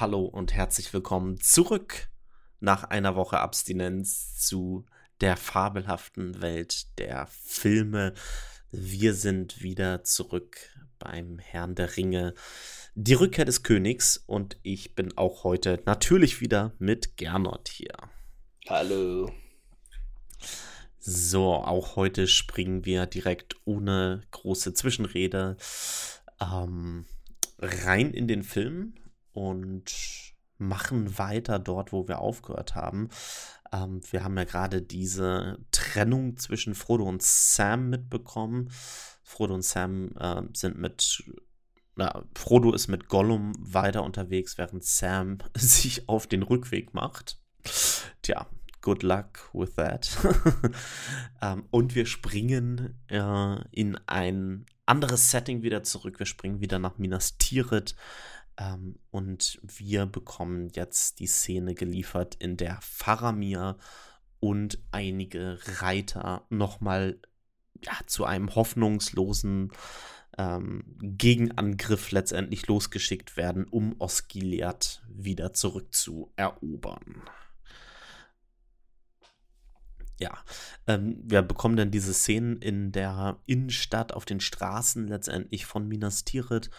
hallo 0.00 0.26
und 0.26 0.54
herzlich 0.54 0.92
willkommen 0.92 1.40
zurück 1.40 2.08
nach 2.60 2.84
einer 2.84 3.16
Woche 3.16 3.40
Abstinenz 3.40 4.36
zu 4.36 4.86
der 5.20 5.36
fabelhaften 5.36 6.40
Welt 6.40 6.96
der 7.00 7.26
Filme. 7.26 8.14
Wir 8.70 9.12
sind 9.12 9.60
wieder 9.60 10.04
zurück 10.04 10.56
beim 11.00 11.40
Herrn 11.40 11.74
der 11.74 11.96
Ringe, 11.96 12.34
die 12.94 13.14
Rückkehr 13.14 13.44
des 13.44 13.64
Königs 13.64 14.22
und 14.24 14.56
ich 14.62 14.94
bin 14.94 15.16
auch 15.18 15.42
heute 15.42 15.82
natürlich 15.84 16.40
wieder 16.40 16.74
mit 16.78 17.16
Gernot 17.16 17.68
hier. 17.68 17.96
Hallo. 18.68 19.32
So, 21.00 21.54
auch 21.54 21.96
heute 21.96 22.28
springen 22.28 22.84
wir 22.84 23.06
direkt 23.06 23.56
ohne 23.64 24.20
große 24.30 24.74
Zwischenrede 24.74 25.56
ähm, 26.40 27.04
rein 27.58 28.12
in 28.12 28.28
den 28.28 28.44
Film 28.44 28.94
und 29.38 29.92
machen 30.58 31.18
weiter 31.18 31.58
dort, 31.58 31.92
wo 31.92 32.08
wir 32.08 32.18
aufgehört 32.18 32.74
haben. 32.74 33.08
Ähm, 33.72 34.00
wir 34.10 34.24
haben 34.24 34.36
ja 34.36 34.44
gerade 34.44 34.82
diese 34.82 35.58
Trennung 35.70 36.36
zwischen 36.36 36.74
Frodo 36.74 37.04
und 37.04 37.22
Sam 37.22 37.90
mitbekommen. 37.90 38.70
Frodo 39.22 39.54
und 39.54 39.64
Sam 39.64 40.10
äh, 40.18 40.42
sind 40.54 40.78
mit 40.78 41.22
na, 41.94 42.24
Frodo 42.36 42.72
ist 42.72 42.86
mit 42.86 43.08
Gollum 43.08 43.54
weiter 43.58 44.04
unterwegs, 44.04 44.56
während 44.56 44.84
Sam 44.84 45.38
sich 45.56 46.08
auf 46.08 46.26
den 46.26 46.42
Rückweg 46.42 46.94
macht. 46.94 47.40
Tja, 48.22 48.46
good 48.80 49.02
luck 49.02 49.50
with 49.52 49.74
that. 49.74 50.16
ähm, 51.42 51.64
und 51.70 51.94
wir 51.94 52.06
springen 52.06 52.98
äh, 53.08 53.56
in 53.72 53.98
ein 54.06 54.66
anderes 54.86 55.30
Setting 55.30 55.62
wieder 55.62 55.82
zurück. 55.82 56.18
Wir 56.18 56.26
springen 56.26 56.60
wieder 56.60 56.78
nach 56.78 56.98
Minas 56.98 57.36
Tirith. 57.36 57.94
Ähm, 58.58 58.98
und 59.10 59.58
wir 59.62 60.06
bekommen 60.06 60.68
jetzt 60.74 61.20
die 61.20 61.26
Szene 61.26 61.74
geliefert, 61.74 62.34
in 62.34 62.56
der 62.56 62.78
Faramir 62.82 63.78
und 64.40 64.78
einige 64.90 65.58
Reiter 65.80 66.44
nochmal 66.50 67.20
ja, 67.82 67.92
zu 68.06 68.24
einem 68.24 68.54
hoffnungslosen 68.54 69.72
ähm, 70.36 70.84
Gegenangriff 71.00 72.10
letztendlich 72.10 72.66
losgeschickt 72.66 73.36
werden, 73.36 73.64
um 73.64 73.94
Osgiliath 73.98 75.02
wieder 75.08 75.52
zurückzuerobern. 75.52 77.22
Ja, 80.20 80.36
ähm, 80.88 81.20
wir 81.22 81.42
bekommen 81.42 81.76
dann 81.76 81.92
diese 81.92 82.12
Szenen 82.12 82.56
in 82.58 82.90
der 82.90 83.38
Innenstadt, 83.46 84.12
auf 84.12 84.24
den 84.24 84.40
Straßen 84.40 85.06
letztendlich 85.06 85.64
von 85.64 85.86
Minas 85.86 86.24
Tirith. 86.24 86.70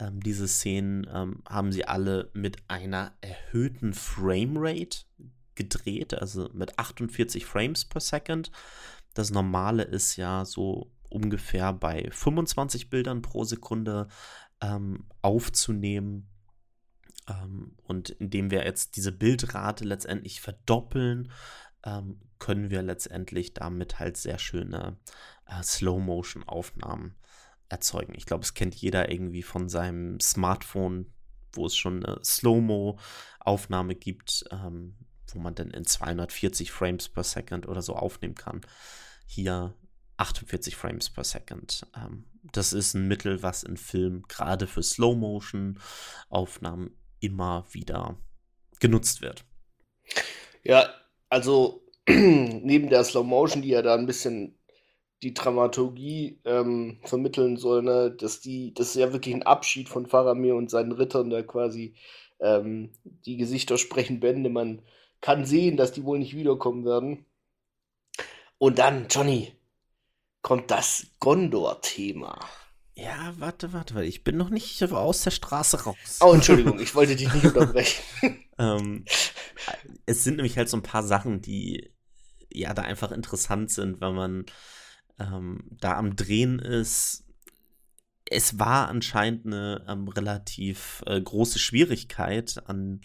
Ähm, 0.00 0.20
diese 0.20 0.48
Szenen 0.48 1.06
ähm, 1.12 1.42
haben 1.46 1.72
sie 1.72 1.84
alle 1.84 2.30
mit 2.32 2.58
einer 2.68 3.12
erhöhten 3.20 3.92
Framerate 3.92 5.04
gedreht, 5.54 6.14
also 6.14 6.48
mit 6.54 6.78
48 6.78 7.44
Frames 7.44 7.84
per 7.84 8.00
Second. 8.00 8.50
Das 9.14 9.30
normale 9.30 9.82
ist 9.82 10.16
ja 10.16 10.44
so 10.44 10.90
ungefähr 11.10 11.72
bei 11.72 12.08
25 12.10 12.88
Bildern 12.88 13.20
pro 13.20 13.44
Sekunde 13.44 14.08
ähm, 14.62 15.06
aufzunehmen. 15.20 16.28
Ähm, 17.28 17.76
und 17.84 18.10
indem 18.10 18.50
wir 18.50 18.64
jetzt 18.64 18.96
diese 18.96 19.12
Bildrate 19.12 19.84
letztendlich 19.84 20.40
verdoppeln, 20.40 21.30
ähm, 21.84 22.20
können 22.38 22.70
wir 22.70 22.82
letztendlich 22.82 23.52
damit 23.52 23.98
halt 23.98 24.16
sehr 24.16 24.38
schöne 24.38 24.96
äh, 25.46 25.62
Slow-Motion-Aufnahmen 25.62 27.16
erzeugen. 27.70 28.14
Ich 28.16 28.26
glaube, 28.26 28.44
es 28.44 28.52
kennt 28.54 28.74
jeder 28.74 29.10
irgendwie 29.10 29.42
von 29.42 29.68
seinem 29.68 30.18
Smartphone, 30.20 31.12
wo 31.52 31.66
es 31.66 31.76
schon 31.76 32.04
eine 32.04 32.18
Slow-Mo-Aufnahme 32.22 33.94
gibt, 33.94 34.44
ähm, 34.50 34.96
wo 35.32 35.38
man 35.38 35.54
dann 35.54 35.70
in 35.70 35.86
240 35.86 36.72
Frames 36.72 37.08
per 37.08 37.24
Second 37.24 37.66
oder 37.68 37.80
so 37.82 37.94
aufnehmen 37.94 38.34
kann. 38.34 38.62
Hier 39.26 39.74
48 40.16 40.74
Frames 40.76 41.08
per 41.08 41.24
Second. 41.24 41.86
Ähm, 41.96 42.24
das 42.52 42.72
ist 42.72 42.94
ein 42.94 43.06
Mittel, 43.08 43.42
was 43.42 43.62
in 43.62 43.76
Filmen 43.76 44.22
gerade 44.28 44.66
für 44.66 44.82
Slow-Motion-Aufnahmen 44.82 46.96
immer 47.20 47.66
wieder 47.70 48.18
genutzt 48.80 49.22
wird. 49.22 49.44
Ja, 50.62 50.92
also 51.28 51.86
neben 52.08 52.88
der 52.88 53.04
Slow 53.04 53.24
Motion, 53.24 53.62
die 53.62 53.68
ja 53.68 53.82
da 53.82 53.94
ein 53.94 54.06
bisschen 54.06 54.59
die 55.22 55.34
Dramaturgie 55.34 56.40
ähm, 56.44 56.98
vermitteln 57.04 57.56
soll, 57.56 57.82
ne, 57.82 58.10
dass 58.10 58.40
die, 58.40 58.72
das 58.74 58.88
ist 58.88 58.96
ja 58.96 59.12
wirklich 59.12 59.34
ein 59.34 59.42
Abschied 59.42 59.88
von 59.88 60.06
Faramir 60.06 60.54
und 60.54 60.70
seinen 60.70 60.92
Rittern, 60.92 61.30
da 61.30 61.42
quasi 61.42 61.94
ähm, 62.40 62.92
die 63.26 63.36
Gesichter 63.36 63.76
sprechen 63.76 64.20
Bände. 64.20 64.48
Man 64.48 64.82
kann 65.20 65.44
sehen, 65.44 65.76
dass 65.76 65.92
die 65.92 66.04
wohl 66.04 66.18
nicht 66.18 66.34
wiederkommen 66.34 66.84
werden. 66.84 67.26
Und 68.58 68.78
dann, 68.78 69.08
Johnny, 69.08 69.52
kommt 70.42 70.70
das 70.70 71.06
Gondor-Thema. 71.20 72.38
Ja, 72.94 73.34
warte, 73.38 73.72
warte, 73.72 73.94
warte. 73.94 74.06
Ich 74.06 74.24
bin 74.24 74.36
noch 74.36 74.50
nicht 74.50 74.82
aus 74.82 75.22
der 75.22 75.30
Straße 75.30 75.84
raus. 75.84 76.18
Oh, 76.20 76.32
Entschuldigung, 76.32 76.78
ich 76.80 76.94
wollte 76.94 77.16
dich 77.16 77.32
nicht 77.32 77.44
unterbrechen. 77.44 78.02
ähm, 78.58 79.04
es 80.06 80.24
sind 80.24 80.36
nämlich 80.36 80.56
halt 80.56 80.68
so 80.68 80.76
ein 80.76 80.82
paar 80.82 81.02
Sachen, 81.02 81.40
die 81.40 81.90
ja 82.50 82.74
da 82.74 82.82
einfach 82.82 83.12
interessant 83.12 83.70
sind, 83.70 84.00
wenn 84.00 84.14
man 84.14 84.46
ähm, 85.20 85.62
da 85.80 85.96
am 85.96 86.16
Drehen 86.16 86.58
ist. 86.58 87.24
Es 88.32 88.60
war 88.60 88.88
anscheinend 88.88 89.46
eine 89.46 89.84
ähm, 89.88 90.06
relativ 90.06 91.02
äh, 91.06 91.20
große 91.20 91.58
Schwierigkeit 91.58 92.62
an 92.64 93.00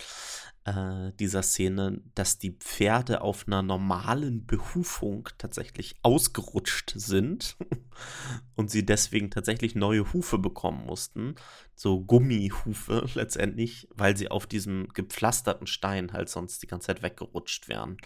äh, 0.66 1.14
dieser 1.20 1.42
Szene, 1.42 2.02
dass 2.14 2.38
die 2.38 2.52
Pferde 2.52 3.22
auf 3.22 3.48
einer 3.48 3.64
normalen 3.64 4.46
Behufung 4.46 5.28
tatsächlich 5.40 5.96
ausgerutscht 6.04 6.94
sind 6.96 7.58
und 8.56 8.70
sie 8.70 8.86
deswegen 8.86 9.32
tatsächlich 9.32 9.74
neue 9.74 10.14
Hufe 10.14 10.38
bekommen 10.38 10.86
mussten. 10.86 11.36
So 11.74 12.02
Gummihufe 12.02 13.08
letztendlich, 13.16 13.88
weil 13.96 14.16
sie 14.16 14.30
auf 14.30 14.46
diesem 14.46 14.90
gepflasterten 14.90 15.66
Stein 15.66 16.14
halt 16.14 16.30
sonst 16.30 16.62
die 16.62 16.68
ganze 16.68 16.88
Zeit 16.88 17.02
weggerutscht 17.02 17.68
wären 17.68 17.98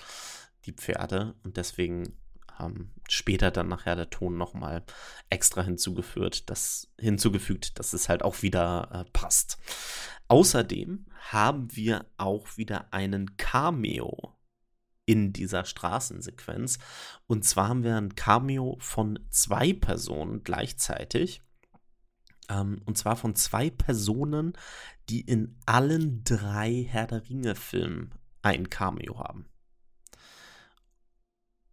die 0.66 0.74
Pferde 0.74 1.36
und 1.44 1.58
deswegen 1.58 2.18
ähm, 2.60 2.92
später 3.08 3.52
dann 3.52 3.68
nachher 3.68 3.96
der 3.96 4.10
Ton 4.10 4.38
nochmal 4.38 4.84
extra 5.30 5.64
hinzugefügt, 5.64 6.50
dass, 6.50 6.92
hinzugefügt, 7.00 7.80
dass 7.80 7.94
es 7.94 8.10
halt 8.10 8.24
auch 8.24 8.42
wieder 8.42 8.90
äh, 8.92 9.10
passt. 9.12 9.58
Außerdem 10.28 11.06
haben 11.32 11.76
wir 11.76 12.06
auch 12.18 12.58
wieder 12.58 12.94
einen 12.94 13.38
Cameo 13.38 14.36
in 15.06 15.34
dieser 15.34 15.66
Straßensequenz. 15.66 16.78
Und 17.26 17.44
zwar 17.44 17.70
haben 17.70 17.84
wir 17.84 17.98
ein 17.98 18.14
Cameo 18.14 18.78
von 18.80 19.20
zwei 19.32 19.74
Personen 19.74 20.44
gleichzeitig. 20.44 21.42
Ähm, 22.48 22.82
und 22.86 22.96
zwar 22.96 23.16
von 23.16 23.36
zwei 23.36 23.72
Personen, 23.72 24.54
die 25.10 25.22
in 25.22 25.58
allen 25.66 26.24
drei 26.24 26.86
Herr 26.88 27.08
der 27.08 27.28
Ringe-Filmen 27.28 28.14
ein 28.44 28.70
Cameo 28.70 29.18
haben. 29.18 29.49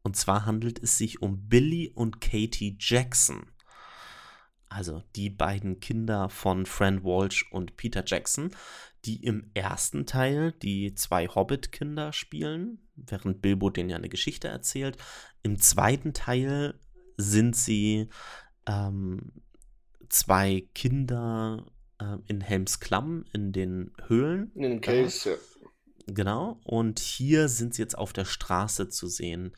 Und 0.06 0.14
zwar 0.14 0.46
handelt 0.46 0.80
es 0.80 0.98
sich 0.98 1.20
um 1.20 1.48
Billy 1.48 1.90
und 1.92 2.20
Katie 2.20 2.76
Jackson. 2.78 3.50
Also 4.68 5.02
die 5.16 5.30
beiden 5.30 5.80
Kinder 5.80 6.28
von 6.28 6.64
Fran 6.64 7.02
Walsh 7.02 7.50
und 7.50 7.76
Peter 7.76 8.04
Jackson, 8.06 8.52
die 9.04 9.24
im 9.24 9.50
ersten 9.54 10.06
Teil 10.06 10.52
die 10.52 10.94
zwei 10.94 11.26
Hobbit-Kinder 11.26 12.12
spielen, 12.12 12.86
während 12.94 13.42
Bilbo 13.42 13.68
denen 13.68 13.90
ja 13.90 13.96
eine 13.96 14.08
Geschichte 14.08 14.46
erzählt. 14.46 14.96
Im 15.42 15.58
zweiten 15.58 16.14
Teil 16.14 16.78
sind 17.16 17.56
sie 17.56 18.08
ähm, 18.68 19.32
zwei 20.08 20.68
Kinder 20.72 21.66
äh, 21.98 22.16
in 22.28 22.40
Helms 22.42 22.78
Klamm 22.78 23.24
in 23.32 23.50
den 23.50 23.90
Höhlen. 24.06 24.52
In 24.54 24.62
den 24.62 24.80
Caves, 24.80 25.24
ja. 25.24 25.34
Genau. 26.06 26.60
Und 26.62 27.00
hier 27.00 27.48
sind 27.48 27.74
sie 27.74 27.82
jetzt 27.82 27.98
auf 27.98 28.12
der 28.12 28.24
Straße 28.24 28.88
zu 28.88 29.08
sehen 29.08 29.52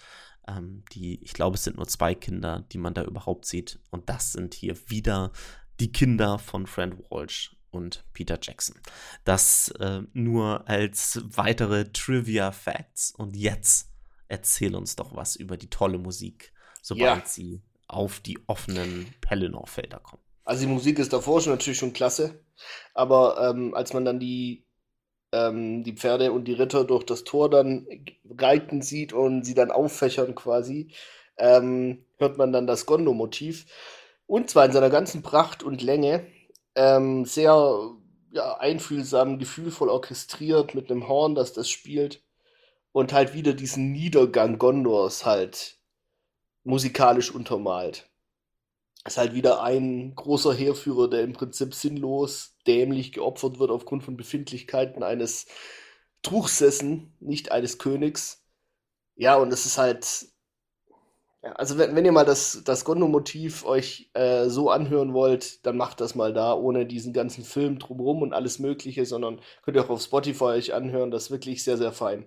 ähm, 0.49 0.85
die, 0.93 1.23
ich 1.23 1.33
glaube, 1.33 1.57
es 1.57 1.65
sind 1.65 1.77
nur 1.77 1.87
zwei 1.87 2.15
Kinder, 2.15 2.65
die 2.73 2.79
man 2.79 2.95
da 2.95 3.05
überhaupt 3.05 3.45
sieht. 3.45 3.79
Und 3.91 4.09
das 4.09 4.33
sind 4.33 4.55
hier 4.55 4.77
wieder 4.89 5.33
die 5.81 5.93
Kinder 5.93 6.39
von 6.39 6.67
Fran 6.67 6.99
Walsh 7.11 7.57
und 7.71 8.05
Peter 8.13 8.39
Jackson. 8.41 8.77
Das 9.25 9.69
äh, 9.79 10.03
nur 10.13 10.69
als 10.69 11.21
weitere 11.25 11.93
Trivia 11.93 12.53
Facts. 12.53 13.13
Und 13.13 13.37
jetzt 13.37 13.93
erzähl 14.29 14.75
uns 14.75 14.97
doch 14.97 15.15
was 15.15 15.37
über 15.37 15.57
die 15.57 15.71
tolle 15.71 15.99
Musik, 15.99 16.53
sobald 16.83 17.23
ja. 17.23 17.27
sie 17.27 17.63
auf 17.87 18.21
die 18.21 18.39
offenen 18.47 19.07
Pelennor-Felder 19.21 20.01
kommen. 20.01 20.23
Also 20.45 20.63
die 20.63 20.73
Musik 20.73 20.99
ist 20.99 21.13
davor 21.13 21.41
schon 21.41 21.53
natürlich 21.53 21.79
schon 21.79 21.93
klasse, 21.93 22.43
aber 22.95 23.51
ähm, 23.51 23.75
als 23.75 23.93
man 23.93 24.05
dann 24.05 24.19
die 24.19 24.67
ähm, 25.33 25.85
die 25.85 25.95
Pferde 25.95 26.33
und 26.33 26.45
die 26.45 26.55
Ritter 26.55 26.85
durch 26.85 27.05
das 27.05 27.25
Tor 27.25 27.51
dann 27.51 27.87
reiten 28.39 28.83
sieht 28.83 29.13
und 29.13 29.45
sie 29.45 29.55
dann 29.55 29.71
auffächern 29.71 30.35
quasi, 30.35 30.89
ähm, 31.37 32.05
hört 32.19 32.39
man 32.39 32.53
dann 32.53 32.67
das 32.67 32.87
Gondo-Motiv. 32.87 33.67
Und 34.27 34.51
zwar 34.51 34.67
in 34.67 34.73
seiner 34.73 34.91
ganzen 34.91 35.23
Pracht 35.23 35.63
und 35.63 35.83
Länge. 35.83 36.27
Ähm, 36.75 37.25
sehr 37.25 37.81
ja, 38.33 38.59
einfühlsam, 38.59 39.39
gefühlvoll 39.39 39.89
orchestriert 39.89 40.75
mit 40.75 40.91
einem 40.91 41.09
Horn, 41.09 41.35
das 41.35 41.53
das 41.53 41.69
spielt. 41.69 42.23
Und 42.93 43.13
halt 43.13 43.35
wieder 43.35 43.55
diesen 43.55 43.93
Niedergang 43.93 44.59
Gondors 44.59 45.25
halt 45.25 45.79
musikalisch 46.65 47.35
untermalt. 47.35 48.09
Ist 49.07 49.19
halt 49.19 49.33
wieder 49.35 49.63
ein 49.63 50.15
großer 50.15 50.53
Heerführer, 50.53 51.09
der 51.09 51.23
im 51.23 51.33
Prinzip 51.33 51.75
sinnlos, 51.75 52.58
dämlich 52.69 53.13
geopfert 53.13 53.59
wird 53.59 53.71
aufgrund 53.71 54.05
von 54.05 54.17
Befindlichkeiten 54.17 55.03
eines 55.03 55.47
Truchsessen, 56.23 57.15
nicht 57.21 57.53
eines 57.53 57.79
Königs. 57.79 58.45
Ja, 59.17 59.37
und 59.37 59.53
es 59.53 59.67
ist 59.67 59.79
halt. 59.79 60.29
Ja, 61.43 61.53
also, 61.53 61.79
wenn, 61.79 61.95
wenn 61.95 62.05
ihr 62.05 62.13
mal 62.13 62.25
das, 62.25 62.63
das 62.65 62.85
Gondo-Motiv 62.85 63.65
euch 63.65 64.11
äh, 64.15 64.49
so 64.49 64.71
anhören 64.71 65.15
wollt, 65.15 65.65
dann 65.67 65.77
macht 65.77 66.01
das 66.01 66.15
mal 66.15 66.33
da, 66.33 66.55
ohne 66.55 66.85
diesen 66.87 67.13
ganzen 67.13 67.45
Film 67.45 67.79
drumherum 67.79 68.23
und 68.23 68.33
alles 68.33 68.59
Mögliche, 68.59 69.07
sondern 69.07 69.41
könnt 69.63 69.77
ihr 69.77 69.85
auch 69.85 69.91
auf 69.91 70.03
Spotify 70.03 70.45
euch 70.45 70.75
anhören. 70.75 71.11
Das 71.11 71.25
ist 71.25 71.31
wirklich 71.31 71.63
sehr, 71.65 71.77
sehr 71.79 71.93
fein. 71.93 72.27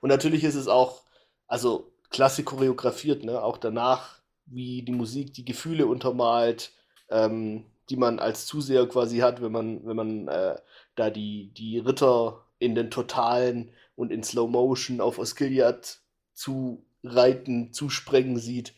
Und 0.00 0.08
natürlich 0.08 0.44
ist 0.44 0.54
es 0.54 0.68
auch, 0.68 1.02
also 1.46 1.92
klasse 2.10 2.44
choreografiert, 2.44 3.24
ne? 3.24 3.42
Auch 3.42 3.58
danach, 3.58 4.20
wie 4.46 4.82
die 4.82 4.92
Musik 4.92 5.34
die 5.34 5.44
Gefühle 5.44 5.86
untermalt, 5.86 6.72
ähm, 7.08 7.69
die 7.90 7.96
man 7.96 8.18
als 8.18 8.46
Zuseher 8.46 8.88
quasi 8.88 9.18
hat, 9.18 9.42
wenn 9.42 9.52
man, 9.52 9.84
wenn 9.84 9.96
man 9.96 10.28
äh, 10.28 10.56
da 10.94 11.10
die, 11.10 11.52
die 11.52 11.78
Ritter 11.78 12.46
in 12.58 12.74
den 12.74 12.90
Totalen 12.90 13.72
und 13.96 14.12
in 14.12 14.22
Slow 14.22 14.48
Motion 14.48 15.00
auf 15.00 15.18
Osgiliath 15.18 16.00
zu 16.32 16.86
reiten, 17.02 17.72
zu 17.72 17.90
sprengen 17.90 18.38
sieht. 18.38 18.74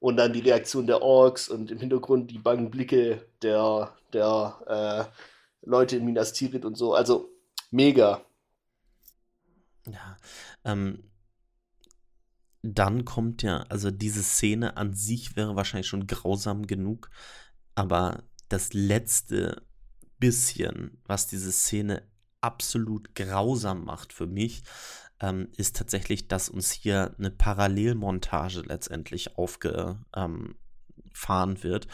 Und 0.00 0.16
dann 0.16 0.32
die 0.32 0.40
Reaktion 0.40 0.86
der 0.86 1.02
Orks 1.02 1.48
und 1.48 1.70
im 1.70 1.78
Hintergrund 1.78 2.30
die 2.30 2.38
bangen 2.38 2.70
Blicke 2.70 3.26
der, 3.42 3.94
der 4.14 5.10
äh, 5.12 5.66
Leute 5.66 5.96
in 5.96 6.06
Minas 6.06 6.32
Tirith 6.32 6.64
und 6.64 6.76
so. 6.76 6.94
Also 6.94 7.30
mega. 7.70 8.24
Ja, 9.86 10.16
ähm, 10.64 11.10
dann 12.62 13.04
kommt 13.04 13.42
ja, 13.42 13.62
also 13.68 13.90
diese 13.90 14.22
Szene 14.22 14.76
an 14.76 14.94
sich 14.94 15.36
wäre 15.36 15.56
wahrscheinlich 15.56 15.86
schon 15.86 16.06
grausam 16.06 16.66
genug, 16.66 17.10
aber 17.74 18.24
das 18.52 18.72
letzte 18.72 19.62
bisschen, 20.18 20.98
was 21.06 21.26
diese 21.26 21.50
Szene 21.50 22.02
absolut 22.40 23.14
grausam 23.14 23.84
macht 23.84 24.12
für 24.12 24.26
mich, 24.26 24.62
ähm, 25.20 25.48
ist 25.56 25.76
tatsächlich, 25.76 26.28
dass 26.28 26.48
uns 26.48 26.70
hier 26.70 27.14
eine 27.18 27.30
Parallelmontage 27.30 28.62
letztendlich 28.62 29.36
aufgefahren 29.36 30.06
ähm, 30.16 31.62
wird. 31.62 31.86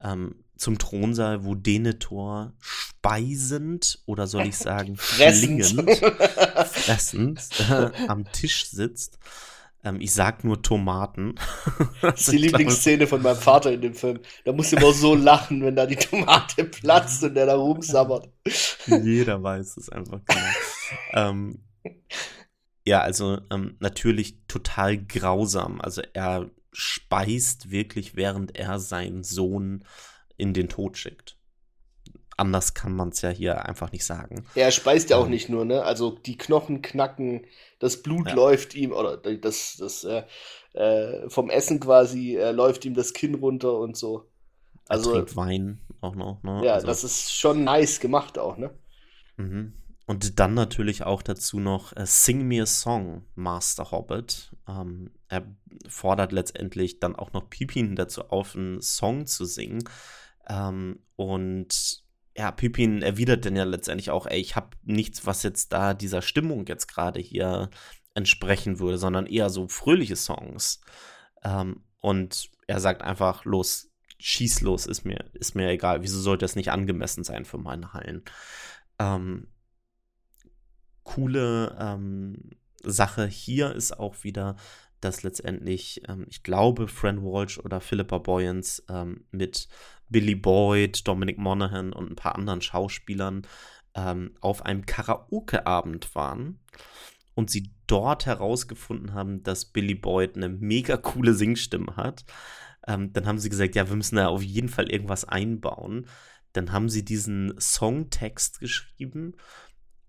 Ähm, 0.00 0.44
zum 0.56 0.78
Thronsaal, 0.78 1.44
wo 1.44 1.54
Denethor 1.54 2.54
speisend 2.60 4.00
oder 4.06 4.26
soll 4.26 4.46
ich 4.46 4.56
sagen 4.58 4.96
flingend, 4.96 5.90
fressend 6.70 7.40
äh, 7.70 7.90
am 8.08 8.30
Tisch 8.32 8.68
sitzt. 8.68 9.18
Ähm, 9.86 10.00
ich 10.00 10.12
sag 10.12 10.42
nur 10.42 10.62
Tomaten. 10.62 11.36
das 12.02 12.22
ist 12.22 12.32
die 12.32 12.38
Lieblingsszene 12.38 13.06
von 13.06 13.22
meinem 13.22 13.36
Vater 13.36 13.72
in 13.72 13.80
dem 13.80 13.94
Film. 13.94 14.18
Da 14.44 14.52
muss 14.52 14.72
immer 14.72 14.92
so 14.92 15.14
lachen, 15.14 15.62
wenn 15.62 15.76
da 15.76 15.86
die 15.86 15.94
Tomate 15.96 16.64
platzt 16.64 17.22
und 17.22 17.34
der 17.34 17.46
da 17.46 17.54
rumsabbert. 17.54 18.28
Jeder 18.86 19.40
weiß 19.42 19.76
es 19.76 19.88
einfach 19.88 20.20
genau. 20.26 20.46
ähm, 21.12 21.62
ja, 22.84 23.00
also 23.00 23.38
ähm, 23.50 23.76
natürlich 23.78 24.38
total 24.48 24.98
grausam. 24.98 25.80
Also 25.80 26.02
er 26.12 26.50
speist 26.72 27.70
wirklich, 27.70 28.16
während 28.16 28.56
er 28.56 28.80
seinen 28.80 29.22
Sohn 29.22 29.84
in 30.36 30.52
den 30.52 30.68
Tod 30.68 30.98
schickt. 30.98 31.35
Anders 32.36 32.74
kann 32.74 32.94
man 32.94 33.10
es 33.10 33.22
ja 33.22 33.30
hier 33.30 33.64
einfach 33.66 33.92
nicht 33.92 34.04
sagen. 34.04 34.44
Er 34.54 34.70
speist 34.70 35.08
ja 35.10 35.16
auch 35.16 35.24
ähm, 35.24 35.30
nicht 35.30 35.48
nur, 35.48 35.64
ne? 35.64 35.82
Also 35.82 36.10
die 36.10 36.36
Knochen 36.36 36.82
knacken, 36.82 37.46
das 37.78 38.02
Blut 38.02 38.28
ja. 38.28 38.34
läuft 38.34 38.74
ihm, 38.74 38.92
oder 38.92 39.16
das, 39.16 39.76
das 39.78 40.04
äh, 40.04 40.24
äh, 40.74 41.28
vom 41.30 41.48
Essen 41.48 41.80
quasi 41.80 42.36
äh, 42.36 42.52
läuft 42.52 42.84
ihm 42.84 42.94
das 42.94 43.14
Kinn 43.14 43.34
runter 43.34 43.78
und 43.78 43.96
so. 43.96 44.28
Also, 44.88 45.10
er 45.10 45.16
trinkt 45.16 45.36
Wein 45.36 45.80
auch 46.00 46.14
noch, 46.14 46.42
ne? 46.42 46.62
Ja, 46.64 46.74
also, 46.74 46.86
das 46.86 47.04
ist 47.04 47.32
schon 47.32 47.64
nice 47.64 48.00
gemacht 48.00 48.38
auch, 48.38 48.56
ne? 48.58 48.70
Mhm. 49.36 49.72
Und 50.06 50.38
dann 50.38 50.54
natürlich 50.54 51.02
auch 51.02 51.22
dazu 51.22 51.58
noch 51.58 51.92
uh, 51.96 52.04
Sing 52.04 52.46
Me 52.46 52.62
a 52.62 52.66
Song, 52.66 53.24
Master 53.34 53.90
Hobbit. 53.90 54.52
Ähm, 54.68 55.10
er 55.28 55.44
fordert 55.88 56.30
letztendlich 56.30 57.00
dann 57.00 57.16
auch 57.16 57.32
noch 57.32 57.50
Pippin 57.50 57.96
dazu 57.96 58.28
auf, 58.28 58.54
einen 58.54 58.80
Song 58.80 59.26
zu 59.26 59.44
singen. 59.44 59.82
Ähm, 60.48 61.00
und 61.16 62.04
ja, 62.36 62.50
Pippin 62.50 63.02
erwidert 63.02 63.46
dann 63.46 63.56
ja 63.56 63.64
letztendlich 63.64 64.10
auch, 64.10 64.26
ey, 64.26 64.38
ich 64.38 64.56
habe 64.56 64.76
nichts, 64.82 65.24
was 65.24 65.42
jetzt 65.42 65.72
da 65.72 65.94
dieser 65.94 66.22
Stimmung 66.22 66.66
jetzt 66.66 66.86
gerade 66.86 67.18
hier 67.18 67.70
entsprechen 68.14 68.78
würde, 68.78 68.98
sondern 68.98 69.26
eher 69.26 69.50
so 69.50 69.68
fröhliche 69.68 70.16
Songs. 70.16 70.80
Ähm, 71.42 71.82
und 72.00 72.50
er 72.66 72.80
sagt 72.80 73.02
einfach, 73.02 73.44
los, 73.44 73.90
schieß 74.18 74.60
los, 74.60 74.86
ist 74.86 75.04
mir, 75.04 75.24
ist 75.34 75.54
mir 75.54 75.70
egal. 75.70 76.02
Wieso 76.02 76.20
sollte 76.20 76.44
das 76.44 76.56
nicht 76.56 76.70
angemessen 76.70 77.24
sein 77.24 77.44
für 77.44 77.58
meine 77.58 77.92
Hallen? 77.92 78.22
Ähm, 78.98 79.48
coole 81.02 81.76
ähm, 81.80 82.50
Sache 82.82 83.26
hier 83.26 83.74
ist 83.74 83.98
auch 83.98 84.24
wieder, 84.24 84.56
dass 85.00 85.22
letztendlich, 85.22 86.02
ähm, 86.08 86.26
ich 86.28 86.42
glaube, 86.42 86.88
Fran 86.88 87.22
Walsh 87.22 87.58
oder 87.58 87.80
Philippa 87.80 88.18
Boyens 88.18 88.84
ähm, 88.88 89.24
mit 89.30 89.68
Billy 90.08 90.34
Boyd, 90.34 91.06
Dominic 91.06 91.38
Monaghan 91.38 91.92
und 91.92 92.10
ein 92.10 92.16
paar 92.16 92.36
anderen 92.36 92.60
Schauspielern 92.60 93.46
ähm, 93.94 94.34
auf 94.40 94.64
einem 94.64 94.86
Karaoke-Abend 94.86 96.14
waren 96.14 96.60
und 97.34 97.50
sie 97.50 97.72
dort 97.86 98.26
herausgefunden 98.26 99.14
haben, 99.14 99.42
dass 99.42 99.66
Billy 99.66 99.94
Boyd 99.94 100.36
eine 100.36 100.48
mega 100.48 100.96
coole 100.96 101.34
Singstimme 101.34 101.96
hat. 101.96 102.24
Ähm, 102.86 103.12
dann 103.12 103.26
haben 103.26 103.38
sie 103.38 103.50
gesagt, 103.50 103.74
ja, 103.74 103.88
wir 103.88 103.96
müssen 103.96 104.16
da 104.16 104.28
auf 104.28 104.42
jeden 104.42 104.68
Fall 104.68 104.90
irgendwas 104.90 105.24
einbauen. 105.24 106.06
Dann 106.52 106.72
haben 106.72 106.88
sie 106.88 107.04
diesen 107.04 107.54
Songtext 107.58 108.60
geschrieben 108.60 109.34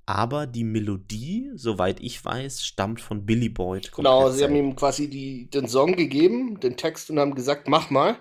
aber 0.08 0.48
die 0.48 0.64
Melodie, 0.64 1.52
soweit 1.56 2.00
ich 2.00 2.24
weiß, 2.24 2.64
stammt 2.64 3.02
von 3.02 3.26
Billy 3.26 3.50
Boyd. 3.50 3.92
Genau, 3.92 4.30
sie 4.32 4.46
haben 4.46 4.56
ihm 4.56 4.76
quasi 4.76 5.10
die, 5.10 5.50
den 5.50 5.68
Song 5.68 5.98
gegeben, 5.98 6.62
den 6.62 6.78
Text 6.78 7.12
und 7.12 7.20
haben 7.20 7.36
gesagt, 7.36 7.68
mach 7.68 7.90
mal. 7.90 8.18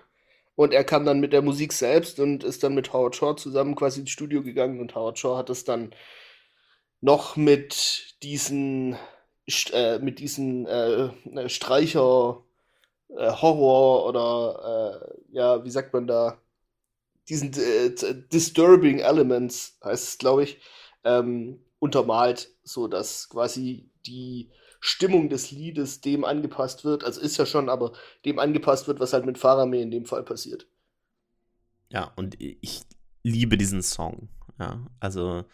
Und 0.57 0.73
er 0.73 0.85
kam 0.85 1.05
dann 1.05 1.21
mit 1.21 1.33
der 1.33 1.43
Musik 1.43 1.73
selbst 1.73 2.19
und 2.19 2.43
ist 2.43 2.63
dann 2.65 2.75
mit 2.75 2.93
Howard 2.93 3.15
Shaw 3.15 3.37
zusammen 3.37 3.77
quasi 3.77 4.01
ins 4.01 4.11
Studio 4.11 4.43
gegangen. 4.43 4.81
Und 4.81 4.95
Howard 4.95 5.19
Shaw 5.19 5.37
hat 5.37 5.51
es 5.51 5.65
dann 5.65 5.95
noch 7.01 7.37
mit 7.37 8.17
diesen 8.23 8.97
äh, 9.73 9.99
mit 10.01 10.19
diesen 10.19 10.67
äh, 10.67 11.11
Streicher 11.49 12.43
äh, 13.11 13.31
Horror 13.31 14.07
oder 14.07 15.03
äh, 15.03 15.37
ja, 15.37 15.65
wie 15.65 15.71
sagt 15.71 15.93
man 15.93 16.07
da? 16.07 16.41
Diesen 17.29 17.53
äh, 17.55 17.95
disturbing 18.33 19.01
Elements 19.01 19.79
heißt 19.85 20.09
es, 20.09 20.19
glaube 20.19 20.45
ich, 20.45 20.61
ähm, 21.05 21.65
untermalt, 21.79 22.51
so 22.65 22.89
dass 22.89 23.29
quasi 23.29 23.91
die 24.07 24.51
Stimmung 24.81 25.29
des 25.29 25.51
Liedes 25.51 26.01
dem 26.01 26.25
angepasst 26.25 26.85
wird. 26.85 27.05
Also 27.05 27.21
ist 27.21 27.37
ja 27.37 27.47
schon, 27.47 27.69
aber 27.69 27.93
dem 28.25 28.39
angepasst 28.39 28.89
wird, 28.89 29.01
was 29.01 29.13
halt 29.13 29.27
mit 29.27 29.39
Faramir 29.39 29.83
in 29.83 29.91
dem 29.91 30.07
Fall 30.07 30.23
passiert. 30.23 30.67
Ja, 31.89 32.13
und 32.17 32.37
ich 32.39 32.83
liebe 33.23 33.57
diesen 33.57 33.83
Song. 33.83 34.29
Ja, 34.59 34.87
also 35.01 35.45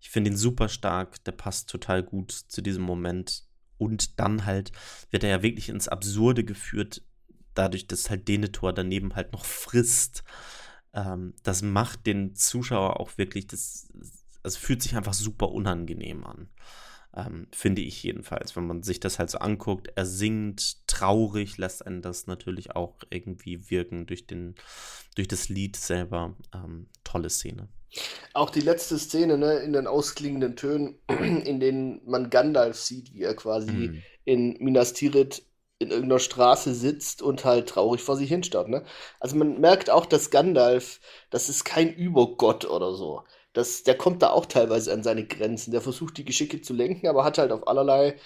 ich 0.00 0.10
finde 0.10 0.30
ihn 0.30 0.36
super 0.36 0.68
stark. 0.68 1.22
Der 1.24 1.32
passt 1.32 1.68
total 1.68 2.02
gut 2.02 2.32
zu 2.32 2.62
diesem 2.62 2.82
Moment. 2.82 3.44
Und 3.78 4.20
dann 4.20 4.44
halt 4.44 4.72
wird 5.10 5.24
er 5.24 5.30
ja 5.30 5.42
wirklich 5.42 5.68
ins 5.68 5.88
Absurde 5.88 6.44
geführt, 6.44 7.02
dadurch, 7.54 7.86
dass 7.86 8.10
halt 8.10 8.28
Denethor 8.28 8.72
daneben 8.72 9.14
halt 9.16 9.32
noch 9.32 9.44
frisst. 9.44 10.22
Ähm, 10.92 11.34
das 11.42 11.62
macht 11.62 12.06
den 12.06 12.34
Zuschauer 12.34 13.00
auch 13.00 13.16
wirklich, 13.16 13.46
das 13.46 13.88
es 14.42 14.56
fühlt 14.56 14.82
sich 14.82 14.96
einfach 14.96 15.12
super 15.12 15.50
unangenehm 15.50 16.24
an. 16.24 16.48
Ähm, 17.16 17.48
finde 17.50 17.82
ich 17.82 18.02
jedenfalls, 18.02 18.54
wenn 18.54 18.66
man 18.66 18.82
sich 18.82 19.00
das 19.00 19.18
halt 19.18 19.30
so 19.30 19.38
anguckt. 19.38 19.88
Er 19.96 20.06
singt 20.06 20.86
traurig, 20.86 21.58
lässt 21.58 21.84
einen 21.84 22.02
das 22.02 22.26
natürlich 22.26 22.76
auch 22.76 22.98
irgendwie 23.10 23.68
wirken 23.70 24.06
durch, 24.06 24.26
den, 24.26 24.54
durch 25.16 25.26
das 25.26 25.48
Lied 25.48 25.76
selber. 25.76 26.36
Ähm, 26.54 26.86
tolle 27.02 27.30
Szene. 27.30 27.68
Auch 28.34 28.50
die 28.50 28.60
letzte 28.60 28.98
Szene, 28.98 29.36
ne, 29.36 29.54
in 29.58 29.72
den 29.72 29.88
ausklingenden 29.88 30.54
Tönen, 30.54 30.98
in 31.08 31.58
denen 31.58 32.00
man 32.06 32.30
Gandalf 32.30 32.76
sieht, 32.76 33.12
wie 33.12 33.22
er 33.22 33.34
quasi 33.34 33.72
mhm. 33.72 34.02
in 34.24 34.56
Minas 34.60 34.92
Tirith 34.92 35.42
in 35.80 35.90
irgendeiner 35.90 36.20
Straße 36.20 36.74
sitzt 36.74 37.22
und 37.22 37.44
halt 37.44 37.70
traurig 37.70 38.02
vor 38.02 38.16
sich 38.16 38.28
hinstarrt. 38.28 38.68
Ne? 38.68 38.84
Also 39.18 39.34
man 39.34 39.60
merkt 39.60 39.90
auch, 39.90 40.04
dass 40.06 40.30
Gandalf, 40.30 41.00
das 41.30 41.48
ist 41.48 41.64
kein 41.64 41.92
Übergott 41.92 42.66
oder 42.66 42.94
so 42.94 43.24
das, 43.52 43.82
der 43.82 43.96
kommt 43.96 44.22
da 44.22 44.30
auch 44.30 44.46
teilweise 44.46 44.92
an 44.92 45.02
seine 45.02 45.26
Grenzen. 45.26 45.72
Der 45.72 45.80
versucht 45.80 46.16
die 46.18 46.24
Geschicke 46.24 46.60
zu 46.60 46.72
lenken, 46.72 47.08
aber 47.08 47.24
hat 47.24 47.38
halt 47.38 47.52
auf 47.52 47.66
allerlei 47.66 48.16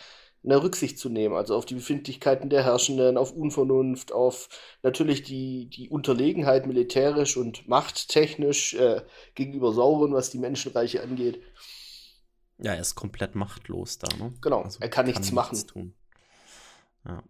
eine 0.44 0.62
Rücksicht 0.62 0.98
zu 0.98 1.08
nehmen, 1.08 1.34
also 1.34 1.56
auf 1.56 1.64
die 1.64 1.74
Befindlichkeiten 1.74 2.50
der 2.50 2.64
Herrschenden, 2.64 3.16
auf 3.16 3.32
Unvernunft, 3.32 4.12
auf 4.12 4.48
natürlich 4.82 5.22
die, 5.22 5.70
die 5.70 5.88
Unterlegenheit 5.88 6.66
militärisch 6.66 7.38
und 7.38 7.66
machttechnisch 7.66 8.74
äh, 8.74 9.02
gegenüber 9.34 9.72
Sauron, 9.72 10.12
was 10.12 10.30
die 10.30 10.38
Menschenreiche 10.38 11.02
angeht. 11.02 11.40
Ja, 12.58 12.74
er 12.74 12.80
ist 12.80 12.94
komplett 12.94 13.34
machtlos 13.34 13.98
da, 13.98 14.14
ne? 14.16 14.34
Genau, 14.42 14.60
also 14.60 14.78
er 14.80 14.88
kann, 14.90 15.06
kann 15.06 15.06
nichts 15.06 15.32
machen. 15.32 15.54
Nichts 15.54 15.72
tun. 15.72 15.94
Ja. 17.06 17.22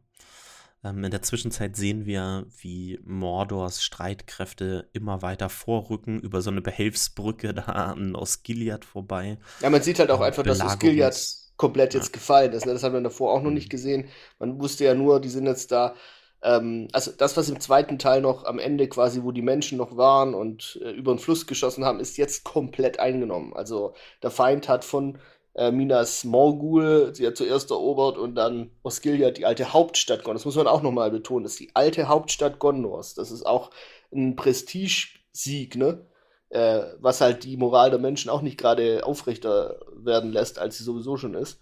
Ähm, 0.84 1.02
in 1.02 1.10
der 1.10 1.22
Zwischenzeit 1.22 1.76
sehen 1.76 2.04
wir, 2.04 2.46
wie 2.60 3.00
Mordors 3.04 3.82
Streitkräfte 3.82 4.88
immer 4.92 5.22
weiter 5.22 5.48
vorrücken, 5.48 6.20
über 6.20 6.42
so 6.42 6.50
eine 6.50 6.60
Behelfsbrücke 6.60 7.54
da 7.54 7.62
an 7.62 8.14
Osgiliath 8.14 8.84
vorbei. 8.84 9.38
Ja, 9.60 9.70
man 9.70 9.82
sieht 9.82 9.98
halt 9.98 10.10
auch 10.10 10.20
einfach, 10.20 10.42
dass 10.42 10.60
Osgiliath 10.60 11.44
komplett 11.56 11.94
jetzt 11.94 12.08
ja. 12.08 12.12
gefallen 12.12 12.52
ist. 12.52 12.66
Ne? 12.66 12.72
Das 12.72 12.82
haben 12.82 12.94
wir 12.94 13.00
davor 13.00 13.32
auch 13.32 13.42
noch 13.42 13.50
nicht 13.50 13.70
gesehen. 13.70 14.08
Man 14.38 14.60
wusste 14.60 14.84
ja 14.84 14.94
nur, 14.94 15.20
die 15.20 15.28
sind 15.28 15.46
jetzt 15.46 15.72
da. 15.72 15.94
Ähm, 16.42 16.88
also 16.92 17.12
das, 17.12 17.36
was 17.36 17.48
im 17.48 17.60
zweiten 17.60 17.98
Teil 17.98 18.20
noch 18.20 18.44
am 18.44 18.58
Ende 18.58 18.88
quasi, 18.88 19.22
wo 19.22 19.32
die 19.32 19.42
Menschen 19.42 19.78
noch 19.78 19.96
waren 19.96 20.34
und 20.34 20.78
äh, 20.82 20.90
über 20.90 21.14
den 21.14 21.18
Fluss 21.18 21.46
geschossen 21.46 21.84
haben, 21.84 22.00
ist 22.00 22.18
jetzt 22.18 22.44
komplett 22.44 22.98
eingenommen. 22.98 23.54
Also 23.54 23.94
der 24.22 24.30
Feind 24.30 24.68
hat 24.68 24.84
von 24.84 25.18
äh, 25.54 25.70
Minas 25.70 26.24
Morgul, 26.24 27.14
sie 27.14 27.26
hat 27.26 27.36
zuerst 27.36 27.70
erobert 27.70 28.18
und 28.18 28.34
dann 28.34 28.70
Osgiliath, 28.82 29.36
die 29.36 29.46
alte 29.46 29.72
Hauptstadt 29.72 30.24
Gondors. 30.24 30.42
Das 30.42 30.46
muss 30.46 30.56
man 30.56 30.66
auch 30.66 30.82
nochmal 30.82 31.10
betonen, 31.10 31.44
das 31.44 31.52
ist 31.52 31.60
die 31.60 31.74
alte 31.74 32.08
Hauptstadt 32.08 32.58
Gondors. 32.58 33.14
Das 33.14 33.30
ist 33.30 33.46
auch 33.46 33.70
ein 34.12 34.36
Prestigesieg, 34.36 35.76
ne? 35.76 36.06
Äh, 36.50 36.82
was 37.00 37.20
halt 37.20 37.44
die 37.44 37.56
Moral 37.56 37.90
der 37.90 37.98
Menschen 37.98 38.30
auch 38.30 38.42
nicht 38.42 38.58
gerade 38.58 39.04
aufrechter 39.04 39.80
werden 39.96 40.32
lässt, 40.32 40.58
als 40.58 40.78
sie 40.78 40.84
sowieso 40.84 41.16
schon 41.16 41.34
ist. 41.34 41.60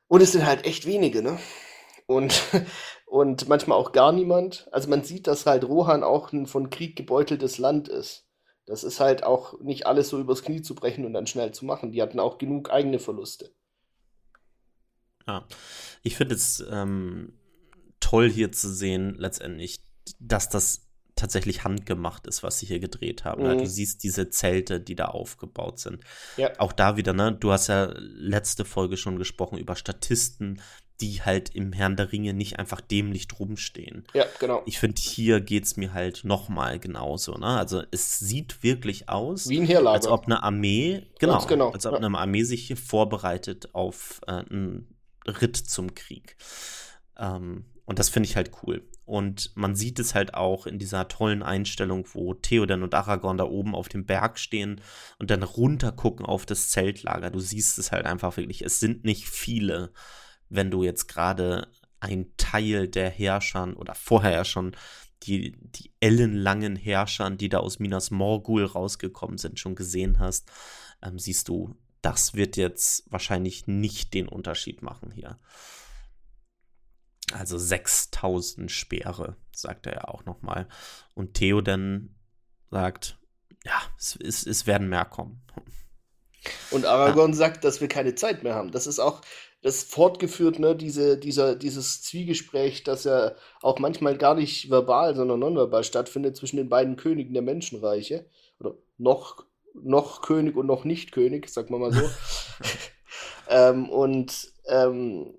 Und 0.07 0.21
es 0.21 0.31
sind 0.31 0.45
halt 0.45 0.65
echt 0.65 0.85
wenige, 0.85 1.23
ne? 1.23 1.39
Und, 2.05 2.41
und 3.07 3.49
manchmal 3.49 3.77
auch 3.77 3.91
gar 3.91 4.11
niemand. 4.11 4.67
Also 4.71 4.89
man 4.89 5.03
sieht, 5.03 5.27
dass 5.27 5.45
halt 5.45 5.67
Rohan 5.67 6.03
auch 6.03 6.31
ein 6.31 6.45
von 6.45 6.69
Krieg 6.69 6.95
gebeuteltes 6.95 7.57
Land 7.57 7.89
ist. 7.89 8.27
Das 8.65 8.83
ist 8.83 8.99
halt 8.99 9.23
auch 9.23 9.59
nicht 9.61 9.87
alles 9.87 10.09
so 10.09 10.19
übers 10.19 10.43
Knie 10.43 10.61
zu 10.61 10.75
brechen 10.75 11.05
und 11.05 11.13
dann 11.13 11.27
schnell 11.27 11.51
zu 11.53 11.65
machen. 11.65 11.91
Die 11.91 12.01
hatten 12.01 12.19
auch 12.19 12.37
genug 12.37 12.69
eigene 12.69 12.99
Verluste. 12.99 13.51
Ja, 15.27 15.45
ich 16.03 16.15
finde 16.15 16.35
es 16.35 16.63
ähm, 16.69 17.33
toll 17.99 18.29
hier 18.29 18.51
zu 18.51 18.73
sehen, 18.73 19.15
letztendlich, 19.17 19.81
dass 20.19 20.49
das 20.49 20.87
tatsächlich 21.17 21.63
handgemacht 21.63 22.27
ist, 22.27 22.43
was 22.43 22.59
sie 22.59 22.67
hier 22.67 22.79
gedreht 22.79 23.25
haben. 23.25 23.43
Mhm. 23.43 23.57
Du 23.57 23.65
siehst 23.65 24.03
diese 24.03 24.29
Zelte, 24.29 24.79
die 24.79 24.95
da 24.95 25.05
aufgebaut 25.05 25.79
sind. 25.79 26.03
Ja. 26.37 26.51
Auch 26.59 26.71
da 26.71 26.95
wieder, 26.95 27.13
ne? 27.13 27.33
Du 27.33 27.51
hast 27.51 27.67
ja 27.67 27.91
letzte 27.97 28.63
Folge 28.63 28.95
schon 28.97 29.17
gesprochen 29.17 29.57
über 29.57 29.75
Statisten, 29.75 30.61
die 31.01 31.21
halt 31.21 31.53
im 31.53 31.73
Herrn 31.73 31.95
der 31.95 32.11
Ringe 32.11 32.33
nicht 32.33 32.57
einfach 32.57 32.81
dämlich 32.81 33.27
rumstehen. 33.37 34.05
Ja, 34.13 34.25
genau. 34.39 34.63
Ich 34.65 34.79
finde, 34.79 34.99
hier 35.01 35.41
geht 35.41 35.65
es 35.65 35.77
mir 35.77 35.93
halt 35.93 36.23
nochmal 36.23 36.79
genauso. 36.79 37.33
Ne? 37.33 37.45
Also 37.45 37.83
es 37.91 38.19
sieht 38.19 38.63
wirklich 38.63 39.09
aus, 39.09 39.47
wie 39.49 39.59
ein 39.59 39.65
Heerlager. 39.65 39.95
als 39.95 40.07
ob 40.07 40.25
eine 40.25 40.41
Armee, 40.41 41.07
genau, 41.19 41.45
genau. 41.45 41.71
als 41.71 41.85
ob 41.85 41.93
ja. 41.93 41.99
eine 41.99 42.17
Armee 42.17 42.43
sich 42.43 42.65
hier 42.65 42.77
vorbereitet 42.77 43.75
auf 43.75 44.21
äh, 44.27 44.31
einen 44.31 44.96
Ritt 45.27 45.57
zum 45.57 45.93
Krieg. 45.93 46.37
Ähm, 47.17 47.65
und 47.85 47.99
das 47.99 48.09
finde 48.09 48.27
ich 48.27 48.35
halt 48.35 48.51
cool. 48.63 48.85
Und 49.05 49.55
man 49.55 49.75
sieht 49.75 49.97
es 49.99 50.13
halt 50.13 50.33
auch 50.33 50.67
in 50.67 50.77
dieser 50.77 51.07
tollen 51.07 51.41
Einstellung, 51.41 52.05
wo 52.11 52.33
Theoden 52.33 52.83
und 52.83 52.93
Aragorn 52.93 53.37
da 53.37 53.45
oben 53.45 53.75
auf 53.75 53.87
dem 53.87 54.05
Berg 54.05 54.37
stehen 54.37 54.81
und 55.19 55.31
dann 55.31 55.43
runter 55.43 55.93
gucken 55.93 56.25
auf 56.25 56.45
das 56.45 56.69
Zeltlager. 56.69 57.29
Du 57.29 57.39
siehst 57.39 57.79
es 57.79 57.93
halt 57.93 58.05
einfach 58.05 58.35
wirklich. 58.35 58.61
Es 58.61 58.81
sind 58.81 59.05
nicht 59.05 59.29
viele, 59.29 59.93
wenn 60.49 60.69
du 60.69 60.83
jetzt 60.83 61.07
gerade 61.07 61.69
ein 62.01 62.33
Teil 62.35 62.89
der 62.89 63.09
Herrschern 63.09 63.73
oder 63.73 63.95
vorher 63.95 64.31
ja 64.31 64.45
schon 64.45 64.75
die, 65.23 65.55
die 65.61 65.91
ellenlangen 66.01 66.75
Herrschern, 66.75 67.37
die 67.37 67.49
da 67.49 67.59
aus 67.59 67.79
Minas 67.79 68.11
Morgul 68.11 68.65
rausgekommen 68.65 69.37
sind, 69.37 69.59
schon 69.59 69.75
gesehen 69.75 70.19
hast, 70.19 70.51
ähm, 71.01 71.17
siehst 71.17 71.47
du, 71.47 71.75
das 72.01 72.33
wird 72.33 72.57
jetzt 72.57 73.11
wahrscheinlich 73.11 73.67
nicht 73.67 74.13
den 74.13 74.27
Unterschied 74.27 74.81
machen 74.81 75.11
hier. 75.11 75.39
Also 77.33 77.57
6000 77.57 78.71
Speere, 78.71 79.35
sagt 79.51 79.85
er 79.85 79.93
ja 79.93 80.03
auch 80.05 80.25
nochmal. 80.25 80.67
Und 81.13 81.33
Theoden 81.33 82.15
sagt, 82.71 83.17
ja, 83.65 83.81
es, 83.97 84.17
es, 84.21 84.45
es 84.45 84.65
werden 84.65 84.87
mehr 84.87 85.05
kommen. 85.05 85.41
Und 86.71 86.85
Aragorn 86.85 87.31
ja. 87.31 87.37
sagt, 87.37 87.63
dass 87.63 87.81
wir 87.81 87.89
keine 87.89 88.15
Zeit 88.15 88.43
mehr 88.43 88.55
haben. 88.55 88.71
Das 88.71 88.87
ist 88.87 88.99
auch 88.99 89.21
das 89.61 89.83
fortgeführt, 89.83 90.59
ne, 90.59 90.75
diese, 90.75 91.17
dieser, 91.17 91.55
dieses 91.55 92.01
Zwiegespräch, 92.03 92.83
das 92.83 93.03
ja 93.03 93.35
auch 93.61 93.79
manchmal 93.79 94.17
gar 94.17 94.35
nicht 94.35 94.69
verbal, 94.69 95.15
sondern 95.15 95.39
nonverbal 95.39 95.83
stattfindet 95.83 96.37
zwischen 96.37 96.57
den 96.57 96.69
beiden 96.69 96.95
Königen 96.95 97.33
der 97.33 97.41
Menschenreiche. 97.41 98.29
Oder 98.59 98.75
noch 98.97 99.45
noch 99.83 100.21
König 100.21 100.55
und 100.55 100.67
noch 100.67 100.83
nicht 100.83 101.11
König, 101.11 101.49
sagen 101.49 101.69
wir 101.73 101.79
mal 101.79 101.91
so. 101.93 102.09
ähm, 103.49 103.89
und 103.89 104.51
ähm, 104.67 105.33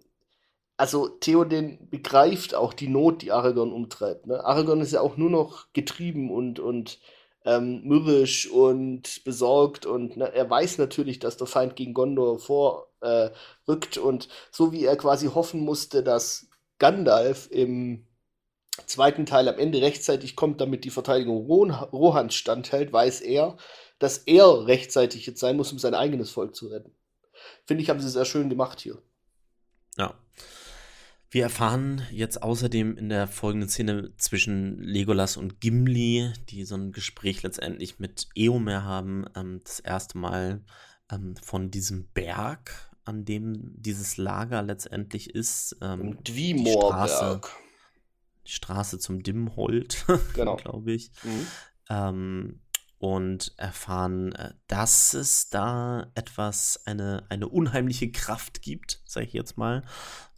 also 0.77 1.09
Theoden 1.09 1.89
begreift 1.91 2.55
auch 2.55 2.73
die 2.73 2.89
Not, 2.89 3.23
die 3.23 3.33
Aragorn 3.33 3.73
umtreibt. 3.73 4.27
Ne? 4.27 4.45
Aragorn 4.45 4.81
ist 4.81 4.93
ja 4.93 5.01
auch 5.01 5.17
nur 5.17 5.31
noch 5.31 5.73
getrieben 5.73 6.31
und, 6.31 6.61
und 6.61 7.01
ähm, 7.45 7.83
mürrisch 7.85 8.51
und 8.51 9.25
besorgt 9.25 9.87
und 9.87 10.17
ne, 10.17 10.33
er 10.33 10.49
weiß 10.49 10.79
natürlich, 10.79 11.19
dass 11.19 11.37
der 11.37 11.47
Feind 11.47 11.77
gegen 11.77 11.95
Gondor 11.95 12.39
vorrückt 12.39 13.97
äh, 13.97 14.01
und 14.01 14.29
so 14.51 14.73
wie 14.73 14.85
er 14.85 14.97
quasi 14.97 15.29
hoffen 15.29 15.61
musste, 15.61 16.03
dass 16.03 16.49
Gandalf 16.79 17.49
im 17.51 18.08
zweiten 18.87 19.27
Teil 19.27 19.49
am 19.49 19.59
Ende 19.59 19.81
rechtzeitig 19.83 20.37
kommt, 20.37 20.61
damit 20.61 20.85
die 20.85 20.91
Verteidigung 20.91 21.47
Rohans 21.47 22.35
standhält, 22.35 22.93
weiß 22.93 23.21
er, 23.21 23.57
dass 23.99 24.19
er 24.19 24.67
rechtzeitig 24.67 25.27
jetzt 25.27 25.41
sein 25.41 25.57
muss, 25.57 25.73
um 25.73 25.79
sein 25.79 25.95
eigenes 25.95 26.31
Volk 26.31 26.55
zu 26.55 26.69
retten. 26.69 26.93
Finde 27.65 27.83
ich, 27.83 27.91
haben 27.91 28.01
sie 28.01 28.11
sehr 28.11 28.25
schön 28.25 28.49
gemacht 28.49 28.81
hier. 28.81 29.01
Ja. 29.97 30.15
Wir 31.31 31.43
erfahren 31.43 32.03
jetzt 32.11 32.43
außerdem 32.43 32.97
in 32.97 33.11
der 33.11 33.29
folgenden 33.29 33.69
Szene 33.69 34.13
zwischen 34.17 34.79
Legolas 34.79 35.37
und 35.37 35.61
Gimli, 35.61 36.33
die 36.49 36.65
so 36.65 36.75
ein 36.75 36.93
Gespräch 36.93 37.43
letztendlich 37.43 37.99
mit 37.99 38.29
Eomer 38.35 38.85
haben, 38.85 39.27
ähm, 39.37 39.61
das 39.63 39.81
erste 39.81 40.17
Mal 40.17 40.65
ähm, 41.13 41.37
von 41.37 41.71
diesem 41.71 42.09
Berg, 42.15 42.91
an 43.05 43.27
dem 43.27 43.75
dieses 43.77 44.17
Lager 44.17 44.63
letztendlich 44.63 45.35
ist. 45.35 45.77
Ähm, 45.83 46.17
Dwimorberg. 46.25 47.51
Straße 48.49 48.99
zum 48.99 49.23
Dimmhold, 49.23 50.05
genau. 50.35 50.57
glaube 50.57 50.93
ich. 50.93 51.11
Mhm. 51.23 51.47
Ähm, 51.91 52.61
und 52.99 53.55
erfahren, 53.57 54.33
äh, 54.33 54.55
dass 54.67 55.15
es 55.15 55.51
da 55.51 56.11
etwas, 56.15 56.83
eine, 56.85 57.25
eine 57.29 57.49
unheimliche 57.49 58.11
Kraft 58.11 58.63
gibt, 58.63 59.01
sage 59.05 59.27
ich 59.27 59.33
jetzt 59.33 59.57
mal, 59.57 59.85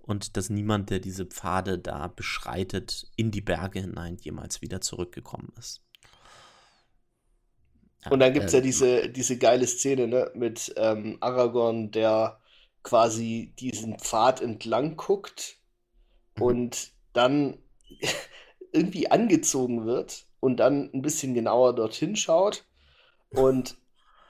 und 0.03 0.37
dass 0.37 0.51
niemand, 0.51 0.91
der 0.91 0.99
diese 0.99 1.25
Pfade 1.25 1.79
da 1.79 2.09
beschreitet, 2.09 3.11
in 3.17 3.31
die 3.31 3.41
Berge 3.41 3.81
hinein 3.81 4.17
jemals 4.21 4.61
wieder 4.61 4.81
zurückgekommen 4.81 5.53
ist. 5.59 5.83
Ja, 8.05 8.11
und 8.11 8.21
dann 8.21 8.33
gibt 8.33 8.47
es 8.47 8.53
äh, 8.53 8.57
ja 8.57 8.63
diese, 8.63 9.09
diese 9.09 9.39
geile 9.39 9.67
Szene 9.67 10.09
ne, 10.09 10.31
mit 10.35 10.73
ähm, 10.77 11.19
Aragorn, 11.21 11.91
der 11.91 12.41
quasi 12.83 13.55
diesen 13.59 13.99
Pfad 13.99 14.41
entlang 14.41 14.97
guckt 14.97 15.59
mhm. 16.37 16.43
und 16.43 16.93
dann 17.13 17.59
irgendwie 18.73 19.11
angezogen 19.11 19.87
wird 19.87 20.27
und 20.41 20.59
dann 20.59 20.91
ein 20.95 21.03
bisschen 21.03 21.35
genauer 21.35 21.75
dorthin 21.75 22.17
schaut 22.17 22.65
und 23.31 23.77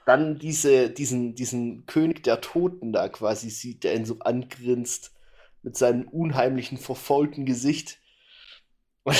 dann 0.05 0.39
diese, 0.39 0.89
diesen, 0.89 1.35
diesen 1.35 1.85
König 1.85 2.23
der 2.23 2.41
Toten 2.41 2.91
da 2.91 3.07
quasi 3.07 3.49
sieht, 3.49 3.83
der 3.83 3.95
ihn 3.95 4.05
so 4.05 4.17
angrinst 4.19 5.11
mit 5.63 5.77
seinem 5.77 6.07
unheimlichen, 6.07 6.77
verfaulten 6.77 7.45
Gesicht. 7.45 7.99
Und 9.03 9.15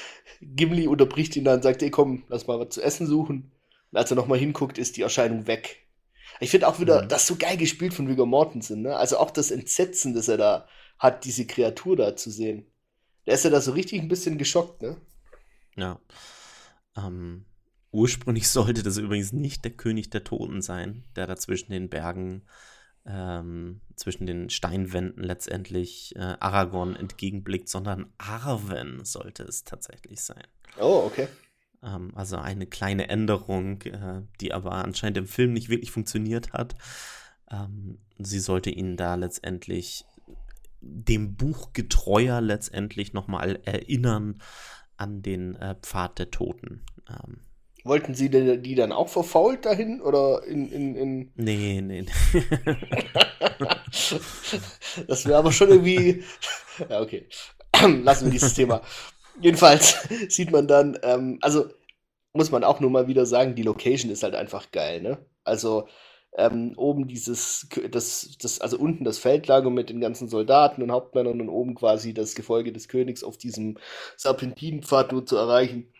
Gimli 0.40 0.86
unterbricht 0.86 1.36
ihn 1.36 1.44
dann 1.44 1.56
und 1.56 1.62
sagt, 1.62 1.82
ey 1.82 1.90
komm, 1.90 2.24
lass 2.28 2.46
mal 2.46 2.60
was 2.60 2.70
zu 2.70 2.82
essen 2.82 3.06
suchen. 3.06 3.52
Und 3.90 3.98
als 3.98 4.10
er 4.10 4.16
nochmal 4.16 4.38
hinguckt, 4.38 4.78
ist 4.78 4.96
die 4.96 5.02
Erscheinung 5.02 5.46
weg. 5.46 5.88
Ich 6.38 6.50
finde 6.50 6.68
auch 6.68 6.78
wieder, 6.78 7.02
mhm. 7.02 7.08
das 7.08 7.26
so 7.26 7.36
geil 7.36 7.56
gespielt 7.56 7.92
von 7.92 8.08
Viggo 8.08 8.24
Mortensen, 8.24 8.82
ne? 8.82 8.96
Also 8.96 9.18
auch 9.18 9.30
das 9.30 9.50
Entsetzen, 9.50 10.14
das 10.14 10.28
er 10.28 10.36
da 10.36 10.68
hat, 10.98 11.24
diese 11.24 11.46
Kreatur 11.46 11.96
da 11.96 12.14
zu 12.14 12.30
sehen. 12.30 12.66
Der 13.26 13.34
ist 13.34 13.44
ja 13.44 13.50
da 13.50 13.60
so 13.60 13.72
richtig 13.72 14.00
ein 14.00 14.08
bisschen 14.08 14.38
geschockt, 14.38 14.82
ne? 14.82 14.96
Ja. 15.76 16.00
Ähm, 16.96 17.44
ursprünglich 17.92 18.48
sollte 18.50 18.82
das 18.82 18.96
übrigens 18.96 19.32
nicht 19.32 19.64
der 19.64 19.72
König 19.72 20.10
der 20.10 20.24
Toten 20.24 20.62
sein, 20.62 21.04
der 21.16 21.26
da 21.26 21.36
zwischen 21.36 21.72
den 21.72 21.88
Bergen, 21.88 22.42
ähm, 23.06 23.80
zwischen 23.96 24.26
den 24.26 24.50
Steinwänden 24.50 25.22
letztendlich 25.22 26.14
äh, 26.16 26.36
Aragorn 26.40 26.96
entgegenblickt, 26.96 27.68
sondern 27.68 28.12
Arwen 28.18 29.04
sollte 29.04 29.42
es 29.44 29.64
tatsächlich 29.64 30.20
sein. 30.20 30.46
Oh, 30.78 31.02
okay. 31.06 31.28
Ähm, 31.82 32.12
also 32.14 32.36
eine 32.36 32.66
kleine 32.66 33.08
Änderung, 33.08 33.82
äh, 33.82 34.22
die 34.40 34.52
aber 34.52 34.72
anscheinend 34.72 35.18
im 35.18 35.26
Film 35.26 35.52
nicht 35.52 35.68
wirklich 35.68 35.90
funktioniert 35.90 36.52
hat. 36.52 36.74
Ähm, 37.50 37.98
sie 38.18 38.40
sollte 38.40 38.70
ihn 38.70 38.96
da 38.96 39.14
letztendlich 39.14 40.04
dem 40.80 41.36
Buch 41.36 41.72
getreuer 41.72 42.40
letztendlich 42.40 43.12
nochmal 43.12 43.60
erinnern 43.64 44.40
an 44.96 45.22
den 45.22 45.56
äh, 45.56 45.76
Pfad 45.80 46.18
der 46.18 46.30
Toten. 46.30 46.84
Ähm, 47.08 47.40
Wollten 47.84 48.14
Sie 48.14 48.28
denn, 48.28 48.62
die 48.62 48.74
dann 48.74 48.92
auch 48.92 49.08
verfault 49.08 49.64
dahin 49.64 50.02
oder 50.02 50.44
in. 50.44 50.70
in, 50.70 50.94
in... 50.96 51.32
Nee, 51.36 51.80
nee. 51.80 52.04
das 55.06 55.24
wäre 55.24 55.38
aber 55.38 55.50
schon 55.50 55.70
irgendwie. 55.70 56.22
Ja, 56.90 57.00
okay. 57.00 57.26
Lassen 58.02 58.26
wir 58.26 58.32
dieses 58.32 58.52
Thema. 58.52 58.82
Jedenfalls 59.40 59.96
sieht 60.28 60.50
man 60.50 60.68
dann, 60.68 60.98
ähm, 61.02 61.38
also 61.40 61.70
muss 62.34 62.50
man 62.50 62.64
auch 62.64 62.80
nur 62.80 62.90
mal 62.90 63.08
wieder 63.08 63.24
sagen, 63.24 63.54
die 63.54 63.62
Location 63.62 64.10
ist 64.10 64.22
halt 64.22 64.34
einfach 64.34 64.70
geil, 64.70 65.00
ne? 65.00 65.18
Also 65.44 65.88
ähm, 66.36 66.74
oben 66.76 67.08
dieses, 67.08 67.68
das, 67.90 68.36
das, 68.40 68.60
also 68.60 68.78
unten 68.78 69.04
das 69.04 69.18
Feldlager 69.18 69.70
mit 69.70 69.90
den 69.90 70.00
ganzen 70.00 70.28
Soldaten 70.28 70.82
und 70.82 70.92
Hauptmännern 70.92 71.40
und 71.40 71.48
oben 71.48 71.74
quasi 71.74 72.14
das 72.14 72.34
Gefolge 72.34 72.72
des 72.72 72.88
Königs 72.88 73.24
auf 73.24 73.36
diesem 73.36 73.78
Serpentinenpfad 74.16 75.12
nur 75.12 75.26
zu 75.26 75.36
erreichen. 75.36 75.92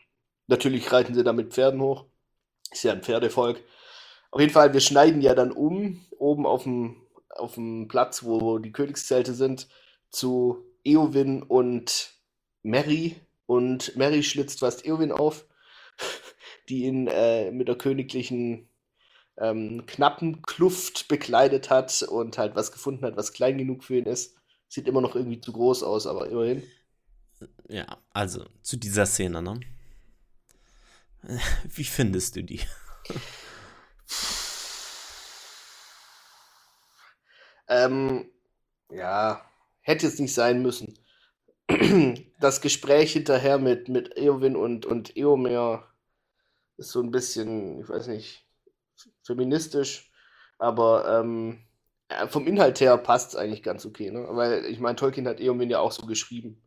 Natürlich 0.47 0.93
reiten 0.93 1.15
sie 1.15 1.25
da 1.25 1.33
mit 1.33 1.53
Pferden 1.53 1.81
hoch. 1.81 2.07
Ist 2.71 2.85
ja 2.85 2.93
ein 2.93 3.03
Pferdevolk. 3.03 3.63
Auf 4.31 4.41
jeden 4.41 4.53
Fall, 4.53 4.73
wir 4.73 4.81
schneiden 4.81 5.21
ja 5.21 5.35
dann 5.35 5.51
um, 5.51 6.05
oben 6.19 6.47
auf 6.47 6.63
dem, 6.63 7.03
auf 7.31 7.55
dem 7.55 7.89
Platz, 7.89 8.23
wo 8.23 8.59
die 8.59 8.73
Königszelte 8.73 9.35
sind, 9.35 9.69
zu 10.11 10.65
Eowyn 10.85 11.43
und 11.43 12.15
Mary, 12.63 13.17
und 13.51 13.97
Mary 13.97 14.23
schlitzt 14.23 14.61
fast 14.61 14.87
Eowyn 14.87 15.11
auf, 15.11 15.45
die 16.69 16.85
ihn 16.85 17.09
äh, 17.09 17.51
mit 17.51 17.67
der 17.67 17.75
königlichen 17.75 18.70
ähm, 19.39 19.85
knappen 19.87 20.43
Kluft 20.43 21.09
bekleidet 21.09 21.71
hat 21.71 22.03
und 22.03 22.39
halt 22.39 22.55
was 22.55 22.73
gefunden 22.73 23.05
hat, 23.05 23.17
was 23.17 23.33
klein 23.33 23.59
genug 23.59 23.85
für 23.85 23.97
ihn 23.97 24.07
ist. 24.07 24.37
Sieht 24.69 24.87
immer 24.87 25.01
noch 25.01 25.17
irgendwie 25.17 25.41
zu 25.41 25.53
groß 25.53 25.83
aus, 25.83 26.07
aber 26.07 26.29
immerhin. 26.29 26.63
Ja, 27.69 27.87
also 28.13 28.47
zu 28.63 28.77
dieser 28.77 29.07
Szene, 29.07 29.43
ne? 29.43 29.61
Wie 31.65 31.85
findest 31.85 32.37
du 32.37 32.45
die? 32.45 32.61
ähm, 37.69 38.31
ja, 38.91 39.45
hätte 39.81 40.07
es 40.07 40.19
nicht 40.19 40.35
sein 40.35 40.63
müssen. 40.63 40.99
das 42.41 42.61
Gespräch 42.61 43.13
hinterher 43.13 43.59
mit, 43.59 43.89
mit 43.89 44.17
Eowyn 44.17 44.57
und, 44.57 44.87
und 44.87 45.17
Eomer 45.17 45.87
ist 46.77 46.91
so 46.91 47.01
ein 47.01 47.11
bisschen, 47.11 47.81
ich 47.81 47.89
weiß 47.89 48.09
nicht, 48.09 48.47
feministisch, 49.23 50.11
aber 50.59 51.21
ähm, 51.21 51.65
vom 52.29 52.47
Inhalt 52.47 52.81
her 52.81 52.97
passt 52.99 53.31
es 53.31 53.37
eigentlich 53.37 53.63
ganz 53.63 53.87
okay, 53.87 54.11
ne? 54.11 54.27
Weil 54.31 54.65
ich 54.67 54.81
meine, 54.81 54.97
Tolkien 54.97 55.29
hat 55.29 55.41
Eowyn 55.41 55.71
ja 55.71 55.79
auch 55.79 55.93
so 55.93 56.07
geschrieben. 56.07 56.61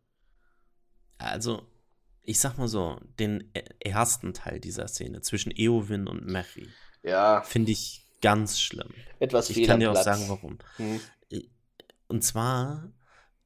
Also, 1.17 1.63
ich 2.21 2.39
sag 2.39 2.57
mal 2.57 2.67
so, 2.67 2.99
den 3.19 3.51
e-, 3.53 3.89
ersten 3.89 4.33
Teil 4.33 4.59
dieser 4.59 4.87
Szene 4.87 5.21
zwischen 5.21 5.51
Eowyn 5.51 6.07
und 6.07 6.25
Mary, 6.25 6.69
ja. 7.01 7.41
finde 7.41 7.71
ich 7.71 8.05
ganz 8.21 8.59
schlimm. 8.59 8.93
Etwas 9.19 9.49
Ich 9.49 9.67
kann 9.67 9.79
dir 9.79 9.91
auch 9.91 10.01
sagen, 10.01 10.23
warum. 10.27 10.59
Hm. 10.77 11.01
Und 12.07 12.23
zwar 12.23 12.93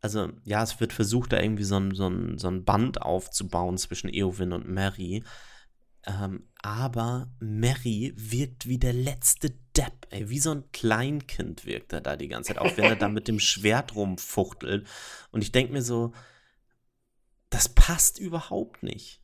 also 0.02 0.30
ja, 0.44 0.64
es 0.64 0.80
wird 0.80 0.94
versucht, 0.94 1.34
da 1.34 1.40
irgendwie 1.40 1.64
so 1.64 1.78
ein, 1.78 1.96
so 1.96 2.08
ein, 2.08 2.38
so 2.38 2.48
ein 2.48 2.64
Band 2.64 3.02
aufzubauen 3.02 3.78
zwischen 3.78 4.14
Eowyn 4.14 4.54
und 4.54 4.68
Mary. 4.68 5.24
Ähm, 6.08 6.48
aber 6.62 7.30
Mary 7.40 8.14
wirkt 8.16 8.68
wie 8.68 8.80
der 8.80 8.94
letzte 8.94 9.52
Depp, 9.76 10.08
ey. 10.10 10.30
Wie 10.30 10.40
so 10.40 10.52
ein 10.52 10.72
Kleinkind 10.72 11.66
wirkt 11.66 11.94
er 11.94 12.02
da 12.02 12.16
die 12.16 12.30
ganze 12.30 12.54
Zeit, 12.54 12.60
auch 12.60 12.78
wenn 12.78 12.86
er 12.86 12.96
da 12.96 13.10
mit 13.10 13.28
dem 13.28 13.40
Schwert 13.40 13.96
rumfuchtelt. 13.96 14.88
Und 15.32 15.42
ich 15.42 15.52
denke 15.52 15.74
mir 15.74 15.82
so, 15.82 16.14
das 17.50 17.70
passt 17.70 18.20
überhaupt 18.20 18.84
nicht. 18.84 19.22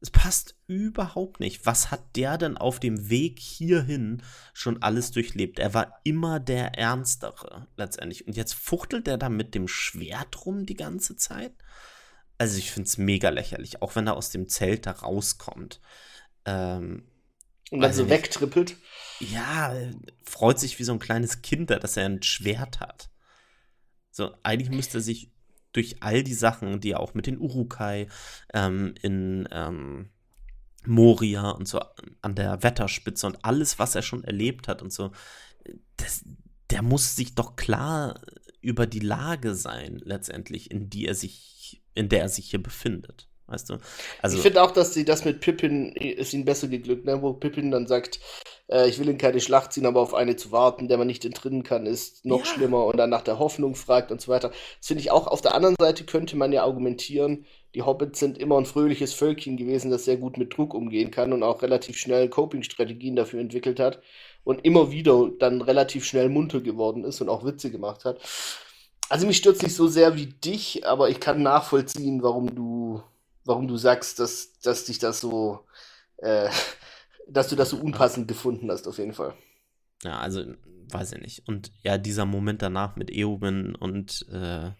Es 0.00 0.10
passt 0.10 0.56
überhaupt 0.66 1.38
nicht. 1.38 1.64
Was 1.64 1.92
hat 1.92 2.16
der 2.16 2.36
denn 2.36 2.56
auf 2.56 2.80
dem 2.80 3.08
Weg 3.08 3.38
hierhin 3.38 4.22
schon 4.52 4.82
alles 4.82 5.12
durchlebt? 5.12 5.60
Er 5.60 5.74
war 5.74 6.00
immer 6.02 6.40
der 6.40 6.76
Ernstere 6.76 7.68
letztendlich. 7.76 8.26
Und 8.26 8.36
jetzt 8.36 8.54
fuchtelt 8.54 9.06
er 9.06 9.18
da 9.18 9.28
mit 9.28 9.54
dem 9.54 9.68
Schwert 9.68 10.44
rum 10.44 10.66
die 10.66 10.74
ganze 10.74 11.16
Zeit. 11.16 11.54
Also 12.36 12.58
ich 12.58 12.72
finde 12.72 12.88
es 12.88 12.98
mega 12.98 13.28
lächerlich, 13.28 13.82
auch 13.82 13.94
wenn 13.94 14.08
er 14.08 14.16
aus 14.16 14.30
dem 14.30 14.48
Zelt 14.48 14.86
da 14.86 14.90
rauskommt. 14.90 15.80
Ähm, 16.44 17.04
und 17.70 17.80
dann 17.80 17.92
so 17.92 18.08
wegtrippelt. 18.08 18.76
Ja, 19.20 19.74
freut 20.24 20.58
sich 20.58 20.78
wie 20.78 20.84
so 20.84 20.92
ein 20.92 20.98
kleines 20.98 21.42
Kind, 21.42 21.70
dass 21.70 21.96
er 21.96 22.06
ein 22.06 22.22
Schwert 22.22 22.80
hat. 22.80 23.08
So, 24.10 24.34
eigentlich 24.42 24.70
müsste 24.70 24.98
er 24.98 25.02
sich 25.02 25.32
durch 25.72 26.02
all 26.02 26.22
die 26.22 26.34
Sachen, 26.34 26.80
die 26.80 26.90
er 26.90 27.00
auch 27.00 27.14
mit 27.14 27.26
den 27.26 27.38
Urukai 27.38 28.08
ähm, 28.52 28.94
in 29.00 29.48
ähm, 29.50 30.10
Moria 30.84 31.50
und 31.50 31.66
so 31.66 31.80
an 32.20 32.34
der 32.34 32.62
Wetterspitze 32.62 33.26
und 33.26 33.44
alles, 33.44 33.78
was 33.78 33.94
er 33.94 34.02
schon 34.02 34.24
erlebt 34.24 34.68
hat 34.68 34.82
und 34.82 34.92
so, 34.92 35.12
das, 35.96 36.24
der 36.70 36.82
muss 36.82 37.16
sich 37.16 37.34
doch 37.34 37.56
klar 37.56 38.20
über 38.60 38.86
die 38.86 39.00
Lage 39.00 39.54
sein, 39.54 40.00
letztendlich, 40.04 40.70
in 40.70 40.90
die 40.90 41.06
er 41.06 41.14
sich, 41.14 41.82
in 41.94 42.08
der 42.08 42.22
er 42.22 42.28
sich 42.28 42.50
hier 42.50 42.62
befindet. 42.62 43.28
Weißt 43.52 43.68
du? 43.68 43.78
Also, 44.22 44.36
ich 44.36 44.42
finde 44.42 44.62
auch, 44.62 44.70
dass 44.70 44.94
sie 44.94 45.04
das 45.04 45.26
mit 45.26 45.40
Pippin 45.40 45.92
ist 45.92 46.32
ihnen 46.32 46.46
besser 46.46 46.68
geglückt, 46.68 47.04
ne? 47.04 47.20
wo 47.20 47.34
Pippin 47.34 47.70
dann 47.70 47.86
sagt, 47.86 48.18
äh, 48.68 48.88
ich 48.88 48.98
will 48.98 49.08
in 49.10 49.18
keine 49.18 49.40
Schlacht 49.40 49.74
ziehen, 49.74 49.84
aber 49.84 50.00
auf 50.00 50.14
eine 50.14 50.36
zu 50.36 50.52
warten, 50.52 50.88
der 50.88 50.96
man 50.96 51.06
nicht 51.06 51.24
entrinnen 51.26 51.62
kann, 51.62 51.84
ist 51.84 52.24
noch 52.24 52.40
ja. 52.40 52.46
schlimmer 52.46 52.86
und 52.86 52.96
dann 52.96 53.10
nach 53.10 53.20
der 53.20 53.38
Hoffnung 53.38 53.74
fragt 53.74 54.10
und 54.10 54.22
so 54.22 54.32
weiter. 54.32 54.48
Das 54.48 54.86
finde 54.86 55.02
ich 55.02 55.10
auch. 55.10 55.26
Auf 55.26 55.42
der 55.42 55.54
anderen 55.54 55.76
Seite 55.78 56.04
könnte 56.04 56.36
man 56.36 56.50
ja 56.50 56.64
argumentieren, 56.64 57.44
die 57.74 57.82
Hobbits 57.82 58.18
sind 58.18 58.38
immer 58.38 58.58
ein 58.58 58.66
fröhliches 58.66 59.12
Völkchen 59.12 59.58
gewesen, 59.58 59.90
das 59.90 60.06
sehr 60.06 60.16
gut 60.16 60.38
mit 60.38 60.56
Druck 60.56 60.72
umgehen 60.72 61.10
kann 61.10 61.32
und 61.34 61.42
auch 61.42 61.60
relativ 61.60 61.98
schnell 61.98 62.28
Coping-Strategien 62.28 63.16
dafür 63.16 63.40
entwickelt 63.40 63.80
hat 63.80 64.00
und 64.44 64.64
immer 64.64 64.90
wieder 64.90 65.30
dann 65.38 65.60
relativ 65.60 66.04
schnell 66.04 66.28
munter 66.30 66.60
geworden 66.60 67.04
ist 67.04 67.20
und 67.20 67.28
auch 67.28 67.44
Witze 67.44 67.70
gemacht 67.70 68.06
hat. 68.06 68.18
Also 69.08 69.26
mich 69.26 69.36
stürzt 69.36 69.62
nicht 69.62 69.74
so 69.74 69.88
sehr 69.88 70.16
wie 70.16 70.26
dich, 70.26 70.86
aber 70.86 71.10
ich 71.10 71.20
kann 71.20 71.42
nachvollziehen, 71.42 72.22
warum 72.22 72.54
du, 72.54 73.02
warum 73.44 73.68
du 73.68 73.76
sagst, 73.76 74.18
dass, 74.18 74.58
dass 74.60 74.84
dich 74.84 74.98
das 74.98 75.20
so 75.20 75.66
äh, 76.18 76.48
dass 77.28 77.48
du 77.48 77.56
das 77.56 77.70
so 77.70 77.78
unpassend 77.78 78.28
gefunden 78.28 78.70
hast, 78.70 78.86
auf 78.86 78.98
jeden 78.98 79.12
Fall. 79.12 79.34
Ja, 80.02 80.18
also, 80.18 80.42
weiß 80.90 81.12
ich 81.12 81.20
nicht. 81.20 81.48
Und 81.48 81.72
ja, 81.82 81.98
dieser 81.98 82.26
Moment 82.26 82.62
danach 82.62 82.96
mit 82.96 83.10
Eoben 83.10 83.74
und 83.74 84.26
äh, 84.32 84.70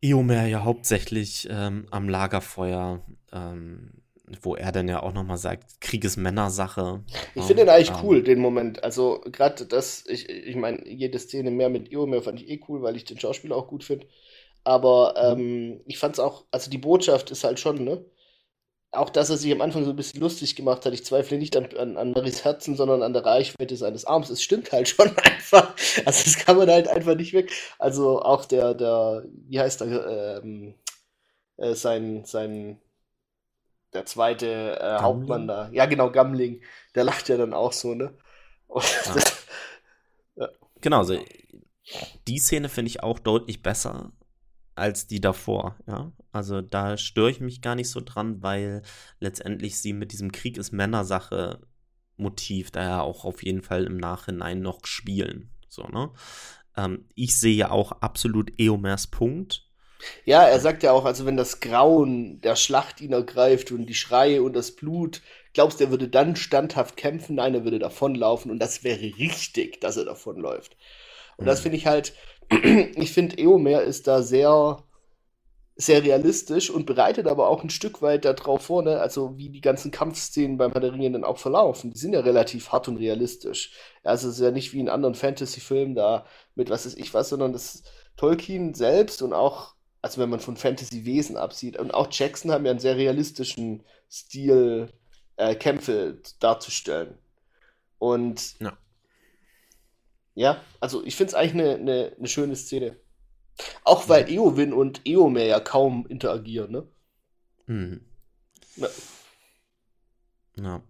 Eomer 0.00 0.46
ja 0.46 0.64
hauptsächlich 0.64 1.48
ähm, 1.50 1.86
am 1.90 2.08
Lagerfeuer, 2.08 3.04
ähm, 3.32 3.90
wo 4.42 4.54
er 4.54 4.72
dann 4.72 4.88
ja 4.88 5.02
auch 5.02 5.12
nochmal 5.12 5.38
sagt, 5.38 5.80
Krieg 5.80 6.04
ist 6.04 6.16
Männersache. 6.16 7.02
Ich 7.34 7.44
finde 7.44 7.64
den 7.64 7.68
eigentlich 7.68 7.90
ähm, 7.90 8.04
cool, 8.04 8.22
den 8.22 8.38
Moment. 8.38 8.84
Also 8.84 9.20
gerade 9.30 9.66
das, 9.66 10.04
ich, 10.06 10.28
ich 10.28 10.56
meine, 10.56 10.86
jede 10.88 11.18
Szene 11.18 11.50
mehr 11.50 11.68
mit 11.68 11.90
Eomer 11.90 12.22
fand 12.22 12.40
ich 12.40 12.48
eh 12.48 12.60
cool, 12.68 12.82
weil 12.82 12.96
ich 12.96 13.04
den 13.04 13.18
Schauspieler 13.18 13.56
auch 13.56 13.66
gut 13.66 13.84
finde. 13.84 14.06
Aber 14.64 15.34
mhm. 15.36 15.40
ähm, 15.40 15.80
ich 15.86 15.98
fand 15.98 16.14
es 16.14 16.20
auch, 16.20 16.44
also 16.50 16.70
die 16.70 16.78
Botschaft 16.78 17.30
ist 17.30 17.44
halt 17.44 17.60
schon, 17.60 17.84
ne? 17.84 18.04
auch 18.96 19.10
dass 19.10 19.30
er 19.30 19.36
sich 19.36 19.52
am 19.52 19.60
Anfang 19.60 19.84
so 19.84 19.90
ein 19.90 19.96
bisschen 19.96 20.20
lustig 20.20 20.56
gemacht 20.56 20.84
hat. 20.86 20.92
Ich 20.92 21.04
zweifle 21.04 21.38
nicht 21.38 21.56
an, 21.56 21.68
an, 21.76 21.96
an 21.96 22.12
Maris 22.12 22.44
Herzen, 22.44 22.76
sondern 22.76 23.02
an 23.02 23.12
der 23.12 23.24
Reichweite 23.24 23.76
seines 23.76 24.04
Arms. 24.04 24.30
Es 24.30 24.42
stimmt 24.42 24.72
halt 24.72 24.88
schon 24.88 25.08
einfach. 25.18 25.74
Also 26.04 26.24
das 26.24 26.36
kann 26.38 26.56
man 26.56 26.70
halt 26.70 26.88
einfach 26.88 27.16
nicht 27.16 27.32
weg. 27.32 27.50
Also 27.78 28.22
auch 28.22 28.44
der, 28.44 28.74
der, 28.74 29.24
wie 29.48 29.60
heißt 29.60 29.82
er, 29.82 30.42
ähm, 30.42 30.74
äh, 31.56 31.74
sein, 31.74 32.24
sein 32.24 32.80
der 33.92 34.06
zweite 34.06 34.78
äh, 34.80 34.98
Hauptmann 35.00 35.46
da. 35.46 35.70
Ja, 35.72 35.86
genau, 35.86 36.10
Gamling. 36.10 36.62
Der 36.94 37.04
lacht 37.04 37.28
ja 37.28 37.36
dann 37.36 37.54
auch 37.54 37.72
so, 37.72 37.94
ne? 37.94 38.14
Ja. 40.36 40.48
Genau, 40.80 40.98
also 40.98 41.16
die 42.26 42.38
Szene 42.38 42.68
finde 42.68 42.88
ich 42.88 43.04
auch 43.04 43.20
deutlich 43.20 43.62
besser 43.62 44.10
als 44.74 45.06
die 45.06 45.20
davor, 45.20 45.76
ja. 45.86 46.12
Also 46.32 46.60
da 46.60 46.96
störe 46.96 47.30
ich 47.30 47.40
mich 47.40 47.62
gar 47.62 47.74
nicht 47.74 47.90
so 47.90 48.00
dran, 48.00 48.42
weil 48.42 48.82
letztendlich 49.20 49.78
sie 49.78 49.92
mit 49.92 50.12
diesem 50.12 50.32
Krieg 50.32 50.58
ist 50.58 50.72
Männersache 50.72 51.60
Motiv 52.16 52.70
daher 52.70 53.02
auch 53.02 53.24
auf 53.24 53.42
jeden 53.42 53.62
Fall 53.62 53.84
im 53.84 53.96
Nachhinein 53.96 54.60
noch 54.60 54.86
spielen. 54.86 55.50
So, 55.68 55.84
ne? 55.84 56.10
Ähm, 56.76 57.08
ich 57.14 57.38
sehe 57.38 57.54
ja 57.54 57.70
auch 57.70 57.92
absolut 57.92 58.58
Eomers 58.58 59.06
Punkt. 59.08 59.68
Ja, 60.24 60.42
er 60.42 60.60
sagt 60.60 60.82
ja 60.82 60.92
auch, 60.92 61.04
also 61.04 61.24
wenn 61.24 61.36
das 61.36 61.60
Grauen 61.60 62.40
der 62.40 62.56
Schlacht 62.56 63.00
ihn 63.00 63.12
ergreift 63.12 63.72
und 63.72 63.86
die 63.86 63.94
Schreie 63.94 64.42
und 64.42 64.54
das 64.54 64.72
Blut, 64.72 65.22
glaubst 65.54 65.80
du, 65.80 65.84
er 65.84 65.90
würde 65.90 66.08
dann 66.08 66.36
standhaft 66.36 66.96
kämpfen? 66.96 67.36
Nein, 67.36 67.54
er 67.54 67.64
würde 67.64 67.78
davonlaufen 67.78 68.50
und 68.50 68.58
das 68.58 68.84
wäre 68.84 69.00
richtig, 69.00 69.80
dass 69.80 69.96
er 69.96 70.04
davonläuft. 70.04 70.76
Und 71.36 71.44
mhm. 71.44 71.48
das 71.48 71.60
finde 71.60 71.78
ich 71.78 71.86
halt, 71.86 72.14
ich 72.96 73.12
finde, 73.12 73.38
Eomer 73.38 73.82
ist 73.82 74.06
da 74.06 74.22
sehr, 74.22 74.82
sehr 75.76 76.02
realistisch 76.02 76.70
und 76.70 76.86
bereitet 76.86 77.26
aber 77.26 77.48
auch 77.48 77.62
ein 77.62 77.70
Stück 77.70 78.02
weit 78.02 78.24
darauf 78.24 78.62
vor, 78.62 78.82
ne? 78.82 79.00
also 79.00 79.36
wie 79.36 79.48
die 79.48 79.60
ganzen 79.60 79.90
Kampfszenen 79.90 80.56
beim 80.56 80.72
Herr 80.72 80.80
der 80.80 80.92
Ringe 80.92 81.10
dann 81.10 81.24
auch 81.24 81.38
verlaufen. 81.38 81.92
Die 81.92 81.98
sind 81.98 82.12
ja 82.12 82.20
relativ 82.20 82.70
hart 82.70 82.88
und 82.88 82.96
realistisch. 82.96 83.72
Also 84.02 84.28
es 84.28 84.36
ist 84.36 84.40
ja 84.44 84.50
nicht 84.50 84.72
wie 84.72 84.80
in 84.80 84.88
anderen 84.88 85.14
Fantasy-Filmen 85.14 85.94
da 85.94 86.26
mit 86.54 86.70
was 86.70 86.86
ist 86.86 86.98
ich 86.98 87.12
was, 87.12 87.28
sondern 87.28 87.52
das 87.52 87.82
Tolkien 88.16 88.74
selbst 88.74 89.22
und 89.22 89.32
auch, 89.32 89.74
also 90.00 90.20
wenn 90.20 90.30
man 90.30 90.40
von 90.40 90.56
Fantasy-Wesen 90.56 91.36
absieht, 91.36 91.78
und 91.78 91.92
auch 91.92 92.08
Jackson 92.10 92.52
haben 92.52 92.64
ja 92.64 92.70
einen 92.70 92.80
sehr 92.80 92.96
realistischen 92.96 93.82
Stil, 94.10 94.90
äh, 95.36 95.54
Kämpfe 95.56 96.20
darzustellen. 96.38 97.18
Und 97.98 98.60
ja. 98.60 98.76
Ja, 100.34 100.60
also 100.80 101.04
ich 101.04 101.16
finde 101.16 101.28
es 101.30 101.34
eigentlich 101.34 101.62
eine 101.62 101.78
ne, 101.78 102.12
ne 102.18 102.28
schöne 102.28 102.56
Szene. 102.56 102.96
Auch 103.84 104.08
weil 104.08 104.28
Eowyn 104.28 104.72
und 104.72 105.02
Eomer 105.06 105.44
ja 105.44 105.60
kaum 105.60 106.06
interagieren, 106.06 106.72
ne? 106.72 106.88
Mhm. 107.66 108.00
Ja. 108.76 108.88
ja. 110.56 110.82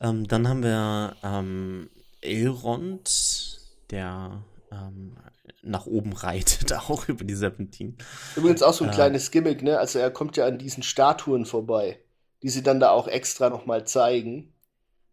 Ähm, 0.00 0.26
dann 0.28 0.48
haben 0.48 0.62
wir 0.62 1.16
ähm, 1.22 1.90
Elrond, 2.20 3.60
der 3.90 4.44
ähm, 4.70 5.16
nach 5.62 5.86
oben 5.86 6.12
reitet, 6.12 6.72
auch 6.88 7.08
über 7.08 7.24
die 7.24 7.34
Serpentinen. 7.34 7.98
Übrigens 8.36 8.62
auch 8.62 8.72
so 8.72 8.84
ein 8.84 8.90
äh, 8.90 8.94
kleines 8.94 9.30
Gimmick, 9.30 9.62
ne? 9.62 9.78
Also 9.78 9.98
er 9.98 10.10
kommt 10.10 10.36
ja 10.36 10.46
an 10.46 10.58
diesen 10.58 10.82
Statuen 10.82 11.44
vorbei, 11.44 11.98
die 12.42 12.48
sie 12.48 12.62
dann 12.62 12.80
da 12.80 12.90
auch 12.90 13.08
extra 13.08 13.50
nochmal 13.50 13.86
zeigen. 13.86 14.54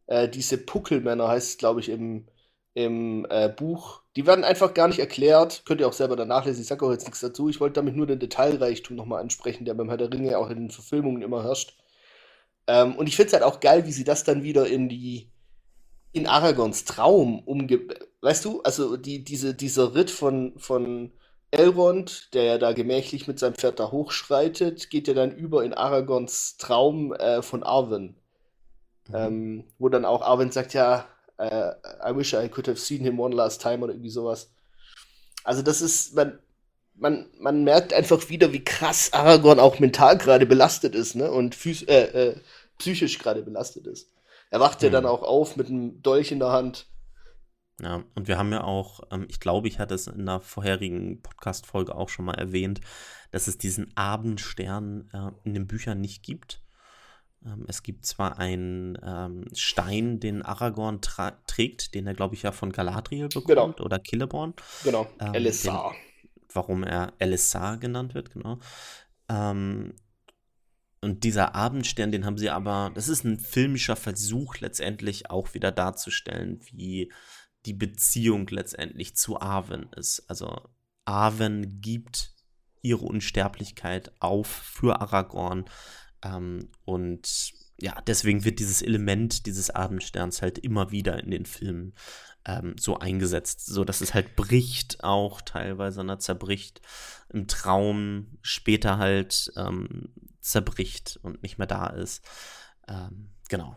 Äh, 0.06 0.30
diese 0.30 0.58
Puckelmänner 0.58 1.28
heißt 1.28 1.50
es, 1.50 1.58
glaube 1.58 1.80
ich, 1.80 1.90
im 1.90 2.28
im 2.78 3.26
äh, 3.32 3.50
Buch. 3.50 4.04
Die 4.16 4.28
werden 4.28 4.46
einfach 4.46 4.76
gar 4.76 4.88
nicht 4.88 5.00
erklärt. 5.00 5.64
Könnt 5.66 5.82
ihr 5.82 5.88
auch 5.88 5.94
selber 5.94 6.16
danach 6.16 6.46
lesen. 6.46 6.62
Ich 6.62 6.68
sage 6.68 6.86
auch 6.86 6.92
jetzt 6.92 7.06
nichts 7.06 7.22
dazu. 7.22 7.50
Ich 7.50 7.60
wollte 7.60 7.74
damit 7.74 7.96
nur 7.96 8.06
den 8.06 8.20
Detailreichtum 8.20 8.96
nochmal 8.96 9.20
ansprechen, 9.20 9.66
der 9.66 9.74
beim 9.74 9.90
Herr 9.90 9.98
der 9.98 10.14
Ringe 10.14 10.38
auch 10.38 10.52
in 10.52 10.60
den 10.60 10.70
Verfilmungen 10.70 11.24
immer 11.24 11.44
herrscht. 11.44 11.76
Ähm, 12.68 12.96
und 12.96 13.08
ich 13.08 13.16
finde 13.16 13.28
es 13.28 13.34
halt 13.34 13.42
auch 13.42 13.62
geil, 13.62 13.88
wie 13.88 13.92
sie 13.92 14.04
das 14.04 14.24
dann 14.26 14.44
wieder 14.44 14.68
in 14.68 14.90
die 14.90 15.32
in 16.12 16.28
Aragons 16.28 16.86
Traum 16.86 17.40
umge... 17.40 17.80
Weißt 18.22 18.46
du, 18.46 18.62
also 18.62 18.96
die, 18.96 19.24
diese, 19.24 19.56
dieser 19.56 19.96
Ritt 19.96 20.12
von, 20.12 20.54
von 20.58 21.12
Elrond, 21.50 22.32
der 22.36 22.44
ja 22.44 22.58
da 22.60 22.74
gemächlich 22.74 23.28
mit 23.28 23.40
seinem 23.40 23.56
Pferd 23.56 23.80
da 23.80 23.92
hochschreitet, 23.92 24.92
geht 24.92 25.08
ja 25.08 25.16
dann 25.16 25.32
über 25.32 25.64
in 25.64 25.74
Aragons 25.74 26.58
Traum 26.58 27.12
äh, 27.14 27.42
von 27.42 27.64
Arwen. 27.64 28.18
Mhm. 29.08 29.16
Ähm, 29.16 29.64
wo 29.80 29.90
dann 29.90 30.06
auch 30.06 30.22
Arwen 30.22 30.52
sagt, 30.52 30.76
ja, 30.76 31.08
uh, 31.40 31.72
I 32.04 32.16
wish 32.16 32.34
I 32.34 32.48
could 32.48 32.68
have 32.68 32.80
seen 32.80 33.02
him 33.02 33.20
one 33.20 33.36
last 33.36 33.62
time 33.62 33.84
oder 33.84 33.94
irgendwie 33.94 34.10
sowas. 34.10 34.52
Also 35.44 35.62
das 35.62 35.82
ist, 35.82 36.16
man, 36.16 36.40
man, 36.96 37.28
man 37.40 37.64
merkt 37.64 37.94
einfach 37.94 38.30
wieder, 38.30 38.52
wie 38.54 38.64
krass 38.64 39.14
Aragorn 39.14 39.60
auch 39.60 39.80
mental 39.80 40.18
gerade 40.18 40.46
belastet 40.46 40.96
ist, 40.96 41.16
ne? 41.16 41.32
Und 41.32 41.58
äh, 41.66 42.30
äh, 42.30 42.36
psychisch 42.78 43.20
gerade 43.20 43.44
belastet 43.44 43.88
ist. 43.88 44.12
Er 44.50 44.60
wacht 44.60 44.82
ja 44.82 44.90
dann 44.90 45.04
mhm. 45.04 45.10
auch 45.10 45.24
auf 45.24 45.58
mit 45.58 45.68
einem 45.68 46.02
Dolch 46.02 46.32
in 46.32 46.40
der 46.40 46.52
Hand. 46.52 46.88
Ja, 47.80 48.04
und 48.16 48.28
wir 48.28 48.38
haben 48.38 48.52
ja 48.52 48.64
auch, 48.64 49.02
ähm, 49.12 49.28
ich 49.30 49.40
glaube, 49.40 49.68
ich 49.68 49.78
hatte 49.78 49.94
es 49.94 50.08
in 50.08 50.26
der 50.26 50.40
vorherigen 50.40 51.22
Podcast-Folge 51.22 51.96
auch 51.96 52.10
schon 52.10 52.26
mal 52.26 52.36
erwähnt, 52.36 52.82
dass 53.32 53.48
es 53.48 53.58
diesen 53.58 53.96
Abendstern 53.96 55.10
äh, 55.14 55.48
in 55.48 55.54
den 55.54 55.68
Büchern 55.68 56.02
nicht 56.02 56.24
gibt. 56.24 56.62
Ähm, 57.46 57.66
es 57.68 57.84
gibt 57.84 58.06
zwar 58.06 58.40
einen 58.40 58.98
ähm, 59.04 59.46
Stein, 59.54 60.20
den 60.20 60.42
Aragorn 60.42 61.02
trägt, 61.02 61.94
den 61.94 62.08
er, 62.08 62.14
glaube 62.14 62.36
ich, 62.36 62.44
ja 62.44 62.52
von 62.52 62.72
Galadriel 62.72 63.28
bekommt 63.28 63.48
genau. 63.78 63.86
oder 63.86 64.02
Celeborn. 64.04 64.54
Genau, 64.84 65.08
ähm, 65.20 65.34
Elisar. 65.34 65.96
warum 66.54 66.84
er 66.84 67.14
Elisar 67.20 67.78
genannt 67.78 68.14
wird, 68.14 68.32
genau. 68.32 68.60
Ähm, 69.30 69.94
und 71.02 71.24
dieser 71.24 71.54
Abendstern, 71.54 72.12
den 72.12 72.26
haben 72.26 72.38
sie 72.38 72.50
aber, 72.50 72.92
das 72.96 73.08
ist 73.08 73.24
ein 73.24 73.40
filmischer 73.40 73.96
Versuch 73.96 74.58
letztendlich 74.58 75.30
auch 75.30 75.54
wieder 75.54 75.72
darzustellen, 75.72 76.60
wie 76.72 77.12
die 77.66 77.74
Beziehung 77.74 78.48
letztendlich 78.48 79.16
zu 79.16 79.40
Arwen 79.40 79.90
ist. 79.96 80.24
Also 80.28 80.70
Arwen 81.06 81.82
gibt 81.82 82.34
ihre 82.82 83.06
Unsterblichkeit 83.06 84.12
auf 84.20 84.48
für 84.48 85.00
Aragorn 85.02 85.66
ähm, 86.24 86.70
und 86.86 87.54
ja, 87.80 88.02
deswegen 88.08 88.44
wird 88.44 88.60
dieses 88.60 88.82
Element 88.82 89.46
dieses 89.46 89.70
Abendsterns 89.70 90.42
halt 90.42 90.58
immer 90.58 90.92
wieder 90.92 91.22
in 91.22 91.32
den 91.32 91.46
Filmen 91.46 91.94
ähm, 92.46 92.76
so 92.80 92.98
eingesetzt, 92.98 93.66
so 93.66 93.84
dass 93.84 94.02
es 94.02 94.14
halt 94.14 94.36
bricht 94.36 95.04
auch 95.04 95.42
teilweise, 95.42 96.04
ne, 96.04 96.18
zerbricht 96.18 96.82
im 97.32 97.48
Traum, 97.48 98.38
später 98.42 98.98
halt 98.98 99.52
ähm, 99.58 100.14
zerbricht 100.40 101.20
und 101.22 101.44
nicht 101.44 101.58
mehr 101.58 101.68
da 101.68 101.88
ist. 101.88 102.24
Ähm, 102.88 103.30
genau. 103.50 103.76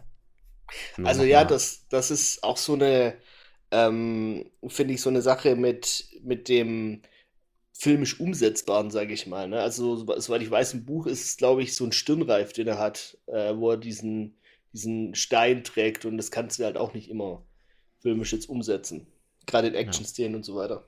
Also 1.02 1.24
ja, 1.24 1.44
das, 1.44 1.88
das 1.88 2.12
ist 2.12 2.44
auch 2.44 2.56
so 2.56 2.74
eine, 2.74 3.16
ähm, 3.72 4.48
finde 4.68 4.94
ich, 4.94 5.02
so 5.02 5.10
eine 5.10 5.20
Sache 5.20 5.56
mit, 5.56 6.08
mit 6.22 6.48
dem, 6.48 7.02
filmisch 7.72 8.20
umsetzbaren, 8.20 8.90
sage 8.90 9.12
ich 9.12 9.26
mal. 9.26 9.48
Ne? 9.48 9.60
Also, 9.60 9.96
soweit 9.96 10.42
ich 10.42 10.50
weiß, 10.50 10.74
im 10.74 10.84
Buch 10.84 11.06
ist 11.06 11.24
es, 11.24 11.36
glaube 11.36 11.62
ich, 11.62 11.74
so 11.74 11.84
ein 11.84 11.92
Stirnreif, 11.92 12.52
den 12.52 12.68
er 12.68 12.78
hat, 12.78 13.18
äh, 13.26 13.54
wo 13.56 13.70
er 13.70 13.76
diesen, 13.76 14.36
diesen 14.72 15.14
Stein 15.14 15.64
trägt 15.64 16.04
und 16.04 16.16
das 16.16 16.30
kannst 16.30 16.58
du 16.58 16.64
halt 16.64 16.76
auch 16.76 16.94
nicht 16.94 17.08
immer 17.08 17.44
filmisch 18.00 18.32
jetzt 18.32 18.48
umsetzen. 18.48 19.06
Gerade 19.46 19.68
in 19.68 19.74
Action-Szenen 19.74 20.32
ja. 20.32 20.36
und 20.36 20.44
so 20.44 20.56
weiter. 20.56 20.86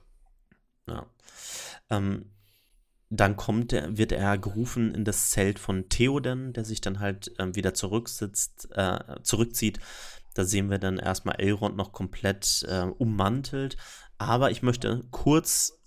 Ja. 0.86 1.06
Ähm, 1.90 2.30
dann 3.10 3.36
kommt 3.36 3.72
er, 3.72 3.98
wird 3.98 4.12
er 4.12 4.38
gerufen 4.38 4.94
in 4.94 5.04
das 5.04 5.30
Zelt 5.30 5.58
von 5.58 5.88
Theoden, 5.90 6.54
der 6.54 6.64
sich 6.64 6.80
dann 6.80 7.00
halt 7.00 7.30
ähm, 7.38 7.54
wieder 7.54 7.74
zurücksitzt, 7.74 8.68
äh, 8.72 8.98
zurückzieht. 9.22 9.80
Da 10.34 10.44
sehen 10.44 10.70
wir 10.70 10.78
dann 10.78 10.98
erstmal 10.98 11.38
Elrond 11.38 11.76
noch 11.76 11.92
komplett 11.92 12.64
äh, 12.68 12.84
ummantelt. 12.84 13.76
Aber 14.16 14.50
ich 14.50 14.62
möchte 14.62 15.04
kurz 15.10 15.81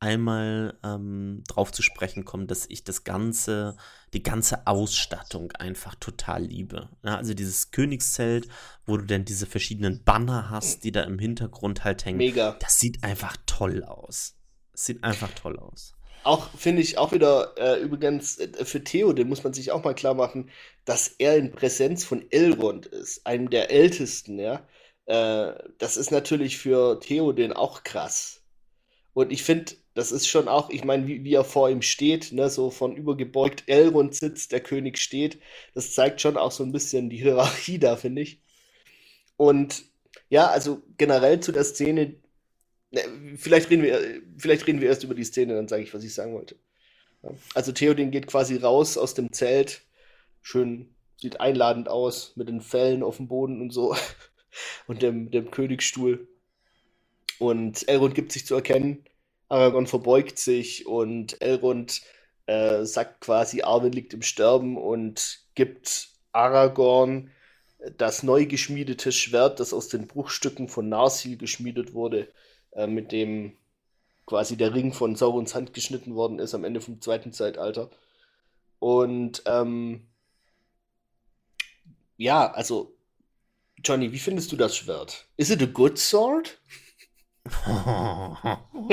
einmal 0.00 0.78
ähm, 0.82 1.44
drauf 1.46 1.70
zu 1.70 1.82
sprechen 1.82 2.24
kommen, 2.24 2.46
dass 2.46 2.66
ich 2.68 2.84
das 2.84 3.04
ganze, 3.04 3.76
die 4.14 4.22
ganze 4.22 4.66
Ausstattung 4.66 5.52
einfach 5.52 5.94
total 5.94 6.42
liebe. 6.42 6.88
Ja, 7.04 7.16
also 7.16 7.34
dieses 7.34 7.70
Königszelt, 7.70 8.48
wo 8.86 8.96
du 8.96 9.04
denn 9.04 9.26
diese 9.26 9.46
verschiedenen 9.46 10.02
Banner 10.02 10.50
hast, 10.50 10.84
die 10.84 10.92
da 10.92 11.02
im 11.02 11.18
Hintergrund 11.18 11.84
halt 11.84 12.04
hängen. 12.06 12.18
Mega. 12.18 12.56
Das 12.60 12.80
sieht 12.80 13.04
einfach 13.04 13.36
toll 13.46 13.84
aus. 13.84 14.36
Das 14.72 14.86
sieht 14.86 15.04
einfach 15.04 15.30
toll 15.34 15.58
aus. 15.58 15.94
Auch 16.22 16.50
finde 16.56 16.82
ich 16.82 16.98
auch 16.98 17.12
wieder 17.12 17.54
äh, 17.56 17.80
übrigens 17.80 18.38
äh, 18.38 18.64
für 18.64 18.82
Theo, 18.82 19.12
den 19.12 19.28
muss 19.28 19.44
man 19.44 19.52
sich 19.52 19.70
auch 19.70 19.84
mal 19.84 19.94
klar 19.94 20.14
machen, 20.14 20.50
dass 20.84 21.08
er 21.08 21.36
in 21.36 21.52
Präsenz 21.52 22.04
von 22.04 22.24
Elrond 22.30 22.86
ist, 22.86 23.26
einem 23.26 23.48
der 23.48 23.70
ältesten, 23.70 24.38
ja. 24.38 24.66
Äh, 25.06 25.54
das 25.78 25.96
ist 25.96 26.10
natürlich 26.10 26.58
für 26.58 27.00
Theo 27.00 27.32
den 27.32 27.52
auch 27.52 27.84
krass. 27.84 28.42
Und 29.12 29.32
ich 29.32 29.42
finde, 29.42 29.72
das 29.94 30.12
ist 30.12 30.28
schon 30.28 30.48
auch, 30.48 30.70
ich 30.70 30.84
meine, 30.84 31.06
wie, 31.06 31.24
wie, 31.24 31.34
er 31.34 31.44
vor 31.44 31.68
ihm 31.68 31.82
steht, 31.82 32.32
ne, 32.32 32.48
so 32.48 32.70
von 32.70 32.96
übergebeugt 32.96 33.64
Elrond 33.66 34.14
sitzt, 34.14 34.52
der 34.52 34.60
König 34.60 34.98
steht, 34.98 35.40
das 35.74 35.94
zeigt 35.94 36.20
schon 36.20 36.36
auch 36.36 36.52
so 36.52 36.62
ein 36.62 36.72
bisschen 36.72 37.10
die 37.10 37.18
Hierarchie 37.18 37.78
da, 37.78 37.96
finde 37.96 38.22
ich. 38.22 38.40
Und 39.36 39.84
ja, 40.28 40.48
also 40.48 40.82
generell 40.96 41.40
zu 41.40 41.52
der 41.52 41.64
Szene, 41.64 42.14
ne, 42.92 43.00
vielleicht 43.36 43.70
reden 43.70 43.82
wir, 43.82 44.22
vielleicht 44.38 44.66
reden 44.66 44.80
wir 44.80 44.88
erst 44.88 45.04
über 45.04 45.14
die 45.14 45.24
Szene, 45.24 45.54
dann 45.54 45.68
sage 45.68 45.82
ich, 45.82 45.92
was 45.92 46.04
ich 46.04 46.14
sagen 46.14 46.34
wollte. 46.34 46.56
Also 47.54 47.72
Theoden 47.72 48.10
geht 48.10 48.26
quasi 48.26 48.56
raus 48.56 48.96
aus 48.96 49.14
dem 49.14 49.32
Zelt, 49.32 49.82
schön, 50.40 50.94
sieht 51.16 51.40
einladend 51.40 51.88
aus, 51.88 52.36
mit 52.36 52.48
den 52.48 52.60
Fellen 52.60 53.02
auf 53.02 53.18
dem 53.18 53.28
Boden 53.28 53.60
und 53.60 53.72
so 53.72 53.94
und 54.86 55.02
dem, 55.02 55.30
dem 55.30 55.50
Königsstuhl. 55.50 56.28
Und 57.38 57.88
Elrond 57.88 58.14
gibt 58.14 58.32
sich 58.32 58.46
zu 58.46 58.54
erkennen, 58.54 59.04
Aragorn 59.50 59.86
verbeugt 59.86 60.38
sich 60.38 60.86
und 60.86 61.42
Elrond 61.42 62.02
äh, 62.46 62.84
sagt 62.84 63.20
quasi, 63.20 63.62
Arwen 63.62 63.92
liegt 63.92 64.14
im 64.14 64.22
Sterben 64.22 64.76
und 64.76 65.40
gibt 65.54 66.08
Aragorn 66.32 67.30
das 67.96 68.22
neu 68.22 68.46
geschmiedete 68.46 69.12
Schwert, 69.12 69.60
das 69.60 69.72
aus 69.72 69.88
den 69.88 70.06
Bruchstücken 70.06 70.68
von 70.68 70.88
Narsil 70.88 71.36
geschmiedet 71.36 71.94
wurde, 71.94 72.28
äh, 72.72 72.86
mit 72.86 73.12
dem 73.12 73.56
quasi 74.26 74.56
der 74.56 74.74
Ring 74.74 74.92
von 74.92 75.16
Saurons 75.16 75.54
Hand 75.54 75.74
geschnitten 75.74 76.14
worden 76.14 76.38
ist 76.38 76.54
am 76.54 76.64
Ende 76.64 76.80
vom 76.80 77.00
zweiten 77.00 77.32
Zeitalter. 77.32 77.90
Und 78.78 79.42
ähm, 79.46 80.06
ja, 82.16 82.52
also 82.52 82.94
Johnny, 83.84 84.12
wie 84.12 84.18
findest 84.18 84.52
du 84.52 84.56
das 84.56 84.76
Schwert? 84.76 85.26
Is 85.36 85.50
it 85.50 85.62
a 85.62 85.66
good 85.66 85.98
sword? 85.98 86.58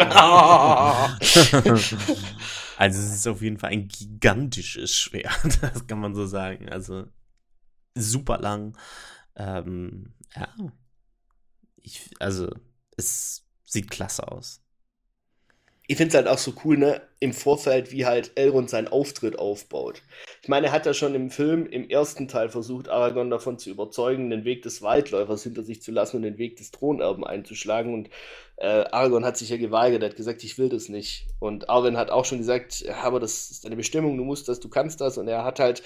also 2.77 2.99
es 2.99 3.13
ist 3.13 3.27
auf 3.27 3.41
jeden 3.41 3.57
Fall 3.57 3.71
ein 3.71 3.87
gigantisches 3.87 4.95
Schwert, 4.95 5.37
das 5.61 5.85
kann 5.87 5.99
man 5.99 6.15
so 6.15 6.25
sagen. 6.25 6.69
Also 6.69 7.07
super 7.95 8.37
lang. 8.39 8.77
Ähm, 9.35 10.13
ja. 10.35 10.47
Ich, 11.77 12.09
also 12.19 12.49
es 12.95 13.45
sieht 13.63 13.89
klasse 13.91 14.27
aus 14.31 14.61
ich 15.89 15.95
finde 15.95 16.09
es 16.09 16.15
halt 16.15 16.27
auch 16.27 16.37
so 16.37 16.53
cool, 16.65 16.77
ne, 16.77 17.01
im 17.19 17.33
Vorfeld, 17.33 17.93
wie 17.93 18.05
halt 18.05 18.31
Elrond 18.35 18.69
seinen 18.69 18.89
Auftritt 18.89 19.39
aufbaut. 19.39 20.01
Ich 20.41 20.49
meine, 20.49 20.67
er 20.67 20.73
hat 20.73 20.85
ja 20.85 20.93
schon 20.93 21.15
im 21.15 21.29
Film 21.31 21.65
im 21.65 21.89
ersten 21.89 22.27
Teil 22.27 22.49
versucht, 22.49 22.89
Aragorn 22.89 23.29
davon 23.29 23.57
zu 23.57 23.69
überzeugen, 23.69 24.29
den 24.29 24.43
Weg 24.43 24.63
des 24.63 24.81
Waldläufers 24.81 25.43
hinter 25.43 25.63
sich 25.63 25.81
zu 25.81 25.91
lassen 25.91 26.17
und 26.17 26.23
den 26.23 26.37
Weg 26.37 26.57
des 26.57 26.71
Thronerben 26.71 27.25
einzuschlagen. 27.25 27.93
Und 27.93 28.09
äh, 28.57 28.83
Aragorn 28.91 29.23
hat 29.23 29.37
sich 29.37 29.49
ja 29.49 29.55
geweigert, 29.55 30.03
er 30.03 30.09
hat 30.09 30.17
gesagt, 30.17 30.43
ich 30.43 30.57
will 30.57 30.67
das 30.67 30.89
nicht. 30.89 31.25
Und 31.39 31.69
Arwen 31.69 31.95
hat 31.95 32.09
auch 32.09 32.25
schon 32.25 32.39
gesagt, 32.39 32.81
ja, 32.81 32.97
aber 32.97 33.21
das 33.21 33.49
ist 33.49 33.63
deine 33.63 33.77
Bestimmung, 33.77 34.17
du 34.17 34.25
musst 34.25 34.49
das, 34.49 34.59
du 34.59 34.67
kannst 34.67 34.99
das. 34.99 35.17
Und 35.17 35.29
er 35.29 35.45
hat 35.45 35.61
halt, 35.61 35.83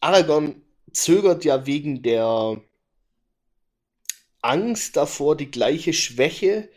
Aragorn 0.00 0.62
zögert 0.92 1.44
ja 1.44 1.66
wegen 1.66 2.02
der 2.02 2.62
Angst 4.40 4.96
davor, 4.96 5.36
die 5.36 5.50
gleiche 5.50 5.92
Schwäche 5.92 6.70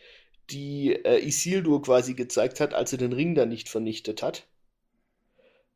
die 0.51 0.93
äh, 0.93 1.25
Isildur 1.25 1.81
quasi 1.81 2.13
gezeigt 2.13 2.59
hat, 2.59 2.73
als 2.73 2.91
er 2.91 2.97
den 2.97 3.13
Ring 3.13 3.35
dann 3.35 3.49
nicht 3.49 3.69
vernichtet 3.69 4.21
hat, 4.21 4.47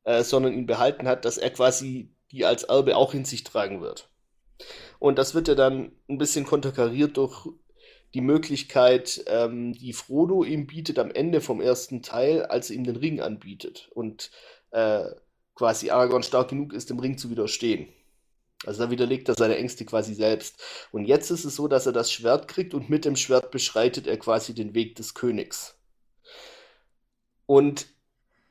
äh, 0.03 0.23
sondern 0.23 0.53
ihn 0.53 0.65
behalten 0.65 1.07
hat, 1.07 1.25
dass 1.25 1.37
er 1.37 1.49
quasi 1.49 2.09
die 2.31 2.45
als 2.45 2.63
Erbe 2.63 2.97
auch 2.97 3.13
in 3.13 3.25
sich 3.25 3.43
tragen 3.43 3.81
wird. 3.81 4.09
Und 4.99 5.17
das 5.17 5.33
wird 5.35 5.47
ja 5.47 5.55
dann 5.55 5.91
ein 6.09 6.17
bisschen 6.17 6.45
konterkariert 6.45 7.17
durch 7.17 7.47
die 8.13 8.21
Möglichkeit, 8.21 9.23
ähm, 9.27 9.73
die 9.73 9.93
Frodo 9.93 10.43
ihm 10.43 10.67
bietet 10.67 10.99
am 10.99 11.11
Ende 11.11 11.41
vom 11.41 11.59
ersten 11.59 12.01
Teil, 12.01 12.43
als 12.43 12.69
er 12.69 12.77
ihm 12.77 12.85
den 12.85 12.95
Ring 12.95 13.19
anbietet 13.19 13.89
und 13.93 14.31
äh, 14.71 15.05
quasi 15.53 15.89
Aragorn 15.89 16.23
stark 16.23 16.49
genug 16.49 16.73
ist, 16.73 16.89
dem 16.89 16.99
Ring 16.99 17.17
zu 17.17 17.29
widerstehen. 17.29 17.89
Also 18.67 18.83
da 18.83 18.91
widerlegt 18.91 19.29
er 19.29 19.35
seine 19.35 19.57
Ängste 19.57 19.85
quasi 19.85 20.13
selbst. 20.13 20.61
Und 20.91 21.05
jetzt 21.05 21.31
ist 21.31 21.45
es 21.45 21.55
so, 21.55 21.67
dass 21.67 21.85
er 21.85 21.93
das 21.93 22.11
Schwert 22.11 22.47
kriegt 22.47 22.73
und 22.73 22.89
mit 22.89 23.05
dem 23.05 23.15
Schwert 23.15 23.51
beschreitet 23.51 24.07
er 24.07 24.17
quasi 24.17 24.53
den 24.53 24.73
Weg 24.73 24.95
des 24.95 25.13
Königs. 25.13 25.77
Und 27.45 27.87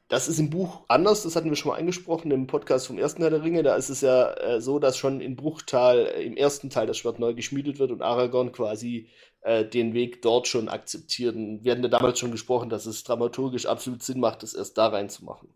das 0.08 0.28
ist 0.28 0.38
im 0.38 0.50
Buch 0.50 0.84
anders, 0.88 1.22
das 1.22 1.34
hatten 1.34 1.48
wir 1.48 1.56
schon 1.56 1.72
mal 1.72 1.78
angesprochen 1.78 2.30
im 2.30 2.46
Podcast 2.46 2.86
vom 2.86 2.98
ersten 2.98 3.22
Teil 3.22 3.30
der 3.30 3.42
Ringe. 3.42 3.62
Da 3.62 3.74
ist 3.74 3.88
es 3.88 4.00
ja 4.02 4.32
äh, 4.34 4.60
so, 4.60 4.78
dass 4.78 4.98
schon 4.98 5.20
in 5.20 5.34
Bruchtal 5.34 6.06
äh, 6.06 6.22
im 6.22 6.36
ersten 6.36 6.70
Teil 6.70 6.86
das 6.86 6.98
Schwert 6.98 7.18
neu 7.18 7.34
geschmiedet 7.34 7.78
wird 7.78 7.90
und 7.90 8.02
Aragorn 8.02 8.52
quasi 8.52 9.08
äh, 9.40 9.64
den 9.64 9.94
Weg 9.94 10.22
dort 10.22 10.46
schon 10.46 10.68
akzeptiert. 10.68 11.34
Und 11.34 11.64
wir 11.64 11.72
hatten 11.72 11.82
ja 11.82 11.88
damals 11.88 12.18
schon 12.18 12.32
gesprochen, 12.32 12.68
dass 12.68 12.86
es 12.86 13.02
dramaturgisch 13.02 13.66
absolut 13.66 14.02
Sinn 14.02 14.20
macht, 14.20 14.42
das 14.42 14.54
erst 14.54 14.76
da 14.78 14.88
reinzumachen. 14.88 15.48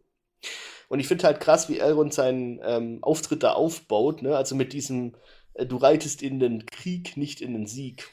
Und 0.88 1.00
ich 1.00 1.08
finde 1.08 1.24
halt 1.24 1.40
krass, 1.40 1.68
wie 1.68 1.78
Elrond 1.78 2.14
seinen 2.14 2.60
ähm, 2.62 2.98
Auftritt 3.02 3.42
da 3.42 3.52
aufbaut, 3.52 4.22
ne? 4.22 4.36
Also 4.36 4.54
mit 4.54 4.72
diesem, 4.72 5.14
äh, 5.54 5.66
du 5.66 5.76
reitest 5.76 6.22
in 6.22 6.40
den 6.40 6.66
Krieg, 6.66 7.16
nicht 7.16 7.40
in 7.40 7.52
den 7.52 7.66
Sieg. 7.66 8.08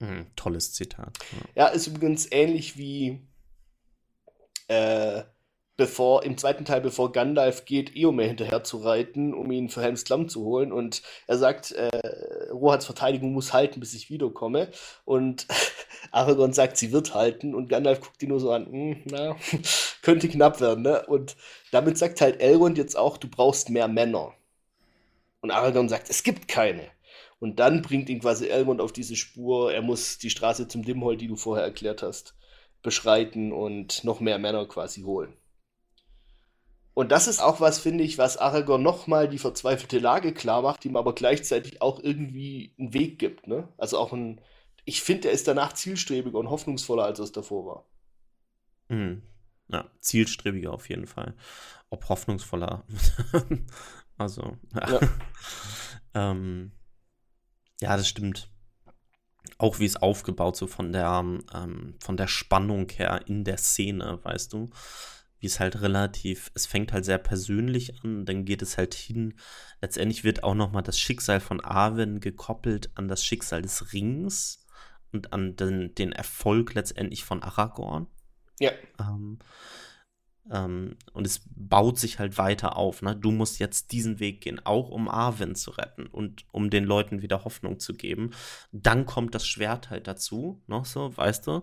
Mhm, 0.00 0.26
tolles 0.34 0.72
Zitat. 0.72 1.18
Ja. 1.54 1.66
ja, 1.66 1.68
ist 1.68 1.86
übrigens 1.86 2.30
ähnlich 2.30 2.76
wie 2.76 3.26
äh, 4.68 5.22
bevor, 5.76 6.22
im 6.22 6.38
zweiten 6.38 6.64
Teil, 6.64 6.80
bevor 6.80 7.12
Gandalf 7.12 7.64
geht, 7.64 7.96
Eomer 7.96 8.24
hinterher 8.24 8.62
zu 8.62 8.78
reiten, 8.78 9.34
um 9.34 9.50
ihn 9.50 9.68
für 9.68 9.82
Helms 9.82 10.04
Klamm 10.04 10.28
zu 10.28 10.44
holen. 10.44 10.72
Und 10.72 11.02
er 11.26 11.38
sagt, 11.38 11.72
äh, 11.72 12.50
Rohans 12.50 12.86
Verteidigung 12.86 13.32
muss 13.32 13.52
halten, 13.52 13.80
bis 13.80 13.94
ich 13.94 14.10
wiederkomme. 14.10 14.68
Und 15.04 15.46
Aragorn 16.12 16.52
sagt, 16.52 16.76
sie 16.76 16.92
wird 16.92 17.14
halten. 17.14 17.54
Und 17.54 17.68
Gandalf 17.68 18.00
guckt 18.00 18.22
ihn 18.22 18.28
nur 18.28 18.40
so 18.40 18.52
an, 18.52 18.66
hm, 18.66 19.02
na, 19.06 19.36
könnte 20.02 20.28
knapp 20.28 20.60
werden, 20.60 20.82
ne? 20.82 21.04
Und 21.06 21.36
damit 21.72 21.98
sagt 21.98 22.20
halt 22.20 22.40
Elrond 22.40 22.78
jetzt 22.78 22.96
auch, 22.96 23.16
du 23.16 23.28
brauchst 23.28 23.70
mehr 23.70 23.88
Männer. 23.88 24.34
Und 25.40 25.50
Aragorn 25.50 25.88
sagt, 25.88 26.08
es 26.08 26.22
gibt 26.22 26.48
keine. 26.48 26.88
Und 27.40 27.58
dann 27.60 27.82
bringt 27.82 28.08
ihn 28.08 28.20
quasi 28.20 28.48
Elrond 28.48 28.80
auf 28.80 28.92
diese 28.92 29.16
Spur, 29.16 29.72
er 29.72 29.82
muss 29.82 30.18
die 30.18 30.30
Straße 30.30 30.68
zum 30.68 30.84
Dimmhold, 30.84 31.20
die 31.20 31.28
du 31.28 31.36
vorher 31.36 31.64
erklärt 31.64 32.02
hast, 32.02 32.34
beschreiten 32.82 33.52
und 33.52 34.04
noch 34.04 34.20
mehr 34.20 34.38
Männer 34.38 34.66
quasi 34.66 35.02
holen. 35.02 35.36
Und 36.94 37.10
das 37.10 37.26
ist 37.26 37.40
auch 37.40 37.60
was, 37.60 37.80
finde 37.80 38.04
ich, 38.04 38.18
was 38.18 38.36
Aragorn 38.36 38.82
nochmal 38.82 39.28
die 39.28 39.38
verzweifelte 39.38 39.98
Lage 39.98 40.32
klar 40.32 40.62
macht, 40.62 40.84
ihm 40.84 40.96
aber 40.96 41.12
gleichzeitig 41.12 41.82
auch 41.82 41.98
irgendwie 42.00 42.72
einen 42.78 42.94
Weg 42.94 43.18
gibt. 43.18 43.48
Ne? 43.48 43.68
Also 43.76 43.98
auch 43.98 44.12
ein, 44.12 44.40
ich 44.84 45.02
finde, 45.02 45.28
er 45.28 45.34
ist 45.34 45.48
danach 45.48 45.72
zielstrebiger 45.72 46.38
und 46.38 46.50
hoffnungsvoller, 46.50 47.04
als 47.04 47.18
er 47.18 47.24
es 47.24 47.32
davor 47.32 47.66
war. 47.66 47.84
Mhm. 48.88 49.22
Ja, 49.68 49.90
zielstrebiger 49.98 50.72
auf 50.72 50.88
jeden 50.88 51.06
Fall. 51.06 51.34
Ob 51.90 52.08
hoffnungsvoller. 52.08 52.84
also, 54.18 54.56
ja. 54.74 54.92
Ja. 54.92 55.00
ähm, 56.14 56.70
ja, 57.80 57.96
das 57.96 58.06
stimmt. 58.06 58.50
Auch 59.58 59.80
wie 59.80 59.84
es 59.84 59.96
aufgebaut, 59.96 60.56
so 60.56 60.68
von 60.68 60.92
der, 60.92 61.24
ähm, 61.54 61.94
von 62.00 62.16
der 62.16 62.28
Spannung 62.28 62.88
her 62.90 63.22
in 63.26 63.42
der 63.42 63.56
Szene, 63.56 64.20
weißt 64.22 64.52
du 64.52 64.70
wie 65.44 65.48
es 65.48 65.60
halt 65.60 65.82
relativ, 65.82 66.50
es 66.54 66.64
fängt 66.64 66.94
halt 66.94 67.04
sehr 67.04 67.18
persönlich 67.18 68.02
an, 68.02 68.24
dann 68.24 68.46
geht 68.46 68.62
es 68.62 68.78
halt 68.78 68.94
hin. 68.94 69.34
Letztendlich 69.82 70.24
wird 70.24 70.42
auch 70.42 70.54
nochmal 70.54 70.82
das 70.82 70.98
Schicksal 70.98 71.38
von 71.38 71.60
Arwen 71.60 72.20
gekoppelt 72.20 72.90
an 72.94 73.08
das 73.08 73.22
Schicksal 73.22 73.60
des 73.60 73.92
Rings 73.92 74.64
und 75.12 75.34
an 75.34 75.54
den, 75.54 75.94
den 75.94 76.12
Erfolg 76.12 76.72
letztendlich 76.72 77.24
von 77.24 77.42
Aragorn. 77.42 78.06
Ja. 78.58 78.70
Ähm, 78.98 79.38
ähm, 80.50 80.96
und 81.12 81.26
es 81.26 81.42
baut 81.54 81.98
sich 81.98 82.18
halt 82.18 82.38
weiter 82.38 82.76
auf. 82.78 83.02
Ne? 83.02 83.14
Du 83.14 83.30
musst 83.30 83.58
jetzt 83.58 83.92
diesen 83.92 84.20
Weg 84.20 84.40
gehen, 84.40 84.64
auch 84.64 84.88
um 84.88 85.10
Arwen 85.10 85.56
zu 85.56 85.72
retten 85.72 86.06
und 86.06 86.46
um 86.52 86.70
den 86.70 86.84
Leuten 86.84 87.20
wieder 87.20 87.44
Hoffnung 87.44 87.78
zu 87.80 87.92
geben. 87.92 88.30
Dann 88.72 89.04
kommt 89.04 89.34
das 89.34 89.46
Schwert 89.46 89.90
halt 89.90 90.06
dazu, 90.06 90.62
noch 90.66 90.86
so, 90.86 91.14
weißt 91.14 91.46
du 91.48 91.62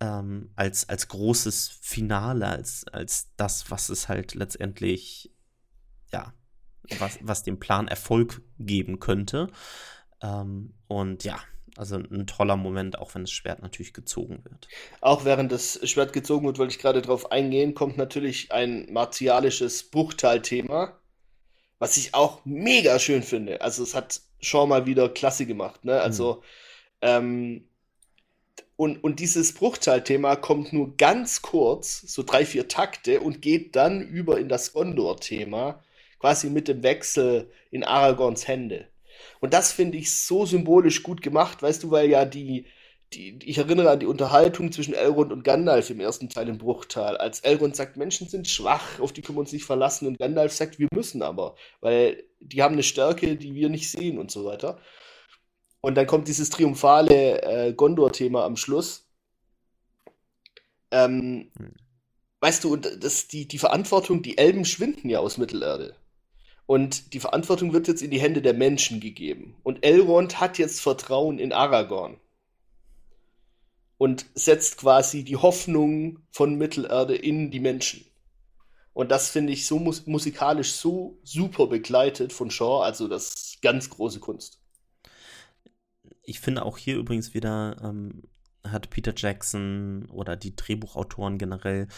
ähm, 0.00 0.50
als, 0.54 0.88
als 0.88 1.08
großes 1.08 1.78
Finale, 1.80 2.46
als, 2.46 2.86
als 2.88 3.30
das, 3.36 3.70
was 3.70 3.88
es 3.88 4.08
halt 4.08 4.34
letztendlich, 4.34 5.32
ja, 6.12 6.32
was, 6.98 7.18
was 7.20 7.42
dem 7.42 7.58
Plan 7.58 7.88
Erfolg 7.88 8.42
geben 8.58 9.00
könnte. 9.00 9.48
Ähm, 10.22 10.74
und 10.86 11.24
ja, 11.24 11.38
also 11.76 11.96
ein 11.96 12.26
toller 12.26 12.56
Moment, 12.56 12.98
auch 12.98 13.14
wenn 13.14 13.22
das 13.22 13.30
Schwert 13.30 13.62
natürlich 13.62 13.92
gezogen 13.92 14.44
wird. 14.44 14.68
Auch 15.00 15.24
während 15.24 15.52
das 15.52 15.78
Schwert 15.88 16.12
gezogen 16.12 16.46
wird, 16.46 16.58
wollte 16.58 16.74
ich 16.74 16.80
gerade 16.80 17.02
darauf 17.02 17.30
eingehen, 17.30 17.74
kommt 17.74 17.96
natürlich 17.96 18.50
ein 18.52 18.92
martialisches 18.92 19.90
Bruchtal-Thema, 19.90 20.98
was 21.78 21.96
ich 21.96 22.14
auch 22.14 22.44
mega 22.44 22.98
schön 22.98 23.22
finde. 23.22 23.60
Also 23.60 23.82
es 23.82 23.94
hat 23.94 24.20
schon 24.40 24.68
mal 24.68 24.86
wieder 24.86 25.08
klasse 25.08 25.46
gemacht. 25.46 25.84
Ne? 25.84 26.00
Also 26.00 26.36
mhm. 26.36 26.42
ähm, 27.02 27.67
und, 28.76 29.02
und 29.02 29.20
dieses 29.20 29.54
Bruchteilthema 29.54 30.36
kommt 30.36 30.72
nur 30.72 30.96
ganz 30.96 31.42
kurz, 31.42 32.02
so 32.02 32.22
drei, 32.22 32.44
vier 32.44 32.68
Takte, 32.68 33.20
und 33.20 33.42
geht 33.42 33.76
dann 33.76 34.00
über 34.00 34.38
in 34.38 34.48
das 34.48 34.72
Gondor-Thema, 34.72 35.82
quasi 36.18 36.50
mit 36.50 36.68
dem 36.68 36.82
Wechsel 36.82 37.50
in 37.70 37.84
Aragorns 37.84 38.46
Hände. 38.46 38.86
Und 39.40 39.54
das 39.54 39.72
finde 39.72 39.98
ich 39.98 40.14
so 40.14 40.46
symbolisch 40.46 41.02
gut 41.02 41.22
gemacht, 41.22 41.62
weißt 41.62 41.82
du, 41.82 41.90
weil 41.90 42.08
ja 42.08 42.24
die, 42.24 42.66
die, 43.12 43.38
ich 43.44 43.58
erinnere 43.58 43.90
an 43.90 44.00
die 44.00 44.06
Unterhaltung 44.06 44.70
zwischen 44.72 44.94
Elrond 44.94 45.32
und 45.32 45.44
Gandalf 45.44 45.90
im 45.90 46.00
ersten 46.00 46.28
Teil 46.28 46.48
im 46.48 46.58
Bruchtal, 46.58 47.16
als 47.16 47.40
Elrond 47.40 47.74
sagt, 47.76 47.96
Menschen 47.96 48.28
sind 48.28 48.48
schwach, 48.48 49.00
auf 49.00 49.12
die 49.12 49.22
können 49.22 49.38
wir 49.38 49.40
uns 49.40 49.52
nicht 49.52 49.64
verlassen, 49.64 50.06
und 50.06 50.18
Gandalf 50.18 50.52
sagt, 50.52 50.78
wir 50.78 50.88
müssen 50.92 51.22
aber, 51.22 51.56
weil 51.80 52.24
die 52.40 52.62
haben 52.62 52.74
eine 52.74 52.82
Stärke, 52.82 53.36
die 53.36 53.54
wir 53.54 53.68
nicht 53.68 53.90
sehen 53.90 54.18
und 54.18 54.30
so 54.30 54.44
weiter. 54.44 54.78
Und 55.88 55.94
dann 55.94 56.06
kommt 56.06 56.28
dieses 56.28 56.50
triumphale 56.50 57.40
äh, 57.40 57.72
Gondor-Thema 57.72 58.44
am 58.44 58.58
Schluss. 58.58 59.06
Ähm, 60.90 61.50
hm. 61.56 61.74
Weißt 62.40 62.62
du, 62.62 62.76
das, 62.76 63.26
die, 63.28 63.48
die 63.48 63.56
Verantwortung, 63.56 64.20
die 64.20 64.36
Elben 64.36 64.66
schwinden 64.66 65.08
ja 65.08 65.20
aus 65.20 65.38
Mittelerde. 65.38 65.96
Und 66.66 67.14
die 67.14 67.20
Verantwortung 67.20 67.72
wird 67.72 67.88
jetzt 67.88 68.02
in 68.02 68.10
die 68.10 68.20
Hände 68.20 68.42
der 68.42 68.52
Menschen 68.52 69.00
gegeben. 69.00 69.56
Und 69.62 69.82
Elrond 69.82 70.38
hat 70.38 70.58
jetzt 70.58 70.82
Vertrauen 70.82 71.38
in 71.38 71.54
Aragorn. 71.54 72.20
Und 73.96 74.26
setzt 74.34 74.76
quasi 74.76 75.24
die 75.24 75.36
Hoffnung 75.36 76.18
von 76.30 76.56
Mittelerde 76.56 77.16
in 77.16 77.50
die 77.50 77.60
Menschen. 77.60 78.04
Und 78.92 79.10
das 79.10 79.30
finde 79.30 79.54
ich 79.54 79.64
so 79.64 79.78
mus 79.78 80.06
musikalisch 80.06 80.72
so 80.72 81.18
super 81.22 81.66
begleitet 81.66 82.34
von 82.34 82.50
Shaw, 82.50 82.82
also 82.82 83.08
das 83.08 83.28
ist 83.28 83.62
ganz 83.62 83.88
große 83.88 84.20
Kunst. 84.20 84.57
Ich 86.28 86.40
finde 86.40 86.64
auch 86.64 86.76
hier 86.76 86.96
übrigens 86.96 87.32
wieder 87.32 87.76
ähm, 87.82 88.22
hat 88.66 88.90
Peter 88.90 89.14
Jackson 89.16 90.06
oder 90.10 90.36
die 90.36 90.54
Drehbuchautoren 90.54 91.38
generell 91.38 91.88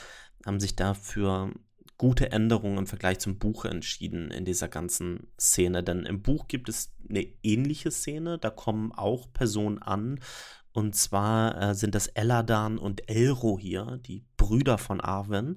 haben 0.47 0.61
sich 0.61 0.77
dafür 0.77 1.53
gute 1.99 2.31
Änderungen 2.31 2.79
im 2.79 2.87
Vergleich 2.87 3.19
zum 3.19 3.39
Buch 3.39 3.65
entschieden 3.65 4.31
in 4.31 4.45
dieser 4.45 4.69
ganzen 4.69 5.27
Szene. 5.39 5.83
Denn 5.83 6.07
im 6.07 6.23
Buch 6.23 6.47
gibt 6.47 6.69
es 6.69 6.95
eine 7.09 7.27
ähnliche 7.43 7.91
Szene, 7.91 8.39
da 8.39 8.51
kommen 8.51 8.93
auch 8.93 9.33
Personen 9.33 9.79
an. 9.79 10.21
Und 10.73 10.95
zwar 10.95 11.61
äh, 11.61 11.75
sind 11.75 11.97
das 11.97 12.07
Eladan 12.07 12.79
und 12.79 13.11
Elro 13.11 13.59
hier, 13.59 13.99
die 14.07 14.25
Brüder 14.37 14.79
von 14.79 15.01
Arwen, 15.01 15.57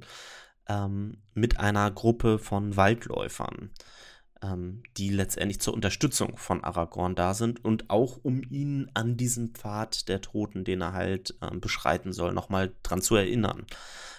ähm, 0.67 1.21
mit 1.35 1.59
einer 1.59 1.91
Gruppe 1.91 2.39
von 2.39 2.75
Waldläufern 2.75 3.69
die 4.97 5.09
letztendlich 5.09 5.59
zur 5.59 5.73
Unterstützung 5.73 6.37
von 6.37 6.63
Aragorn 6.63 7.15
da 7.15 7.33
sind 7.33 7.63
und 7.63 7.89
auch 7.89 8.19
um 8.23 8.41
ihn 8.49 8.91
an 8.93 9.17
diesen 9.17 9.49
Pfad 9.49 10.09
der 10.09 10.21
Toten, 10.21 10.63
den 10.63 10.81
er 10.81 10.93
halt 10.93 11.35
ähm, 11.41 11.61
beschreiten 11.61 12.11
soll, 12.11 12.33
nochmal 12.33 12.73
dran 12.83 13.01
zu 13.01 13.15
erinnern. 13.15 13.65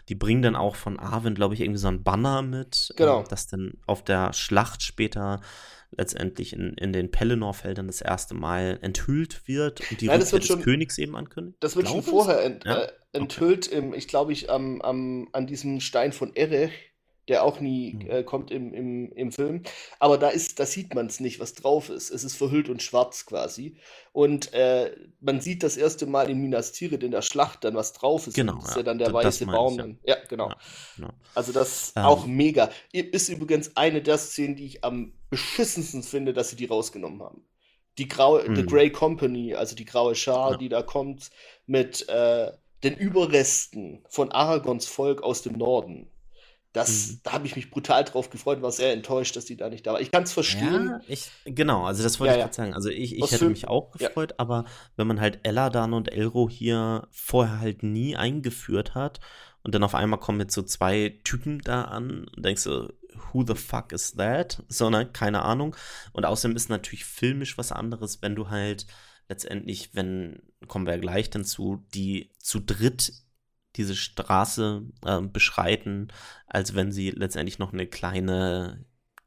Die 0.08 0.14
bringen 0.14 0.42
dann 0.42 0.56
auch 0.56 0.76
von 0.76 0.98
Arwen, 0.98 1.34
glaube 1.34 1.54
ich, 1.54 1.60
irgendwie 1.60 1.78
so 1.78 1.88
ein 1.88 2.02
Banner 2.02 2.42
mit, 2.42 2.92
genau. 2.96 3.22
äh, 3.22 3.24
das 3.28 3.46
dann 3.46 3.74
auf 3.86 4.02
der 4.02 4.32
Schlacht 4.32 4.82
später 4.82 5.40
letztendlich 5.96 6.52
in, 6.52 6.74
in 6.74 6.92
den 6.92 7.10
Pelennor-Feldern 7.10 7.86
das 7.86 8.00
erste 8.00 8.34
Mal 8.34 8.78
enthüllt 8.82 9.46
wird 9.46 9.80
und 9.90 10.00
die 10.00 10.06
Nein, 10.06 10.20
Rückkehr 10.20 10.38
des 10.38 10.48
schon, 10.48 10.62
Königs 10.62 10.98
eben 10.98 11.16
ankündigt. 11.16 11.56
Das 11.60 11.76
wird 11.76 11.88
schon 11.88 12.02
vorher 12.02 12.42
ent, 12.42 12.64
ja? 12.64 12.82
äh, 12.82 12.92
enthüllt, 13.12 13.68
okay. 13.68 13.78
im, 13.78 13.94
ich 13.94 14.08
glaube 14.08 14.32
ich, 14.32 14.50
am, 14.50 14.80
am, 14.82 15.28
an 15.32 15.46
diesem 15.46 15.80
Stein 15.80 16.12
von 16.12 16.34
Erech 16.34 16.72
der 17.28 17.42
auch 17.42 17.60
nie 17.60 17.94
mhm. 17.94 18.10
äh, 18.10 18.22
kommt 18.22 18.50
im, 18.50 18.74
im, 18.74 19.12
im 19.12 19.32
Film. 19.32 19.62
Aber 19.98 20.18
da 20.18 20.28
ist, 20.28 20.58
da 20.58 20.66
sieht 20.66 20.94
man 20.94 21.06
es 21.06 21.20
nicht, 21.20 21.40
was 21.40 21.54
drauf 21.54 21.88
ist. 21.88 22.10
Es 22.10 22.24
ist 22.24 22.36
verhüllt 22.36 22.68
und 22.68 22.82
schwarz 22.82 23.24
quasi. 23.24 23.76
Und 24.12 24.52
äh, 24.52 24.94
man 25.20 25.40
sieht 25.40 25.62
das 25.62 25.76
erste 25.76 26.06
Mal 26.06 26.28
in 26.30 26.38
Minas 26.38 26.72
Tirith 26.72 27.02
in 27.02 27.10
der 27.10 27.22
Schlacht 27.22 27.64
dann, 27.64 27.74
was 27.74 27.92
drauf 27.92 28.26
ist. 28.26 28.34
Genau. 28.34 28.56
Das 28.56 28.70
ist 28.70 28.76
ja 28.76 28.82
dann 28.82 28.98
der 28.98 29.12
weiße 29.12 29.46
Baum. 29.46 29.78
Ich, 29.78 30.08
ja. 30.08 30.16
ja. 30.16 30.24
genau. 30.28 30.48
Ja, 30.50 30.56
genau. 30.96 31.10
Also 31.34 31.52
das 31.52 31.92
ähm. 31.96 32.04
auch 32.04 32.26
mega. 32.26 32.70
Ist 32.92 33.28
übrigens 33.28 33.76
eine 33.76 34.02
der 34.02 34.18
Szenen, 34.18 34.56
die 34.56 34.66
ich 34.66 34.84
am 34.84 35.14
beschissensten 35.30 36.02
finde, 36.02 36.32
dass 36.32 36.50
sie 36.50 36.56
die 36.56 36.66
rausgenommen 36.66 37.22
haben. 37.22 37.44
Die 37.96 38.08
graue, 38.08 38.48
mhm. 38.48 38.56
The 38.56 38.66
Grey 38.66 38.90
Company, 38.90 39.54
also 39.54 39.74
die 39.76 39.84
graue 39.84 40.14
Schar, 40.14 40.52
ja. 40.52 40.56
die 40.58 40.68
da 40.68 40.82
kommt 40.82 41.30
mit 41.66 42.08
äh, 42.08 42.52
den 42.82 42.96
Überresten 42.96 44.04
von 44.08 44.30
Aragons 44.30 44.86
Volk 44.86 45.22
aus 45.22 45.42
dem 45.42 45.56
Norden 45.56 46.10
das, 46.74 47.12
mhm. 47.12 47.20
Da 47.22 47.32
habe 47.32 47.46
ich 47.46 47.54
mich 47.54 47.70
brutal 47.70 48.02
drauf 48.02 48.30
gefreut, 48.30 48.60
war 48.60 48.72
sehr 48.72 48.92
enttäuscht, 48.92 49.36
dass 49.36 49.44
die 49.44 49.56
da 49.56 49.70
nicht 49.70 49.86
da 49.86 49.92
war. 49.92 50.00
Ich 50.00 50.10
kann 50.10 50.24
es 50.24 50.32
verstehen. 50.32 50.88
Ja, 50.88 51.00
ich, 51.06 51.30
genau, 51.44 51.84
also 51.84 52.02
das 52.02 52.18
wollte 52.18 52.32
ja, 52.32 52.38
ich 52.38 52.42
gerade 52.42 52.54
sagen. 52.54 52.74
Also 52.74 52.88
ich, 52.90 53.16
ich 53.16 53.30
hätte 53.30 53.48
mich 53.48 53.68
auch 53.68 53.92
gefreut, 53.92 54.32
ja. 54.32 54.36
aber 54.38 54.64
wenn 54.96 55.06
man 55.06 55.20
halt 55.20 55.38
Eladan 55.44 55.92
und 55.92 56.12
Elro 56.12 56.50
hier 56.50 57.06
vorher 57.12 57.60
halt 57.60 57.84
nie 57.84 58.16
eingeführt 58.16 58.96
hat 58.96 59.20
und 59.62 59.72
dann 59.72 59.84
auf 59.84 59.94
einmal 59.94 60.18
kommen 60.18 60.40
jetzt 60.40 60.52
so 60.52 60.62
zwei 60.62 61.20
Typen 61.22 61.60
da 61.60 61.82
an 61.82 62.26
und 62.34 62.44
denkst 62.44 62.64
du, 62.64 62.92
who 63.32 63.44
the 63.46 63.54
fuck 63.54 63.92
is 63.92 64.14
that? 64.14 64.60
Sondern 64.66 65.12
keine 65.12 65.42
Ahnung. 65.42 65.76
Und 66.12 66.26
außerdem 66.26 66.56
ist 66.56 66.70
natürlich 66.70 67.04
filmisch 67.04 67.56
was 67.56 67.70
anderes, 67.70 68.20
wenn 68.20 68.34
du 68.34 68.50
halt 68.50 68.86
letztendlich, 69.28 69.90
wenn, 69.94 70.42
kommen 70.66 70.86
wir 70.86 70.98
gleich 70.98 71.30
dazu, 71.30 71.84
die 71.94 72.32
zu 72.40 72.58
dritt 72.58 73.12
diese 73.76 73.96
Straße 73.96 74.82
äh, 75.04 75.20
beschreiten, 75.20 76.08
als 76.46 76.74
wenn 76.74 76.92
sie 76.92 77.10
letztendlich 77.10 77.58
noch 77.58 77.72
eine 77.72 77.86
kleine 77.86 78.84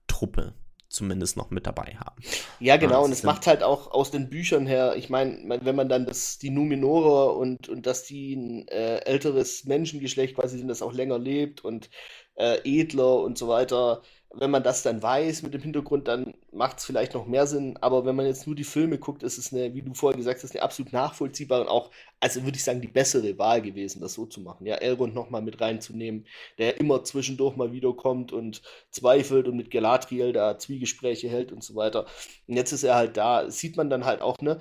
Truppe 0.08 0.54
zumindest 0.90 1.36
noch 1.36 1.50
mit 1.50 1.68
dabei 1.68 1.98
haben. 2.00 2.22
Ja, 2.60 2.78
genau, 2.78 3.04
und 3.04 3.12
es 3.12 3.24
macht 3.24 3.46
halt 3.46 3.62
auch 3.62 3.92
aus 3.92 4.10
den 4.10 4.30
Büchern 4.30 4.66
her, 4.66 4.96
ich 4.96 5.10
meine, 5.10 5.60
wenn 5.62 5.76
man 5.76 5.90
dann 5.90 6.06
das, 6.06 6.38
die 6.38 6.50
Numenora 6.50 7.32
und, 7.32 7.68
und 7.68 7.86
dass 7.86 8.06
die 8.06 8.36
ein 8.36 8.68
äh, 8.70 9.00
älteres 9.00 9.66
Menschengeschlecht 9.66 10.36
quasi 10.36 10.58
sind, 10.58 10.70
das 10.70 10.82
auch 10.82 10.94
länger 10.94 11.20
lebt 11.20 11.64
und 11.64 11.90
äh, 12.36 12.60
edler 12.64 13.20
und 13.20 13.38
so 13.38 13.48
weiter, 13.48 14.02
wenn 14.34 14.52
man 14.52 14.64
das 14.64 14.84
dann 14.84 15.02
weiß 15.02 15.42
mit 15.44 15.54
dem 15.54 15.62
Hintergrund, 15.62 16.08
dann 16.08 16.34
macht 16.52 16.80
es 16.80 16.86
vielleicht 16.86 17.14
noch 17.14 17.26
mehr 17.26 17.48
Sinn. 17.48 17.78
Aber 17.82 18.06
wenn 18.06 18.16
man 18.16 18.26
jetzt 18.26 18.46
nur 18.46 18.56
die 18.56 18.64
Filme 18.64 18.98
guckt, 18.98 19.24
ist 19.24 19.38
es 19.38 19.54
eine, 19.54 19.74
wie 19.74 19.82
du 19.82 19.94
vorher 19.94 20.18
gesagt 20.18 20.44
hast, 20.44 20.52
eine 20.54 20.64
absolut 20.64 20.94
nachvollziehbare 20.94 21.62
und 21.62 21.70
auch, 21.70 21.92
also 22.20 22.44
würde 22.44 22.58
ich 22.58 22.64
sagen, 22.64 22.82
die 22.82 22.88
bessere 22.88 23.38
Wahl 23.38 23.62
gewesen, 23.62 24.02
das 24.02 24.14
so 24.14 24.26
zu 24.26 24.42
machen. 24.42 24.68
Ja, 24.68 24.76
Elrond 24.76 25.16
nochmal 25.16 25.42
mit 25.42 25.62
reinzunehmen, 25.62 26.28
der 26.58 26.80
immer 26.80 27.04
zwischendurch 27.04 27.56
mal 27.56 27.72
wiederkommt 27.72 28.32
und 28.34 28.62
zweifelt 28.92 29.48
und 29.48 29.56
mit 29.56 29.72
Galadriel 29.72 30.34
da 30.34 30.58
Zwiegespräche 30.60 31.30
hält 31.30 31.52
und 31.52 31.64
so 31.64 31.76
weiter. 31.76 32.06
Und 32.48 32.56
jetzt 32.56 32.74
ist 32.74 32.84
er 32.84 32.96
halt 32.96 33.18
da. 33.18 33.50
Sieht 33.50 33.78
man 33.78 33.90
dann 33.90 34.06
halt 34.06 34.22
auch, 34.22 34.38
ne? 34.42 34.60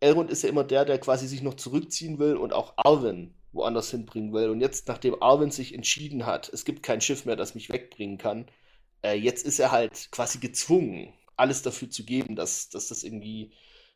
Elrond 0.00 0.30
ist 0.30 0.42
ja 0.42 0.48
immer 0.48 0.64
der, 0.64 0.84
der 0.84 0.98
quasi 0.98 1.26
sich 1.26 1.42
noch 1.42 1.54
zurückziehen 1.54 2.18
will 2.20 2.36
und 2.36 2.52
auch 2.52 2.74
Arwen 2.76 3.34
woanders 3.52 3.90
hinbringen 3.90 4.32
will. 4.32 4.50
Und 4.50 4.60
jetzt, 4.60 4.88
nachdem 4.88 5.20
Arwen 5.22 5.50
sich 5.50 5.74
entschieden 5.74 6.26
hat, 6.26 6.48
es 6.52 6.64
gibt 6.64 6.82
kein 6.82 7.00
Schiff 7.00 7.24
mehr, 7.24 7.36
das 7.36 7.54
mich 7.54 7.70
wegbringen 7.70 8.18
kann, 8.18 8.46
äh, 9.02 9.14
jetzt 9.14 9.44
ist 9.44 9.58
er 9.58 9.70
halt 9.70 10.10
quasi 10.10 10.38
gezwungen, 10.38 11.12
alles 11.36 11.62
dafür 11.62 11.90
zu 11.90 12.04
geben, 12.04 12.36
dass, 12.36 12.68
dass 12.68 12.88
das 12.88 13.04
irgendwie 13.04 13.52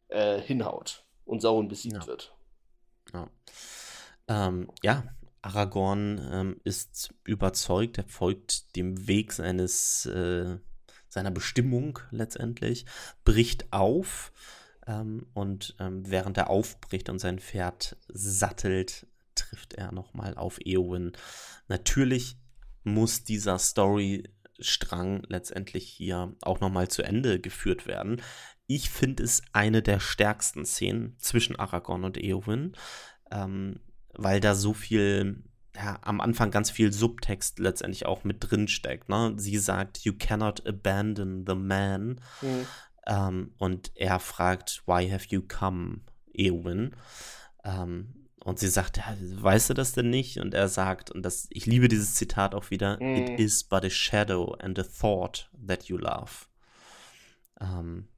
äh, 0.09 0.41
hinhaut 0.41 1.05
und 1.25 1.41
Sauron 1.41 1.69
besiegt 1.69 1.97
ja. 1.97 2.07
wird. 2.07 2.35
Ja. 3.12 3.29
Ähm, 4.29 4.71
ja, 4.83 5.05
Aragorn 5.43 6.21
ähm, 6.33 6.61
ist 6.65 7.12
überzeugt, 7.25 7.99
er 7.99 8.05
folgt 8.05 8.77
dem 8.77 9.09
Weg 9.09 9.33
seines, 9.33 10.07
äh, 10.07 10.59
seiner 11.09 11.33
Bestimmung 11.33 11.99
letztendlich, 12.11 12.87
bricht 13.25 13.73
auf 13.73 14.33
ähm, 14.87 15.27
und 15.35 15.75
ähm, 15.81 16.09
während 16.09 16.38
er 16.38 16.49
aufbricht 16.49 17.09
und 17.09 17.19
sein 17.19 17.41
Pferd 17.41 17.97
sattelt, 18.09 19.07
trifft 19.35 19.75
er 19.75 19.93
nochmal 19.93 20.37
auf 20.37 20.59
Eowyn. 20.65 21.12
Natürlich 21.67 22.37
muss 22.85 23.25
dieser 23.25 23.59
Story 23.59 24.25
Strang 24.62 25.22
letztendlich 25.29 25.88
hier 25.88 26.35
auch 26.42 26.61
nochmal 26.61 26.88
zu 26.88 27.03
Ende 27.03 27.40
geführt 27.40 27.87
werden. 27.87 28.20
Ich 28.66 28.90
finde 28.90 29.22
es 29.22 29.42
eine 29.53 29.83
der 29.83 30.01
stärksten 30.01 30.64
Szenen 30.64 31.16
zwischen 31.18 31.57
Aragorn 31.57 32.05
und 32.05 32.16
Eowyn, 32.16 32.72
ähm, 33.31 33.81
weil 34.14 34.40
da 34.40 34.55
so 34.55 34.72
viel, 34.72 35.42
ja, 35.75 35.98
am 36.03 36.20
Anfang 36.20 36.51
ganz 36.51 36.70
viel 36.70 36.92
Subtext 36.92 37.59
letztendlich 37.59 38.07
auch 38.07 38.25
mit 38.25 38.38
drin 38.40 38.68
steckt. 38.68 39.09
Ne? 39.09 39.35
Sie 39.37 39.59
sagt, 39.59 39.98
you 39.98 40.14
cannot 40.18 40.66
abandon 40.66 41.44
the 41.46 41.55
man. 41.55 42.20
Mhm. 42.40 42.66
Ähm, 43.07 43.55
und 43.59 43.92
er 43.94 44.20
fragt, 44.20 44.83
why 44.87 45.09
have 45.11 45.27
you 45.31 45.42
come, 45.42 46.01
Eowyn? 46.35 46.94
Ähm, 47.64 48.22
und 48.44 48.59
sie 48.59 48.68
sagt, 48.68 48.96
ja, 48.96 49.16
weißt 49.18 49.70
du 49.70 49.74
das 49.74 49.92
denn 49.92 50.11
nicht? 50.11 50.38
Und 50.38 50.55
er 50.55 50.68
sagt, 50.68 51.11
und 51.11 51.22
das, 51.22 51.46
ich 51.50 51.66
liebe 51.66 51.88
dieses 51.88 52.14
Zitat 52.14 52.55
auch 52.55 52.70
wieder, 52.70 52.96
mm. 53.00 53.16
it 53.16 53.40
is 53.40 53.64
but 53.64 53.85
a 53.85 53.90
shadow 53.90 54.55
and 54.59 54.78
a 54.78 54.83
thought 54.83 55.48
that 55.66 55.85
you 55.85 55.96
love. 55.96 56.46
Ähm, 57.61 58.09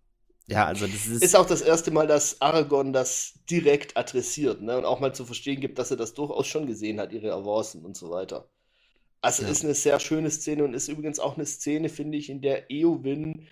ja, 0.47 0.67
also 0.67 0.87
das 0.87 1.07
ist. 1.07 1.23
Ist 1.23 1.37
auch 1.37 1.47
das 1.47 1.63
erste 1.63 1.91
Mal, 1.91 2.07
dass 2.07 2.41
Aragorn 2.41 2.93
das 2.93 3.35
direkt 3.51 3.97
adressiert, 3.97 4.63
ne? 4.63 4.77
Und 4.77 4.85
auch 4.85 5.01
mal 5.01 5.15
zu 5.15 5.25
verstehen 5.25 5.61
gibt, 5.61 5.79
dass 5.79 5.91
er 5.91 5.97
das 5.97 6.15
durchaus 6.15 6.47
schon 6.47 6.67
gesehen 6.67 7.01
hat, 7.01 7.13
ihre 7.13 7.33
Avancen 7.33 7.85
und 7.85 7.97
so 7.97 8.11
weiter. 8.11 8.49
Also 9.21 9.43
ja. 9.43 9.49
ist 9.49 9.65
eine 9.65 9.75
sehr 9.75 9.99
schöne 10.01 10.31
Szene 10.31 10.65
und 10.65 10.75
ist 10.75 10.89
übrigens 10.89 11.19
auch 11.19 11.37
eine 11.37 11.47
Szene, 11.47 11.89
finde 11.89 12.19
ich, 12.19 12.29
in 12.29 12.43
der 12.43 12.71
Eowyn. 12.71 13.47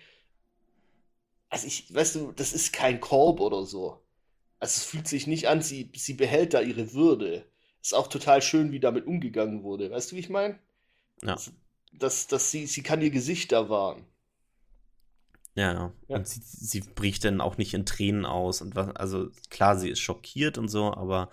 Also 1.49 1.67
ich, 1.67 1.93
weißt 1.93 2.15
du, 2.15 2.31
das 2.31 2.53
ist 2.53 2.73
kein 2.73 2.99
Korb 2.99 3.39
oder 3.39 3.65
so. 3.65 4.02
Also 4.63 4.77
es 4.77 4.85
fühlt 4.85 5.09
sich 5.09 5.27
nicht 5.27 5.49
an, 5.49 5.61
sie, 5.61 5.91
sie 5.93 6.13
behält 6.13 6.53
da 6.53 6.61
ihre 6.61 6.93
Würde. 6.93 7.45
Ist 7.81 7.93
auch 7.93 8.07
total 8.07 8.41
schön, 8.41 8.71
wie 8.71 8.79
damit 8.79 9.05
umgegangen 9.05 9.61
wurde. 9.61 9.91
Weißt 9.91 10.09
du, 10.09 10.15
wie 10.15 10.21
ich 10.21 10.29
meine? 10.29 10.57
Ja. 11.21 11.37
Dass, 11.91 12.27
dass 12.27 12.49
sie, 12.49 12.65
sie 12.65 12.81
kann 12.81 13.01
ihr 13.01 13.09
Gesicht 13.09 13.51
da 13.51 13.67
wahren. 13.67 14.05
Ja, 15.53 15.73
ja. 15.73 15.93
Und 16.07 16.29
sie, 16.29 16.39
sie 16.45 16.79
bricht 16.79 17.25
dann 17.25 17.41
auch 17.41 17.57
nicht 17.57 17.73
in 17.73 17.85
Tränen 17.85 18.25
aus. 18.25 18.61
Und 18.61 18.73
was, 18.73 18.95
also 18.95 19.31
klar, 19.49 19.77
sie 19.77 19.89
ist 19.89 19.99
schockiert 19.99 20.57
und 20.57 20.69
so, 20.69 20.93
aber 20.93 21.29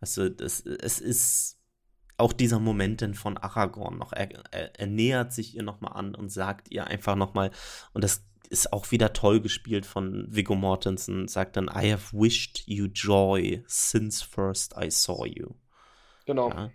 weißt 0.00 0.16
du, 0.16 0.30
das, 0.32 0.58
es 0.58 0.98
ist 0.98 1.60
auch 2.16 2.32
dieser 2.32 2.58
Moment 2.58 3.02
denn 3.02 3.14
von 3.14 3.38
Aragorn 3.38 3.98
noch. 3.98 4.12
Er, 4.12 4.30
er, 4.52 4.80
er 4.80 4.86
nähert 4.88 5.32
sich 5.32 5.54
ihr 5.54 5.62
nochmal 5.62 5.92
an 5.92 6.16
und 6.16 6.28
sagt 6.28 6.72
ihr 6.72 6.88
einfach 6.88 7.14
nochmal, 7.14 7.52
und 7.92 8.02
das 8.02 8.24
ist 8.48 8.72
auch 8.72 8.90
wieder 8.90 9.12
toll 9.12 9.40
gespielt 9.40 9.86
von 9.86 10.26
Viggo 10.28 10.54
Mortensen, 10.54 11.28
sagt 11.28 11.56
dann, 11.56 11.66
I 11.68 11.92
have 11.92 12.12
wished 12.12 12.64
you 12.66 12.86
joy 12.86 13.62
since 13.66 14.24
first 14.24 14.74
I 14.80 14.90
saw 14.90 15.26
you. 15.26 15.54
Genau. 16.26 16.50
Ja? 16.50 16.70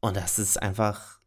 Und 0.00 0.16
das 0.16 0.38
ist 0.38 0.60
einfach, 0.60 1.20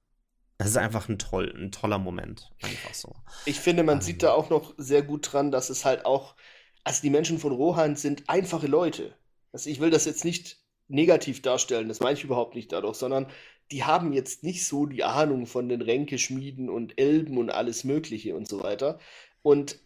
das 0.57 0.70
ist 0.70 0.78
einfach 0.78 1.09
ein, 1.09 1.20
toll, 1.20 1.53
ein 1.57 1.72
toller 1.72 1.97
Moment. 1.97 2.51
Einfach 2.61 2.93
so. 2.93 3.15
Ich 3.45 3.59
finde, 3.59 3.84
man 3.84 3.97
um, 3.97 4.01
sieht 4.01 4.24
da 4.24 4.34
auch 4.34 4.49
noch 4.49 4.74
sehr 4.78 5.01
gut 5.01 5.32
dran, 5.32 5.51
dass 5.51 5.70
es 5.70 5.86
halt 5.86 6.05
auch, 6.05 6.36
also 6.84 7.01
die 7.01 7.09
Menschen 7.09 7.39
von 7.39 7.51
Rohan 7.51 7.95
sind 7.95 8.30
einfache 8.30 8.68
Leute. 8.68 9.15
Also 9.51 9.70
ich 9.70 9.80
will 9.80 9.89
das 9.89 10.05
jetzt 10.05 10.26
nicht 10.26 10.57
negativ 10.88 11.41
darstellen, 11.41 11.89
das 11.89 11.99
meine 11.99 12.18
ich 12.18 12.24
überhaupt 12.24 12.55
nicht 12.55 12.72
dadurch, 12.72 12.95
sondern 12.97 13.28
die 13.72 13.84
haben 13.84 14.13
jetzt 14.13 14.43
nicht 14.43 14.65
so 14.65 14.86
die 14.86 15.03
Ahnung 15.03 15.45
von 15.45 15.68
den 15.68 15.82
Ränkeschmieden 15.82 16.70
und 16.70 16.97
Elben 16.99 17.38
und 17.38 17.49
alles 17.49 17.84
Mögliche 17.84 18.36
und 18.36 18.47
so 18.47 18.63
weiter. 18.63 18.99
Und 19.48 19.80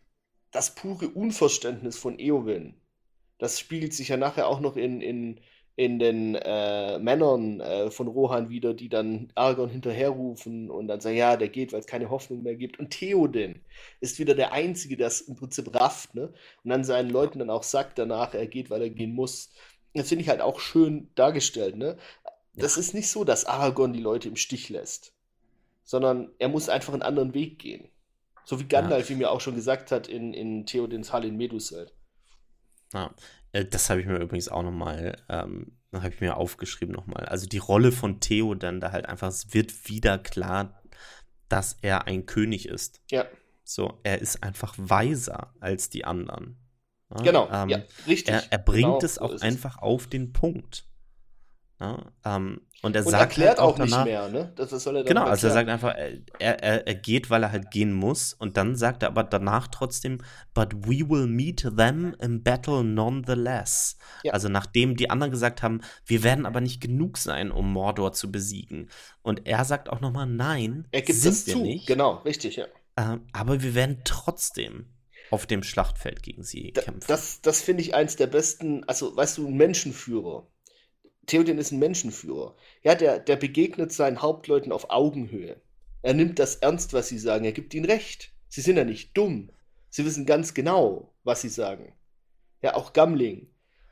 das 0.49 0.73
pure 0.73 1.09
Unverständnis 1.09 1.95
von 1.95 2.17
Eowyn, 2.17 2.73
das 3.37 3.59
spiegelt 3.59 3.93
sich 3.93 4.07
ja 4.07 4.17
nachher 4.17 4.47
auch 4.47 4.59
noch 4.59 4.75
in, 4.75 5.01
in, 5.01 5.39
in 5.75 5.99
den 5.99 6.33
äh, 6.33 6.97
Männern 6.97 7.59
äh, 7.59 7.91
von 7.91 8.07
Rohan 8.07 8.49
wieder, 8.49 8.73
die 8.73 8.89
dann 8.89 9.31
Argon 9.35 9.69
hinterherrufen 9.69 10.71
und 10.71 10.87
dann 10.87 10.99
sagen, 10.99 11.15
ja, 11.15 11.37
der 11.37 11.49
geht, 11.49 11.73
weil 11.73 11.81
es 11.81 11.85
keine 11.85 12.09
Hoffnung 12.09 12.41
mehr 12.41 12.55
gibt. 12.55 12.79
Und 12.79 12.89
Theoden 12.89 13.61
ist 13.99 14.17
wieder 14.17 14.33
der 14.33 14.51
Einzige, 14.51 14.97
der 14.97 15.05
es 15.05 15.21
im 15.21 15.35
Prinzip 15.35 15.79
rafft, 15.79 16.15
ne? 16.15 16.33
Und 16.63 16.71
dann 16.71 16.83
seinen 16.83 17.11
Leuten 17.11 17.37
dann 17.37 17.51
auch 17.51 17.61
sagt 17.61 17.99
danach, 17.99 18.33
er 18.33 18.47
geht, 18.47 18.71
weil 18.71 18.81
er 18.81 18.89
gehen 18.89 19.13
muss. 19.13 19.51
Das 19.93 20.09
finde 20.09 20.23
ich 20.23 20.29
halt 20.29 20.41
auch 20.41 20.59
schön 20.59 21.11
dargestellt, 21.13 21.77
ne? 21.77 21.97
Das 22.55 22.77
ja. 22.77 22.79
ist 22.79 22.95
nicht 22.95 23.09
so, 23.09 23.23
dass 23.25 23.45
Aragorn 23.45 23.93
die 23.93 24.01
Leute 24.01 24.27
im 24.27 24.37
Stich 24.37 24.69
lässt, 24.69 25.13
sondern 25.83 26.31
er 26.39 26.49
muss 26.49 26.67
einfach 26.67 26.93
einen 26.93 27.03
anderen 27.03 27.35
Weg 27.35 27.59
gehen. 27.59 27.90
So 28.43 28.59
wie 28.59 28.67
Gandalf 28.67 29.09
ja. 29.09 29.15
ihm 29.15 29.21
ja 29.21 29.29
auch 29.29 29.41
schon 29.41 29.55
gesagt 29.55 29.91
hat 29.91 30.07
in, 30.07 30.33
in 30.33 30.65
Theodens 30.65 31.13
Hall 31.13 31.25
in 31.25 31.37
Medusel. 31.37 31.91
Ja, 32.93 33.13
äh, 33.51 33.65
das 33.65 33.89
habe 33.89 34.01
ich 34.01 34.07
mir 34.07 34.17
übrigens 34.19 34.49
auch 34.49 34.63
nochmal, 34.63 35.17
ähm, 35.29 35.77
habe 35.93 36.09
ich 36.09 36.21
mir 36.21 36.37
aufgeschrieben 36.37 36.93
nochmal. 36.93 37.25
Also 37.25 37.47
die 37.47 37.57
Rolle 37.57 37.91
von 37.91 38.19
Theo 38.19 38.55
dann 38.55 38.79
da 38.79 38.91
halt 38.91 39.05
einfach, 39.05 39.27
es 39.27 39.53
wird 39.53 39.87
wieder 39.89 40.17
klar, 40.17 40.81
dass 41.49 41.77
er 41.81 42.07
ein 42.07 42.25
König 42.25 42.67
ist. 42.67 43.01
Ja. 43.09 43.25
So, 43.63 43.99
er 44.03 44.19
ist 44.19 44.43
einfach 44.43 44.73
weiser 44.77 45.53
als 45.59 45.89
die 45.89 46.05
anderen. 46.05 46.57
Ja, 47.15 47.21
genau, 47.23 47.49
ähm, 47.51 47.69
ja, 47.69 47.81
richtig. 48.07 48.33
Er, 48.33 48.43
er 48.49 48.57
bringt 48.57 48.83
genau, 48.83 48.99
es 49.01 49.17
auch 49.17 49.37
so 49.37 49.45
einfach 49.45 49.77
auf 49.77 50.07
den 50.07 50.33
Punkt. 50.33 50.85
Ja, 51.81 51.97
ähm, 52.25 52.61
und 52.83 52.95
er 52.95 53.03
und 53.03 53.11
sagt 53.11 53.21
erklärt 53.21 53.49
halt 53.49 53.59
auch, 53.59 53.73
auch 53.73 53.77
danach, 53.79 54.05
nicht 54.05 54.13
mehr, 54.13 54.29
ne? 54.29 54.53
Das, 54.55 54.69
soll 54.69 54.97
er 54.97 55.03
genau, 55.03 55.23
also 55.23 55.47
er 55.47 55.53
sagt 55.53 55.67
einfach, 55.67 55.95
er, 55.95 56.19
er, 56.39 56.85
er 56.87 56.93
geht, 56.95 57.31
weil 57.31 57.41
er 57.41 57.51
halt 57.51 57.71
gehen 57.71 57.91
muss. 57.91 58.35
Und 58.35 58.55
dann 58.55 58.75
sagt 58.75 59.01
er 59.01 59.09
aber 59.09 59.23
danach 59.23 59.67
trotzdem, 59.67 60.19
but 60.53 60.73
we 60.85 61.09
will 61.09 61.25
meet 61.25 61.61
them 61.75 62.15
in 62.21 62.43
battle 62.43 62.83
nonetheless. 62.83 63.97
Ja. 64.23 64.33
Also 64.33 64.47
nachdem 64.47 64.95
die 64.95 65.09
anderen 65.09 65.31
gesagt 65.31 65.63
haben, 65.63 65.81
wir 66.05 66.21
werden 66.21 66.45
aber 66.45 66.61
nicht 66.61 66.81
genug 66.81 67.17
sein, 67.17 67.49
um 67.49 67.73
Mordor 67.73 68.13
zu 68.13 68.31
besiegen. 68.31 68.91
Und 69.23 69.47
er 69.47 69.65
sagt 69.65 69.89
auch 69.89 69.99
nochmal, 69.99 70.27
nein, 70.27 70.87
er 70.91 71.01
gibt 71.01 71.17
sind 71.17 71.33
das 71.33 71.47
wir 71.47 71.53
zu. 71.53 71.61
nicht. 71.63 71.87
Genau, 71.87 72.17
richtig, 72.17 72.57
ja. 72.57 72.65
Ähm, 72.95 73.25
aber 73.33 73.63
wir 73.63 73.73
werden 73.73 74.01
trotzdem 74.03 74.85
auf 75.31 75.47
dem 75.47 75.63
Schlachtfeld 75.63 76.21
gegen 76.21 76.43
sie 76.43 76.73
da, 76.73 76.81
kämpfen. 76.81 77.07
Das, 77.07 77.41
das 77.41 77.61
finde 77.61 77.81
ich 77.81 77.95
eins 77.95 78.17
der 78.17 78.27
besten, 78.27 78.83
also 78.83 79.15
weißt 79.15 79.39
du, 79.39 79.49
Menschenführer 79.49 80.45
Theoden 81.27 81.57
ist 81.57 81.71
ein 81.71 81.79
Menschenführer. 81.79 82.55
Ja, 82.83 82.95
der, 82.95 83.19
der 83.19 83.35
begegnet 83.35 83.91
seinen 83.91 84.21
Hauptleuten 84.21 84.71
auf 84.71 84.89
Augenhöhe. 84.89 85.61
Er 86.01 86.13
nimmt 86.13 86.39
das 86.39 86.55
ernst, 86.55 86.93
was 86.93 87.09
sie 87.09 87.19
sagen. 87.19 87.45
Er 87.45 87.51
gibt 87.51 87.73
ihnen 87.73 87.85
recht. 87.85 88.33
Sie 88.49 88.61
sind 88.61 88.77
ja 88.77 88.83
nicht 88.83 89.15
dumm. 89.15 89.51
Sie 89.89 90.05
wissen 90.05 90.25
ganz 90.25 90.53
genau, 90.53 91.13
was 91.23 91.41
sie 91.41 91.49
sagen. 91.49 91.93
Ja, 92.61 92.75
auch 92.75 92.93
Gamling. 92.93 93.47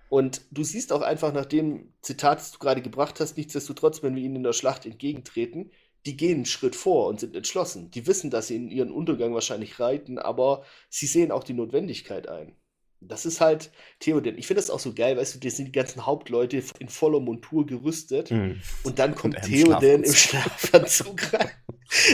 Und 0.10 0.42
du 0.50 0.64
siehst 0.64 0.92
auch 0.92 1.02
einfach 1.02 1.34
nach 1.34 1.46
dem 1.46 1.94
Zitat, 2.02 2.40
das 2.40 2.52
du 2.52 2.60
gerade 2.60 2.82
gebracht 2.82 3.20
hast, 3.20 3.38
nichtsdestotrotz, 3.38 4.02
wenn 4.02 4.16
wir 4.16 4.24
ihnen 4.24 4.38
in 4.38 4.44
der 4.44 4.54
Schlacht 4.54 4.86
entgegentreten, 4.86 5.72
die 6.06 6.18
gehen 6.18 6.38
einen 6.38 6.46
Schritt 6.46 6.76
vor 6.76 7.08
und 7.08 7.20
sind 7.20 7.36
entschlossen. 7.36 7.92
Die 7.92 8.08
wissen, 8.08 8.32
dass 8.32 8.48
sie 8.48 8.56
in 8.56 8.72
ihren 8.72 8.92
Untergang 8.92 9.34
wahrscheinlich 9.34 9.80
reiten, 9.80 10.18
aber 10.18 10.64
sie 10.90 11.06
sehen 11.06 11.32
auch 11.32 11.44
die 11.44 11.54
Notwendigkeit 11.54 12.28
ein. 12.28 12.56
Das 13.02 13.26
ist 13.26 13.40
halt 13.40 13.72
Theoden. 14.00 14.38
Ich 14.38 14.48
finde 14.48 14.62
das 14.62 14.70
auch 14.70 14.80
so 14.80 14.94
geil, 14.94 15.16
weißt 15.16 15.36
du, 15.36 15.40
das 15.40 15.56
sind 15.56 15.66
die 15.68 15.72
ganzen 15.72 16.06
Hauptleute 16.06 16.62
in 16.80 16.90
voller 16.90 17.20
Montur 17.20 17.66
gerüstet 17.66 18.30
mm. 18.30 18.52
und 18.84 19.00
dann 19.00 19.16
kommt 19.16 19.38
und 19.38 19.44
Theoden 19.44 20.04
im 20.04 20.14
Schlafanzug 20.14 21.34
rein. 21.34 21.50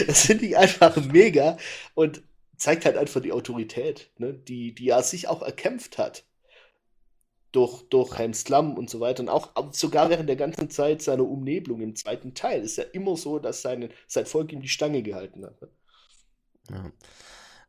Das 0.06 0.26
finde 0.26 0.46
ich 0.46 0.56
einfach 0.56 0.96
mega 0.96 1.58
und 1.94 2.22
zeigt 2.56 2.84
halt 2.84 2.96
einfach 2.96 3.20
die 3.20 3.32
Autorität, 3.32 4.10
ne? 4.18 4.32
die, 4.32 4.74
die 4.74 4.88
er 4.88 5.02
sich 5.02 5.28
auch 5.28 5.42
erkämpft 5.42 5.98
hat. 5.98 6.24
Durch, 7.52 7.82
durch 7.88 8.18
Helm 8.18 8.34
Slum 8.34 8.76
und 8.76 8.90
so 8.90 9.00
weiter. 9.00 9.22
Und 9.22 9.30
auch 9.30 9.72
sogar 9.72 10.10
während 10.10 10.28
der 10.28 10.36
ganzen 10.36 10.68
Zeit 10.68 11.00
seiner 11.00 11.24
Umnebelung 11.24 11.80
im 11.80 11.96
zweiten 11.96 12.34
Teil 12.34 12.62
ist 12.62 12.76
ja 12.76 12.84
immer 12.84 13.16
so, 13.16 13.38
dass 13.38 13.62
seine, 13.62 13.88
sein 14.06 14.26
Volk 14.26 14.52
ihm 14.52 14.60
die 14.60 14.68
Stange 14.68 15.02
gehalten 15.02 15.44
hat. 15.46 15.62
Ne? 15.62 15.68
Ja 16.70 16.92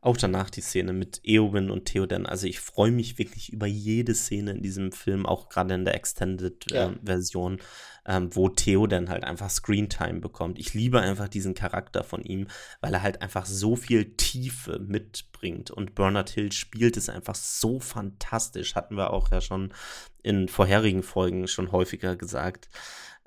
auch 0.00 0.16
danach 0.16 0.48
die 0.48 0.60
Szene 0.60 0.92
mit 0.92 1.20
Eowyn 1.24 1.70
und 1.70 1.86
Theoden. 1.86 2.24
Also 2.24 2.46
ich 2.46 2.60
freue 2.60 2.92
mich 2.92 3.18
wirklich 3.18 3.52
über 3.52 3.66
jede 3.66 4.14
Szene 4.14 4.52
in 4.52 4.62
diesem 4.62 4.92
Film, 4.92 5.26
auch 5.26 5.48
gerade 5.48 5.74
in 5.74 5.84
der 5.84 5.96
Extended-Version, 5.96 7.58
ja. 7.58 8.16
ähm, 8.16 8.24
ähm, 8.24 8.36
wo 8.36 8.48
Theoden 8.48 9.08
halt 9.08 9.24
einfach 9.24 9.50
Screentime 9.50 10.20
bekommt. 10.20 10.60
Ich 10.60 10.72
liebe 10.72 11.00
einfach 11.00 11.28
diesen 11.28 11.54
Charakter 11.54 12.04
von 12.04 12.22
ihm, 12.22 12.46
weil 12.80 12.94
er 12.94 13.02
halt 13.02 13.22
einfach 13.22 13.44
so 13.44 13.74
viel 13.74 14.14
Tiefe 14.16 14.78
mitbringt. 14.78 15.72
Und 15.72 15.96
Bernard 15.96 16.30
Hill 16.30 16.52
spielt 16.52 16.96
es 16.96 17.08
einfach 17.08 17.34
so 17.34 17.80
fantastisch. 17.80 18.76
Hatten 18.76 18.96
wir 18.96 19.12
auch 19.12 19.32
ja 19.32 19.40
schon 19.40 19.74
in 20.22 20.46
vorherigen 20.46 21.02
Folgen 21.02 21.48
schon 21.48 21.72
häufiger 21.72 22.14
gesagt. 22.14 22.68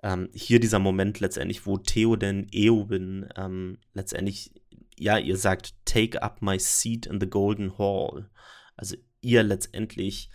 Ähm, 0.04 0.30
hier 0.34 0.62
dieser 0.62 0.80
Moment 0.80 1.20
letztendlich, 1.20 1.66
wo 1.66 1.78
Theoden 1.78 2.48
Eowyn 2.52 3.28
ähm, 3.36 3.78
letztendlich 3.94 4.61
ja, 5.02 5.18
ihr 5.18 5.36
sagt, 5.36 5.74
take 5.84 6.22
up 6.22 6.44
my 6.44 6.60
seat 6.60 7.08
in 7.08 7.20
the 7.20 7.28
golden 7.28 7.80
hall. 7.80 8.30
Also 8.76 8.96
ihr 9.22 9.42
letztendlich 9.42 10.30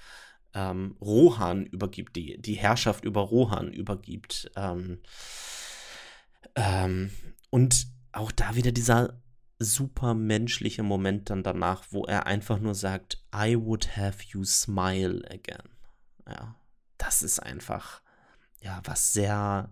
ähm, 0.54 0.96
Rohan 1.00 1.66
übergibt, 1.66 2.16
die, 2.16 2.36
die 2.42 2.54
Herrschaft 2.54 3.04
über 3.04 3.20
Rohan 3.20 3.72
übergibt. 3.72 4.50
Ähm, 4.56 5.02
ähm, 6.56 7.12
und 7.50 7.86
auch 8.10 8.32
da 8.32 8.56
wieder 8.56 8.72
dieser 8.72 9.22
super 9.60 10.14
menschliche 10.14 10.82
Moment 10.82 11.30
dann 11.30 11.44
danach, 11.44 11.84
wo 11.90 12.04
er 12.04 12.26
einfach 12.26 12.58
nur 12.58 12.74
sagt, 12.74 13.24
I 13.32 13.56
would 13.56 13.96
have 13.96 14.24
you 14.30 14.42
smile 14.42 15.22
again. 15.30 15.68
Ja, 16.26 16.56
das 16.98 17.22
ist 17.22 17.38
einfach, 17.38 18.02
ja, 18.60 18.80
was 18.82 19.12
sehr 19.12 19.70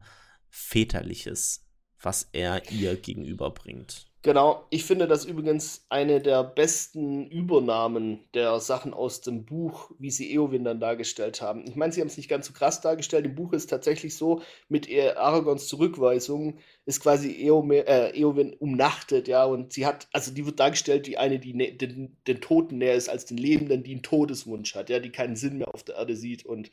väterliches, 0.51 1.67
was 2.01 2.29
er 2.31 2.71
ihr 2.71 2.95
gegenüberbringt. 2.95 4.14
Genau, 4.25 4.65
ich 4.71 4.85
finde 4.85 5.07
das 5.07 5.27
übrigens 5.27 5.85
eine 5.91 6.19
der 6.19 6.43
besten 6.45 7.27
Übernahmen 7.27 8.21
der 8.33 8.59
Sachen 8.59 8.95
aus 8.95 9.21
dem 9.21 9.45
Buch, 9.45 9.91
wie 9.99 10.11
sie 10.11 10.33
Eowyn 10.33 10.65
dann 10.65 10.81
dargestellt 10.81 11.43
haben. 11.43 11.67
Ich 11.69 11.77
meine, 11.77 11.93
sie 11.93 12.01
haben 12.01 12.09
es 12.09 12.17
nicht 12.17 12.31
ganz 12.31 12.47
so 12.47 12.55
krass 12.55 12.81
dargestellt. 12.81 13.27
Im 13.27 13.35
Buch 13.35 13.53
ist 13.53 13.69
tatsächlich 13.69 14.17
so, 14.17 14.41
mit 14.71 14.89
Aragons 14.91 15.69
Zurückweisung 15.69 16.57
ist 16.87 17.03
quasi 17.03 17.33
Eowyn, 17.33 17.87
äh, 17.87 18.19
Eowyn 18.19 18.55
umnachtet, 18.55 19.29
ja, 19.29 19.45
und 19.45 19.75
sie 19.75 19.85
hat, 19.85 20.09
also 20.15 20.33
die 20.33 20.47
wird 20.47 20.59
dargestellt, 20.59 21.07
wie 21.07 21.19
eine, 21.19 21.39
die 21.39 21.77
den, 21.77 22.17
den 22.27 22.41
Toten 22.41 22.79
näher 22.79 22.95
ist 22.95 23.11
als 23.11 23.27
den 23.27 23.37
Lebenden, 23.37 23.83
die 23.83 23.93
einen 23.93 24.03
Todeswunsch 24.03 24.75
hat, 24.75 24.89
ja, 24.89 25.01
die 25.01 25.13
keinen 25.13 25.37
Sinn 25.37 25.59
mehr 25.59 25.75
auf 25.75 25.83
der 25.83 25.97
Erde 25.97 26.17
sieht 26.17 26.47
und 26.47 26.71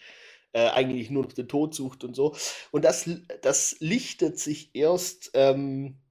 äh, 0.53 0.69
eigentlich 0.69 1.09
nur 1.09 1.23
noch 1.23 1.33
den 1.33 1.49
Tod 1.49 1.75
sucht 1.75 2.05
und 2.05 2.15
so. 2.15 2.33
Und 2.71 2.85
das, 2.85 3.09
das 3.41 3.75
lichtet 3.81 4.39
sich 4.39 4.69
erst. 4.73 5.31
Ähm, 5.33 5.97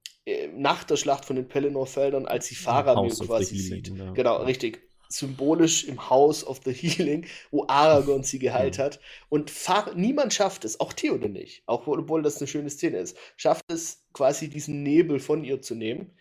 nach 0.55 0.83
der 0.83 0.97
Schlacht 0.97 1.25
von 1.25 1.35
den 1.35 1.47
Pelennor-Feldern, 1.47 2.25
als 2.27 2.47
sie 2.47 2.55
Faramir 2.55 3.11
quasi 3.11 3.57
sieht. 3.57 3.87
Ja. 3.89 4.11
Genau, 4.11 4.43
richtig. 4.43 4.81
Symbolisch 5.09 5.83
im 5.85 6.09
House 6.09 6.45
of 6.45 6.61
the 6.63 6.71
Healing, 6.71 7.25
wo 7.49 7.65
Aragorn 7.67 8.23
sie 8.23 8.39
geheilt 8.39 8.77
ja. 8.77 8.85
hat. 8.85 8.99
Und 9.29 9.49
Far 9.49 9.93
niemand 9.95 10.33
schafft 10.33 10.63
es, 10.63 10.79
auch 10.79 10.93
Theoden 10.93 11.33
nicht, 11.33 11.63
auch 11.65 11.87
obwohl 11.87 12.21
das 12.21 12.37
eine 12.37 12.47
schöne 12.47 12.69
Szene 12.69 12.97
ist, 12.97 13.17
schafft 13.35 13.71
es 13.71 14.05
quasi 14.13 14.47
diesen 14.47 14.83
Nebel 14.83 15.19
von 15.19 15.43
ihr 15.43 15.61
zu 15.61 15.75
nehmen. 15.75 16.11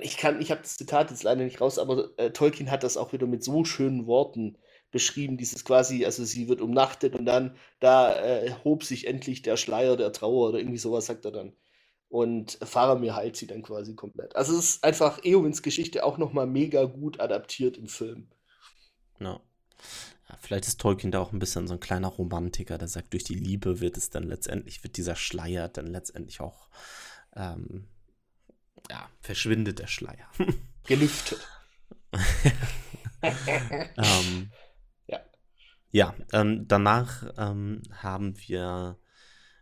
Ich 0.00 0.16
kann, 0.16 0.40
ich 0.40 0.52
habe 0.52 0.62
das 0.62 0.76
Zitat 0.76 1.10
jetzt 1.10 1.24
leider 1.24 1.42
nicht 1.42 1.60
raus, 1.60 1.78
aber 1.78 2.10
äh, 2.16 2.30
Tolkien 2.30 2.70
hat 2.70 2.84
das 2.84 2.96
auch 2.96 3.12
wieder 3.12 3.26
mit 3.26 3.42
so 3.42 3.64
schönen 3.64 4.06
Worten 4.06 4.56
beschrieben, 4.92 5.36
dieses 5.36 5.64
quasi, 5.64 6.04
also 6.04 6.24
sie 6.24 6.48
wird 6.48 6.60
umnachtet 6.60 7.16
und 7.16 7.26
dann 7.26 7.56
da 7.80 8.14
äh, 8.14 8.52
hob 8.64 8.84
sich 8.84 9.06
endlich 9.08 9.42
der 9.42 9.56
Schleier 9.56 9.96
der 9.96 10.12
Trauer 10.12 10.50
oder 10.50 10.58
irgendwie 10.58 10.78
sowas 10.78 11.06
sagt 11.06 11.24
er 11.24 11.32
dann 11.32 11.52
und 12.10 12.58
Faramir 12.60 13.14
heilt 13.14 13.36
sie 13.36 13.46
dann 13.46 13.62
quasi 13.62 13.94
komplett. 13.94 14.34
Also 14.34 14.58
es 14.58 14.70
ist 14.70 14.84
einfach 14.84 15.24
Eowins 15.24 15.62
Geschichte 15.62 16.04
auch 16.04 16.18
nochmal 16.18 16.46
mega 16.46 16.84
gut 16.84 17.20
adaptiert 17.20 17.76
im 17.78 17.86
Film. 17.86 18.28
No. 19.20 19.40
Ja, 20.28 20.36
vielleicht 20.40 20.66
ist 20.66 20.80
Tolkien 20.80 21.12
da 21.12 21.20
auch 21.20 21.32
ein 21.32 21.38
bisschen 21.38 21.68
so 21.68 21.74
ein 21.74 21.80
kleiner 21.80 22.08
Romantiker, 22.08 22.78
der 22.78 22.88
sagt, 22.88 23.12
durch 23.12 23.22
die 23.22 23.36
Liebe 23.36 23.80
wird 23.80 23.96
es 23.96 24.10
dann 24.10 24.24
letztendlich, 24.24 24.82
wird 24.82 24.96
dieser 24.96 25.14
Schleier 25.14 25.68
dann 25.68 25.86
letztendlich 25.86 26.40
auch, 26.40 26.68
ähm, 27.36 27.86
ja, 28.90 29.08
verschwindet 29.20 29.78
der 29.78 29.86
Schleier. 29.86 30.28
Gelüftet. 30.84 31.46
ähm, 33.22 34.50
ja. 35.06 35.20
Ja, 35.92 36.14
ähm, 36.32 36.66
danach 36.66 37.32
ähm, 37.38 37.82
haben 37.92 38.36
wir 38.48 38.98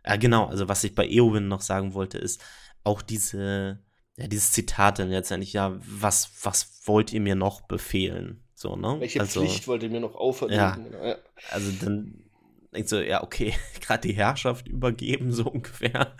ja, 0.05 0.15
genau, 0.15 0.45
also 0.45 0.67
was 0.67 0.83
ich 0.83 0.95
bei 0.95 1.07
Eowyn 1.07 1.47
noch 1.47 1.61
sagen 1.61 1.93
wollte, 1.93 2.17
ist 2.17 2.41
auch 2.83 3.01
diese, 3.01 3.79
ja, 4.17 4.27
dieses 4.27 4.51
Zitat 4.51 4.99
dann 4.99 5.09
letztendlich, 5.09 5.53
ja, 5.53 5.77
was, 5.79 6.31
was 6.43 6.81
wollt 6.85 7.13
ihr 7.13 7.21
mir 7.21 7.35
noch 7.35 7.61
befehlen? 7.61 8.43
So, 8.55 8.75
ne? 8.75 8.97
Welche 8.99 9.21
also, 9.21 9.41
Pflicht 9.41 9.67
wollt 9.67 9.83
ihr 9.83 9.89
mir 9.89 10.01
noch 10.01 10.15
auferlegen? 10.15 10.59
Ja, 10.59 10.75
genau, 10.75 11.05
ja. 11.05 11.15
Also 11.51 11.71
dann 11.79 12.23
denkst 12.73 12.89
du, 12.89 13.07
ja, 13.07 13.23
okay, 13.23 13.53
gerade 13.81 14.07
die 14.07 14.13
Herrschaft 14.13 14.67
übergeben, 14.67 15.31
so 15.31 15.45
ungefähr. 15.51 16.15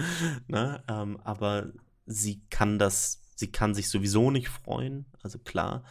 ne? 0.47 0.84
Ähm, 0.88 1.19
aber 1.23 1.71
sie 2.05 2.41
kann 2.49 2.80
das, 2.80 3.21
sie 3.36 3.51
kann 3.51 3.75
sich 3.75 3.89
sowieso 3.89 4.32
nicht 4.32 4.49
freuen, 4.49 5.05
also 5.21 5.39
klar. 5.39 5.84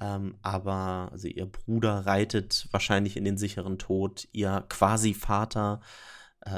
Ähm, 0.00 0.36
aber 0.42 1.10
also 1.12 1.28
ihr 1.28 1.46
Bruder 1.46 2.06
reitet 2.06 2.66
wahrscheinlich 2.72 3.16
in 3.16 3.24
den 3.24 3.38
sicheren 3.38 3.78
Tod. 3.78 4.26
Ihr 4.32 4.64
quasi 4.68 5.14
Vater, 5.14 5.80
äh, 5.82 5.86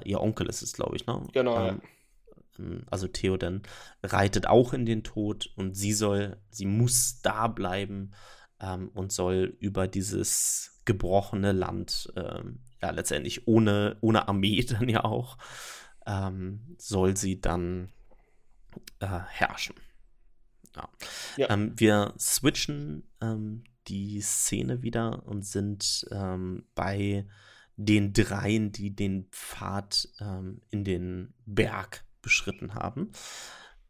ihr 0.04 0.20
Onkel 0.20 0.48
ist 0.48 0.62
es, 0.62 0.72
glaube 0.72 0.96
ich, 0.96 1.06
ne? 1.06 1.22
Genau. 1.32 1.68
Ähm, 1.68 1.80
ähm, 2.58 2.84
also 2.90 3.08
Theoden 3.08 3.62
reitet 4.02 4.46
auch 4.46 4.72
in 4.72 4.86
den 4.86 5.04
Tod 5.04 5.50
und 5.56 5.76
sie 5.76 5.92
soll, 5.92 6.36
sie 6.50 6.66
muss 6.66 7.20
da 7.22 7.48
bleiben 7.48 8.12
ähm, 8.60 8.90
und 8.94 9.12
soll 9.12 9.56
über 9.60 9.88
dieses 9.88 10.80
gebrochene 10.84 11.52
Land, 11.52 12.12
ähm, 12.16 12.60
ja 12.80 12.90
letztendlich 12.90 13.48
ohne, 13.48 13.96
ohne 14.00 14.28
Armee 14.28 14.62
dann 14.68 14.88
ja 14.88 15.04
auch, 15.04 15.38
ähm, 16.06 16.76
soll 16.78 17.16
sie 17.16 17.40
dann 17.40 17.92
äh, 19.00 19.06
herrschen. 19.06 19.76
Ja. 20.76 20.88
ja. 21.36 21.50
Ähm, 21.50 21.72
wir 21.76 22.14
switchen 22.18 23.04
die 23.88 24.20
Szene 24.20 24.82
wieder 24.82 25.24
und 25.26 25.46
sind 25.46 26.06
bei 26.74 27.26
den 27.76 28.12
dreien, 28.12 28.72
die 28.72 28.94
den 28.94 29.28
Pfad 29.30 30.08
ähm, 30.20 30.60
in 30.70 30.84
den 30.84 31.34
Berg 31.44 32.04
beschritten 32.22 32.74
haben. 32.74 33.12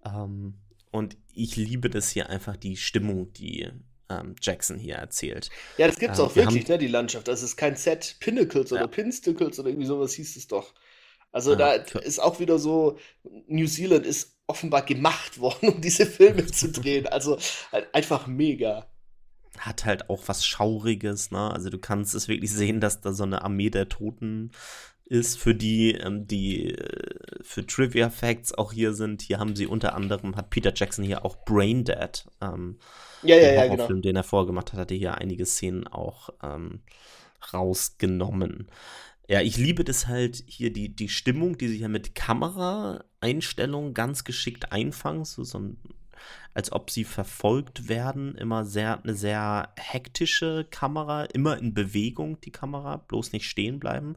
Ähm, 0.04 0.54
und 0.90 1.16
ich 1.32 1.56
liebe 1.56 1.90
das 1.90 2.10
hier 2.10 2.28
einfach, 2.30 2.56
die 2.56 2.76
Stimmung, 2.76 3.32
die 3.32 3.68
ähm, 4.08 4.34
Jackson 4.40 4.78
hier 4.78 4.96
erzählt. 4.96 5.50
Ja, 5.78 5.86
das 5.86 5.98
gibt 5.98 6.14
es 6.14 6.20
auch 6.20 6.34
wirklich, 6.36 6.64
haben, 6.64 6.72
ne, 6.72 6.78
die 6.78 6.88
Landschaft. 6.88 7.28
Das 7.28 7.42
ist 7.42 7.56
kein 7.56 7.76
Set 7.76 8.16
Pinnacles 8.20 8.72
oder 8.72 8.82
ja. 8.82 8.86
Pinstacles 8.86 9.58
oder 9.58 9.68
irgendwie 9.68 9.86
sowas 9.86 10.14
hieß 10.14 10.36
es 10.36 10.46
doch. 10.48 10.74
Also 11.32 11.52
ah, 11.52 11.56
da 11.56 11.72
ist 11.72 12.18
auch 12.20 12.40
wieder 12.40 12.58
so, 12.58 12.98
New 13.46 13.66
Zealand 13.66 14.06
ist 14.06 14.36
offenbar 14.46 14.82
gemacht 14.82 15.38
worden, 15.38 15.68
um 15.68 15.80
diese 15.80 16.06
Filme 16.06 16.46
zu 16.52 16.70
drehen. 16.70 17.06
Also 17.06 17.38
halt 17.72 17.94
einfach 17.94 18.26
mega. 18.26 18.90
Hat 19.58 19.84
halt 19.84 20.10
auch 20.10 20.22
was 20.26 20.44
Schauriges, 20.44 21.30
ne? 21.30 21.50
Also 21.52 21.70
du 21.70 21.78
kannst 21.78 22.14
es 22.14 22.28
wirklich 22.28 22.52
sehen, 22.52 22.80
dass 22.80 23.00
da 23.00 23.12
so 23.12 23.24
eine 23.24 23.42
Armee 23.42 23.70
der 23.70 23.88
Toten 23.88 24.50
ist, 25.06 25.38
für 25.38 25.54
die, 25.54 25.92
ähm, 25.92 26.26
die 26.26 26.74
äh, 26.74 27.42
für 27.42 27.64
Trivia 27.64 28.10
Facts 28.10 28.52
auch 28.52 28.72
hier 28.72 28.92
sind. 28.92 29.22
Hier 29.22 29.38
haben 29.38 29.54
sie 29.54 29.66
unter 29.66 29.94
anderem, 29.94 30.36
hat 30.36 30.50
Peter 30.50 30.72
Jackson 30.74 31.04
hier 31.04 31.24
auch 31.24 31.44
Braindead, 31.44 32.26
ähm, 32.40 32.78
ja, 33.22 33.36
ja, 33.36 33.52
ja, 33.52 33.66
genau. 33.68 34.00
den 34.00 34.16
er 34.16 34.24
vorgemacht 34.24 34.72
hat, 34.72 34.80
hatte 34.80 34.94
hier 34.94 35.16
einige 35.16 35.46
Szenen 35.46 35.86
auch 35.86 36.30
ähm, 36.42 36.82
rausgenommen. 37.52 38.68
Ja, 39.28 39.40
ich 39.40 39.56
liebe 39.56 39.84
das 39.84 40.06
halt 40.06 40.42
hier, 40.46 40.72
die, 40.72 40.94
die 40.94 41.08
Stimmung, 41.08 41.58
die 41.58 41.68
sie 41.68 41.78
hier 41.78 41.88
mit 41.88 42.14
Kameraeinstellungen 42.14 43.94
ganz 43.94 44.24
geschickt 44.24 44.72
einfangen, 44.72 45.24
so, 45.24 45.42
so 45.42 45.58
ein, 45.58 45.78
als 46.54 46.72
ob 46.72 46.90
sie 46.90 47.04
verfolgt 47.04 47.88
werden. 47.88 48.34
Immer 48.36 48.64
sehr, 48.64 49.02
eine 49.02 49.14
sehr 49.14 49.72
hektische 49.76 50.66
Kamera, 50.70 51.24
immer 51.24 51.58
in 51.58 51.74
Bewegung, 51.74 52.40
die 52.40 52.52
Kamera, 52.52 52.96
bloß 52.96 53.32
nicht 53.32 53.48
stehen 53.48 53.78
bleiben. 53.80 54.16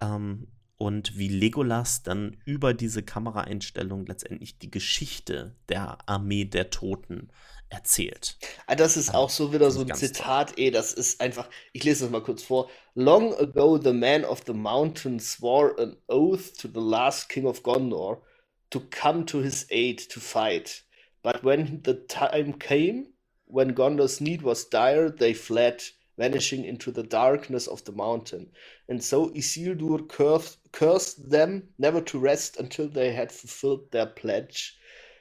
Ähm, 0.00 0.48
und 0.78 1.16
wie 1.16 1.28
Legolas 1.28 2.02
dann 2.02 2.36
über 2.44 2.74
diese 2.74 3.02
Kameraeinstellung 3.02 4.06
letztendlich 4.06 4.58
die 4.58 4.70
Geschichte 4.70 5.56
der 5.68 5.98
Armee 6.06 6.44
der 6.44 6.70
Toten 6.70 7.30
erzählt. 7.68 8.36
Ah, 8.66 8.76
das 8.76 8.96
ist 8.96 9.14
auch 9.14 9.30
so 9.30 9.52
wieder 9.52 9.70
so 9.70 9.80
ein 9.80 9.94
Zitat, 9.94 10.50
toll. 10.50 10.64
ey, 10.64 10.70
das 10.70 10.92
ist 10.92 11.20
einfach, 11.20 11.48
ich 11.72 11.82
lese 11.82 12.04
das 12.04 12.10
mal 12.10 12.22
kurz 12.22 12.42
vor. 12.42 12.70
Long 12.94 13.34
ago 13.34 13.78
the 13.82 13.92
man 13.92 14.24
of 14.24 14.42
the 14.46 14.52
mountain 14.52 15.18
swore 15.18 15.74
an 15.78 15.96
oath 16.08 16.56
to 16.58 16.68
the 16.68 16.80
last 16.80 17.28
king 17.28 17.46
of 17.46 17.62
Gondor 17.62 18.22
to 18.70 18.80
come 18.90 19.26
to 19.26 19.38
his 19.38 19.66
aid 19.70 20.08
to 20.10 20.20
fight. 20.20 20.84
But 21.26 21.42
when 21.42 21.80
the 21.82 21.94
time 21.94 22.52
came, 22.52 23.08
when 23.46 23.74
Gondor's 23.74 24.20
need 24.20 24.42
was 24.42 24.64
dire, 24.64 25.10
they 25.10 25.34
fled, 25.34 25.82
vanishing 26.16 26.64
into 26.64 26.92
the 26.92 27.02
darkness 27.02 27.66
of 27.66 27.84
the 27.84 27.90
mountain. 27.90 28.52
And 28.88 29.02
so 29.02 29.30
Isildur 29.30 30.08
cursed, 30.08 30.58
cursed 30.70 31.28
them 31.28 31.70
never 31.78 32.00
to 32.02 32.20
rest 32.20 32.60
until 32.60 32.86
they 32.88 33.10
had 33.10 33.32
fulfilled 33.32 33.90
their 33.90 34.06
pledge. 34.06 34.78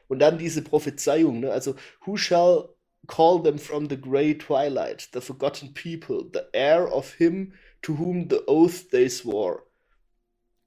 Und 0.08 0.20
dann 0.20 0.38
diese 0.38 0.62
Prophezeiung, 0.62 1.40
ne? 1.40 1.52
also, 1.52 1.76
who 2.02 2.18
shall 2.18 2.76
call 3.08 3.40
them 3.40 3.58
from 3.58 3.88
the 3.88 3.98
grey 3.98 4.36
twilight, 4.36 5.08
the 5.12 5.22
forgotten 5.22 5.74
people, 5.74 6.30
the 6.32 6.48
heir 6.54 6.88
of 6.88 7.16
him 7.16 7.54
to 7.82 7.96
whom 7.96 8.28
the 8.28 8.46
oath 8.48 8.92
they 8.92 9.10
swore. 9.10 9.65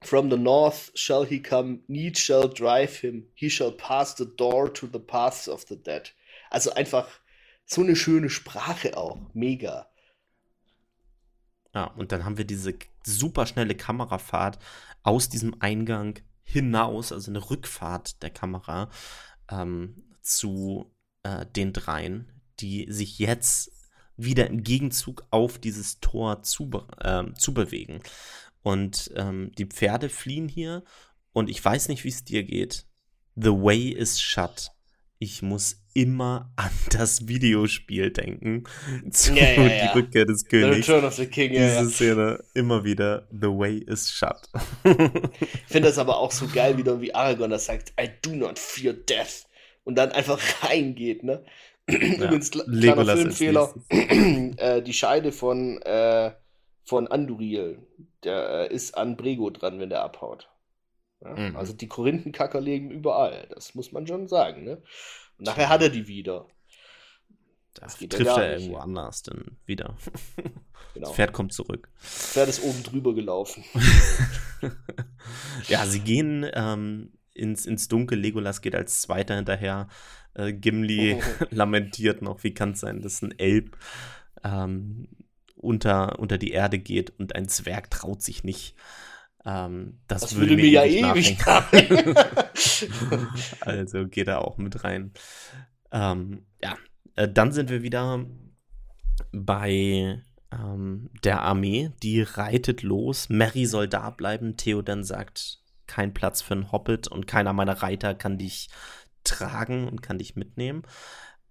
From 0.01 0.29
the 0.29 0.37
north 0.37 0.91
shall 0.95 1.25
he 1.25 1.41
come, 1.41 1.79
need 1.87 2.17
shall 2.17 2.47
drive 2.47 3.01
him, 3.01 3.27
he 3.33 3.49
shall 3.49 3.71
pass 3.71 4.15
the 4.15 4.25
door 4.25 4.73
to 4.73 4.87
the 4.87 4.99
paths 4.99 5.47
of 5.47 5.65
the 5.67 5.75
dead. 5.75 6.13
Also 6.49 6.71
einfach 6.73 7.07
so 7.65 7.81
eine 7.81 7.95
schöne 7.95 8.29
Sprache 8.29 8.95
auch, 8.97 9.17
mega. 9.33 9.87
Ja, 11.75 11.85
und 11.85 12.11
dann 12.11 12.25
haben 12.25 12.37
wir 12.37 12.45
diese 12.45 12.73
super 13.05 13.45
schnelle 13.45 13.75
Kamerafahrt 13.75 14.57
aus 15.03 15.29
diesem 15.29 15.61
Eingang 15.61 16.19
hinaus, 16.43 17.11
also 17.11 17.29
eine 17.29 17.49
Rückfahrt 17.49 18.23
der 18.23 18.31
Kamera 18.31 18.89
ähm, 19.51 20.03
zu 20.21 20.91
äh, 21.23 21.45
den 21.45 21.73
dreien, 21.73 22.41
die 22.59 22.91
sich 22.91 23.19
jetzt 23.19 23.71
wieder 24.17 24.47
im 24.47 24.63
Gegenzug 24.63 25.25
auf 25.29 25.59
dieses 25.59 25.99
Tor 25.99 26.41
zu, 26.43 26.69
äh, 26.99 27.31
zu 27.33 27.53
bewegen. 27.53 28.01
Und 28.61 29.11
ähm, 29.15 29.51
die 29.57 29.65
Pferde 29.65 30.09
fliehen 30.09 30.47
hier 30.47 30.83
und 31.31 31.49
ich 31.49 31.63
weiß 31.63 31.87
nicht, 31.87 32.03
wie 32.03 32.09
es 32.09 32.23
dir 32.23 32.43
geht. 32.43 32.85
The 33.35 33.51
way 33.51 33.89
is 33.89 34.21
shut. 34.21 34.71
Ich 35.17 35.41
muss 35.41 35.83
immer 35.93 36.51
an 36.55 36.71
das 36.91 37.27
Videospiel 37.27 38.11
denken. 38.11 38.63
Zu 39.11 39.33
ja, 39.33 39.51
ja, 39.51 39.67
ja. 39.67 39.93
Die 39.93 39.99
Rückkehr 39.99 40.25
des 40.25 40.45
Königs. 40.45 40.85
The 40.85 40.91
Return 40.91 41.05
of 41.05 41.15
the 41.15 41.25
King, 41.25 41.51
Diese 41.51 41.89
Szene 41.89 42.43
immer 42.53 42.83
wieder, 42.83 43.27
the 43.31 43.47
way 43.47 43.77
is 43.77 44.11
shut. 44.11 44.49
ich 44.83 45.67
finde 45.67 45.89
das 45.89 45.97
aber 45.97 46.17
auch 46.17 46.31
so 46.31 46.47
geil, 46.47 46.77
wie, 46.77 46.85
wie 46.85 47.13
Aragorn 47.13 47.51
das 47.51 47.65
sagt, 47.65 47.93
I 47.99 48.09
do 48.21 48.31
not 48.31 48.57
fear 48.59 48.93
death. 48.93 49.45
Und 49.83 49.95
dann 49.95 50.11
einfach 50.11 50.39
reingeht, 50.63 51.23
ne? 51.23 51.43
Übrigens, 51.87 52.51
kleiner 52.51 53.05
Filmfehler. 53.15 53.73
äh, 53.89 54.81
die 54.83 54.93
Scheide 54.93 55.31
von, 55.31 55.81
äh, 55.81 56.31
von 56.89 57.07
Anduril, 57.07 57.85
der 58.23 58.71
äh, 58.71 58.73
ist 58.73 58.97
an 58.97 59.15
Brego 59.15 59.51
dran, 59.51 59.79
wenn 59.79 59.89
der 59.89 60.01
abhaut. 60.01 60.49
Ja? 61.23 61.35
Mhm. 61.35 61.55
Also 61.55 61.73
die 61.73 61.87
Korinthenkacker 61.87 62.59
legen 62.59 62.89
überall, 62.89 63.47
das 63.53 63.75
muss 63.75 63.91
man 63.91 64.07
schon 64.07 64.27
sagen, 64.27 64.63
ne? 64.63 64.81
Und 65.37 65.45
nachher 65.45 65.69
hat 65.69 65.83
er 65.83 65.89
die 65.89 66.07
wieder. 66.07 66.47
Das 67.75 67.95
trifft 67.97 68.19
ja 68.19 68.41
er 68.41 68.57
irgendwo 68.57 68.77
anders 68.77 69.23
dann 69.23 69.57
wieder. 69.65 69.95
Genau. 70.95 71.05
Das 71.05 71.15
Pferd 71.15 71.33
kommt 71.33 71.53
zurück. 71.53 71.87
Das 72.01 72.31
Pferd 72.31 72.49
ist 72.49 72.63
oben 72.63 72.81
drüber 72.81 73.13
gelaufen. 73.13 73.63
ja, 75.67 75.85
sie 75.85 75.99
gehen 75.99 76.49
ähm, 76.51 77.13
ins, 77.31 77.67
ins 77.67 77.87
Dunkel. 77.89 78.17
Legolas 78.17 78.61
geht 78.61 78.73
als 78.73 79.01
Zweiter 79.01 79.35
hinterher. 79.35 79.87
Äh, 80.33 80.51
Gimli 80.51 81.21
lamentiert 81.51 82.23
noch, 82.23 82.43
wie 82.43 82.55
kann 82.55 82.71
es 82.71 82.79
sein, 82.79 83.01
dass 83.01 83.21
ein 83.21 83.37
Elb 83.37 83.77
ähm, 84.43 85.07
unter, 85.59 86.19
unter 86.19 86.37
die 86.37 86.51
Erde 86.51 86.79
geht 86.79 87.19
und 87.19 87.35
ein 87.35 87.49
Zwerg 87.49 87.91
traut 87.91 88.21
sich 88.21 88.43
nicht. 88.43 88.75
Ähm, 89.45 89.99
das, 90.07 90.21
das, 90.21 90.35
würde, 90.35 90.51
würde 90.51 90.63
mir 90.63 90.69
ja 90.69 90.85
ewig 90.85 91.37
Also 93.61 94.07
geht 94.07 94.27
er 94.27 94.45
auch 94.45 94.57
mit 94.57 94.83
rein. 94.83 95.13
Ähm, 95.91 96.45
ja, 96.61 96.75
äh, 97.15 97.27
dann 97.27 97.51
sind 97.51 97.69
wir 97.69 97.83
wieder 97.83 98.25
bei 99.31 100.21
ähm, 100.51 101.09
der 101.23 101.41
Armee. 101.41 101.91
Die 102.03 102.21
reitet 102.21 102.83
los. 102.83 103.29
Mary 103.29 103.65
soll 103.65 103.87
da 103.87 104.09
bleiben. 104.09 104.57
Theoden 104.57 105.03
sagt, 105.03 105.59
kein 105.87 106.13
Platz 106.13 106.41
für 106.41 106.53
einen 106.53 106.71
Hobbit 106.71 107.07
und 107.07 107.27
keiner 107.27 107.53
meiner 107.53 107.81
Reiter 107.81 108.15
kann 108.15 108.37
dich 108.37 108.69
tragen 109.23 109.87
und 109.87 110.01
kann 110.01 110.19
dich 110.19 110.35
mitnehmen. 110.35 110.83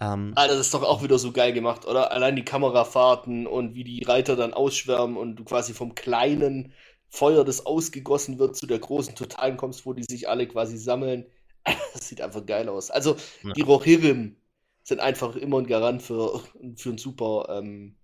Ähm, 0.00 0.32
Alter, 0.36 0.56
das 0.56 0.66
ist 0.66 0.74
doch 0.74 0.82
auch 0.82 1.02
wieder 1.02 1.18
so 1.18 1.32
geil 1.32 1.52
gemacht, 1.52 1.84
oder? 1.84 2.12
Allein 2.12 2.36
die 2.36 2.44
Kamerafahrten 2.44 3.46
und 3.46 3.74
wie 3.74 3.84
die 3.84 4.04
Reiter 4.04 4.36
dann 4.36 4.54
ausschwärmen 4.54 5.16
und 5.16 5.36
du 5.36 5.44
quasi 5.44 5.74
vom 5.74 5.94
kleinen 5.94 6.72
Feuer, 7.08 7.44
das 7.44 7.66
ausgegossen 7.66 8.38
wird, 8.38 8.56
zu 8.56 8.66
der 8.66 8.78
großen 8.78 9.14
Totalen 9.14 9.56
kommst, 9.56 9.86
wo 9.86 9.94
die 9.94 10.04
sich 10.04 10.28
alle 10.28 10.46
quasi 10.46 10.76
sammeln. 10.76 11.26
Das 11.92 12.08
sieht 12.08 12.20
einfach 12.20 12.46
geil 12.46 12.68
aus. 12.68 12.90
Also, 12.90 13.16
ja. 13.42 13.52
die 13.52 13.62
Rohirrim 13.62 14.36
sind 14.84 15.00
einfach 15.00 15.36
immer 15.36 15.58
ein 15.58 15.66
Garant 15.66 16.02
für, 16.02 16.40
für 16.76 16.90
ein 16.90 16.98
super, 16.98 17.46
ähm, 17.50 17.96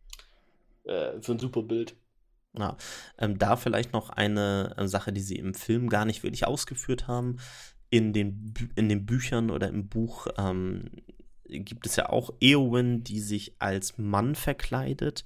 äh, 0.84 1.20
für 1.20 1.32
ein 1.32 1.38
super 1.38 1.62
Bild. 1.62 1.96
Ja, 2.58 2.76
ähm, 3.18 3.38
da 3.38 3.56
vielleicht 3.56 3.92
noch 3.92 4.10
eine 4.10 4.74
äh, 4.76 4.86
Sache, 4.86 5.12
die 5.12 5.20
sie 5.20 5.36
im 5.36 5.54
Film 5.54 5.88
gar 5.88 6.04
nicht 6.04 6.22
wirklich 6.22 6.46
ausgeführt 6.46 7.08
haben. 7.08 7.38
In 7.90 8.12
den, 8.12 8.52
Bü 8.52 8.68
in 8.74 8.88
den 8.88 9.06
Büchern 9.06 9.50
oder 9.50 9.68
im 9.68 9.88
Buch 9.88 10.26
ähm, 10.36 10.90
gibt 11.46 11.86
es 11.86 11.96
ja 11.96 12.08
auch 12.08 12.32
Eowyn, 12.40 13.04
die 13.04 13.20
sich 13.20 13.54
als 13.58 13.98
Mann 13.98 14.34
verkleidet, 14.34 15.24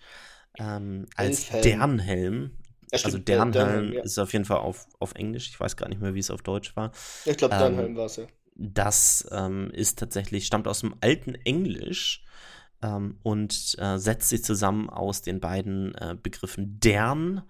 ähm, 0.58 1.06
als. 1.16 1.48
Dernhelm 1.48 2.56
Ja, 2.92 2.98
also 3.04 3.18
Dernheim 3.18 3.92
ja. 3.92 4.02
ist 4.02 4.18
auf 4.18 4.32
jeden 4.32 4.44
Fall 4.44 4.58
auf, 4.58 4.86
auf 4.98 5.14
Englisch. 5.14 5.48
Ich 5.48 5.60
weiß 5.60 5.76
gar 5.76 5.88
nicht 5.88 6.00
mehr, 6.00 6.14
wie 6.14 6.20
es 6.20 6.30
auf 6.30 6.42
Deutsch 6.42 6.74
war. 6.76 6.92
Ich 7.24 7.36
glaube, 7.36 7.54
ähm, 7.54 7.60
Dernheim 7.60 7.96
war 7.96 8.06
es 8.06 8.16
ja. 8.16 8.26
Das 8.54 9.28
ähm, 9.30 9.70
ist 9.70 9.98
tatsächlich, 10.00 10.46
stammt 10.46 10.66
aus 10.66 10.80
dem 10.80 10.96
alten 11.00 11.36
Englisch 11.36 12.24
ähm, 12.82 13.18
und 13.22 13.76
äh, 13.78 13.98
setzt 13.98 14.28
sich 14.28 14.42
zusammen 14.42 14.90
aus 14.90 15.22
den 15.22 15.38
beiden 15.38 15.94
äh, 15.94 16.16
Begriffen 16.20 16.80
Dern, 16.80 17.42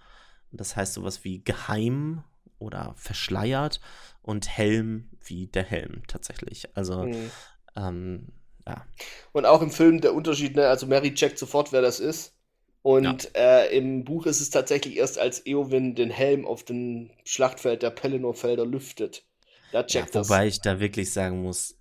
das 0.51 0.77
heißt 0.77 0.95
sowas 0.95 1.25
wie 1.25 1.43
geheim 1.43 2.25
oder 2.59 2.95
verschleiert 2.97 3.81
und 4.23 4.49
Helm 4.49 5.09
wie 5.25 5.47
der 5.47 5.65
Helm 5.65 6.03
tatsächlich. 6.07 6.77
Also 6.77 7.05
mhm. 7.05 7.31
ähm, 7.77 8.27
ja. 8.69 8.87
Und 9.33 9.47
auch 9.47 9.63
im 9.63 9.71
Film 9.71 10.01
der 10.01 10.15
Unterschied, 10.15 10.57
ne? 10.57 10.69
also 10.69 10.87
Mary 10.87 11.15
checkt 11.15 11.39
sofort, 11.39 11.73
wer 11.73 11.83
das 11.83 12.01
ist. 12.01 12.35
Und 12.83 13.31
ja. 13.35 13.61
äh, 13.63 13.77
im 13.77 14.05
Buch 14.05 14.27
ist 14.27 14.41
es 14.41 14.51
tatsächlich 14.51 14.97
erst, 14.97 15.19
als 15.19 15.45
Eowyn 15.47 15.95
den 15.95 16.11
Helm 16.11 16.47
auf 16.47 16.63
dem 16.65 17.11
Schlachtfeld 17.25 17.83
der 17.83 17.91
Pelennor-Felder 17.91 18.65
lüftet. 18.65 19.25
Da 19.73 19.83
checkt 19.85 20.15
ja, 20.15 20.23
wobei 20.23 20.47
das. 20.47 20.55
ich 20.55 20.61
da 20.63 20.81
wirklich 20.81 21.13
sagen 21.13 21.43
muss, 21.43 21.77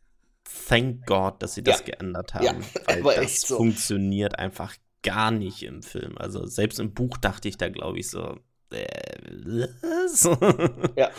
thank 0.68 1.06
God, 1.06 1.42
dass 1.42 1.54
sie 1.54 1.64
das 1.64 1.80
ja. 1.80 1.86
geändert 1.86 2.34
haben. 2.34 2.44
Ja, 2.46 2.56
weil 3.04 3.22
das 3.22 3.42
so. 3.42 3.58
funktioniert 3.58 4.40
einfach 4.40 4.76
gar 5.04 5.32
nicht 5.32 5.64
im 5.64 5.84
Film. 5.84 6.18
Also 6.18 6.46
selbst 6.46 6.80
im 6.80 6.94
Buch 6.94 7.18
dachte 7.18 7.48
ich 7.48 7.58
da, 7.58 7.70
glaube 7.70 8.00
ich, 8.00 8.10
so, 8.10 8.38
äh? 8.72 9.68
Ja. 10.98 11.12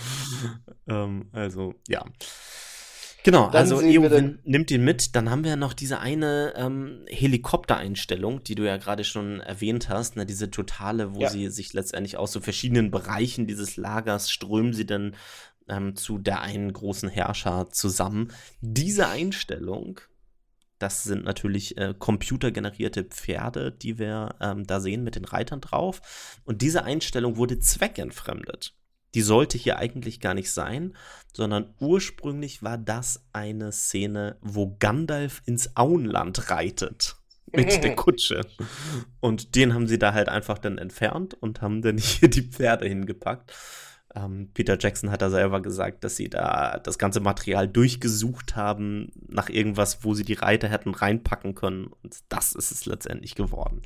ähm, 0.86 1.28
also, 1.32 1.74
ja. 1.88 2.04
Genau, 3.28 3.50
dann 3.50 3.60
also 3.60 3.82
Eowyn 3.82 4.38
nimmt 4.44 4.70
ihn 4.70 4.82
mit. 4.82 5.14
Dann 5.14 5.28
haben 5.28 5.44
wir 5.44 5.56
noch 5.56 5.74
diese 5.74 6.00
eine 6.00 6.54
ähm, 6.56 7.04
Helikoptereinstellung, 7.10 8.42
die 8.42 8.54
du 8.54 8.64
ja 8.64 8.78
gerade 8.78 9.04
schon 9.04 9.40
erwähnt 9.40 9.90
hast, 9.90 10.16
ne, 10.16 10.24
diese 10.24 10.50
totale, 10.50 11.14
wo 11.14 11.20
ja. 11.20 11.28
sie 11.28 11.50
sich 11.50 11.74
letztendlich 11.74 12.16
aus 12.16 12.32
so 12.32 12.40
verschiedenen 12.40 12.90
Bereichen 12.90 13.46
dieses 13.46 13.76
Lagers 13.76 14.30
strömen 14.30 14.72
sie 14.72 14.86
dann 14.86 15.14
ähm, 15.68 15.94
zu 15.94 16.16
der 16.16 16.40
einen 16.40 16.72
großen 16.72 17.10
Herrscher 17.10 17.68
zusammen. 17.70 18.32
Diese 18.62 19.08
Einstellung, 19.08 20.00
das 20.78 21.04
sind 21.04 21.22
natürlich 21.22 21.76
äh, 21.76 21.92
computergenerierte 21.98 23.04
Pferde, 23.04 23.72
die 23.72 23.98
wir 23.98 24.36
ähm, 24.40 24.66
da 24.66 24.80
sehen 24.80 25.04
mit 25.04 25.16
den 25.16 25.26
Reitern 25.26 25.60
drauf. 25.60 26.40
Und 26.44 26.62
diese 26.62 26.84
Einstellung 26.84 27.36
wurde 27.36 27.58
zweckentfremdet. 27.58 28.77
Die 29.14 29.22
sollte 29.22 29.56
hier 29.59 29.78
eigentlich 29.78 30.20
gar 30.20 30.34
nicht 30.34 30.50
sein, 30.50 30.94
sondern 31.32 31.74
ursprünglich 31.80 32.62
war 32.62 32.78
das 32.78 33.24
eine 33.32 33.72
Szene, 33.72 34.36
wo 34.40 34.76
Gandalf 34.78 35.42
ins 35.46 35.76
Auenland 35.76 36.50
reitet 36.50 37.16
mit 37.52 37.82
der 37.82 37.96
Kutsche. 37.96 38.42
Und 39.20 39.54
den 39.54 39.74
haben 39.74 39.86
sie 39.86 39.98
da 39.98 40.12
halt 40.12 40.28
einfach 40.28 40.59
dann 40.59 40.78
entfernt 40.78 41.34
und 41.34 41.62
haben 41.62 41.82
dann 41.82 41.98
hier 41.98 42.28
die 42.28 42.42
Pferde 42.42 42.86
hingepackt. 42.86 43.52
Ähm, 44.14 44.50
Peter 44.54 44.78
Jackson 44.78 45.11
hat 45.11 45.20
da 45.20 45.30
selber 45.30 45.61
gesagt, 45.61 46.02
dass 46.02 46.16
sie 46.16 46.30
da 46.30 46.78
das 46.78 46.98
ganze 46.98 47.20
Material 47.20 47.68
durchgesucht 47.68 48.56
haben 48.56 49.12
nach 49.28 49.50
irgendwas, 49.50 50.02
wo 50.02 50.14
sie 50.14 50.24
die 50.24 50.34
Reiter 50.34 50.68
hätten 50.68 50.94
reinpacken 50.94 51.54
können. 51.54 51.88
Und 52.02 52.18
das 52.28 52.52
ist 52.52 52.70
es 52.70 52.86
letztendlich 52.86 53.34
geworden. 53.34 53.82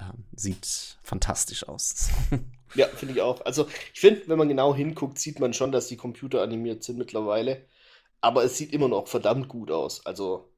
Ähm, 0.00 0.24
sieht 0.34 0.98
fantastisch 1.02 1.68
aus. 1.68 2.10
ja, 2.74 2.86
finde 2.88 3.14
ich 3.14 3.22
auch. 3.22 3.44
Also 3.44 3.66
ich 3.92 4.00
finde, 4.00 4.22
wenn 4.26 4.38
man 4.38 4.48
genau 4.48 4.74
hinguckt, 4.74 5.18
sieht 5.18 5.40
man 5.40 5.52
schon, 5.54 5.72
dass 5.72 5.88
die 5.88 5.96
Computer 5.96 6.42
animiert 6.42 6.82
sind 6.82 6.98
mittlerweile. 6.98 7.66
Aber 8.20 8.44
es 8.44 8.56
sieht 8.56 8.72
immer 8.72 8.88
noch 8.88 9.08
verdammt 9.08 9.48
gut 9.48 9.70
aus. 9.70 10.06
Also 10.06 10.52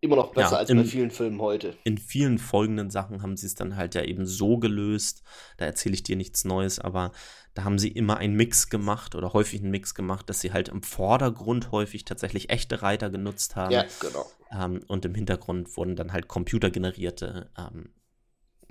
immer 0.00 0.16
noch 0.16 0.32
besser 0.32 0.52
ja, 0.52 0.58
als 0.58 0.70
in, 0.70 0.78
bei 0.78 0.84
vielen 0.84 1.10
Filmen 1.10 1.40
heute. 1.40 1.76
In 1.84 1.98
vielen 1.98 2.38
folgenden 2.38 2.90
Sachen 2.90 3.22
haben 3.22 3.36
sie 3.36 3.46
es 3.46 3.54
dann 3.54 3.76
halt 3.76 3.94
ja 3.94 4.02
eben 4.02 4.26
so 4.26 4.58
gelöst. 4.58 5.22
Da 5.58 5.66
erzähle 5.66 5.94
ich 5.94 6.02
dir 6.02 6.16
nichts 6.16 6.44
Neues, 6.44 6.78
aber 6.78 7.12
da 7.54 7.64
haben 7.64 7.78
sie 7.78 7.88
immer 7.88 8.16
einen 8.16 8.34
Mix 8.34 8.70
gemacht 8.70 9.14
oder 9.14 9.32
häufig 9.32 9.60
einen 9.60 9.70
Mix 9.70 9.94
gemacht, 9.94 10.30
dass 10.30 10.40
sie 10.40 10.52
halt 10.52 10.68
im 10.68 10.82
Vordergrund 10.82 11.70
häufig 11.70 12.04
tatsächlich 12.04 12.48
echte 12.48 12.82
Reiter 12.82 13.10
genutzt 13.10 13.56
haben. 13.56 13.72
Ja, 13.72 13.84
genau. 14.00 14.26
Ähm, 14.50 14.80
und 14.88 15.04
im 15.04 15.14
Hintergrund 15.14 15.76
wurden 15.76 15.96
dann 15.96 16.12
halt 16.12 16.28
computergenerierte 16.28 17.50
ähm, 17.58 17.90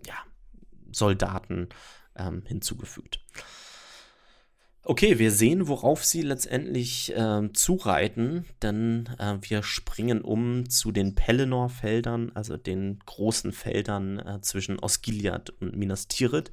ja, 0.06 0.16
Soldaten 0.92 1.70
ähm, 2.20 2.44
hinzugefügt. 2.46 3.20
Okay, 4.84 5.20
wir 5.20 5.32
sehen, 5.32 5.68
worauf 5.68 6.06
sie 6.06 6.22
letztendlich 6.22 7.16
äh, 7.16 7.52
zureiten, 7.54 8.46
denn 8.62 9.10
äh, 9.20 9.38
wir 9.42 9.62
springen 9.62 10.22
um 10.22 10.70
zu 10.70 10.92
den 10.92 11.16
Pelennor-Feldern, 11.16 12.32
also 12.34 12.58
den 12.58 13.00
großen 13.06 13.52
Feldern 13.52 14.20
äh, 14.20 14.42
zwischen 14.42 14.80
Osgiliath 14.80 15.50
und 15.50 15.76
Minas 15.76 16.08
Tirith. 16.08 16.52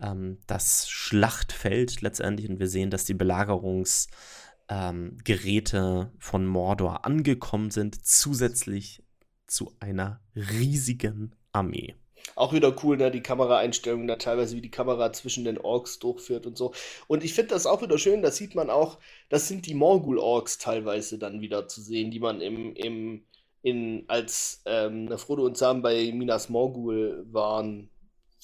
Ähm, 0.00 0.38
das 0.46 0.88
Schlachtfeld 0.88 2.00
letztendlich 2.00 2.48
und 2.48 2.58
wir 2.58 2.68
sehen, 2.68 2.90
dass 2.90 3.04
die 3.04 3.14
Belagerungsgeräte 3.14 5.78
ähm, 5.78 6.08
von 6.18 6.46
Mordor 6.46 7.04
angekommen 7.04 7.70
sind, 7.70 8.04
zusätzlich 8.04 9.02
zu 9.46 9.76
einer 9.80 10.20
riesigen 10.34 11.36
Armee. 11.52 11.94
Auch 12.34 12.52
wieder 12.52 12.74
cool, 12.82 12.96
ne, 12.96 13.10
die 13.10 13.22
Kameraeinstellungen, 13.22 14.06
da 14.06 14.16
teilweise 14.16 14.56
wie 14.56 14.60
die 14.60 14.70
Kamera 14.70 15.12
zwischen 15.12 15.44
den 15.44 15.58
Orks 15.58 15.98
durchführt 15.98 16.46
und 16.46 16.56
so. 16.56 16.72
Und 17.06 17.24
ich 17.24 17.34
finde 17.34 17.54
das 17.54 17.66
auch 17.66 17.82
wieder 17.82 17.98
schön, 17.98 18.22
da 18.22 18.30
sieht 18.30 18.54
man 18.54 18.70
auch, 18.70 18.98
das 19.28 19.48
sind 19.48 19.66
die 19.66 19.74
Morgul-Orks 19.74 20.58
teilweise 20.58 21.18
dann 21.18 21.40
wieder 21.40 21.68
zu 21.68 21.80
sehen, 21.80 22.10
die 22.10 22.20
man 22.20 22.40
im, 22.40 22.74
im, 22.74 23.24
in, 23.62 24.04
als 24.08 24.62
ähm, 24.66 25.08
Frodo 25.18 25.44
und 25.44 25.56
Sam 25.56 25.82
bei 25.82 26.12
Minas 26.12 26.48
Morgul 26.48 27.26
waren, 27.30 27.90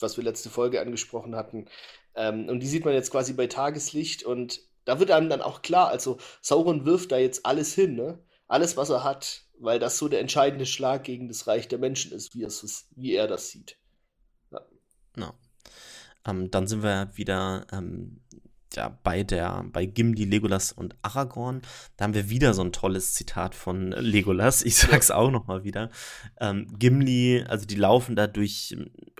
was 0.00 0.16
wir 0.16 0.24
letzte 0.24 0.50
Folge 0.50 0.80
angesprochen 0.80 1.36
hatten. 1.36 1.66
Ähm, 2.14 2.48
und 2.48 2.60
die 2.60 2.66
sieht 2.66 2.84
man 2.84 2.94
jetzt 2.94 3.10
quasi 3.10 3.32
bei 3.32 3.46
Tageslicht 3.46 4.24
und 4.24 4.60
da 4.84 5.00
wird 5.00 5.10
einem 5.10 5.28
dann 5.28 5.42
auch 5.42 5.62
klar, 5.62 5.88
also 5.88 6.18
Sauron 6.40 6.86
wirft 6.86 7.12
da 7.12 7.18
jetzt 7.18 7.44
alles 7.44 7.74
hin, 7.74 7.96
ne? 7.96 8.18
Alles, 8.48 8.76
was 8.76 8.90
er 8.90 9.02
hat, 9.02 9.42
weil 9.58 9.78
das 9.78 9.98
so 9.98 10.08
der 10.08 10.20
entscheidende 10.20 10.66
Schlag 10.66 11.04
gegen 11.04 11.28
das 11.28 11.46
Reich 11.46 11.68
der 11.68 11.78
Menschen 11.78 12.12
ist, 12.12 12.34
wie, 12.34 12.42
es, 12.42 12.88
wie 12.94 13.14
er 13.14 13.26
das 13.26 13.50
sieht. 13.50 13.78
Ja. 14.50 14.60
No. 15.16 15.32
Ähm, 16.26 16.50
dann 16.50 16.66
sind 16.66 16.82
wir 16.82 17.10
wieder 17.14 17.66
ähm, 17.72 18.20
ja, 18.74 18.98
bei 19.02 19.22
der, 19.22 19.64
bei 19.72 19.86
Gimli, 19.86 20.24
Legolas 20.24 20.72
und 20.72 20.96
Aragorn. 21.02 21.62
Da 21.96 22.04
haben 22.04 22.14
wir 22.14 22.30
wieder 22.30 22.54
so 22.54 22.62
ein 22.62 22.72
tolles 22.72 23.14
Zitat 23.14 23.54
von 23.54 23.92
Legolas. 23.92 24.62
Ich 24.62 24.76
sag's 24.76 25.10
auch 25.10 25.30
noch 25.30 25.46
mal 25.46 25.64
wieder. 25.64 25.90
Ähm, 26.40 26.66
Gimli, 26.78 27.44
also 27.46 27.66
die 27.66 27.76
laufen 27.76 28.16
da 28.16 28.26
durch 28.26 28.76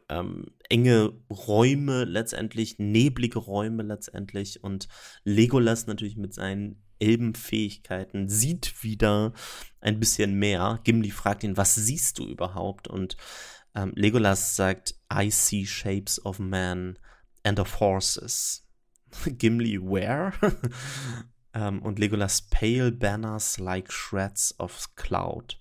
ähm, 0.08 0.46
enge 0.68 1.12
Räume 1.30 2.04
letztendlich, 2.04 2.78
neblige 2.78 3.38
Räume 3.38 3.82
letztendlich 3.82 4.62
und 4.62 4.88
Legolas 5.24 5.86
natürlich 5.86 6.16
mit 6.16 6.34
seinen 6.34 6.82
Elbenfähigkeiten, 7.00 8.28
sieht 8.28 8.82
wieder 8.82 9.32
ein 9.80 10.00
bisschen 10.00 10.38
mehr. 10.38 10.80
Gimli 10.84 11.10
fragt 11.10 11.44
ihn, 11.44 11.56
was 11.56 11.74
siehst 11.74 12.18
du 12.18 12.26
überhaupt? 12.26 12.88
Und 12.88 13.16
ähm, 13.74 13.92
Legolas 13.94 14.56
sagt, 14.56 14.94
I 15.12 15.30
see 15.30 15.66
shapes 15.66 16.24
of 16.24 16.38
men 16.38 16.98
and 17.44 17.60
of 17.60 17.80
horses. 17.80 18.66
Gimli, 19.26 19.78
where? 19.80 20.32
ähm, 21.54 21.82
und 21.82 21.98
Legolas, 21.98 22.42
pale 22.42 22.92
banners 22.92 23.58
like 23.58 23.92
shreds 23.92 24.54
of 24.58 24.94
cloud. 24.96 25.58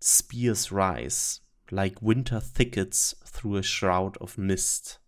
Spears 0.00 0.70
rise 0.70 1.40
like 1.70 2.00
winter 2.00 2.40
thickets 2.40 3.16
through 3.24 3.56
a 3.56 3.62
shroud 3.62 4.16
of 4.18 4.38
mist. 4.38 4.98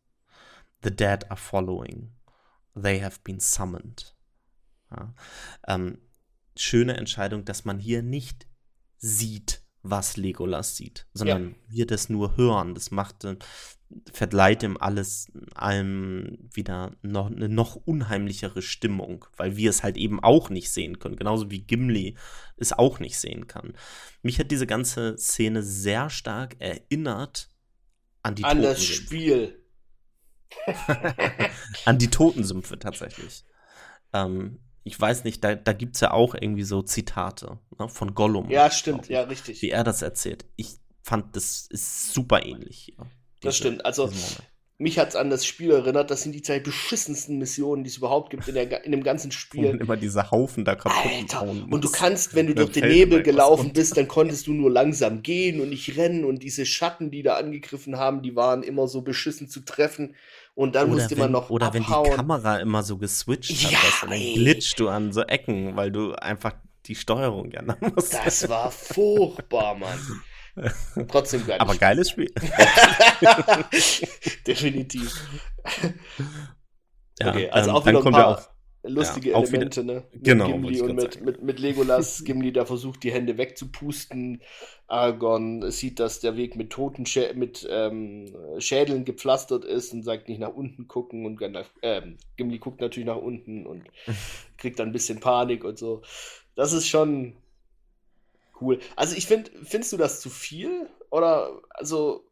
The 0.83 0.91
dead 0.91 1.25
are 1.31 1.37
following. 1.37 2.11
They 2.75 2.99
have 2.99 3.23
been 3.25 3.41
summoned. 3.41 4.13
Ja. 4.91 5.15
Ähm, 5.67 5.99
schöne 6.57 6.97
Entscheidung, 6.97 7.45
dass 7.45 7.65
man 7.65 7.79
hier 7.79 8.03
nicht 8.03 8.47
sieht, 8.99 9.63
was 9.83 10.17
Legolas 10.17 10.77
sieht, 10.77 11.07
sondern 11.15 11.51
ja. 11.51 11.55
wir 11.69 11.87
das 11.87 12.11
nur 12.11 12.37
hören. 12.37 12.75
Das 12.75 12.91
macht, 12.91 13.25
äh, 13.25 13.37
verleiht 14.13 14.63
ihm 14.63 14.77
alles 14.77 15.33
allem 15.55 16.39
wieder 16.53 16.95
noch 17.03 17.31
eine 17.31 17.49
noch 17.49 17.77
unheimlichere 17.77 18.63
Stimmung, 18.63 19.25
weil 19.37 19.57
wir 19.57 19.71
es 19.71 19.83
halt 19.83 19.97
eben 19.97 20.21
auch 20.21 20.51
nicht 20.51 20.71
sehen 20.71 20.99
können, 20.99 21.17
genauso 21.17 21.51
wie 21.51 21.63
Gimli 21.63 22.17
es 22.57 22.73
auch 22.73 23.01
nicht 23.01 23.19
sehen 23.19 23.47
kann. 23.47 23.73
Mich 24.23 24.39
hat 24.39 24.51
diese 24.51 24.67
ganze 24.67 25.17
Szene 25.17 25.63
sehr 25.63 26.11
stark 26.11 26.57
erinnert 26.59 27.51
an 28.23 28.35
die 28.35 28.45
An 28.45 28.61
das 28.61 28.85
Spiel. 28.85 29.57
an 31.85 31.99
die 31.99 32.11
Totensümpfe 32.11 32.79
tatsächlich. 32.79 33.45
Ähm, 34.13 34.59
ich 34.85 34.99
weiß 34.99 35.25
nicht, 35.25 35.45
da, 35.45 35.55
da 35.55 35.73
gibt 35.73 35.97
es 35.97 36.01
ja 36.01 36.13
auch 36.13 36.35
irgendwie 36.35 36.63
so 36.63 36.83
Zitate 36.83 37.59
ne, 37.79 37.89
von 37.89 38.15
Gollum. 38.15 38.51
Ja, 38.51 38.71
stimmt, 38.71 39.09
ja, 39.09 39.23
richtig. 39.23 39.61
Wie 39.63 39.71
er 39.71 39.85
das 39.85 40.03
erzählt. 40.03 40.47
Ich 40.57 40.77
fand, 41.03 41.37
das 41.37 41.67
ist 41.69 42.13
super 42.13 42.45
ähnlich 42.45 42.79
hier. 42.87 42.97
Diese, 42.97 43.49
das 43.49 43.57
stimmt. 43.57 43.85
Also, 43.85 44.11
mich 44.79 44.99
hat 44.99 45.11
es 45.11 45.17
an 45.17 45.29
das 45.29 45.45
Spiel 45.45 45.71
erinnert. 45.73 46.11
Das 46.11 46.23
sind 46.23 46.33
die 46.33 46.41
zwei 46.41 46.59
beschissensten 46.59 47.37
Missionen, 47.37 47.85
die 47.85 47.91
es 47.91 47.99
überhaupt 47.99 48.31
gibt 48.31 48.49
in, 48.49 48.55
der, 48.55 48.83
in 48.85 48.93
dem 48.93 49.03
ganzen 49.03 49.31
Spiel. 49.31 49.67
Und 49.73 49.81
immer 49.81 49.99
diese 49.99 50.31
Haufen 50.31 50.65
da 50.65 50.75
kaputt 50.75 51.13
Alter, 51.13 51.43
Und 51.43 51.85
du 51.85 51.91
kannst, 51.91 52.35
wenn 52.35 52.47
du 52.47 52.55
durch 52.55 52.73
den 52.73 52.89
Nebel 52.89 53.23
gelaufen 53.23 53.75
bist, 53.75 53.99
dann 53.99 54.09
konntest 54.09 54.47
du 54.47 54.55
nur 54.55 54.71
langsam 54.71 55.23
gehen 55.23 55.61
und 55.61 55.69
nicht 55.69 55.99
rennen. 55.99 56.25
Und 56.25 56.43
diese 56.43 56.65
Schatten, 56.65 57.11
die 57.11 57.23
da 57.23 57.35
angegriffen 57.35 57.99
haben, 57.99 58.23
die 58.23 58.35
waren 58.37 58.63
immer 58.63 58.89
so 58.89 59.03
beschissen 59.03 59.49
zu 59.49 59.61
treffen. 59.61 60.15
Und 60.55 60.75
dann 60.75 60.91
oder 60.91 60.95
musste 60.95 61.11
wenn, 61.13 61.19
man 61.19 61.33
noch 61.33 61.51
Oder 61.51 61.67
abhauen. 61.67 62.05
wenn 62.05 62.11
die 62.11 62.17
Kamera 62.17 62.59
immer 62.59 62.83
so 62.83 62.99
geswitcht 62.99 63.71
ja, 63.71 63.79
hat, 63.79 64.11
dann 64.11 64.19
glitscht 64.19 64.79
du 64.79 64.89
an 64.89 65.13
so 65.13 65.23
Ecken, 65.23 65.77
weil 65.77 65.91
du 65.91 66.15
einfach 66.15 66.55
die 66.87 66.95
Steuerung 66.95 67.51
ja 67.51 67.63
musst. 67.81 68.15
Das 68.15 68.49
war 68.49 68.71
furchtbar, 68.71 69.77
Mann. 69.77 70.23
Trotzdem 71.09 71.47
geil. 71.47 71.59
Aber 71.61 71.75
geiles 71.77 72.11
Spiel. 72.11 72.31
Definitiv. 74.47 75.15
Ja, 77.19 77.29
okay, 77.29 77.51
also 77.51 77.71
ähm, 77.71 77.77
auch 77.77 77.87
wieder 77.87 78.05
ein 78.05 78.13
paar 78.13 78.29
auch, 78.29 78.50
lustige 78.83 79.31
ja, 79.31 79.39
Elemente, 79.39 79.83
wieder, 79.83 79.95
ne? 79.95 80.05
Mit 80.13 80.25
genau, 80.25 80.47
Gimli 80.47 80.81
und 80.81 80.97
mit, 80.97 81.21
mit, 81.23 81.43
mit 81.43 81.59
Legolas. 81.59 82.25
Gimli 82.25 82.53
da 82.53 82.65
versucht, 82.65 83.03
die 83.03 83.13
Hände 83.13 83.39
wegzupusten. 83.39 84.43
Aragorn 84.87 85.71
sieht, 85.71 86.01
dass 86.01 86.21
der 86.21 86.37
Weg 86.37 86.57
mit 86.57 86.71
toten 86.71 87.07
Schä 87.07 87.33
mit 87.35 87.67
ähm, 87.71 88.35
Schädeln 88.59 89.05
gepflastert 89.05 89.65
ist 89.65 89.93
und 89.93 90.03
sagt 90.03 90.29
nicht 90.29 90.41
nach 90.41 90.55
unten 90.55 90.89
gucken 90.89 91.27
und 91.27 91.41
äh, 91.83 92.03
Gimli 92.37 92.59
guckt 92.59 92.81
natürlich 92.81 93.07
nach 93.07 93.17
unten 93.17 93.67
und 93.67 93.85
kriegt 94.57 94.79
dann 94.79 94.89
ein 94.89 94.93
bisschen 94.93 95.21
Panik 95.21 95.65
und 95.65 95.79
so. 95.79 96.03
Das 96.57 96.73
ist 96.73 96.89
schon 96.89 97.35
cool. 98.61 98.79
Also 98.97 99.17
ich 99.17 99.27
finde, 99.27 99.51
findest 99.63 99.93
du 99.93 99.97
das 99.97 100.21
zu 100.21 100.31
viel? 100.31 100.89
Oder 101.11 101.61
also. 101.71 102.25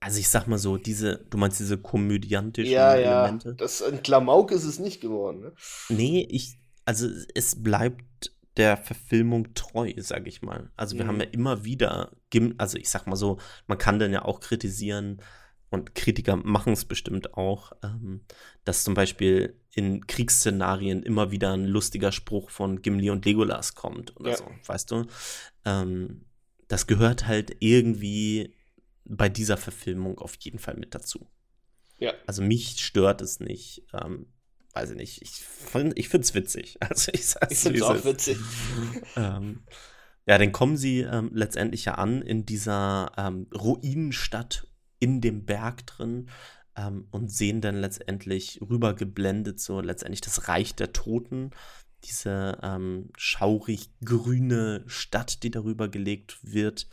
Also 0.00 0.20
ich 0.20 0.28
sag 0.28 0.46
mal 0.46 0.58
so, 0.58 0.76
diese, 0.76 1.24
du 1.30 1.38
meinst 1.38 1.58
diese 1.58 1.78
komödiantischen 1.78 2.72
ja, 2.72 2.94
Elemente? 2.94 3.50
Ja, 3.50 3.54
das 3.54 3.82
ein 3.82 4.02
Klamauk 4.02 4.52
ist 4.52 4.64
es 4.64 4.78
nicht 4.78 5.00
geworden, 5.00 5.40
ne? 5.40 5.52
Nee, 5.88 6.26
ich, 6.30 6.58
also 6.84 7.08
es 7.34 7.62
bleibt 7.62 8.32
der 8.56 8.76
Verfilmung 8.76 9.54
treu, 9.54 9.92
sag 9.98 10.26
ich 10.26 10.42
mal. 10.42 10.70
Also 10.76 10.96
wir 10.96 11.04
mhm. 11.04 11.08
haben 11.08 11.20
ja 11.20 11.26
immer 11.26 11.64
wieder, 11.64 12.12
also 12.58 12.78
ich 12.78 12.88
sag 12.88 13.06
mal 13.06 13.16
so, 13.16 13.38
man 13.66 13.78
kann 13.78 13.98
dann 13.98 14.12
ja 14.12 14.24
auch 14.24 14.40
kritisieren, 14.40 15.20
und 15.70 15.94
Kritiker 15.94 16.36
machen 16.36 16.72
es 16.72 16.84
bestimmt 16.84 17.34
auch, 17.34 17.72
ähm, 17.82 18.22
dass 18.64 18.84
zum 18.84 18.94
Beispiel 18.94 19.60
in 19.74 20.06
Kriegsszenarien 20.06 21.02
immer 21.02 21.30
wieder 21.30 21.52
ein 21.52 21.64
lustiger 21.64 22.12
Spruch 22.12 22.50
von 22.50 22.82
Gimli 22.82 23.10
und 23.10 23.24
Legolas 23.24 23.74
kommt 23.74 24.16
oder 24.16 24.30
ja. 24.30 24.36
so, 24.36 24.46
weißt 24.66 24.90
du? 24.90 25.06
Ähm, 25.64 26.24
das 26.68 26.86
gehört 26.86 27.26
halt 27.26 27.56
irgendwie 27.60 28.55
bei 29.08 29.28
dieser 29.28 29.56
Verfilmung 29.56 30.18
auf 30.18 30.36
jeden 30.40 30.58
Fall 30.58 30.76
mit 30.76 30.94
dazu. 30.94 31.28
Ja. 31.98 32.12
Also 32.26 32.42
mich 32.42 32.84
stört 32.84 33.20
es 33.22 33.40
nicht. 33.40 33.84
Ähm, 33.92 34.26
weiß 34.74 34.90
ich 34.90 34.96
nicht. 34.96 35.22
Ich, 35.22 35.30
find, 35.30 35.98
ich 35.98 36.08
finde 36.08 36.24
es 36.24 36.34
witzig. 36.34 36.78
Also 36.88 37.10
ich, 37.12 37.34
ich 37.50 37.58
finde 37.58 37.78
es 37.78 37.84
auch 37.84 38.04
witzig. 38.04 38.38
ähm, 39.16 39.62
ja, 40.26 40.38
dann 40.38 40.52
kommen 40.52 40.76
sie 40.76 41.00
ähm, 41.00 41.30
letztendlich 41.32 41.84
ja 41.86 41.94
an 41.94 42.20
in 42.22 42.44
dieser 42.44 43.12
ähm, 43.16 43.48
Ruinenstadt 43.54 44.66
in 44.98 45.20
dem 45.20 45.44
Berg 45.44 45.86
drin 45.86 46.28
ähm, 46.76 47.06
und 47.10 47.30
sehen 47.30 47.60
dann 47.60 47.76
letztendlich 47.76 48.60
rübergeblendet 48.60 49.60
so 49.60 49.80
letztendlich 49.80 50.20
das 50.20 50.48
Reich 50.48 50.74
der 50.74 50.92
Toten, 50.92 51.50
diese 52.04 52.58
ähm, 52.62 53.10
schaurig 53.16 53.90
grüne 54.04 54.84
Stadt, 54.86 55.42
die 55.42 55.50
darüber 55.50 55.88
gelegt 55.88 56.38
wird. 56.42 56.88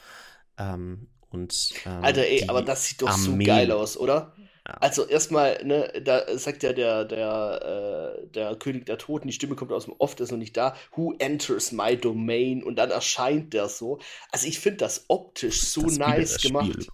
Ähm, 0.57 1.07
und, 1.33 1.73
ähm, 1.85 2.03
Alter, 2.03 2.25
ey, 2.25 2.45
aber 2.47 2.61
das 2.61 2.85
sieht 2.85 3.01
doch 3.01 3.09
Armee. 3.09 3.43
so 3.45 3.51
geil 3.51 3.71
aus, 3.71 3.97
oder? 3.97 4.33
Ja. 4.67 4.75
Also 4.75 5.05
erstmal, 5.05 5.61
ne, 5.65 5.91
da 6.05 6.37
sagt 6.37 6.63
ja 6.63 6.71
der, 6.71 7.03
der, 7.03 8.21
äh, 8.21 8.27
der 8.27 8.55
König 8.55 8.85
der 8.85 8.97
Toten, 8.97 9.27
die 9.27 9.33
Stimme 9.33 9.55
kommt 9.55 9.73
aus 9.73 9.85
dem 9.85 9.95
Off, 9.97 10.15
der 10.15 10.23
ist 10.23 10.31
noch 10.31 10.37
nicht 10.37 10.55
da. 10.55 10.75
Who 10.95 11.15
enters 11.19 11.73
my 11.73 11.97
domain? 11.97 12.63
Und 12.63 12.77
dann 12.77 12.89
erscheint 12.89 13.53
der 13.53 13.67
so. 13.67 13.99
Also 14.31 14.47
ich 14.47 14.59
finde 14.59 14.77
das 14.77 15.05
optisch 15.09 15.63
so 15.63 15.81
das 15.81 15.97
nice 15.97 16.41
gemacht. 16.41 16.87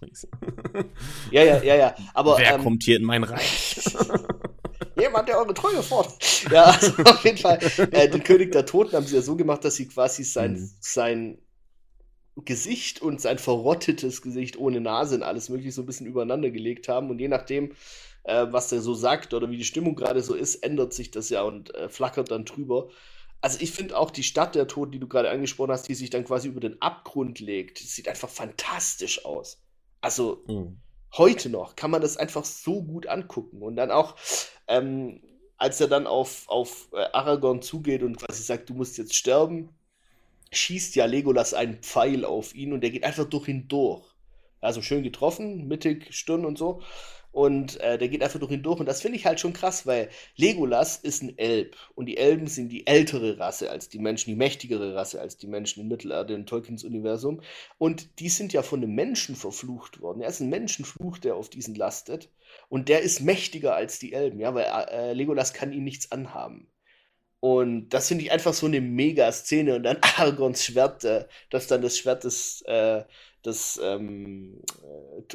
ja, 1.30 1.44
ja, 1.44 1.62
ja, 1.62 1.76
ja. 1.76 1.94
Aber, 2.12 2.38
Wer 2.38 2.54
ähm, 2.54 2.62
kommt 2.62 2.82
hier 2.82 2.96
in 2.96 3.04
mein 3.04 3.22
Reich? 3.22 3.76
Jemand, 4.98 5.28
der 5.28 5.38
eure 5.38 5.54
Treue 5.54 5.82
fordert. 5.82 6.50
Ja, 6.50 6.64
also 6.64 6.92
auf 7.04 7.24
jeden 7.24 7.38
Fall. 7.38 7.58
Äh, 7.92 8.08
den 8.08 8.24
König 8.24 8.50
der 8.50 8.66
Toten 8.66 8.96
haben 8.96 9.06
sie 9.06 9.14
ja 9.14 9.22
so 9.22 9.36
gemacht, 9.36 9.64
dass 9.64 9.76
sie 9.76 9.86
quasi 9.86 10.24
sein, 10.24 10.54
mhm. 10.54 10.70
sein 10.80 11.38
Gesicht 12.36 13.02
und 13.02 13.20
sein 13.20 13.38
verrottetes 13.38 14.22
Gesicht 14.22 14.56
ohne 14.56 14.80
Nase 14.80 15.16
und 15.16 15.22
alles 15.22 15.48
mögliche 15.48 15.72
so 15.72 15.82
ein 15.82 15.86
bisschen 15.86 16.06
übereinander 16.06 16.50
gelegt 16.50 16.88
haben. 16.88 17.10
Und 17.10 17.18
je 17.18 17.28
nachdem, 17.28 17.72
äh, 18.24 18.46
was 18.50 18.72
er 18.72 18.80
so 18.80 18.94
sagt 18.94 19.34
oder 19.34 19.50
wie 19.50 19.56
die 19.56 19.64
Stimmung 19.64 19.96
gerade 19.96 20.22
so 20.22 20.34
ist, 20.34 20.56
ändert 20.56 20.94
sich 20.94 21.10
das 21.10 21.28
ja 21.28 21.42
und 21.42 21.74
äh, 21.74 21.88
flackert 21.88 22.30
dann 22.30 22.44
drüber. 22.44 22.88
Also 23.40 23.58
ich 23.60 23.72
finde 23.72 23.96
auch 23.96 24.10
die 24.10 24.22
Stadt 24.22 24.54
der 24.54 24.66
Toten, 24.66 24.92
die 24.92 24.98
du 24.98 25.08
gerade 25.08 25.30
angesprochen 25.30 25.72
hast, 25.72 25.88
die 25.88 25.94
sich 25.94 26.10
dann 26.10 26.24
quasi 26.24 26.48
über 26.48 26.60
den 26.60 26.80
Abgrund 26.82 27.40
legt, 27.40 27.78
sieht 27.78 28.08
einfach 28.08 28.28
fantastisch 28.28 29.24
aus. 29.24 29.62
Also 30.02 30.44
mhm. 30.46 30.78
heute 31.16 31.48
noch 31.48 31.74
kann 31.74 31.90
man 31.90 32.02
das 32.02 32.16
einfach 32.16 32.44
so 32.44 32.82
gut 32.82 33.06
angucken. 33.06 33.62
Und 33.62 33.76
dann 33.76 33.90
auch, 33.90 34.16
ähm, 34.68 35.22
als 35.56 35.80
er 35.80 35.88
dann 35.88 36.06
auf, 36.06 36.48
auf 36.48 36.88
äh, 36.92 37.04
Aragorn 37.12 37.62
zugeht 37.62 38.02
und 38.02 38.18
quasi 38.18 38.42
sagt, 38.42 38.68
du 38.68 38.74
musst 38.74 38.98
jetzt 38.98 39.14
sterben, 39.14 39.70
schießt 40.52 40.96
ja 40.96 41.06
Legolas 41.06 41.54
einen 41.54 41.78
Pfeil 41.78 42.24
auf 42.24 42.54
ihn 42.54 42.72
und 42.72 42.80
der 42.82 42.90
geht 42.90 43.04
einfach 43.04 43.24
durch 43.24 43.48
ihn 43.48 43.68
durch. 43.68 44.02
Also 44.60 44.82
schön 44.82 45.02
getroffen, 45.02 45.68
mittig, 45.68 46.14
Stirn 46.14 46.44
und 46.44 46.58
so. 46.58 46.82
Und 47.32 47.78
äh, 47.80 47.96
der 47.96 48.08
geht 48.08 48.22
einfach 48.22 48.40
durch 48.40 48.50
ihn 48.50 48.62
durch. 48.62 48.80
Und 48.80 48.86
das 48.86 49.02
finde 49.02 49.16
ich 49.16 49.24
halt 49.24 49.38
schon 49.38 49.52
krass, 49.52 49.86
weil 49.86 50.10
Legolas 50.36 50.96
ist 50.96 51.22
ein 51.22 51.38
Elb. 51.38 51.76
Und 51.94 52.06
die 52.06 52.16
Elben 52.16 52.48
sind 52.48 52.70
die 52.70 52.86
ältere 52.86 53.38
Rasse 53.38 53.70
als 53.70 53.88
die 53.88 54.00
Menschen, 54.00 54.30
die 54.30 54.36
mächtigere 54.36 54.94
Rasse 54.94 55.20
als 55.20 55.36
die 55.36 55.46
Menschen 55.46 55.82
in 55.82 55.88
Mittelerde, 55.88 56.34
in 56.34 56.46
Tolkiens 56.46 56.82
Universum. 56.82 57.40
Und 57.78 58.18
die 58.18 58.28
sind 58.28 58.52
ja 58.52 58.62
von 58.62 58.82
einem 58.82 58.94
Menschen 58.94 59.36
verflucht 59.36 60.00
worden. 60.00 60.22
Er 60.22 60.28
ist 60.28 60.40
ein 60.40 60.50
Menschenfluch, 60.50 61.18
der 61.18 61.36
auf 61.36 61.48
diesen 61.48 61.76
lastet. 61.76 62.28
Und 62.68 62.88
der 62.88 63.00
ist 63.02 63.20
mächtiger 63.20 63.76
als 63.76 64.00
die 64.00 64.12
Elben, 64.12 64.40
ja, 64.40 64.52
weil 64.54 64.64
äh, 64.64 65.12
Legolas 65.12 65.52
kann 65.54 65.72
ihm 65.72 65.84
nichts 65.84 66.10
anhaben. 66.10 66.69
Und 67.40 67.88
das 67.88 68.08
finde 68.08 68.24
ich 68.24 68.32
einfach 68.32 68.52
so 68.52 68.66
eine 68.66 68.80
Mega-Szene. 68.80 69.76
Und 69.76 69.82
dann 69.82 69.98
Aragons 70.02 70.64
Schwert, 70.64 71.04
äh, 71.04 71.26
das 71.50 71.66
dann 71.66 71.82
das 71.82 71.98
Schwert 71.98 72.24
des, 72.24 72.62
äh, 72.62 73.04
des 73.44 73.80
ähm, 73.82 74.62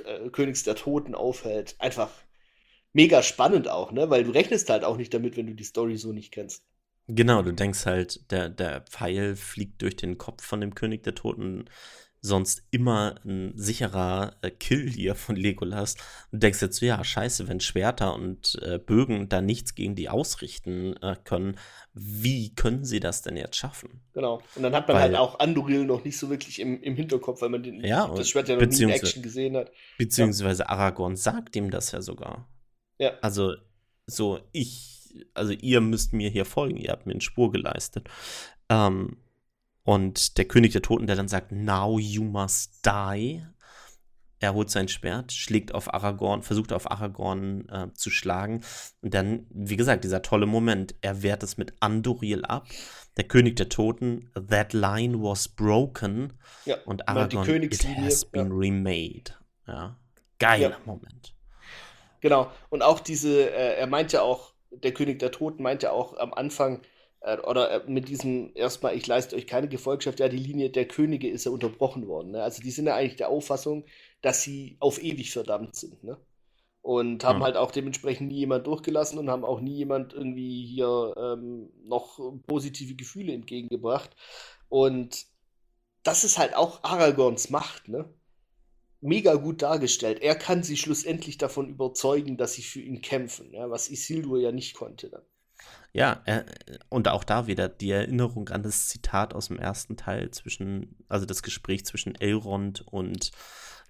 äh, 0.05 0.29
Königs 0.29 0.63
der 0.63 0.75
Toten 0.75 1.15
aufhält. 1.15 1.75
Einfach 1.79 2.11
mega 2.93 3.23
spannend 3.23 3.67
auch, 3.67 3.91
ne? 3.91 4.09
Weil 4.09 4.23
du 4.23 4.31
rechnest 4.31 4.69
halt 4.69 4.83
auch 4.83 4.97
nicht 4.97 5.13
damit, 5.13 5.35
wenn 5.35 5.47
du 5.47 5.53
die 5.53 5.63
Story 5.63 5.97
so 5.97 6.13
nicht 6.13 6.31
kennst. 6.31 6.63
Genau, 7.07 7.43
du 7.43 7.53
denkst 7.53 7.85
halt, 7.85 8.31
der, 8.31 8.49
der 8.49 8.81
Pfeil 8.81 9.35
fliegt 9.35 9.81
durch 9.81 9.95
den 9.95 10.17
Kopf 10.17 10.43
von 10.43 10.61
dem 10.61 10.73
König 10.73 11.03
der 11.03 11.13
Toten 11.13 11.65
sonst 12.25 12.63
immer 12.71 13.15
ein 13.23 13.53
sicherer 13.55 14.35
äh, 14.41 14.49
Kill 14.49 14.89
hier 14.89 15.15
von 15.15 15.35
Legolas. 15.35 15.95
Und 16.31 16.41
denkst 16.41 16.61
jetzt 16.61 16.77
so, 16.77 16.85
ja, 16.85 17.03
scheiße, 17.03 17.47
wenn 17.47 17.59
Schwerter 17.59 18.15
und 18.15 18.57
äh, 18.61 18.79
Bögen 18.79 19.29
da 19.29 19.41
nichts 19.41 19.75
gegen 19.75 19.95
die 19.95 20.09
ausrichten 20.09 20.95
äh, 20.97 21.15
können, 21.23 21.57
wie 21.93 22.53
können 22.55 22.83
sie 22.83 22.99
das 22.99 23.21
denn 23.21 23.37
jetzt 23.37 23.55
schaffen? 23.55 24.01
Genau. 24.13 24.41
Und 24.55 24.63
dann 24.63 24.73
hat 24.73 24.87
man 24.87 24.97
weil, 24.97 25.03
halt 25.03 25.15
auch 25.15 25.39
Anduril 25.39 25.85
noch 25.85 26.03
nicht 26.03 26.17
so 26.17 26.29
wirklich 26.29 26.59
im, 26.59 26.81
im 26.81 26.95
Hinterkopf, 26.95 27.41
weil 27.41 27.49
man 27.49 27.63
den, 27.63 27.83
ja, 27.83 28.07
das 28.07 28.29
Schwert 28.29 28.49
ja 28.49 28.55
noch 28.55 28.65
nie 28.65 28.81
in 28.81 28.89
Action 28.89 29.21
gesehen 29.21 29.55
hat. 29.55 29.71
Beziehungsweise 29.97 30.63
ja. 30.63 30.69
Aragorn 30.69 31.15
sagt 31.15 31.55
ihm 31.55 31.69
das 31.69 31.91
ja 31.91 32.01
sogar. 32.01 32.49
Ja. 32.97 33.11
Also, 33.21 33.53
so, 34.07 34.39
ich, 34.51 35.25
also 35.33 35.53
ihr 35.53 35.81
müsst 35.81 36.13
mir 36.13 36.29
hier 36.29 36.45
folgen, 36.45 36.77
ihr 36.77 36.91
habt 36.91 37.05
mir 37.05 37.13
eine 37.13 37.21
Spur 37.21 37.51
geleistet. 37.51 38.09
Ähm, 38.69 39.17
und 39.85 40.39
der 40.39 40.45
König 40.45 40.73
der 40.73 40.81
Toten, 40.81 41.05
der 41.05 41.15
dann 41.15 41.27
sagt, 41.27 41.51
now 41.51 41.99
you 41.99 42.23
must 42.23 42.85
die. 42.85 43.45
Er 44.39 44.53
holt 44.53 44.69
sein 44.69 44.87
Schwert, 44.87 45.31
schlägt 45.31 45.73
auf 45.73 45.93
Aragorn, 45.93 46.41
versucht 46.41 46.73
auf 46.73 46.89
Aragorn 46.91 47.69
äh, 47.69 47.93
zu 47.93 48.09
schlagen. 48.09 48.63
Und 49.01 49.13
dann, 49.13 49.45
wie 49.49 49.77
gesagt, 49.77 50.03
dieser 50.03 50.23
tolle 50.23 50.47
Moment. 50.47 50.95
Er 51.01 51.21
wehrt 51.21 51.43
es 51.43 51.57
mit 51.57 51.73
Andoril 51.79 52.43
ab. 52.45 52.67
Der 53.15 53.25
König 53.25 53.55
der 53.55 53.69
Toten, 53.69 54.29
that 54.49 54.73
line 54.73 55.21
was 55.21 55.47
broken. 55.47 56.33
Ja, 56.65 56.77
und 56.85 57.07
Aragorn, 57.07 57.63
it 57.63 57.87
has 57.97 58.25
been 58.25 58.49
ja. 58.49 58.55
remade. 58.55 59.23
Ja, 59.67 59.97
geiler 60.39 60.71
ja. 60.71 60.77
Moment. 60.83 61.35
Genau. 62.21 62.51
Und 62.69 62.81
auch 62.81 62.99
diese, 62.99 63.51
äh, 63.51 63.77
er 63.77 63.87
meint 63.87 64.11
ja 64.11 64.23
auch, 64.23 64.53
der 64.71 64.93
König 64.93 65.19
der 65.19 65.31
Toten 65.31 65.61
meint 65.61 65.83
ja 65.83 65.91
auch 65.91 66.17
am 66.17 66.33
Anfang, 66.33 66.81
oder 67.47 67.71
äh, 67.71 67.89
mit 67.89 68.07
diesem 68.09 68.51
erstmal, 68.55 68.95
ich 68.95 69.07
leiste 69.07 69.35
euch 69.35 69.47
keine 69.47 69.67
Gefolgschaft, 69.67 70.19
ja, 70.19 70.29
die 70.29 70.37
Linie 70.37 70.69
der 70.69 70.87
Könige 70.87 71.29
ist 71.29 71.45
ja 71.45 71.51
unterbrochen 71.51 72.07
worden. 72.07 72.31
Ne? 72.31 72.43
Also 72.43 72.61
die 72.61 72.71
sind 72.71 72.85
ja 72.85 72.95
eigentlich 72.95 73.15
der 73.15 73.29
Auffassung, 73.29 73.85
dass 74.21 74.43
sie 74.43 74.77
auf 74.79 75.01
ewig 75.01 75.31
verdammt 75.31 75.75
sind. 75.75 76.03
Ne? 76.03 76.17
Und 76.81 77.23
haben 77.23 77.39
mhm. 77.39 77.43
halt 77.43 77.57
auch 77.57 77.71
dementsprechend 77.71 78.27
nie 78.27 78.39
jemand 78.39 78.67
durchgelassen 78.67 79.17
und 79.17 79.29
haben 79.29 79.43
auch 79.43 79.59
nie 79.59 79.75
jemand 79.75 80.13
irgendwie 80.13 80.65
hier 80.67 81.15
ähm, 81.17 81.71
noch 81.83 82.19
positive 82.45 82.95
Gefühle 82.95 83.33
entgegengebracht. 83.33 84.15
Und 84.69 85.25
das 86.03 86.23
ist 86.23 86.37
halt 86.37 86.55
auch 86.55 86.83
Aragorns 86.83 87.49
Macht, 87.49 87.87
ne? 87.87 88.07
mega 89.01 89.35
gut 89.35 89.61
dargestellt. 89.61 90.21
Er 90.21 90.35
kann 90.35 90.63
sie 90.63 90.77
schlussendlich 90.77 91.37
davon 91.37 91.69
überzeugen, 91.69 92.37
dass 92.37 92.53
sie 92.53 92.63
für 92.63 92.81
ihn 92.81 93.01
kämpfen, 93.01 93.51
ja, 93.51 93.69
was 93.69 93.89
Isildur 93.89 94.39
ja 94.39 94.51
nicht 94.51 94.75
konnte 94.75 95.09
dann. 95.09 95.23
Ja, 95.93 96.21
er, 96.25 96.45
und 96.89 97.07
auch 97.07 97.23
da 97.23 97.47
wieder 97.47 97.69
die 97.69 97.91
Erinnerung 97.91 98.49
an 98.49 98.63
das 98.63 98.89
Zitat 98.89 99.33
aus 99.33 99.47
dem 99.47 99.57
ersten 99.57 99.95
Teil 99.95 100.29
zwischen, 100.31 100.97
also 101.07 101.25
das 101.25 101.41
Gespräch 101.41 101.85
zwischen 101.85 102.15
Elrond 102.15 102.85
und 102.87 103.31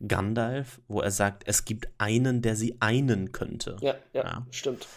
Gandalf, 0.08 0.82
wo 0.88 1.02
er 1.02 1.12
sagt, 1.12 1.44
es 1.48 1.66
gibt 1.66 1.88
einen, 1.98 2.42
der 2.42 2.56
sie 2.56 2.80
einen 2.80 3.32
könnte. 3.32 3.78
Ja, 3.82 3.96
ja, 4.14 4.24
ja. 4.24 4.48
stimmt. 4.52 4.88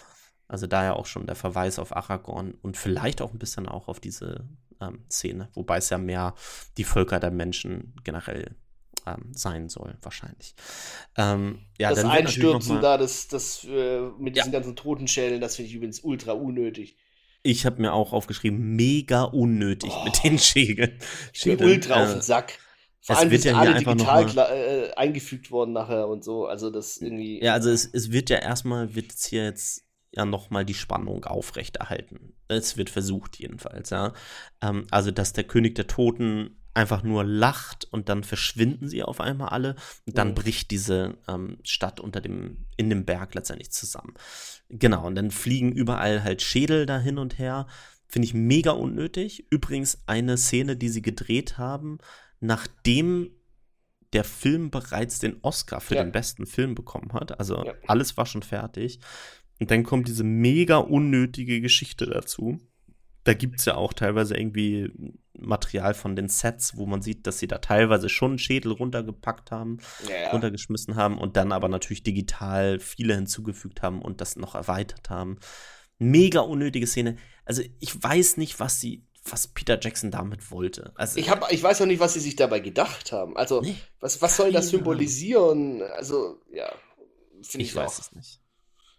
Also 0.48 0.66
daher 0.66 0.96
auch 0.96 1.06
schon 1.06 1.26
der 1.26 1.34
Verweis 1.34 1.78
auf 1.78 1.96
Aragorn 1.96 2.54
und 2.62 2.76
vielleicht 2.76 3.22
auch 3.22 3.32
ein 3.32 3.38
bisschen 3.38 3.68
auch 3.68 3.88
auf 3.88 4.00
diese 4.00 4.48
ähm, 4.80 5.04
Szene, 5.10 5.48
wobei 5.54 5.78
es 5.78 5.90
ja 5.90 5.98
mehr 5.98 6.34
die 6.76 6.84
Völker 6.84 7.20
der 7.20 7.30
Menschen 7.30 7.94
generell 8.04 8.54
ähm, 9.14 9.32
sein 9.32 9.68
soll, 9.68 9.96
wahrscheinlich. 10.02 10.54
Ähm, 11.16 11.60
ja, 11.78 11.90
das 11.90 12.04
Einstürzen 12.04 12.80
da, 12.80 12.98
das, 12.98 13.28
das 13.28 13.64
äh, 13.64 14.00
mit 14.18 14.36
diesen 14.36 14.52
ja. 14.52 14.58
ganzen 14.58 14.76
Totenschädeln, 14.76 15.40
das 15.40 15.56
finde 15.56 15.70
ich 15.70 15.76
übrigens 15.76 16.00
ultra 16.00 16.32
unnötig. 16.32 16.96
Ich 17.42 17.64
habe 17.64 17.80
mir 17.80 17.92
auch 17.92 18.12
aufgeschrieben, 18.12 18.76
mega 18.76 19.22
unnötig 19.22 19.92
oh, 19.94 20.04
mit 20.04 20.22
den 20.24 20.38
Schädeln. 20.38 20.98
Ich 21.32 21.44
bin 21.44 21.62
ultra 21.62 22.00
äh, 22.00 22.04
auf 22.04 22.12
den 22.12 22.22
Sack. 22.22 22.58
Vor 23.00 23.16
allem 23.16 23.30
wird 23.30 23.44
ja 23.44 23.56
alle 23.56 23.78
digital 23.78 24.28
äh, 24.36 24.92
eingefügt 24.94 25.50
worden 25.50 25.72
nachher 25.72 26.08
und 26.08 26.24
so. 26.24 26.46
Also 26.46 26.68
das 26.68 26.98
irgendwie. 26.98 27.42
Ja, 27.42 27.54
also 27.54 27.70
es, 27.70 27.86
es 27.86 28.12
wird 28.12 28.28
ja 28.28 28.38
erstmal, 28.38 28.94
wird 28.94 29.12
es 29.12 29.24
hier 29.24 29.44
jetzt 29.44 29.84
ja 30.10 30.24
nochmal 30.24 30.64
die 30.64 30.74
Spannung 30.74 31.24
aufrechterhalten. 31.24 32.34
Es 32.48 32.76
wird 32.76 32.90
versucht 32.90 33.38
jedenfalls, 33.38 33.90
ja. 33.90 34.12
Ähm, 34.60 34.86
also, 34.90 35.10
dass 35.10 35.32
der 35.32 35.44
König 35.44 35.74
der 35.76 35.86
Toten 35.86 36.58
einfach 36.78 37.02
nur 37.02 37.24
lacht 37.24 37.88
und 37.90 38.08
dann 38.08 38.22
verschwinden 38.22 38.88
sie 38.88 39.02
auf 39.02 39.20
einmal 39.20 39.48
alle 39.48 39.74
und 40.06 40.16
dann 40.16 40.28
mhm. 40.28 40.34
bricht 40.34 40.70
diese 40.70 41.18
ähm, 41.26 41.58
Stadt 41.64 41.98
unter 41.98 42.20
dem, 42.20 42.66
in 42.76 42.88
dem 42.88 43.04
Berg 43.04 43.34
letztendlich 43.34 43.72
zusammen. 43.72 44.14
Genau, 44.68 45.04
und 45.04 45.16
dann 45.16 45.32
fliegen 45.32 45.72
überall 45.72 46.22
halt 46.22 46.40
Schädel 46.40 46.86
da 46.86 47.00
hin 47.00 47.18
und 47.18 47.36
her. 47.38 47.66
Finde 48.06 48.26
ich 48.26 48.34
mega 48.34 48.70
unnötig. 48.70 49.46
Übrigens 49.50 50.02
eine 50.06 50.38
Szene, 50.38 50.76
die 50.76 50.88
sie 50.88 51.02
gedreht 51.02 51.58
haben, 51.58 51.98
nachdem 52.38 53.32
der 54.12 54.22
Film 54.22 54.70
bereits 54.70 55.18
den 55.18 55.38
Oscar 55.42 55.80
für 55.80 55.96
ja. 55.96 56.04
den 56.04 56.12
besten 56.12 56.46
Film 56.46 56.76
bekommen 56.76 57.12
hat. 57.12 57.40
Also 57.40 57.56
ja. 57.64 57.74
alles 57.88 58.16
war 58.16 58.24
schon 58.24 58.44
fertig. 58.44 59.00
Und 59.58 59.72
dann 59.72 59.82
kommt 59.82 60.06
diese 60.06 60.22
mega 60.22 60.76
unnötige 60.76 61.60
Geschichte 61.60 62.06
dazu. 62.06 62.60
Da 63.24 63.34
gibt 63.34 63.58
es 63.58 63.66
ja 63.66 63.74
auch 63.74 63.92
teilweise 63.92 64.36
irgendwie 64.36 64.90
Material 65.38 65.94
von 65.94 66.16
den 66.16 66.28
Sets, 66.28 66.76
wo 66.76 66.86
man 66.86 67.02
sieht, 67.02 67.26
dass 67.26 67.38
sie 67.38 67.46
da 67.46 67.58
teilweise 67.58 68.08
schon 68.08 68.38
Schädel 68.38 68.72
runtergepackt 68.72 69.50
haben, 69.50 69.78
ja. 70.08 70.30
runtergeschmissen 70.30 70.96
haben 70.96 71.18
und 71.18 71.36
dann 71.36 71.52
aber 71.52 71.68
natürlich 71.68 72.02
digital 72.02 72.80
viele 72.80 73.14
hinzugefügt 73.14 73.82
haben 73.82 74.02
und 74.02 74.20
das 74.20 74.36
noch 74.36 74.54
erweitert 74.54 75.10
haben. 75.10 75.38
Mega 75.98 76.40
unnötige 76.40 76.86
Szene. 76.86 77.16
Also 77.44 77.62
ich 77.80 78.02
weiß 78.02 78.36
nicht, 78.36 78.60
was 78.60 78.80
sie, 78.80 79.04
was 79.24 79.48
Peter 79.48 79.78
Jackson 79.80 80.10
damit 80.10 80.50
wollte. 80.50 80.92
Also, 80.94 81.18
ich, 81.18 81.30
hab, 81.30 81.50
ich 81.52 81.62
weiß 81.62 81.82
auch 81.82 81.86
nicht, 81.86 82.00
was 82.00 82.14
sie 82.14 82.20
sich 82.20 82.36
dabei 82.36 82.60
gedacht 82.60 83.12
haben. 83.12 83.36
Also, 83.36 83.60
nee, 83.60 83.76
was, 84.00 84.22
was 84.22 84.36
soll 84.36 84.52
das 84.52 84.68
symbolisieren? 84.68 85.82
Also, 85.82 86.40
ja, 86.52 86.72
finde 87.42 87.64
ich, 87.64 87.70
ich 87.70 87.76
weiß 87.76 87.96
auch. 87.96 87.98
es 87.98 88.12
nicht. 88.12 88.40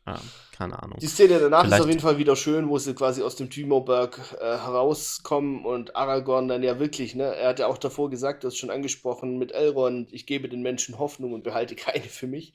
Ja, 0.10 0.22
keine 0.58 0.82
Ahnung. 0.82 1.00
Die 1.00 1.08
Szene 1.08 1.40
danach 1.40 1.62
Vielleicht. 1.62 1.80
ist 1.80 1.82
auf 1.82 1.90
jeden 1.90 2.02
Fall 2.02 2.18
wieder 2.18 2.36
schön, 2.36 2.70
wo 2.70 2.78
sie 2.78 2.94
quasi 2.94 3.22
aus 3.22 3.36
dem 3.36 3.50
Tümerberg 3.50 4.20
äh, 4.40 4.44
herauskommen 4.44 5.66
und 5.66 5.96
Aragorn 5.96 6.48
dann 6.48 6.64
ja 6.64 6.80
wirklich, 6.80 7.16
ne, 7.16 7.36
er 7.36 7.50
hat 7.50 7.60
ja 7.60 7.68
auch 7.68 7.78
davor 7.78 8.10
gesagt, 8.10 8.44
das 8.44 8.58
schon 8.58 8.70
angesprochen 8.70 9.38
mit 9.38 9.52
Elrond, 9.52 10.12
ich 10.12 10.26
gebe 10.26 10.50
den 10.50 10.62
Menschen 10.62 11.00
Hoffnung 11.00 11.34
und 11.34 11.44
behalte 11.44 11.76
keine 11.76 12.06
für 12.06 12.28
mich. 12.28 12.54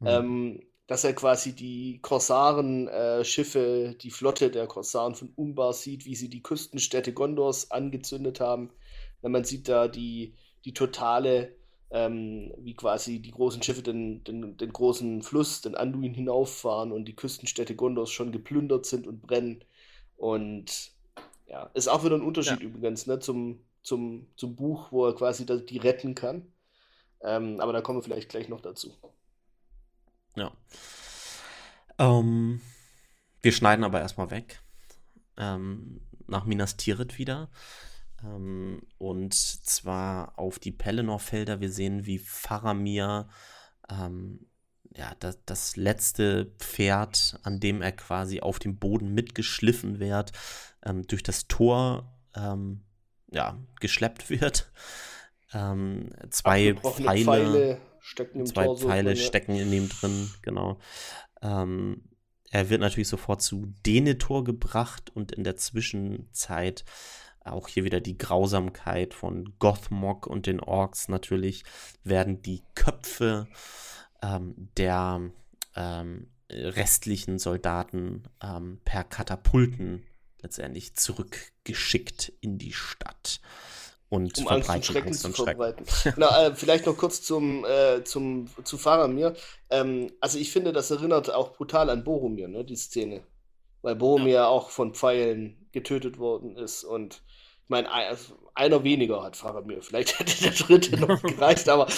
Mhm. 0.00 0.06
Ähm, 0.06 0.62
dass 0.86 1.04
er 1.04 1.14
quasi 1.14 1.54
die 1.54 2.00
Korsaren-Schiffe, 2.02 3.58
äh, 3.58 3.94
die 3.94 4.10
Flotte 4.10 4.50
der 4.50 4.66
Korsaren 4.66 5.14
von 5.14 5.32
Umbar 5.36 5.72
sieht, 5.72 6.04
wie 6.04 6.16
sie 6.16 6.28
die 6.28 6.42
Küstenstädte 6.42 7.12
Gondors 7.12 7.70
angezündet 7.70 8.40
haben. 8.40 8.72
Wenn 9.22 9.32
man 9.32 9.44
sieht 9.44 9.68
da 9.68 9.88
die, 9.88 10.34
die 10.64 10.74
totale 10.74 11.56
ähm, 11.92 12.52
wie 12.56 12.74
quasi 12.74 13.20
die 13.20 13.30
großen 13.30 13.62
Schiffe 13.62 13.82
den, 13.82 14.24
den, 14.24 14.56
den 14.56 14.72
großen 14.72 15.22
Fluss, 15.22 15.60
den 15.60 15.74
Anduin 15.74 16.14
hinauffahren 16.14 16.90
und 16.90 17.04
die 17.04 17.14
Küstenstädte 17.14 17.76
Gondors 17.76 18.10
schon 18.10 18.32
geplündert 18.32 18.86
sind 18.86 19.06
und 19.06 19.20
brennen. 19.20 19.62
Und 20.16 20.92
ja, 21.46 21.70
ist 21.74 21.88
auch 21.88 22.02
wieder 22.02 22.16
ein 22.16 22.22
Unterschied 22.22 22.60
ja. 22.60 22.66
übrigens 22.66 23.06
ne, 23.06 23.18
zum, 23.18 23.60
zum, 23.82 24.26
zum 24.36 24.56
Buch, 24.56 24.90
wo 24.90 25.06
er 25.06 25.14
quasi 25.14 25.44
die 25.44 25.78
retten 25.78 26.14
kann. 26.14 26.50
Ähm, 27.20 27.60
aber 27.60 27.74
da 27.74 27.82
kommen 27.82 27.98
wir 27.98 28.02
vielleicht 28.02 28.30
gleich 28.30 28.48
noch 28.48 28.62
dazu. 28.62 28.94
Ja. 30.34 30.50
Ähm, 31.98 32.62
wir 33.42 33.52
schneiden 33.52 33.84
aber 33.84 34.00
erstmal 34.00 34.30
weg. 34.30 34.62
Ähm, 35.36 36.00
nach 36.26 36.46
Minas 36.46 36.78
Tirith 36.78 37.18
wieder. 37.18 37.50
Ähm, 38.24 38.82
und 38.98 39.34
zwar 39.34 40.38
auf 40.38 40.58
die 40.58 40.72
Pelennor-Felder. 40.72 41.60
Wir 41.60 41.70
sehen, 41.70 42.06
wie 42.06 42.18
Faramir 42.18 43.28
ähm, 43.90 44.46
ja, 44.94 45.14
das, 45.20 45.38
das, 45.46 45.76
letzte 45.76 46.52
Pferd, 46.58 47.38
an 47.42 47.60
dem 47.60 47.80
er 47.80 47.92
quasi 47.92 48.40
auf 48.40 48.58
dem 48.58 48.78
Boden 48.78 49.14
mitgeschliffen 49.14 50.00
wird, 50.00 50.32
ähm, 50.84 51.06
durch 51.06 51.22
das 51.22 51.48
Tor 51.48 52.12
ähm, 52.34 52.82
ja, 53.30 53.58
geschleppt 53.80 54.30
wird. 54.30 54.70
Ähm, 55.54 56.10
zwei 56.30 56.74
Pfeile, 56.74 57.24
Pfeile, 57.24 57.80
stecken, 58.00 58.46
zwei 58.46 58.64
Tor 58.64 58.78
Pfeile 58.78 59.16
so 59.16 59.22
stecken 59.22 59.54
in 59.56 59.72
ihm 59.72 59.88
drin, 59.88 60.30
genau. 60.42 60.78
Ähm, 61.40 62.02
er 62.50 62.68
wird 62.68 62.82
natürlich 62.82 63.08
sofort 63.08 63.40
zu 63.40 63.72
Denethor 63.86 64.44
gebracht 64.44 65.10
und 65.14 65.32
in 65.32 65.44
der 65.44 65.56
Zwischenzeit 65.56 66.84
auch 67.44 67.68
hier 67.68 67.84
wieder 67.84 68.00
die 68.00 68.18
Grausamkeit 68.18 69.14
von 69.14 69.54
Gothmog 69.58 70.26
und 70.26 70.46
den 70.46 70.60
Orks 70.60 71.08
natürlich, 71.08 71.64
werden 72.04 72.42
die 72.42 72.62
Köpfe 72.74 73.46
ähm, 74.22 74.68
der 74.76 75.20
ähm, 75.76 76.28
restlichen 76.50 77.38
Soldaten 77.38 78.24
ähm, 78.42 78.80
per 78.84 79.04
Katapulten 79.04 80.04
letztendlich 80.40 80.94
zurückgeschickt 80.94 82.32
in 82.40 82.58
die 82.58 82.72
Stadt. 82.72 83.40
Und 84.08 84.36
um 84.38 84.48
Angst 84.48 84.68
und 84.68 84.84
Schrecken 84.84 85.08
Angst 85.08 85.24
und 85.24 85.34
zu 85.34 85.44
verbreiten. 85.44 85.86
Na, 86.16 86.48
äh, 86.48 86.54
vielleicht 86.54 86.84
noch 86.84 86.98
kurz 86.98 87.22
zum, 87.22 87.64
äh, 87.64 88.04
zum, 88.04 88.46
zu 88.62 88.76
Faramir. 88.76 89.34
Ähm, 89.70 90.12
also 90.20 90.38
ich 90.38 90.52
finde, 90.52 90.72
das 90.72 90.90
erinnert 90.90 91.32
auch 91.32 91.54
brutal 91.54 91.88
an 91.88 92.04
Boromir, 92.04 92.48
ne, 92.48 92.62
die 92.62 92.76
Szene. 92.76 93.22
Weil 93.80 93.96
Boromir 93.96 94.34
ja. 94.34 94.48
auch 94.48 94.68
von 94.68 94.94
Pfeilen 94.94 95.66
getötet 95.72 96.18
worden 96.18 96.56
ist 96.56 96.84
und 96.84 97.22
meine, 97.72 97.90
also 97.90 98.34
einer 98.54 98.84
weniger 98.84 99.22
hat 99.22 99.36
Faramir. 99.36 99.82
Vielleicht 99.82 100.18
hätte 100.20 100.40
der 100.42 100.52
dritte 100.52 101.00
noch 101.00 101.22
gereicht, 101.22 101.68
aber 101.68 101.88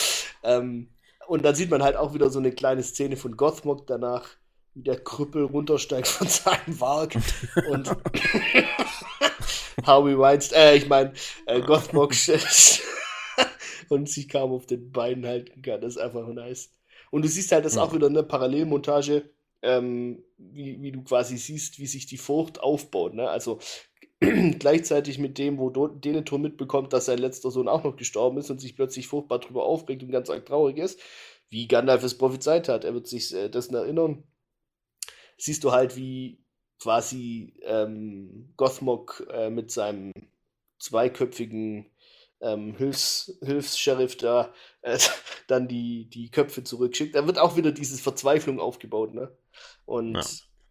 ähm, 0.42 0.88
und 1.26 1.44
dann 1.44 1.54
sieht 1.54 1.70
man 1.70 1.82
halt 1.82 1.96
auch 1.96 2.14
wieder 2.14 2.30
so 2.30 2.38
eine 2.38 2.52
kleine 2.52 2.82
Szene 2.82 3.16
von 3.16 3.36
Gothmog 3.36 3.86
danach, 3.86 4.28
wie 4.74 4.82
der 4.82 4.98
Krüppel 4.98 5.44
runtersteigt 5.44 6.06
von 6.06 6.28
seinem 6.28 6.80
Warg 6.80 7.16
und 7.68 7.90
Harvey 9.84 10.18
Weinstein, 10.18 10.58
äh, 10.58 10.76
ich 10.76 10.88
meine, 10.88 11.12
äh, 11.46 11.60
Gothmog 11.60 12.12
und 13.88 14.08
sich 14.08 14.28
kaum 14.28 14.52
auf 14.52 14.66
den 14.66 14.92
Beinen 14.92 15.26
halten 15.26 15.62
kann. 15.62 15.80
Das 15.80 15.96
ist 15.96 16.02
einfach 16.02 16.26
nice. 16.28 16.70
Und 17.10 17.22
du 17.22 17.28
siehst 17.28 17.52
halt, 17.52 17.64
das 17.64 17.72
ist 17.72 17.76
ja. 17.76 17.82
auch 17.82 17.92
wieder 17.92 18.06
eine 18.06 18.22
Parallelmontage, 18.22 19.30
ähm, 19.62 20.22
wie, 20.36 20.80
wie 20.82 20.92
du 20.92 21.02
quasi 21.02 21.36
siehst, 21.36 21.78
wie 21.78 21.86
sich 21.86 22.06
die 22.06 22.16
Furcht 22.16 22.60
aufbaut. 22.60 23.14
Ne? 23.14 23.28
Also 23.28 23.58
gleichzeitig 24.58 25.18
mit 25.18 25.38
dem, 25.38 25.58
wo 25.58 25.70
Denethor 25.70 26.38
mitbekommt, 26.38 26.92
dass 26.92 27.06
sein 27.06 27.18
letzter 27.18 27.50
Sohn 27.50 27.68
auch 27.68 27.84
noch 27.84 27.96
gestorben 27.96 28.38
ist 28.38 28.50
und 28.50 28.60
sich 28.60 28.76
plötzlich 28.76 29.08
furchtbar 29.08 29.38
drüber 29.38 29.64
aufregt 29.64 30.02
und 30.02 30.10
ganz 30.10 30.30
arg 30.30 30.46
traurig 30.46 30.78
ist, 30.78 31.00
wie 31.48 31.68
Gandalf 31.68 32.02
es 32.02 32.18
prophezeit 32.18 32.68
hat. 32.68 32.84
Er 32.84 32.94
wird 32.94 33.06
sich 33.06 33.34
äh, 33.34 33.48
dessen 33.48 33.74
erinnern. 33.74 34.24
Siehst 35.36 35.64
du 35.64 35.72
halt, 35.72 35.96
wie 35.96 36.44
quasi 36.80 37.54
ähm, 37.62 38.52
Gothmog 38.56 39.26
äh, 39.32 39.50
mit 39.50 39.70
seinem 39.70 40.12
zweiköpfigen 40.78 41.90
ähm, 42.40 42.76
Hilfs, 42.76 43.38
Hilfs-Sheriff 43.42 44.16
da 44.16 44.52
äh, 44.82 44.98
dann 45.46 45.68
die, 45.68 46.08
die 46.10 46.30
Köpfe 46.30 46.62
zurückschickt. 46.62 47.14
Da 47.14 47.26
wird 47.26 47.38
auch 47.38 47.56
wieder 47.56 47.72
diese 47.72 47.96
Verzweiflung 47.96 48.60
aufgebaut, 48.60 49.14
ne? 49.14 49.36
Und 49.86 50.14
ja. 50.14 50.22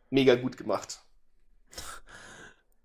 mega 0.09 0.35
gut 0.35 0.57
gemacht 0.57 1.03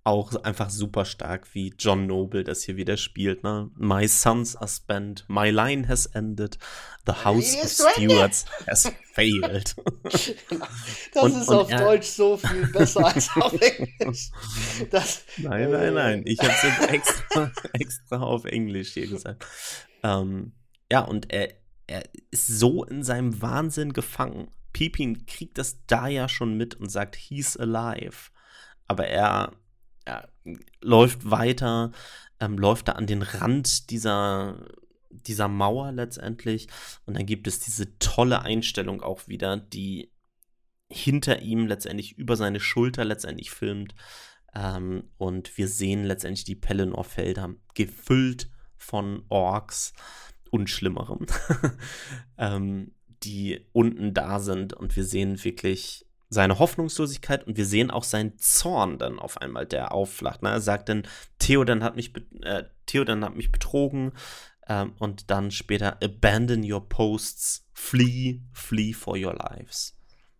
auch 0.08 0.34
einfach 0.42 0.70
super 0.70 1.04
stark, 1.04 1.54
wie 1.54 1.74
John 1.78 2.06
Noble 2.06 2.42
das 2.42 2.62
hier 2.62 2.76
wieder 2.76 2.96
spielt. 2.96 3.42
Ne? 3.42 3.70
My 3.76 4.08
sons 4.08 4.56
are 4.56 4.66
spent, 4.66 5.24
my 5.28 5.50
line 5.50 5.86
has 5.86 6.06
ended, 6.06 6.58
the 7.06 7.12
house 7.12 7.54
of 7.62 7.68
stewards 7.68 8.46
has 8.66 8.90
failed. 9.12 9.76
das 10.04 11.22
und, 11.22 11.36
ist 11.36 11.48
und 11.48 11.56
auf 11.56 11.70
er, 11.70 11.78
Deutsch 11.78 12.08
so 12.08 12.38
viel 12.38 12.66
besser 12.68 13.06
als 13.06 13.28
auf 13.36 13.52
Englisch. 13.60 14.30
Das, 14.90 15.24
nein, 15.36 15.70
nein, 15.70 15.94
nein. 15.94 16.22
Ich 16.24 16.38
habe 16.40 16.52
es 16.52 16.62
jetzt 16.62 16.90
extra, 16.90 17.52
extra 17.74 18.20
auf 18.20 18.46
Englisch 18.46 18.94
hier 18.94 19.08
gesagt. 19.08 19.44
Ähm, 20.02 20.52
ja, 20.90 21.00
und 21.00 21.30
er, 21.30 21.52
er 21.86 22.02
ist 22.30 22.46
so 22.46 22.82
in 22.84 23.04
seinem 23.04 23.42
Wahnsinn 23.42 23.92
gefangen. 23.92 24.48
Pippin 24.72 25.26
kriegt 25.26 25.58
das 25.58 25.84
da 25.86 26.08
ja 26.08 26.28
schon 26.30 26.56
mit 26.56 26.76
und 26.76 26.90
sagt, 26.90 27.14
he's 27.16 27.58
alive. 27.58 28.30
Aber 28.86 29.06
er, 29.06 29.52
er 29.52 29.52
läuft 30.80 31.30
weiter, 31.30 31.92
ähm, 32.40 32.58
läuft 32.58 32.88
da 32.88 32.92
an 32.92 33.06
den 33.06 33.22
Rand 33.22 33.90
dieser, 33.90 34.66
dieser 35.10 35.48
Mauer 35.48 35.92
letztendlich. 35.92 36.68
Und 37.06 37.16
dann 37.16 37.26
gibt 37.26 37.46
es 37.46 37.60
diese 37.60 37.98
tolle 37.98 38.42
Einstellung 38.42 39.02
auch 39.02 39.28
wieder, 39.28 39.56
die 39.56 40.12
hinter 40.90 41.42
ihm 41.42 41.66
letztendlich 41.66 42.16
über 42.16 42.36
seine 42.36 42.60
Schulter 42.60 43.04
letztendlich 43.04 43.50
filmt. 43.50 43.94
Ähm, 44.54 45.04
und 45.18 45.56
wir 45.58 45.68
sehen 45.68 46.04
letztendlich 46.04 46.44
die 46.44 46.54
Pelennor-Felder 46.54 47.54
gefüllt 47.74 48.50
von 48.76 49.24
Orks 49.28 49.92
und 50.50 50.70
Schlimmerem, 50.70 51.26
ähm, 52.38 52.94
die 53.22 53.66
unten 53.72 54.14
da 54.14 54.38
sind. 54.40 54.72
Und 54.72 54.96
wir 54.96 55.04
sehen 55.04 55.42
wirklich 55.44 56.07
seine 56.28 56.58
Hoffnungslosigkeit 56.58 57.46
und 57.46 57.56
wir 57.56 57.64
sehen 57.64 57.90
auch 57.90 58.04
seinen 58.04 58.38
Zorn 58.38 58.98
dann 58.98 59.18
auf 59.18 59.40
einmal, 59.40 59.66
der 59.66 59.92
aufflacht. 59.92 60.42
Ne? 60.42 60.50
Er 60.50 60.60
sagt 60.60 60.88
dann, 60.88 61.06
Theoden 61.38 61.82
hat 61.82 61.96
mich, 61.96 62.12
äh, 62.42 62.64
Theoden 62.86 63.24
hat 63.24 63.34
mich 63.34 63.50
betrogen 63.50 64.12
ähm, 64.68 64.94
und 64.98 65.30
dann 65.30 65.50
später, 65.50 65.98
abandon 66.02 66.70
your 66.70 66.86
posts, 66.86 67.66
flee, 67.72 68.40
flee 68.52 68.92
for 68.92 69.16
your 69.16 69.34
lives. 69.34 69.96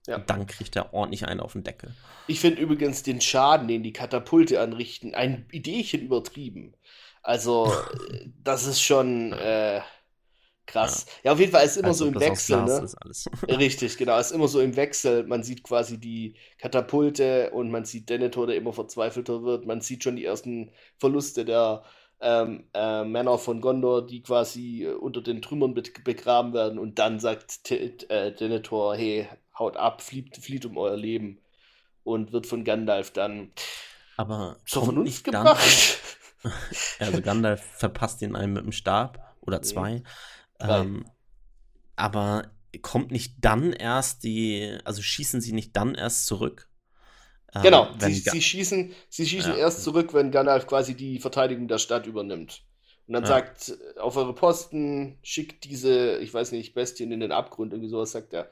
Ja. 0.07 0.17
Und 0.17 0.31
dann 0.31 0.47
kriegt 0.47 0.77
er 0.77 0.95
ordentlich 0.95 1.27
einen 1.27 1.41
auf 1.41 1.53
den 1.53 1.65
Deckel. 1.65 1.95
Ich 2.27 2.41
finde 2.41 2.61
übrigens 2.61 3.03
den 3.03 3.21
Schaden, 3.21 3.69
den 3.69 3.83
die 3.83 3.93
Katapulte 3.93 4.61
anrichten, 4.61 5.15
ein 5.15 5.47
Ideechen 5.53 6.01
übertrieben. 6.01 6.75
Also, 7.23 7.73
das 8.43 8.67
ist 8.67 8.83
schon 8.83 9.33
äh, 9.33 9.81
krass. 10.69 11.07
Ja. 11.09 11.13
ja. 11.25 11.33
auf 11.33 11.41
jeden 11.41 11.51
Fall 11.51 11.65
ist 11.65 11.77
immer 11.77 11.89
also, 11.89 12.05
so 12.05 12.11
im 12.13 12.21
Wechsel. 12.21 12.63
Ne? 12.63 12.87
Richtig, 13.59 13.97
genau. 13.97 14.19
Ist 14.19 14.31
immer 14.31 14.47
so 14.47 14.61
im 14.61 14.77
Wechsel. 14.77 15.27
Man 15.27 15.43
sieht 15.43 15.65
quasi 15.65 15.99
die 15.99 16.37
Katapulte 16.59 17.51
und 17.51 17.71
man 17.71 17.85
sieht 17.85 18.09
Denethor, 18.09 18.47
der 18.47 18.57
immer 18.57 18.73
verzweifelter 18.73 19.43
wird. 19.43 19.67
Man 19.67 19.81
sieht 19.81 20.05
schon 20.05 20.17
die 20.17 20.25
ersten 20.25 20.71
Verluste 20.99 21.45
der 21.45 21.83
ähm, 22.21 22.65
äh, 22.75 23.05
Männer 23.05 23.39
von 23.39 23.61
Gondor, 23.61 24.07
die 24.07 24.23
quasi 24.23 24.85
äh, 24.85 24.95
unter 24.95 25.21
den 25.23 25.43
Trümmern 25.43 25.75
be 25.75 25.83
begraben 26.05 26.53
werden. 26.53 26.79
Und 26.79 26.99
dann 26.99 27.19
sagt 27.19 27.65
T 27.65 27.97
äh, 28.09 28.33
Denethor, 28.33 28.97
hey, 28.97 29.29
haut 29.59 29.77
ab, 29.77 30.03
flieht, 30.03 30.37
flieht 30.37 30.65
um 30.67 30.77
euer 30.77 30.97
Leben 30.97 31.41
und 32.05 32.33
wird 32.33 32.47
von 32.47 32.65
Gandalf 32.65 33.13
dann 33.13 33.53
aber 34.17 34.57
zur 34.67 34.85
Vernunft 34.85 35.25
gebracht. 35.25 36.01
also 36.99 37.23
Gandalf 37.23 37.63
verpasst 37.63 38.21
ihn 38.23 38.35
einen 38.35 38.53
mit 38.53 38.65
dem 38.65 38.73
Stab 38.73 39.37
oder 39.41 39.63
zwei. 39.63 40.03
Ähm, 40.61 41.05
aber 41.97 42.51
kommt 42.83 43.11
nicht 43.11 43.35
dann 43.41 43.73
erst 43.73 44.25
die, 44.25 44.79
also 44.85 45.03
schießen 45.03 45.41
sie 45.41 45.53
nicht 45.53 45.77
dann 45.77 45.95
erst 45.95 46.27
zurück? 46.27 46.69
Ähm, 47.55 47.63
genau, 47.63 47.89
sie, 47.99 48.15
sie, 48.15 48.43
schießen, 48.43 48.93
sie 49.09 49.27
schießen 49.27 49.53
ja. 49.53 49.59
erst 49.59 49.83
zurück, 49.83 50.13
wenn 50.15 50.31
Gandalf 50.31 50.67
quasi 50.67 50.95
die 50.95 51.19
Verteidigung 51.19 51.69
der 51.69 51.79
Stadt 51.79 52.07
übernimmt. 52.07 52.63
Und 53.07 53.15
dann 53.15 53.23
ja. 53.23 53.29
sagt, 53.29 53.79
auf 53.99 54.17
eure 54.17 54.35
Posten, 54.35 55.19
schickt 55.23 55.65
diese, 55.65 56.19
ich 56.19 56.33
weiß 56.33 56.53
nicht, 56.53 56.75
Bestien 56.75 57.11
in 57.11 57.21
den 57.21 57.33
Abgrund, 57.33 57.73
irgendwie 57.73 57.89
sowas 57.89 58.13
sagt 58.13 58.35
er. 58.35 58.51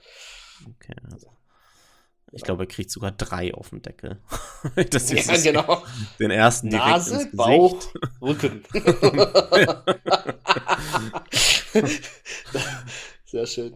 Okay, 0.64 0.94
also. 1.12 1.35
Ich 2.32 2.42
glaube, 2.42 2.64
er 2.64 2.66
kriegt 2.66 2.90
sogar 2.90 3.12
drei 3.12 3.54
auf 3.54 3.70
den 3.70 3.82
Deckel. 3.82 4.20
das 4.90 5.10
ist 5.10 5.28
ja, 5.28 5.52
genau. 5.52 5.84
Den 6.18 6.30
ersten 6.30 6.70
direkt 6.70 6.88
Nase, 6.88 7.22
ins 7.22 7.36
Bauch, 7.36 7.86
Rücken. 8.20 8.64
Sehr 13.24 13.46
schön. 13.46 13.74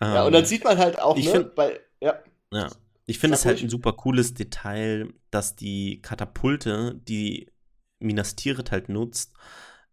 Um, 0.00 0.08
ja, 0.08 0.24
und 0.24 0.32
dann 0.32 0.42
ähm, 0.42 0.48
sieht 0.48 0.64
man 0.64 0.78
halt 0.78 0.98
auch, 0.98 1.16
ich 1.16 1.26
ne, 1.26 1.32
find, 1.32 1.54
bei, 1.54 1.80
ja. 2.00 2.18
ja. 2.52 2.70
Ich 3.04 3.18
finde 3.18 3.36
es 3.36 3.44
halt 3.44 3.60
ein 3.60 3.68
super 3.68 3.92
cooles 3.92 4.34
Detail, 4.34 5.12
dass 5.30 5.56
die 5.56 6.00
Katapulte, 6.00 6.98
die 7.06 7.50
Minas 7.98 8.34
Tirith 8.36 8.70
halt 8.70 8.88
nutzt, 8.88 9.34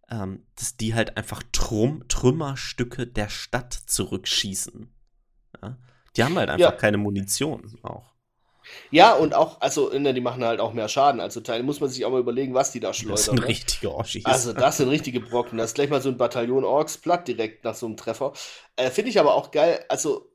ähm, 0.10 0.46
dass 0.56 0.78
die 0.78 0.94
halt 0.94 1.18
einfach 1.18 1.44
Trum 1.52 2.08
Trümmerstücke 2.08 3.06
der 3.06 3.28
Stadt 3.30 3.74
zurückschießen. 3.74 4.94
Ja? 5.62 5.78
Die 6.18 6.24
haben 6.24 6.38
halt 6.38 6.50
einfach 6.50 6.72
ja. 6.72 6.72
keine 6.72 6.98
Munition 6.98 7.78
auch. 7.84 8.18
Ja, 8.92 9.14
und 9.14 9.34
auch, 9.34 9.62
also, 9.62 9.90
ne, 9.98 10.14
die 10.14 10.22
machen 10.22 10.44
halt 10.44 10.60
auch 10.60 10.74
mehr 10.74 10.90
Schaden. 10.90 11.22
Also, 11.22 11.42
Teil 11.42 11.64
muss 11.64 11.80
man 11.80 11.90
sich 11.90 12.04
auch 12.06 12.12
mal 12.12 12.20
überlegen, 12.20 12.54
was 12.54 12.72
die 12.72 12.80
da 12.80 12.94
schleudern. 12.94 13.16
Das 13.16 13.26
sind 13.26 13.40
ne? 13.40 13.48
richtige 13.48 13.94
Orschis. 13.94 14.26
Also, 14.26 14.54
das 14.54 14.78
sind 14.78 14.90
richtige 14.90 15.20
Brocken. 15.20 15.58
Das 15.58 15.72
ist 15.72 15.76
gleich 15.76 15.90
mal 15.90 16.02
so 16.02 16.10
ein 16.10 16.18
Bataillon 16.18 16.66
Orks 16.66 16.98
platt 16.98 17.28
direkt 17.28 17.64
nach 17.64 17.76
so 17.76 17.86
einem 17.86 17.98
Treffer. 17.98 18.34
Äh, 18.76 18.90
Finde 18.90 19.12
ich 19.12 19.20
aber 19.20 19.36
auch 19.36 19.52
geil. 19.52 19.86
Also, 19.90 20.32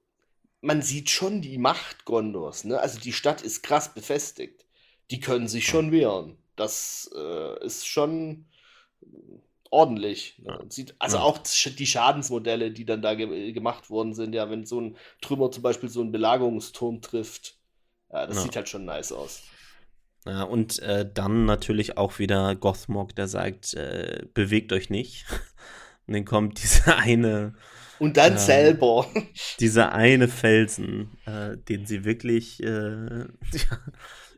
man 0.61 0.83
sieht 0.83 1.11
schon 1.11 1.43
die 1.43 1.59
Macht 1.59 2.05
Gondors. 2.05 2.65
Ne? 2.65 2.79
Also, 2.79 2.99
die 2.99 3.13
Stadt 3.13 3.43
ist 3.43 3.63
krass 3.63 3.93
befestigt. 3.93 4.65
Die 5.11 5.21
können 5.21 5.49
sich 5.49 5.67
schon 5.67 5.93
wehren. 5.93 6.39
Das 6.57 7.11
äh, 7.15 7.65
ist 7.65 7.87
schon 7.87 8.47
ordentlich. 9.73 10.39
Ne? 10.45 10.59
Sieht, 10.69 10.95
also 10.99 11.17
ja. 11.17 11.23
auch 11.23 11.39
die 11.39 11.87
Schadensmodelle, 11.87 12.71
die 12.71 12.85
dann 12.85 13.03
da 13.03 13.15
ge 13.15 13.53
gemacht 13.53 13.91
worden 13.91 14.15
sind, 14.15 14.35
ja, 14.35 14.51
wenn 14.51 14.67
so 14.67 14.81
ein 14.81 14.97
Trümmer 15.21 15.51
zum 15.51 15.63
Beispiel 15.63 15.89
so 15.89 16.01
einen 16.01 16.13
Belagerungsturm 16.13 17.01
trifft, 17.01 17.57
ja, 18.13 18.27
das 18.27 18.37
ja. 18.37 18.43
sieht 18.43 18.57
halt 18.57 18.69
schon 18.69 18.85
nice 18.85 19.13
aus. 19.13 19.43
Ja, 20.27 20.45
und 20.45 20.79
äh, 20.81 21.11
dann 21.13 21.47
natürlich 21.47 21.97
auch 21.97 22.19
wieder 22.19 22.55
Gothmog, 22.55 23.17
der 23.17 23.27
sagt, 23.27 23.75
äh, 23.75 24.27
bewegt 24.35 24.73
euch 24.73 24.91
nicht. 24.91 25.27
Und 26.09 26.15
dann 26.15 26.25
kommt 26.25 26.61
dieser 26.61 26.99
eine. 26.99 27.55
Und 28.01 28.17
dann 28.17 28.35
äh, 28.35 28.39
selber. 28.39 29.07
Dieser 29.61 29.93
eine 29.93 30.27
Felsen, 30.27 31.17
äh, 31.27 31.57
den 31.57 31.87
sie 31.87 32.05
wirklich 32.05 32.61
äh, 32.61 33.27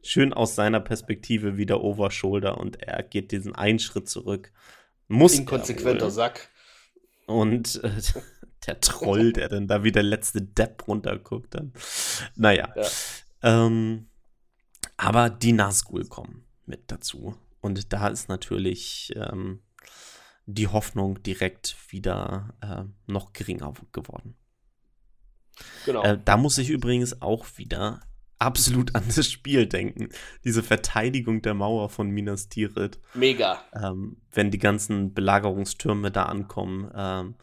schön 0.02 0.34
aus 0.34 0.54
seiner 0.54 0.80
Perspektive 0.80 1.56
wieder 1.56 1.82
overshoulder 1.82 2.58
und 2.58 2.82
er 2.82 3.02
geht 3.02 3.32
diesen 3.32 3.54
einen 3.54 3.78
Schritt 3.78 4.10
zurück 4.10 4.52
muss 5.08 5.38
Inkonsequenter 5.38 6.10
Sack. 6.10 6.50
Und 7.26 7.82
äh, 7.82 8.00
der 8.66 8.80
Troll, 8.80 9.32
der 9.32 9.48
dann 9.48 9.66
da 9.66 9.84
wie 9.84 9.92
der 9.92 10.02
letzte 10.02 10.42
Depp 10.42 10.86
runterguckt 10.88 11.54
dann. 11.54 11.72
Naja. 12.36 12.72
Ja. 12.76 12.86
Ähm, 13.42 14.08
aber 14.96 15.30
die 15.30 15.52
Nazgul 15.52 16.06
kommen 16.06 16.46
mit 16.66 16.90
dazu. 16.90 17.36
Und 17.60 17.92
da 17.92 18.08
ist 18.08 18.28
natürlich 18.28 19.12
ähm, 19.16 19.60
die 20.46 20.68
Hoffnung 20.68 21.22
direkt 21.22 21.76
wieder 21.88 22.54
äh, 22.60 22.84
noch 23.10 23.32
geringer 23.32 23.72
geworden. 23.92 24.36
Genau. 25.86 26.02
Äh, 26.02 26.18
da 26.24 26.36
muss 26.36 26.58
ich 26.58 26.70
übrigens 26.70 27.22
auch 27.22 27.46
wieder 27.56 28.00
absolut 28.38 28.94
an 28.94 29.04
das 29.14 29.30
Spiel 29.30 29.66
denken. 29.66 30.08
Diese 30.44 30.62
Verteidigung 30.62 31.42
der 31.42 31.54
Mauer 31.54 31.88
von 31.88 32.10
Minas 32.10 32.48
Tirith. 32.48 32.98
Mega. 33.14 33.60
Ähm, 33.74 34.16
wenn 34.32 34.50
die 34.50 34.58
ganzen 34.58 35.14
Belagerungstürme 35.14 36.10
da 36.10 36.24
ankommen 36.24 36.90
ähm, 36.94 37.34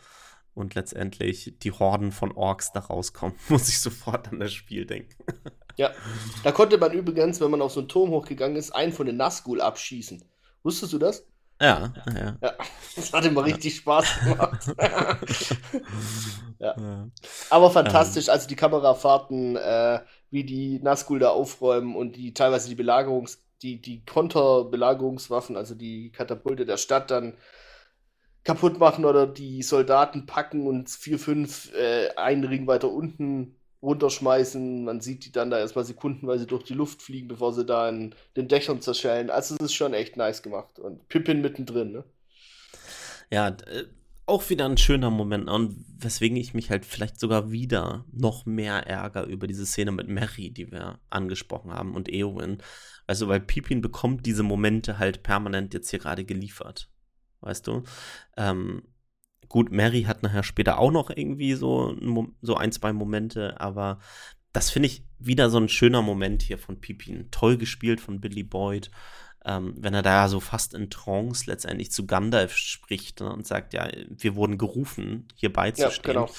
und 0.53 0.75
letztendlich 0.75 1.55
die 1.61 1.71
Horden 1.71 2.11
von 2.11 2.31
Orks 2.31 2.71
da 2.71 2.81
rauskommen, 2.81 3.35
muss 3.49 3.69
ich 3.69 3.79
sofort 3.79 4.31
an 4.31 4.39
das 4.39 4.53
Spiel 4.53 4.85
denken. 4.85 5.15
ja, 5.77 5.91
da 6.43 6.51
konnte 6.51 6.77
man 6.77 6.91
übrigens, 6.91 7.41
wenn 7.41 7.51
man 7.51 7.61
auf 7.61 7.73
so 7.73 7.79
einen 7.81 7.89
Turm 7.89 8.11
hochgegangen 8.11 8.57
ist, 8.57 8.71
einen 8.71 8.93
von 8.93 9.05
den 9.05 9.17
Nazgul 9.17 9.61
abschießen. 9.61 10.23
Wusstest 10.63 10.93
du 10.93 10.99
das? 10.99 11.25
Ja, 11.59 11.93
ja. 12.07 12.37
ja. 12.41 12.53
Das 12.95 13.13
hat 13.13 13.23
immer 13.23 13.45
richtig 13.45 13.75
Spaß 13.75 14.19
gemacht. 14.23 14.73
ja. 16.57 17.07
Aber 17.51 17.69
fantastisch, 17.69 18.29
also 18.29 18.47
die 18.47 18.55
Kamerafahrten, 18.55 19.55
äh, 19.57 19.99
wie 20.31 20.43
die 20.43 20.79
Nazgul 20.79 21.19
da 21.19 21.29
aufräumen 21.29 21.95
und 21.95 22.15
die 22.15 22.33
teilweise 22.33 22.73
die 22.73 22.81
Belagerungs-, 22.81 23.39
die, 23.61 23.81
die 23.81 24.03
Konterbelagerungswaffen, 24.05 25.55
also 25.55 25.75
die 25.75 26.11
Katapulte 26.11 26.65
der 26.65 26.77
Stadt 26.77 27.11
dann 27.11 27.35
kaputt 28.43 28.79
machen 28.79 29.05
oder 29.05 29.27
die 29.27 29.61
Soldaten 29.61 30.25
packen 30.25 30.65
und 30.65 30.89
vier, 30.89 31.19
fünf 31.19 31.73
äh, 31.75 32.09
einen 32.15 32.43
Ring 32.43 32.65
weiter 32.65 32.89
unten 32.89 33.55
runterschmeißen. 33.81 34.83
Man 34.83 35.01
sieht 35.01 35.25
die 35.25 35.31
dann 35.31 35.51
da 35.51 35.59
erstmal 35.59 35.85
sekundenweise 35.85 36.47
durch 36.47 36.63
die 36.63 36.73
Luft 36.73 37.01
fliegen, 37.01 37.27
bevor 37.27 37.53
sie 37.53 37.65
da 37.65 37.89
in 37.89 38.15
den 38.35 38.47
Dächern 38.47 38.81
zerschellen. 38.81 39.29
Also 39.29 39.55
es 39.55 39.61
ist 39.61 39.73
schon 39.73 39.93
echt 39.93 40.17
nice 40.17 40.41
gemacht. 40.41 40.79
Und 40.79 41.07
Pippin 41.07 41.41
mittendrin, 41.41 41.91
ne? 41.91 42.03
Ja, 43.29 43.49
äh, 43.49 43.85
auch 44.25 44.49
wieder 44.49 44.65
ein 44.65 44.77
schöner 44.77 45.09
Moment. 45.09 45.49
Und 45.49 45.85
weswegen 45.97 46.37
ich 46.37 46.53
mich 46.53 46.69
halt 46.69 46.85
vielleicht 46.85 47.19
sogar 47.19 47.51
wieder 47.51 48.05
noch 48.11 48.45
mehr 48.45 48.87
ärgere 48.87 49.25
über 49.25 49.47
diese 49.47 49.65
Szene 49.65 49.91
mit 49.91 50.07
Mary, 50.07 50.51
die 50.51 50.71
wir 50.71 50.99
angesprochen 51.09 51.71
haben, 51.71 51.95
und 51.95 52.09
Eowyn. 52.09 52.59
Also, 53.07 53.27
weil 53.27 53.39
Pippin 53.41 53.81
bekommt 53.81 54.25
diese 54.25 54.43
Momente 54.43 54.99
halt 54.99 55.23
permanent 55.23 55.73
jetzt 55.73 55.89
hier 55.89 55.99
gerade 55.99 56.23
geliefert. 56.23 56.89
Weißt 57.41 57.67
du? 57.67 57.83
Ähm, 58.37 58.83
Gut, 59.51 59.69
Mary 59.69 60.03
hat 60.03 60.23
nachher 60.23 60.43
später 60.43 60.79
auch 60.79 60.91
noch 60.91 61.09
irgendwie 61.09 61.55
so, 61.55 61.93
so 62.41 62.55
ein, 62.55 62.71
zwei 62.71 62.93
Momente, 62.93 63.59
aber 63.59 63.99
das 64.53 64.69
finde 64.69 64.87
ich 64.87 65.03
wieder 65.19 65.49
so 65.49 65.57
ein 65.57 65.67
schöner 65.67 66.01
Moment 66.01 66.41
hier 66.41 66.57
von 66.57 66.79
Pippin. 66.79 67.29
Toll 67.31 67.57
gespielt 67.57 67.99
von 67.99 68.21
Billy 68.21 68.43
Boyd. 68.43 68.91
Ähm, 69.45 69.73
wenn 69.77 69.93
er 69.93 70.01
da 70.01 70.27
so 70.27 70.39
fast 70.39 70.73
in 70.73 70.89
Trance 70.89 71.49
letztendlich 71.49 71.91
zu 71.91 72.05
Gandalf 72.05 72.55
spricht 72.55 73.21
ne, 73.21 73.31
und 73.31 73.47
sagt, 73.47 73.73
ja, 73.73 73.89
wir 74.09 74.35
wurden 74.35 74.57
gerufen, 74.57 75.27
hier 75.35 75.51
beizustehen. 75.51 76.15
Ja, 76.15 76.25
genau. 76.25 76.29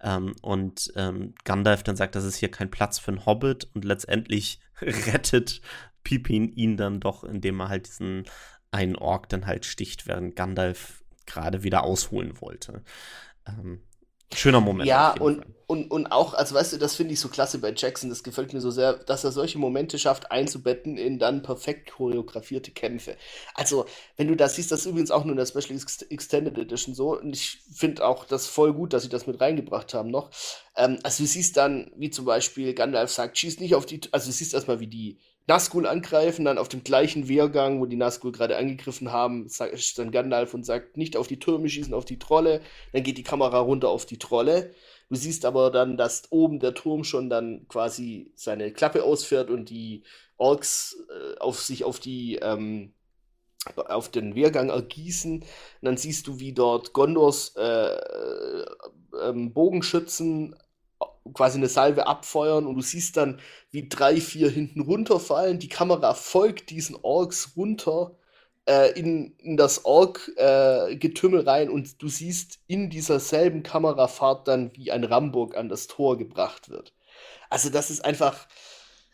Ähm, 0.00 0.34
und 0.42 0.92
ähm, 0.96 1.34
Gandalf 1.44 1.82
dann 1.82 1.96
sagt, 1.96 2.14
das 2.14 2.24
ist 2.24 2.36
hier 2.36 2.50
kein 2.50 2.70
Platz 2.70 2.98
für 2.98 3.12
einen 3.12 3.26
Hobbit 3.26 3.68
und 3.74 3.84
letztendlich 3.84 4.60
rettet 4.80 5.60
Pippin 6.04 6.52
ihn 6.52 6.76
dann 6.76 7.00
doch, 7.00 7.24
indem 7.24 7.60
er 7.60 7.68
halt 7.68 7.88
diesen 7.88 8.24
einen 8.70 8.96
Ork 8.96 9.28
dann 9.28 9.46
halt 9.46 9.64
sticht, 9.64 10.06
während 10.06 10.36
Gandalf 10.36 11.02
gerade 11.26 11.62
wieder 11.62 11.84
ausholen 11.84 12.40
wollte. 12.40 12.82
Ähm, 13.46 13.82
Schöner 14.34 14.60
Moment. 14.60 14.86
Ja, 14.86 15.14
und, 15.18 15.42
und, 15.66 15.90
und 15.90 16.06
auch, 16.08 16.34
also 16.34 16.54
weißt 16.54 16.74
du, 16.74 16.76
das 16.78 16.96
finde 16.96 17.14
ich 17.14 17.20
so 17.20 17.28
klasse 17.28 17.58
bei 17.58 17.72
Jackson, 17.74 18.10
das 18.10 18.22
gefällt 18.22 18.52
mir 18.52 18.60
so 18.60 18.70
sehr, 18.70 18.94
dass 18.94 19.24
er 19.24 19.32
solche 19.32 19.58
Momente 19.58 19.98
schafft, 19.98 20.30
einzubetten 20.30 20.96
in 20.96 21.18
dann 21.18 21.42
perfekt 21.42 21.90
choreografierte 21.92 22.70
Kämpfe. 22.70 23.16
Also, 23.54 23.86
wenn 24.16 24.28
du 24.28 24.36
das 24.36 24.56
siehst, 24.56 24.70
das 24.70 24.80
ist 24.80 24.86
übrigens 24.86 25.10
auch 25.10 25.24
nur 25.24 25.32
in 25.32 25.38
der 25.38 25.46
Special 25.46 25.78
Extended 26.10 26.58
Edition 26.58 26.94
so, 26.94 27.18
und 27.18 27.34
ich 27.34 27.60
finde 27.72 28.06
auch 28.06 28.26
das 28.26 28.46
voll 28.46 28.72
gut, 28.72 28.92
dass 28.92 29.02
sie 29.02 29.08
das 29.08 29.26
mit 29.26 29.40
reingebracht 29.40 29.94
haben 29.94 30.10
noch. 30.10 30.30
Ähm, 30.76 30.98
also, 31.02 31.22
du 31.22 31.28
siehst 31.28 31.56
dann, 31.56 31.90
wie 31.96 32.10
zum 32.10 32.24
Beispiel 32.24 32.74
Gandalf 32.74 33.10
sagt, 33.10 33.38
schieß 33.38 33.60
nicht 33.60 33.74
auf 33.74 33.86
die, 33.86 34.00
also 34.12 34.26
du 34.26 34.32
siehst 34.32 34.54
erstmal, 34.54 34.80
wie 34.80 34.88
die 34.88 35.18
Nazgul 35.48 35.86
angreifen, 35.86 36.44
dann 36.44 36.58
auf 36.58 36.68
dem 36.68 36.84
gleichen 36.84 37.26
Wehrgang, 37.26 37.80
wo 37.80 37.86
die 37.86 37.96
Nazgul 37.96 38.32
gerade 38.32 38.58
angegriffen 38.58 39.10
haben, 39.10 39.46
ist 39.46 39.98
dann 39.98 40.12
Gandalf 40.12 40.52
und 40.52 40.64
sagt, 40.64 40.98
nicht 40.98 41.16
auf 41.16 41.26
die 41.26 41.38
Türme 41.38 41.70
schießen, 41.70 41.94
auf 41.94 42.04
die 42.04 42.18
Trolle. 42.18 42.60
Dann 42.92 43.02
geht 43.02 43.16
die 43.16 43.22
Kamera 43.22 43.58
runter 43.58 43.88
auf 43.88 44.04
die 44.04 44.18
Trolle. 44.18 44.74
Du 45.08 45.16
siehst 45.16 45.46
aber 45.46 45.70
dann, 45.70 45.96
dass 45.96 46.30
oben 46.30 46.60
der 46.60 46.74
Turm 46.74 47.02
schon 47.02 47.30
dann 47.30 47.66
quasi 47.68 48.30
seine 48.34 48.72
Klappe 48.72 49.02
ausfährt 49.02 49.48
und 49.48 49.70
die 49.70 50.02
Orks 50.36 50.98
äh, 51.08 51.38
auf 51.38 51.62
sich 51.62 51.82
auf 51.82 51.98
die 51.98 52.36
ähm, 52.36 52.92
auf 53.74 54.10
den 54.10 54.34
Wehrgang 54.34 54.68
ergießen. 54.68 55.40
Und 55.40 55.46
dann 55.80 55.96
siehst 55.96 56.26
du, 56.26 56.40
wie 56.40 56.52
dort 56.52 56.92
Gondors 56.92 57.54
äh, 57.56 57.62
äh, 57.62 58.66
ähm, 59.22 59.52
Bogenschützen 59.52 60.54
quasi 61.34 61.58
eine 61.58 61.68
Salve 61.68 62.06
abfeuern 62.06 62.66
und 62.66 62.76
du 62.76 62.82
siehst 62.82 63.16
dann, 63.16 63.40
wie 63.70 63.88
drei, 63.88 64.20
vier 64.20 64.50
hinten 64.50 64.80
runterfallen. 64.80 65.58
Die 65.58 65.68
Kamera 65.68 66.14
folgt 66.14 66.70
diesen 66.70 66.96
Orks 66.96 67.52
runter 67.56 68.16
äh, 68.68 68.98
in, 68.98 69.34
in 69.38 69.56
das 69.56 69.84
Ork-Getümmel 69.84 71.40
äh, 71.40 71.50
rein 71.50 71.70
und 71.70 72.02
du 72.02 72.08
siehst 72.08 72.60
in 72.66 72.90
dieser 72.90 73.20
selben 73.20 73.62
Kamerafahrt 73.62 74.48
dann, 74.48 74.72
wie 74.74 74.90
ein 74.92 75.04
Ramburg 75.04 75.56
an 75.56 75.68
das 75.68 75.86
Tor 75.86 76.18
gebracht 76.18 76.68
wird. 76.68 76.94
Also 77.50 77.70
das 77.70 77.90
ist 77.90 78.04
einfach. 78.04 78.46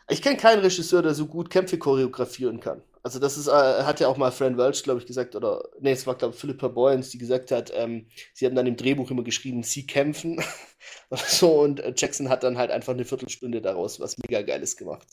Ich 0.07 0.21
kenne 0.21 0.37
keinen 0.37 0.59
Regisseur, 0.59 1.01
der 1.01 1.15
so 1.15 1.25
gut 1.25 1.49
Kämpfe 1.49 1.79
choreografieren 1.79 2.59
kann. 2.59 2.83
Also 3.05 3.19
das 3.19 3.37
ist, 3.37 3.45
äh, 3.45 3.51
hat 3.51 3.99
ja 3.99 4.07
auch 4.07 4.17
mal 4.17 4.31
Fran 4.31 4.57
Welch, 4.57 4.81
glaube 4.81 4.99
ich, 4.99 5.05
gesagt, 5.05 5.35
oder 5.35 5.63
nee, 5.79 5.91
es 5.91 6.07
war, 6.07 6.15
glaube 6.15 6.33
ich, 6.33 6.41
Philippa 6.41 6.69
Boyens, 6.69 7.11
die 7.11 7.19
gesagt 7.19 7.51
hat, 7.51 7.71
ähm, 7.75 8.07
sie 8.33 8.47
haben 8.47 8.55
dann 8.55 8.65
im 8.65 8.77
Drehbuch 8.77 9.11
immer 9.11 9.21
geschrieben, 9.21 9.61
sie 9.61 9.85
kämpfen 9.85 10.41
oder 11.11 11.21
so 11.21 11.61
und 11.61 11.81
äh, 11.81 11.93
Jackson 11.95 12.29
hat 12.29 12.41
dann 12.41 12.57
halt 12.57 12.71
einfach 12.71 12.93
eine 12.93 13.05
Viertelstunde 13.05 13.61
daraus 13.61 13.99
was 13.99 14.17
mega 14.17 14.41
Geiles 14.41 14.75
gemacht. 14.75 15.07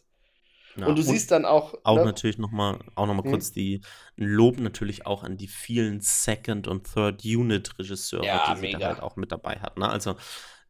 Ja, 0.76 0.86
und 0.86 0.96
du 0.96 1.02
und 1.02 1.06
siehst 1.06 1.30
dann 1.32 1.44
auch. 1.44 1.74
Auch 1.84 1.98
ne? 1.98 2.06
natürlich 2.06 2.38
nochmal 2.38 2.78
auch 2.94 3.06
noch 3.06 3.12
mal 3.12 3.24
hm. 3.24 3.30
kurz 3.30 3.52
die 3.52 3.82
ein 4.18 4.24
Lob 4.24 4.58
natürlich 4.58 5.04
auch 5.04 5.22
an 5.22 5.36
die 5.36 5.48
vielen 5.48 6.00
Second- 6.00 6.68
und 6.68 6.90
Third-Unit-Regisseure, 6.94 8.24
ja, 8.24 8.54
die 8.54 8.60
sie 8.68 8.72
da 8.72 8.86
halt 8.86 9.02
auch 9.02 9.16
mit 9.16 9.32
dabei 9.32 9.56
hat. 9.56 9.76
Ne? 9.76 9.86
Also 9.86 10.16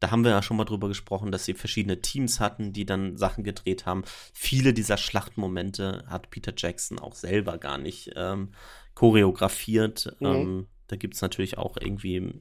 da 0.03 0.11
haben 0.11 0.24
wir 0.24 0.32
ja 0.32 0.42
schon 0.42 0.57
mal 0.57 0.64
drüber 0.64 0.88
gesprochen, 0.88 1.30
dass 1.30 1.44
sie 1.44 1.55
verschiedene 1.55 2.00
Teams 2.00 2.40
hatten, 2.40 2.72
die 2.72 2.84
dann 2.84 3.16
Sachen 3.16 3.44
gedreht 3.44 3.86
haben. 3.86 4.03
Viele 4.32 4.74
dieser 4.74 4.96
Schlachtmomente 4.96 6.05
hat 6.09 6.30
Peter 6.30 6.53
Jackson 6.57 6.98
auch 6.98 7.14
selber 7.14 7.57
gar 7.57 7.78
nicht 7.78 8.11
ähm, 8.16 8.53
choreografiert. 8.94 10.16
Mhm. 10.18 10.26
Ähm, 10.26 10.66
da 10.88 10.96
gibt 10.96 11.14
es 11.14 11.22
natürlich 11.22 11.57
auch 11.57 11.76
irgendwie 11.80 12.34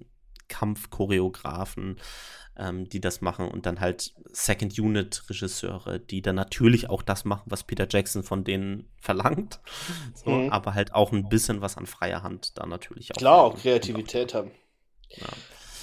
Kampfchoreografen, 0.48 1.98
ähm, 2.58 2.90
die 2.90 3.00
das 3.00 3.22
machen 3.22 3.48
und 3.48 3.68
dann 3.68 3.80
halt 3.80 4.12
Second-Unit-Regisseure, 4.32 6.00
die 6.00 6.24
dann 6.24 6.36
natürlich 6.36 6.90
auch 6.90 7.04
das 7.04 7.26
machen, 7.26 7.44
was 7.46 7.64
Peter 7.64 7.86
Jackson 7.88 8.24
von 8.24 8.44
denen 8.44 8.90
verlangt, 9.00 9.60
so, 10.16 10.32
mhm. 10.32 10.50
aber 10.50 10.74
halt 10.74 10.96
auch 10.96 11.12
ein 11.12 11.30
bisschen 11.30 11.62
was 11.62 11.78
an 11.78 11.86
freier 11.86 12.24
Hand 12.24 12.58
da 12.58 12.66
natürlich 12.66 13.12
auch. 13.12 13.18
Klar, 13.18 13.42
auch 13.44 13.58
Kreativität 13.58 14.34
haben. 14.34 14.50
Ja. 15.10 15.28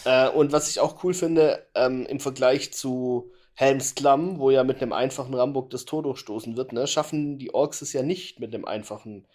Äh, 0.05 0.28
und 0.28 0.53
was 0.53 0.68
ich 0.68 0.80
auch 0.80 1.03
cool 1.05 1.14
finde, 1.14 1.66
ähm, 1.74 2.07
im 2.07 2.20
Vergleich 2.20 2.72
zu 2.72 3.30
Helms 3.55 3.94
Klamm, 3.94 4.38
wo 4.38 4.51
ja 4.51 4.64
mit 4.64 4.80
einem 4.80 4.92
einfachen 4.92 5.34
Ramburg 5.34 5.70
das 5.70 5.84
Tor 5.84 6.03
durchstoßen 6.03 6.57
wird, 6.57 6.72
ne, 6.72 6.86
schaffen 6.86 7.38
die 7.38 7.53
Orks 7.55 7.82
es 7.82 7.92
ja 7.92 8.03
nicht 8.03 8.38
mit 8.40 8.55
einem 8.55 8.64
einfachen 8.64 9.26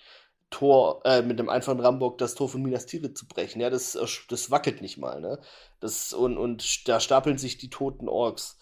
Tor, 0.50 1.02
äh, 1.06 1.22
mit 1.22 1.40
einem 1.40 1.50
einfachen 1.50 1.80
Ramburg 1.80 2.20
das 2.20 2.36
Tor 2.36 2.48
von 2.48 2.62
Minas 2.62 2.86
Tirith 2.86 3.18
zu 3.18 3.28
brechen. 3.28 3.60
Ja, 3.60 3.70
das, 3.70 3.96
äh, 3.96 4.06
das 4.30 4.52
wackelt 4.52 4.82
nicht 4.82 4.98
mal, 4.98 5.20
ne? 5.20 5.40
Das, 5.80 6.14
und, 6.14 6.38
und 6.38 6.88
da 6.88 7.00
stapeln 7.00 7.38
sich 7.38 7.58
die 7.58 7.70
toten 7.70 8.08
Orks. 8.08 8.58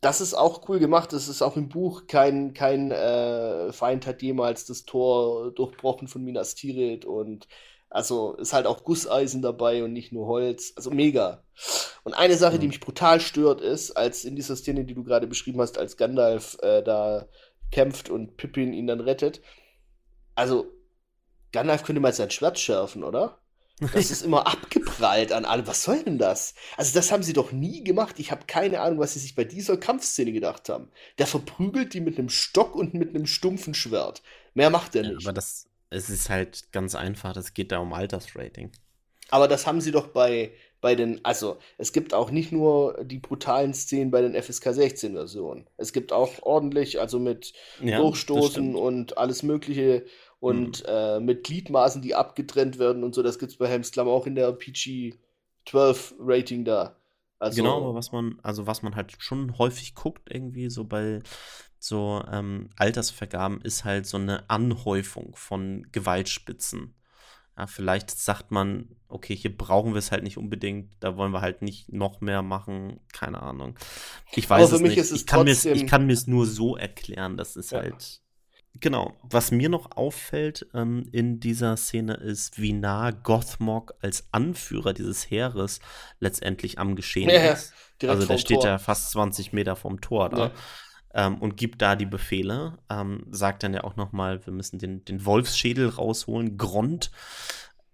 Das 0.00 0.20
ist 0.22 0.34
auch 0.34 0.68
cool 0.68 0.78
gemacht. 0.78 1.12
Das 1.12 1.28
ist 1.28 1.42
auch 1.42 1.56
im 1.56 1.68
Buch 1.68 2.06
kein, 2.06 2.54
kein 2.54 2.90
äh, 2.90 3.72
Feind 3.72 4.06
hat 4.06 4.22
jemals 4.22 4.64
das 4.64 4.84
Tor 4.84 5.52
durchbrochen 5.52 6.08
von 6.08 6.24
Minas 6.24 6.54
Tirith 6.54 7.04
und 7.04 7.46
also 7.90 8.34
ist 8.36 8.52
halt 8.52 8.66
auch 8.66 8.84
Gusseisen 8.84 9.42
dabei 9.42 9.82
und 9.82 9.92
nicht 9.92 10.12
nur 10.12 10.26
Holz. 10.26 10.72
Also 10.76 10.90
mega. 10.90 11.42
Und 12.04 12.14
eine 12.14 12.36
Sache, 12.36 12.56
mhm. 12.56 12.60
die 12.60 12.68
mich 12.68 12.80
brutal 12.80 13.20
stört, 13.20 13.60
ist, 13.60 13.90
als 13.90 14.24
in 14.24 14.36
dieser 14.36 14.56
Szene, 14.56 14.84
die 14.84 14.94
du 14.94 15.02
gerade 15.02 15.26
beschrieben 15.26 15.60
hast, 15.60 15.76
als 15.76 15.96
Gandalf 15.96 16.56
äh, 16.62 16.82
da 16.82 17.28
kämpft 17.72 18.08
und 18.08 18.36
Pippin 18.36 18.72
ihn 18.72 18.86
dann 18.86 19.00
rettet. 19.00 19.42
Also, 20.36 20.66
Gandalf 21.52 21.82
könnte 21.82 22.00
mal 22.00 22.12
sein 22.12 22.30
Schwert 22.30 22.58
schärfen, 22.60 23.02
oder? 23.02 23.38
Das 23.92 24.10
ist 24.10 24.22
immer 24.22 24.46
abgeprallt 24.46 25.32
an 25.32 25.44
alle. 25.44 25.66
Was 25.66 25.82
soll 25.82 26.02
denn 26.04 26.18
das? 26.18 26.54
Also, 26.76 26.94
das 26.94 27.10
haben 27.10 27.24
sie 27.24 27.32
doch 27.32 27.50
nie 27.50 27.82
gemacht. 27.82 28.20
Ich 28.20 28.30
habe 28.30 28.46
keine 28.46 28.80
Ahnung, 28.80 29.00
was 29.00 29.14
sie 29.14 29.20
sich 29.20 29.34
bei 29.34 29.44
dieser 29.44 29.76
Kampfszene 29.76 30.32
gedacht 30.32 30.68
haben. 30.68 30.90
Der 31.18 31.26
verprügelt 31.26 31.92
die 31.92 32.00
mit 32.00 32.18
einem 32.18 32.28
Stock 32.28 32.76
und 32.76 32.94
mit 32.94 33.10
einem 33.10 33.26
stumpfen 33.26 33.74
Schwert. 33.74 34.22
Mehr 34.54 34.70
macht 34.70 34.94
er 34.94 35.02
nicht. 35.02 35.22
Ja, 35.22 35.28
aber 35.28 35.32
das, 35.32 35.66
es 35.90 36.08
ist 36.08 36.30
halt 36.30 36.72
ganz 36.72 36.94
einfach, 36.94 37.36
es 37.36 37.52
geht 37.52 37.72
da 37.72 37.78
um 37.78 37.92
Altersrating. 37.92 38.72
Aber 39.28 39.46
das 39.46 39.66
haben 39.66 39.80
sie 39.80 39.92
doch 39.92 40.08
bei, 40.08 40.52
bei 40.80 40.94
den, 40.94 41.24
also 41.24 41.58
es 41.78 41.92
gibt 41.92 42.14
auch 42.14 42.30
nicht 42.30 42.52
nur 42.52 43.04
die 43.04 43.18
brutalen 43.18 43.74
Szenen 43.74 44.10
bei 44.10 44.22
den 44.22 44.40
FSK 44.40 44.72
16 44.72 45.14
Versionen. 45.14 45.68
Es 45.76 45.92
gibt 45.92 46.12
auch 46.12 46.42
ordentlich, 46.42 47.00
also 47.00 47.18
mit 47.18 47.52
ja, 47.80 47.98
Durchstoßen 47.98 48.74
und 48.74 49.18
alles 49.18 49.42
Mögliche 49.42 50.04
und 50.40 50.82
mhm. 50.82 50.88
äh, 50.88 51.20
mit 51.20 51.44
Gliedmaßen, 51.44 52.02
die 52.02 52.14
abgetrennt 52.14 52.78
werden 52.78 53.04
und 53.04 53.14
so. 53.14 53.22
Das 53.22 53.38
gibt 53.38 53.52
es 53.52 53.58
bei 53.58 53.68
Helms 53.68 53.92
Klamm 53.92 54.08
auch 54.08 54.26
in 54.26 54.34
der 54.34 54.50
PG 54.52 55.14
12 55.66 56.14
Rating 56.18 56.64
da. 56.64 56.96
Also, 57.38 57.62
genau, 57.62 57.78
aber 57.78 57.94
was 57.94 58.12
man, 58.12 58.38
also 58.42 58.66
was 58.66 58.82
man 58.82 58.96
halt 58.96 59.14
schon 59.18 59.56
häufig 59.58 59.94
guckt, 59.94 60.28
irgendwie 60.30 60.68
so 60.68 60.84
bei 60.84 61.20
so 61.80 62.22
ähm, 62.30 62.70
Altersvergaben, 62.76 63.60
ist 63.62 63.84
halt 63.84 64.06
so 64.06 64.18
eine 64.18 64.48
Anhäufung 64.48 65.34
von 65.34 65.86
Gewaltspitzen. 65.90 66.94
Ja, 67.58 67.66
vielleicht 67.66 68.10
sagt 68.10 68.52
man, 68.52 68.96
okay, 69.08 69.34
hier 69.34 69.56
brauchen 69.56 69.92
wir 69.92 69.98
es 69.98 70.12
halt 70.12 70.22
nicht 70.22 70.36
unbedingt, 70.38 70.94
da 71.00 71.16
wollen 71.16 71.32
wir 71.32 71.40
halt 71.40 71.62
nicht 71.62 71.92
noch 71.92 72.20
mehr 72.20 72.42
machen, 72.42 73.00
keine 73.12 73.42
Ahnung. 73.42 73.76
Ich 74.32 74.48
weiß 74.48 74.70
es 74.72 74.80
nicht. 74.80 74.96
Es 74.96 75.10
ich, 75.10 75.26
kann 75.26 75.46
ich 75.46 75.86
kann 75.86 76.06
mir 76.06 76.12
es 76.12 76.26
nur 76.26 76.46
so 76.46 76.76
erklären, 76.76 77.36
das 77.36 77.56
ist 77.56 77.72
ja. 77.72 77.80
halt 77.80 78.20
Genau. 78.78 79.16
Was 79.22 79.50
mir 79.50 79.68
noch 79.68 79.96
auffällt 79.96 80.66
ähm, 80.74 81.08
in 81.10 81.40
dieser 81.40 81.76
Szene 81.76 82.14
ist, 82.14 82.60
wie 82.60 82.72
nah 82.72 83.10
Gothmog 83.10 83.94
als 84.00 84.28
Anführer 84.30 84.92
dieses 84.92 85.28
Heeres 85.28 85.80
letztendlich 86.20 86.78
am 86.78 86.94
Geschehen 86.94 87.28
ja, 87.28 87.52
ist. 87.52 87.72
Also 88.06 88.26
der 88.26 88.38
steht 88.38 88.62
ja 88.62 88.78
fast 88.78 89.10
20 89.10 89.52
Meter 89.52 89.74
vom 89.76 90.00
Tor 90.00 90.30
da. 90.30 90.52
Ähm, 91.12 91.38
und 91.38 91.56
gibt 91.56 91.82
da 91.82 91.96
die 91.96 92.06
Befehle. 92.06 92.78
Ähm, 92.88 93.26
sagt 93.30 93.62
dann 93.62 93.74
ja 93.74 93.84
auch 93.84 93.96
noch 93.96 94.12
mal, 94.12 94.44
wir 94.46 94.52
müssen 94.52 94.78
den, 94.78 95.04
den 95.04 95.24
Wolfsschädel 95.24 95.88
rausholen. 95.88 96.56
Grond. 96.56 97.10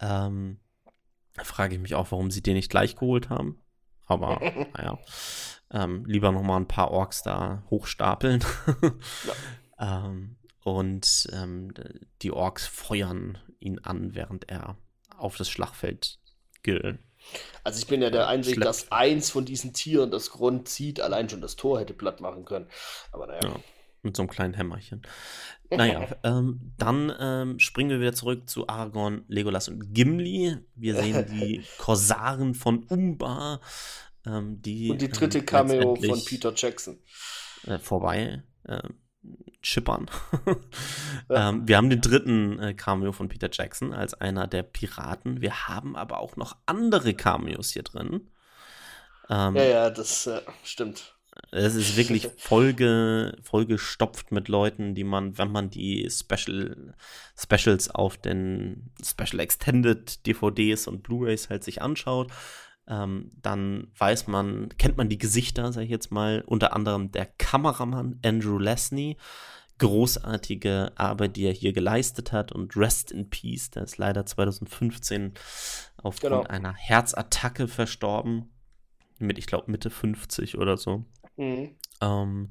Ähm, 0.01 0.61
frage 1.43 1.75
ich 1.75 1.81
mich 1.81 1.95
auch, 1.95 2.11
warum 2.11 2.31
sie 2.31 2.43
den 2.43 2.55
nicht 2.55 2.71
gleich 2.71 2.97
geholt 2.97 3.31
haben. 3.31 3.63
Aber 4.05 4.41
naja. 4.77 4.99
Ähm, 5.71 6.05
lieber 6.07 6.31
noch 6.31 6.43
mal 6.43 6.59
ein 6.59 6.69
paar 6.69 6.91
Orks 6.91 7.23
da 7.23 7.65
hochstapeln. 7.71 8.45
ja. 9.79 10.07
ähm, 10.09 10.37
und 10.63 11.29
ähm, 11.33 11.73
die 12.23 12.33
Orks 12.33 12.67
feuern 12.67 13.39
ihn 13.61 13.79
an, 13.81 14.15
während 14.15 14.49
er 14.49 14.77
auf 15.17 15.37
das 15.37 15.49
Schlachtfeld 15.49 16.19
ge 16.63 16.99
also 17.65 17.79
ich 17.79 17.87
bin 17.87 18.03
ja 18.03 18.11
der 18.11 18.29
Einsicht, 18.29 18.65
dass 18.65 18.93
eins 18.93 19.31
von 19.31 19.45
diesen 19.45 19.73
Tieren 19.73 20.11
das 20.11 20.31
Grund 20.31 20.69
zieht, 20.69 21.01
allein 21.01 21.29
schon 21.29 21.41
das 21.41 21.57
Tor 21.57 21.81
hätte 21.81 21.95
platt 21.95 22.21
machen 22.21 22.45
können. 22.45 22.69
Aber 23.13 23.27
naja. 23.27 23.41
Ja, 23.43 23.57
mit 24.03 24.17
so 24.17 24.23
einem 24.23 24.31
kleinen 24.31 24.55
Hämmerchen. 24.55 25.03
Naja, 25.71 26.07
ähm, 26.23 26.73
dann 26.79 27.13
ähm, 27.19 27.59
springen 27.59 27.91
wir 27.91 28.01
wieder 28.01 28.13
zurück 28.13 28.49
zu 28.49 28.69
Aragorn, 28.69 29.25
Legolas 29.29 29.69
und 29.69 29.93
Gimli. 29.93 30.57
Wir 30.75 30.95
sehen 30.95 31.27
die 31.31 31.65
Korsaren 31.79 32.55
von 32.55 32.85
Umbar. 32.85 33.61
Ähm, 34.25 34.63
die, 34.63 34.91
und 34.91 35.03
die 35.03 35.09
dritte 35.09 35.39
ähm, 35.39 35.47
Cameo 35.47 35.97
von 35.97 36.25
Peter 36.25 36.53
Jackson. 36.55 36.99
Äh, 37.67 37.79
vorbei. 37.79 38.43
Ähm, 38.69 38.95
schippern. 39.63 40.07
ja. 41.29 41.49
ähm, 41.49 41.67
wir 41.67 41.77
haben 41.77 41.91
den 41.91 42.01
dritten 42.01 42.59
äh, 42.59 42.75
Cameo 42.75 43.13
von 43.13 43.29
Peter 43.29 43.49
Jackson 43.51 43.93
als 43.93 44.15
einer 44.15 44.47
der 44.47 44.63
Piraten. 44.63 45.41
Wir 45.41 45.69
haben 45.69 45.97
aber 45.97 46.21
auch 46.21 46.37
noch 46.37 46.57
andere 46.67 47.15
Cameos 47.15 47.71
hier 47.71 47.83
drin. 47.83 48.29
Ähm, 49.29 49.57
ja, 49.57 49.65
ja, 49.65 49.91
das 49.91 50.27
äh, 50.27 50.41
stimmt. 50.63 51.17
Es 51.51 51.75
ist 51.75 51.97
wirklich 51.97 52.29
vollge, 52.37 53.37
vollgestopft 53.43 54.33
mit 54.33 54.49
Leuten, 54.49 54.95
die 54.95 55.05
man, 55.05 55.37
wenn 55.37 55.51
man 55.51 55.71
die 55.71 56.09
Special, 56.11 56.95
Specials 57.37 57.91
auf 57.91 58.17
den 58.17 58.91
Special 59.03 59.41
Extended 59.41 60.27
DVDs 60.27 60.87
und 60.87 61.03
Blu-rays 61.03 61.51
halt 61.51 61.65
sich 61.65 61.83
anschaut, 61.83 62.31
ähm, 62.89 63.33
dann 63.43 63.89
weiß 63.99 64.29
man, 64.29 64.69
kennt 64.79 64.97
man 64.97 65.09
die 65.09 65.19
Gesichter, 65.19 65.73
sag 65.73 65.83
ich 65.83 65.91
jetzt 65.91 66.13
mal, 66.13 66.43
unter 66.47 66.75
anderem 66.75 67.11
der 67.11 67.27
Kameramann 67.27 68.21
Andrew 68.25 68.59
Lesney, 68.59 69.17
großartige 69.79 70.93
Arbeit, 70.95 71.37
die 71.37 71.45
er 71.45 71.53
hier 71.53 71.73
geleistet 71.73 72.33
hat 72.33 72.53
und 72.53 72.77
Rest 72.77 73.11
in 73.11 73.29
Peace, 73.29 73.71
der 73.71 73.83
ist 73.83 73.99
leider 73.99 74.25
2015 74.25 75.35
aufgrund 75.97 76.33
genau. 76.33 76.43
einer 76.45 76.75
Herzattacke 76.75 77.69
verstorben, 77.69 78.51
mit, 79.19 79.39
ich 79.39 79.47
glaube, 79.47 79.71
Mitte 79.71 79.91
50 79.91 80.59
oder 80.59 80.77
so. 80.77 81.05
Mhm. 81.37 81.77
Ähm, 82.01 82.51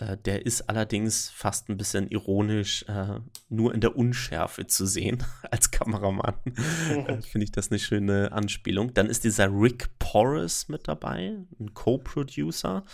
äh, 0.00 0.16
der 0.16 0.46
ist 0.46 0.68
allerdings 0.68 1.30
fast 1.30 1.68
ein 1.68 1.76
bisschen 1.76 2.08
ironisch 2.08 2.84
äh, 2.88 3.20
nur 3.48 3.74
in 3.74 3.80
der 3.80 3.96
Unschärfe 3.96 4.66
zu 4.66 4.86
sehen 4.86 5.22
als 5.50 5.70
Kameramann. 5.70 6.34
Mhm. 6.44 7.22
Finde 7.22 7.44
ich 7.44 7.52
das 7.52 7.70
eine 7.70 7.78
schöne 7.78 8.32
Anspielung. 8.32 8.94
Dann 8.94 9.06
ist 9.06 9.24
dieser 9.24 9.48
Rick 9.52 9.98
Porras 9.98 10.68
mit 10.68 10.88
dabei, 10.88 11.36
ein 11.58 11.74
Co-Producer. 11.74 12.84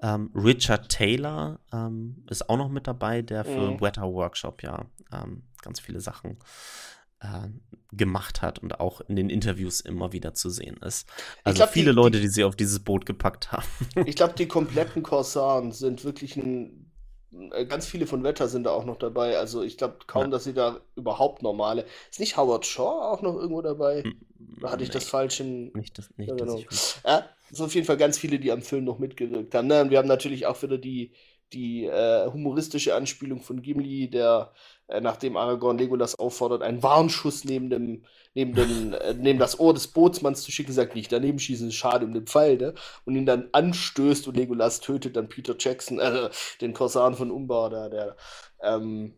Ähm, 0.00 0.30
Richard 0.34 0.88
Taylor 0.88 1.60
ähm, 1.72 2.24
ist 2.30 2.48
auch 2.48 2.56
noch 2.56 2.68
mit 2.68 2.86
dabei, 2.86 3.22
der 3.22 3.44
für 3.44 3.72
mhm. 3.72 3.80
Wetter 3.80 4.12
Workshop 4.12 4.62
ja 4.62 4.84
ähm, 5.12 5.42
ganz 5.62 5.80
viele 5.80 6.00
Sachen 6.00 6.36
äh, 7.24 7.48
gemacht 7.96 8.42
hat 8.42 8.58
und 8.58 8.80
auch 8.80 9.00
in 9.02 9.16
den 9.16 9.30
Interviews 9.30 9.80
immer 9.80 10.12
wieder 10.12 10.34
zu 10.34 10.50
sehen 10.50 10.76
ist. 10.78 11.08
Also 11.44 11.58
glaub, 11.58 11.70
viele 11.70 11.90
die, 11.90 11.96
Leute, 11.96 12.18
die, 12.18 12.24
die 12.24 12.28
sie 12.28 12.44
auf 12.44 12.56
dieses 12.56 12.80
Boot 12.80 13.06
gepackt 13.06 13.52
haben. 13.52 13.64
Ich 14.06 14.16
glaube, 14.16 14.34
die 14.34 14.46
kompletten 14.46 15.02
Korsaren 15.02 15.72
sind 15.72 16.04
wirklich 16.04 16.36
ein 16.36 16.92
äh, 17.52 17.66
ganz 17.66 17.86
viele 17.86 18.06
von 18.06 18.22
Wetter 18.22 18.48
sind 18.48 18.64
da 18.64 18.70
auch 18.70 18.84
noch 18.84 18.98
dabei. 18.98 19.38
Also 19.38 19.62
ich 19.62 19.76
glaube 19.76 19.98
kaum, 20.06 20.24
ja. 20.24 20.28
dass 20.28 20.44
sie 20.44 20.54
da 20.54 20.80
überhaupt 20.96 21.42
normale. 21.42 21.84
Ist 22.10 22.20
nicht 22.20 22.36
Howard 22.36 22.66
Shaw 22.66 23.12
auch 23.12 23.22
noch 23.22 23.34
irgendwo 23.34 23.62
dabei? 23.62 24.04
Da 24.60 24.70
hatte 24.70 24.82
ich 24.82 24.90
nee. 24.90 24.94
das 24.94 25.04
falsch 25.04 25.40
in. 25.40 25.72
Nicht, 25.72 25.98
das, 25.98 26.10
nicht 26.16 26.36
genau. 26.36 26.60
ja, 27.04 27.28
ist 27.50 27.60
auf 27.60 27.74
jeden 27.74 27.86
Fall 27.86 27.96
ganz 27.96 28.18
viele, 28.18 28.38
die 28.38 28.52
am 28.52 28.62
Film 28.62 28.84
noch 28.84 28.98
mitgewirkt 28.98 29.54
haben. 29.54 29.68
Ne? 29.68 29.82
Und 29.82 29.90
wir 29.90 29.98
haben 29.98 30.08
natürlich 30.08 30.46
auch 30.46 30.62
wieder 30.62 30.78
die, 30.78 31.12
die 31.52 31.84
äh, 31.84 32.30
humoristische 32.30 32.94
Anspielung 32.94 33.40
von 33.40 33.62
Gimli, 33.62 34.10
der 34.10 34.52
äh, 34.88 35.00
nachdem 35.00 35.36
Aragorn 35.36 35.78
Legolas 35.78 36.18
auffordert, 36.18 36.62
einen 36.62 36.82
Warnschuss 36.82 37.44
neben 37.44 37.70
dem, 37.70 38.04
neben 38.34 38.54
dem, 38.54 38.92
äh, 38.92 39.14
neben 39.14 39.38
das 39.38 39.58
Ohr 39.58 39.74
des 39.74 39.88
Bootsmanns 39.88 40.42
zu 40.42 40.52
schicken, 40.52 40.72
sagt 40.72 40.94
nicht 40.94 41.12
daneben 41.12 41.38
schießen, 41.38 41.72
schade 41.72 42.04
um 42.04 42.12
den 42.12 42.26
Pfeil, 42.26 42.56
ne? 42.56 42.74
Und 43.04 43.16
ihn 43.16 43.26
dann 43.26 43.48
anstößt 43.52 44.28
und 44.28 44.36
Legolas 44.36 44.80
tötet 44.80 45.16
dann 45.16 45.28
Peter 45.28 45.54
Jackson, 45.58 45.98
äh, 45.98 46.30
den 46.60 46.74
Korsan 46.74 47.14
von 47.14 47.30
Umbar, 47.30 47.70
da, 47.70 47.88
der, 47.88 48.16
ähm, 48.62 49.14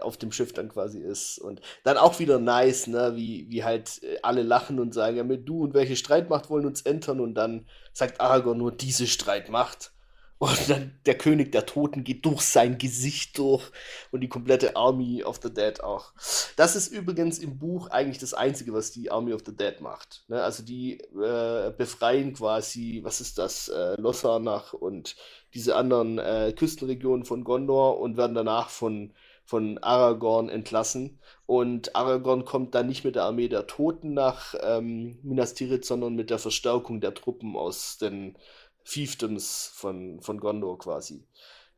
auf 0.00 0.16
dem 0.16 0.32
Schiff 0.32 0.52
dann 0.52 0.68
quasi 0.68 1.00
ist. 1.00 1.38
Und 1.38 1.60
dann 1.82 1.96
auch 1.96 2.18
wieder 2.18 2.38
nice, 2.38 2.86
ne, 2.86 3.12
wie, 3.16 3.46
wie 3.50 3.64
halt 3.64 4.02
äh, 4.02 4.18
alle 4.22 4.42
lachen 4.42 4.78
und 4.78 4.94
sagen, 4.94 5.16
ja, 5.16 5.24
mit 5.24 5.48
du 5.48 5.62
und 5.64 5.74
welche 5.74 5.96
Streitmacht 5.96 6.50
wollen 6.50 6.66
uns 6.66 6.82
entern 6.82 7.20
und 7.20 7.34
dann 7.34 7.66
sagt 7.92 8.20
Aragorn 8.20 8.58
nur 8.58 8.72
diese 8.72 9.06
Streitmacht. 9.06 9.93
Und 10.38 10.68
dann 10.68 10.98
der 11.06 11.16
König 11.16 11.52
der 11.52 11.64
Toten 11.64 12.02
geht 12.02 12.26
durch 12.26 12.42
sein 12.42 12.76
Gesicht 12.76 13.38
durch 13.38 13.70
und 14.10 14.20
die 14.20 14.28
komplette 14.28 14.76
Army 14.76 15.22
of 15.22 15.38
the 15.42 15.52
Dead 15.52 15.82
auch. 15.82 16.12
Das 16.56 16.74
ist 16.74 16.88
übrigens 16.88 17.38
im 17.38 17.58
Buch 17.58 17.88
eigentlich 17.90 18.18
das 18.18 18.34
Einzige, 18.34 18.72
was 18.72 18.90
die 18.90 19.10
Army 19.10 19.32
of 19.32 19.42
the 19.46 19.56
Dead 19.56 19.80
macht. 19.80 20.24
Ne? 20.28 20.42
Also 20.42 20.64
die 20.64 20.98
äh, 20.98 21.72
befreien 21.76 22.34
quasi, 22.34 23.00
was 23.04 23.20
ist 23.20 23.38
das, 23.38 23.68
äh, 23.68 23.94
Lossanach 24.00 24.72
und 24.72 25.16
diese 25.54 25.76
anderen 25.76 26.18
äh, 26.18 26.52
Küstenregionen 26.54 27.24
von 27.24 27.44
Gondor 27.44 28.00
und 28.00 28.16
werden 28.16 28.34
danach 28.34 28.70
von, 28.70 29.12
von 29.44 29.78
Aragorn 29.78 30.48
entlassen. 30.48 31.20
Und 31.46 31.94
Aragorn 31.94 32.44
kommt 32.44 32.74
dann 32.74 32.88
nicht 32.88 33.04
mit 33.04 33.14
der 33.14 33.24
Armee 33.24 33.48
der 33.48 33.66
Toten 33.66 34.14
nach 34.14 34.54
ähm, 34.62 35.18
Minas 35.22 35.54
Tirith, 35.54 35.84
sondern 35.84 36.16
mit 36.16 36.30
der 36.30 36.38
Verstärkung 36.38 37.00
der 37.00 37.14
Truppen 37.14 37.56
aus 37.56 37.98
den 37.98 38.36
Fiefdoms 38.84 39.70
von, 39.74 40.20
von 40.20 40.38
Gondor 40.38 40.78
quasi. 40.78 41.26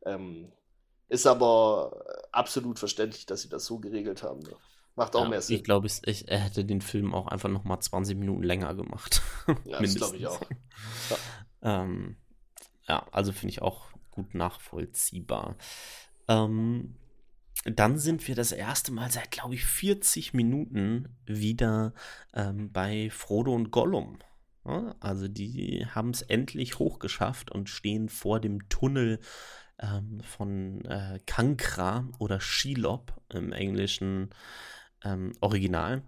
Ähm, 0.05 0.51
ist 1.09 1.25
aber 1.25 2.05
absolut 2.31 2.79
verständlich, 2.79 3.25
dass 3.25 3.41
sie 3.41 3.49
das 3.49 3.65
so 3.65 3.79
geregelt 3.79 4.23
haben. 4.23 4.41
Ne? 4.41 4.55
Macht 4.95 5.15
auch 5.15 5.23
ja, 5.23 5.29
mehr 5.29 5.41
Sinn. 5.41 5.55
Ich 5.55 5.63
glaube, 5.63 5.87
er 6.25 6.39
hätte 6.39 6.65
den 6.65 6.81
Film 6.81 7.13
auch 7.13 7.27
einfach 7.27 7.49
noch 7.49 7.63
mal 7.63 7.79
20 7.79 8.17
Minuten 8.17 8.43
länger 8.43 8.73
gemacht. 8.75 9.21
Ja, 9.65 9.79
das 9.79 9.95
glaube 9.95 10.17
ich 10.17 10.27
auch. 10.27 10.41
Ja, 11.61 11.83
ähm, 11.83 12.17
ja 12.87 13.07
also 13.11 13.31
finde 13.31 13.51
ich 13.51 13.61
auch 13.61 13.87
gut 14.11 14.35
nachvollziehbar. 14.35 15.55
Ähm, 16.27 16.95
dann 17.63 17.97
sind 17.97 18.27
wir 18.27 18.35
das 18.35 18.51
erste 18.51 18.91
Mal 18.91 19.11
seit, 19.11 19.31
glaube 19.31 19.55
ich, 19.55 19.65
40 19.65 20.33
Minuten 20.33 21.15
wieder 21.25 21.93
ähm, 22.33 22.71
bei 22.71 23.09
Frodo 23.09 23.53
und 23.53 23.71
Gollum. 23.71 24.19
Also 24.99 25.27
die 25.27 25.85
haben 25.87 26.09
es 26.09 26.21
endlich 26.21 26.79
hochgeschafft 26.79 27.51
und 27.51 27.69
stehen 27.69 28.09
vor 28.09 28.39
dem 28.39 28.67
Tunnel 28.69 29.19
ähm, 29.79 30.21
von 30.21 30.83
äh, 30.85 31.19
Kankra 31.25 32.07
oder 32.19 32.39
Shelob 32.39 33.13
im 33.29 33.51
englischen 33.51 34.29
ähm, 35.03 35.33
Original. 35.41 36.03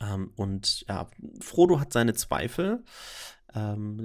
Ähm, 0.00 0.32
und 0.36 0.84
ja, 0.88 1.08
Frodo 1.40 1.80
hat 1.80 1.92
seine 1.92 2.14
Zweifel. 2.14 2.84
Ähm, 3.54 4.00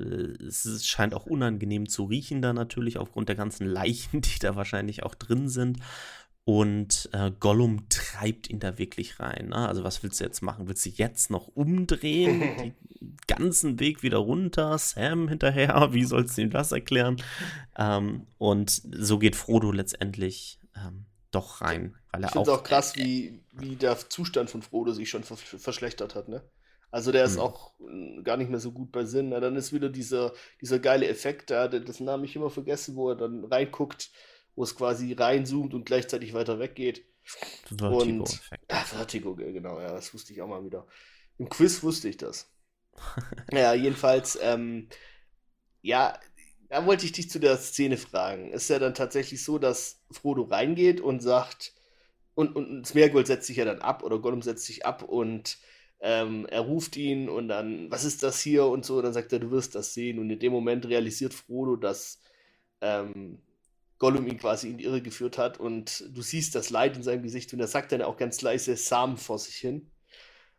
es 0.47 0.85
scheint 0.85 1.13
auch 1.13 1.25
unangenehm 1.25 1.89
zu 1.89 2.05
riechen 2.05 2.41
da 2.41 2.53
natürlich 2.53 2.97
aufgrund 2.97 3.29
der 3.29 3.35
ganzen 3.35 3.67
Leichen, 3.67 4.21
die 4.21 4.39
da 4.39 4.55
wahrscheinlich 4.55 5.03
auch 5.03 5.15
drin 5.15 5.49
sind. 5.49 5.79
Und 6.45 7.09
äh, 7.13 7.31
Gollum 7.39 7.87
treibt 7.87 8.49
ihn 8.49 8.59
da 8.59 8.77
wirklich 8.77 9.19
rein. 9.21 9.49
Ne? 9.49 9.67
Also, 9.67 9.85
was 9.85 10.03
willst 10.03 10.19
du 10.19 10.25
jetzt 10.25 10.41
machen? 10.41 10.67
Willst 10.67 10.85
du 10.85 10.89
jetzt 10.89 11.29
noch 11.29 11.47
umdrehen? 11.47 12.41
den 13.01 13.17
ganzen 13.27 13.79
Weg 13.79 14.03
wieder 14.03 14.17
runter? 14.17 14.77
Sam 14.77 15.29
hinterher? 15.29 15.89
Wie 15.93 16.03
sollst 16.03 16.37
du 16.37 16.41
ihm 16.41 16.49
das 16.49 16.73
erklären? 16.73 17.21
Ähm, 17.77 18.27
und 18.37 18.81
so 18.91 19.19
geht 19.19 19.37
Frodo 19.37 19.71
letztendlich 19.71 20.59
ähm, 20.75 21.05
doch 21.31 21.61
rein. 21.61 21.95
Weil 22.11 22.23
er 22.23 22.27
ich 22.27 22.33
finde 22.33 22.51
es 22.51 22.57
auch 22.57 22.63
krass, 22.63 22.97
wie, 22.97 23.39
wie 23.53 23.77
der 23.77 23.97
Zustand 24.09 24.49
von 24.49 24.61
Frodo 24.61 24.91
sich 24.91 25.09
schon 25.09 25.23
verschlechtert 25.23 26.13
hat. 26.13 26.27
Ne? 26.27 26.43
Also, 26.91 27.13
der 27.13 27.23
ist 27.23 27.35
mhm. 27.35 27.41
auch 27.41 27.71
äh, 27.79 28.21
gar 28.21 28.35
nicht 28.35 28.51
mehr 28.51 28.59
so 28.59 28.73
gut 28.73 28.91
bei 28.91 29.05
Sinn. 29.05 29.29
Ne? 29.29 29.39
Dann 29.39 29.55
ist 29.55 29.71
wieder 29.71 29.87
dieser, 29.87 30.33
dieser 30.59 30.79
geile 30.79 31.07
Effekt 31.07 31.51
da, 31.51 31.69
dessen 31.69 32.03
Namen 32.03 32.25
ich 32.25 32.35
immer 32.35 32.49
vergesse, 32.49 32.97
wo 32.97 33.11
er 33.11 33.15
dann 33.15 33.45
reinguckt 33.45 34.11
wo 34.55 34.63
es 34.63 34.75
quasi 34.75 35.13
reinzoomt 35.13 35.73
und 35.73 35.85
gleichzeitig 35.85 36.34
weiter 36.34 36.59
weggeht. 36.59 37.05
Vertigo-Effekt. 37.23 38.65
Ah, 38.67 38.84
Vertigo, 38.84 39.35
genau, 39.35 39.80
ja, 39.80 39.91
das 39.91 40.13
wusste 40.13 40.34
ich 40.34 40.41
auch 40.41 40.47
mal 40.47 40.63
wieder. 40.63 40.88
Im 41.38 41.49
Quiz 41.49 41.81
wusste 41.84 42.09
ich 42.09 42.17
das. 42.17 42.51
ja, 43.51 43.73
jedenfalls, 43.73 44.38
ähm, 44.41 44.89
ja, 45.81 46.19
da 46.69 46.85
wollte 46.85 47.05
ich 47.05 47.11
dich 47.11 47.30
zu 47.30 47.39
der 47.39 47.57
Szene 47.57 47.97
fragen. 47.97 48.51
Ist 48.51 48.69
ja 48.69 48.80
dann 48.80 48.93
tatsächlich 48.93 49.43
so, 49.43 49.57
dass 49.57 50.01
Frodo 50.11 50.43
reingeht 50.43 51.01
und 51.01 51.21
sagt, 51.21 51.73
und, 52.35 52.55
und 52.55 52.85
Smeargold 52.85 53.27
setzt 53.27 53.47
sich 53.47 53.57
ja 53.57 53.65
dann 53.65 53.81
ab, 53.81 54.03
oder 54.03 54.19
Gollum 54.19 54.41
setzt 54.41 54.65
sich 54.65 54.85
ab 54.85 55.03
und 55.03 55.59
ähm, 55.99 56.45
er 56.47 56.61
ruft 56.61 56.97
ihn 56.97 57.30
und 57.30 57.47
dann, 57.47 57.89
was 57.91 58.03
ist 58.03 58.23
das 58.23 58.41
hier 58.41 58.65
und 58.65 58.85
so, 58.85 58.97
und 58.97 59.03
dann 59.03 59.13
sagt 59.13 59.31
er, 59.31 59.39
du 59.39 59.51
wirst 59.51 59.75
das 59.75 59.93
sehen. 59.93 60.19
Und 60.19 60.30
in 60.30 60.39
dem 60.39 60.51
Moment 60.51 60.85
realisiert 60.88 61.34
Frodo, 61.34 61.75
dass 61.75 62.19
ähm, 62.81 63.39
Gollum 63.99 64.27
ihn 64.27 64.37
quasi 64.37 64.69
in 64.69 64.77
die 64.77 64.83
Irre 64.83 65.01
geführt 65.01 65.37
hat 65.37 65.59
und 65.59 66.03
du 66.13 66.21
siehst 66.21 66.55
das 66.55 66.69
Leid 66.69 66.97
in 66.97 67.03
seinem 67.03 67.23
Gesicht 67.23 67.53
und 67.53 67.59
er 67.59 67.67
sagt 67.67 67.91
dann 67.91 68.01
auch 68.01 68.17
ganz 68.17 68.41
leise 68.41 68.75
Samen 68.75 69.17
vor 69.17 69.39
sich 69.39 69.55
hin 69.55 69.89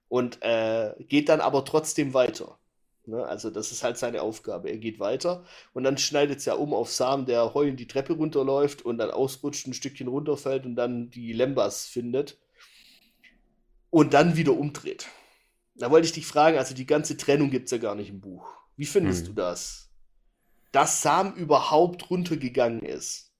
und 0.09 0.39
äh, 0.43 0.94
geht 1.01 1.28
dann 1.28 1.40
aber 1.40 1.65
trotzdem 1.65 2.15
weiter. 2.15 2.59
Ne? 3.06 3.24
Also 3.24 3.51
das 3.51 3.73
ist 3.73 3.82
halt 3.82 3.98
seine 3.98 4.23
Aufgabe. 4.23 4.70
Er 4.70 4.78
geht 4.78 4.98
weiter 4.98 5.44
und 5.73 5.85
dann 5.85 5.98
schneidet 5.98 6.39
es 6.39 6.44
ja 6.44 6.55
um 6.55 6.73
auf 6.73 6.90
Sam, 6.90 7.27
der 7.27 7.55
heulend 7.55 7.81
die 7.81 7.86
Treppe 7.86 8.15
runterläuft 8.15 8.82
und 8.82 8.98
dann 8.98 9.11
ausrutscht, 9.11 9.66
ein 9.66 9.74
Stückchen 9.74 10.09
runterfällt 10.09 10.65
und 10.65 10.77
dann 10.77 11.11
die 11.11 11.32
Lembas 11.32 11.86
findet 11.86 12.39
und 13.90 14.15
dann 14.15 14.36
wieder 14.36 14.52
umdreht. 14.52 15.09
Da 15.77 15.90
wollte 15.90 16.06
ich 16.06 16.12
dich 16.12 16.27
fragen, 16.27 16.56
also 16.56 16.74
die 16.74 16.86
ganze 16.86 17.16
Trennung 17.16 17.51
gibt 17.51 17.66
es 17.66 17.73
ja 17.73 17.78
gar 17.78 17.94
nicht 17.94 18.09
im 18.09 18.20
Buch. 18.20 18.47
Wie 18.77 18.86
findest 18.86 19.27
hm. 19.27 19.35
du 19.35 19.43
das? 19.43 19.84
Dass 20.75 21.03
Sam 21.03 21.35
überhaupt 21.35 22.11
runtergegangen 22.11 22.83
ist 22.83 23.35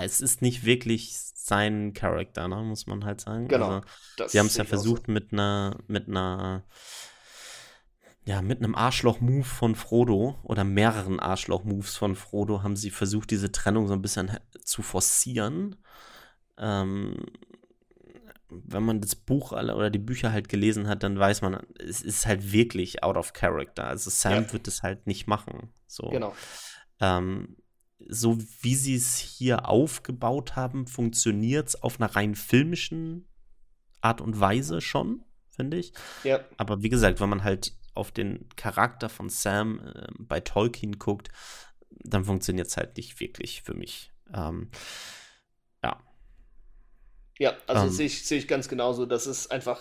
es 0.00 0.20
ist 0.20 0.42
nicht 0.42 0.64
wirklich 0.64 1.14
sein 1.34 1.92
Charakter, 1.92 2.48
ne, 2.48 2.56
muss 2.62 2.86
man 2.86 3.04
halt 3.04 3.20
sagen. 3.20 3.48
Genau. 3.48 3.82
Also, 4.18 4.28
sie 4.28 4.38
haben 4.38 4.46
es 4.46 4.56
ja 4.56 4.64
versucht 4.64 5.06
so. 5.06 5.12
mit 5.12 5.32
einer, 5.32 5.76
mit 5.86 6.08
einer, 6.08 6.64
ja, 8.24 8.40
mit 8.40 8.58
einem 8.58 8.74
Arschloch-Move 8.74 9.44
von 9.44 9.74
Frodo 9.74 10.38
oder 10.44 10.64
mehreren 10.64 11.20
Arschloch-Moves 11.20 11.96
von 11.96 12.16
Frodo 12.16 12.62
haben 12.62 12.76
sie 12.76 12.90
versucht, 12.90 13.30
diese 13.30 13.52
Trennung 13.52 13.88
so 13.88 13.92
ein 13.92 14.02
bisschen 14.02 14.30
zu 14.64 14.82
forcieren. 14.82 15.76
Ähm, 16.56 17.16
wenn 18.64 18.82
man 18.82 19.00
das 19.00 19.14
Buch 19.14 19.52
oder 19.52 19.90
die 19.90 19.98
Bücher 19.98 20.32
halt 20.32 20.48
gelesen 20.48 20.88
hat, 20.88 21.02
dann 21.02 21.18
weiß 21.18 21.42
man, 21.42 21.60
es 21.78 22.02
ist 22.02 22.26
halt 22.26 22.52
wirklich 22.52 23.02
out 23.02 23.16
of 23.16 23.32
character. 23.32 23.84
Also 23.84 24.10
Sam 24.10 24.44
ja. 24.44 24.52
wird 24.52 24.68
es 24.68 24.82
halt 24.82 25.06
nicht 25.06 25.26
machen. 25.26 25.72
So. 25.86 26.08
Genau. 26.08 26.34
Ähm, 27.00 27.56
so 28.08 28.38
wie 28.60 28.74
sie 28.74 28.96
es 28.96 29.18
hier 29.18 29.68
aufgebaut 29.68 30.56
haben, 30.56 30.86
funktioniert 30.86 31.68
es 31.68 31.82
auf 31.82 32.00
einer 32.00 32.14
rein 32.14 32.34
filmischen 32.34 33.28
Art 34.00 34.20
und 34.20 34.40
Weise 34.40 34.80
schon, 34.80 35.24
finde 35.50 35.76
ich. 35.76 35.92
Ja. 36.24 36.40
Aber 36.56 36.82
wie 36.82 36.88
gesagt, 36.88 37.20
wenn 37.20 37.28
man 37.28 37.44
halt 37.44 37.72
auf 37.94 38.10
den 38.10 38.48
Charakter 38.56 39.08
von 39.08 39.28
Sam 39.28 39.80
äh, 39.80 40.06
bei 40.18 40.40
Tolkien 40.40 40.98
guckt, 40.98 41.28
dann 41.90 42.24
funktioniert 42.24 42.68
es 42.68 42.76
halt 42.76 42.96
nicht 42.96 43.20
wirklich 43.20 43.62
für 43.62 43.74
mich. 43.74 44.12
Ähm. 44.34 44.70
Ja, 47.38 47.54
also 47.66 47.86
ähm, 47.86 47.92
sehe 47.92 48.06
ich, 48.06 48.26
seh 48.26 48.36
ich 48.36 48.48
ganz 48.48 48.68
genauso. 48.68 49.06
Das 49.06 49.26
ist 49.26 49.50
einfach, 49.50 49.80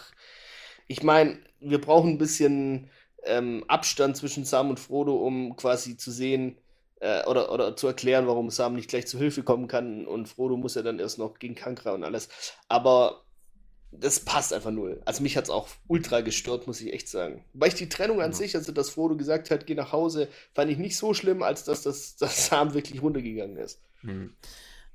ich 0.87 1.03
meine, 1.03 1.39
wir 1.59 1.79
brauchen 1.79 2.11
ein 2.11 2.17
bisschen 2.17 2.89
ähm, 3.23 3.63
Abstand 3.67 4.17
zwischen 4.17 4.45
Sam 4.45 4.69
und 4.69 4.79
Frodo, 4.79 5.15
um 5.15 5.55
quasi 5.55 5.97
zu 5.97 6.11
sehen 6.11 6.57
äh, 6.99 7.25
oder, 7.25 7.51
oder 7.51 7.75
zu 7.75 7.87
erklären, 7.87 8.27
warum 8.27 8.49
Sam 8.49 8.75
nicht 8.75 8.89
gleich 8.89 9.07
zu 9.07 9.17
Hilfe 9.17 9.43
kommen 9.43 9.67
kann 9.67 10.05
und 10.05 10.27
Frodo 10.27 10.57
muss 10.57 10.75
ja 10.75 10.81
dann 10.81 10.99
erst 10.99 11.19
noch 11.19 11.37
gegen 11.39 11.55
Kankra 11.55 11.91
und 11.91 12.03
alles. 12.03 12.29
Aber 12.67 13.23
das 13.91 14.21
passt 14.21 14.53
einfach 14.53 14.71
null. 14.71 15.01
Also 15.05 15.21
mich 15.21 15.35
hat 15.35 15.45
es 15.45 15.49
auch 15.49 15.67
ultra 15.87 16.21
gestört, 16.21 16.65
muss 16.65 16.79
ich 16.79 16.93
echt 16.93 17.09
sagen. 17.09 17.43
Weil 17.53 17.69
ich 17.69 17.75
die 17.75 17.89
Trennung 17.89 18.21
an 18.21 18.31
ja. 18.31 18.37
sich, 18.37 18.55
also 18.55 18.71
dass 18.71 18.89
Frodo 18.89 19.17
gesagt 19.17 19.51
hat, 19.51 19.67
geh 19.67 19.75
nach 19.75 19.91
Hause, 19.91 20.29
fand 20.53 20.71
ich 20.71 20.77
nicht 20.77 20.95
so 20.95 21.13
schlimm, 21.13 21.43
als 21.43 21.65
dass 21.65 21.83
das, 21.83 22.15
das 22.15 22.47
Sam 22.47 22.73
wirklich 22.73 23.01
runtergegangen 23.01 23.57
ist. 23.57 23.81
Hm. 24.01 24.33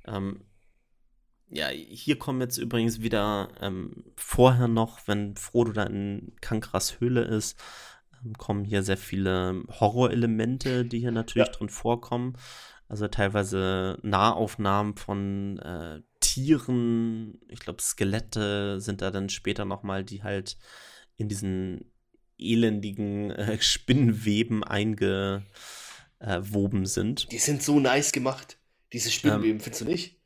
Ähm, 0.05 0.41
ja, 1.49 1.69
hier 1.69 2.19
kommen 2.19 2.41
jetzt 2.41 2.57
übrigens 2.57 3.01
wieder 3.01 3.49
ähm, 3.61 4.03
vorher 4.15 4.67
noch, 4.67 4.99
wenn 5.07 5.35
Frodo 5.35 5.71
da 5.71 5.83
in 5.83 6.33
Kankras 6.41 6.99
Höhle 6.99 7.21
ist, 7.21 7.57
ähm, 8.23 8.33
kommen 8.33 8.65
hier 8.65 8.83
sehr 8.83 8.97
viele 8.97 9.63
Horrorelemente, 9.79 10.83
die 10.83 10.99
hier 10.99 11.11
natürlich 11.11 11.47
ja. 11.47 11.53
drin 11.53 11.69
vorkommen. 11.69 12.37
Also 12.89 13.07
teilweise 13.07 13.97
Nahaufnahmen 14.01 14.95
von 14.95 15.59
äh, 15.59 16.01
Tieren, 16.19 17.39
ich 17.49 17.59
glaube 17.59 17.81
Skelette 17.81 18.79
sind 18.79 19.01
da 19.01 19.11
dann 19.11 19.29
später 19.29 19.65
nochmal, 19.65 20.03
die 20.03 20.23
halt 20.23 20.57
in 21.17 21.27
diesen 21.29 21.91
elendigen 22.37 23.31
äh, 23.31 23.57
Spinnenweben 23.61 24.63
eingewoben 24.63 25.45
sind. 26.85 27.31
Die 27.31 27.39
sind 27.39 27.63
so 27.63 27.79
nice 27.79 28.11
gemacht, 28.11 28.57
diese 28.93 29.11
Spinnenweben, 29.11 29.57
ähm, 29.57 29.61
findest 29.61 29.81
du 29.81 29.85
nicht? 29.85 30.16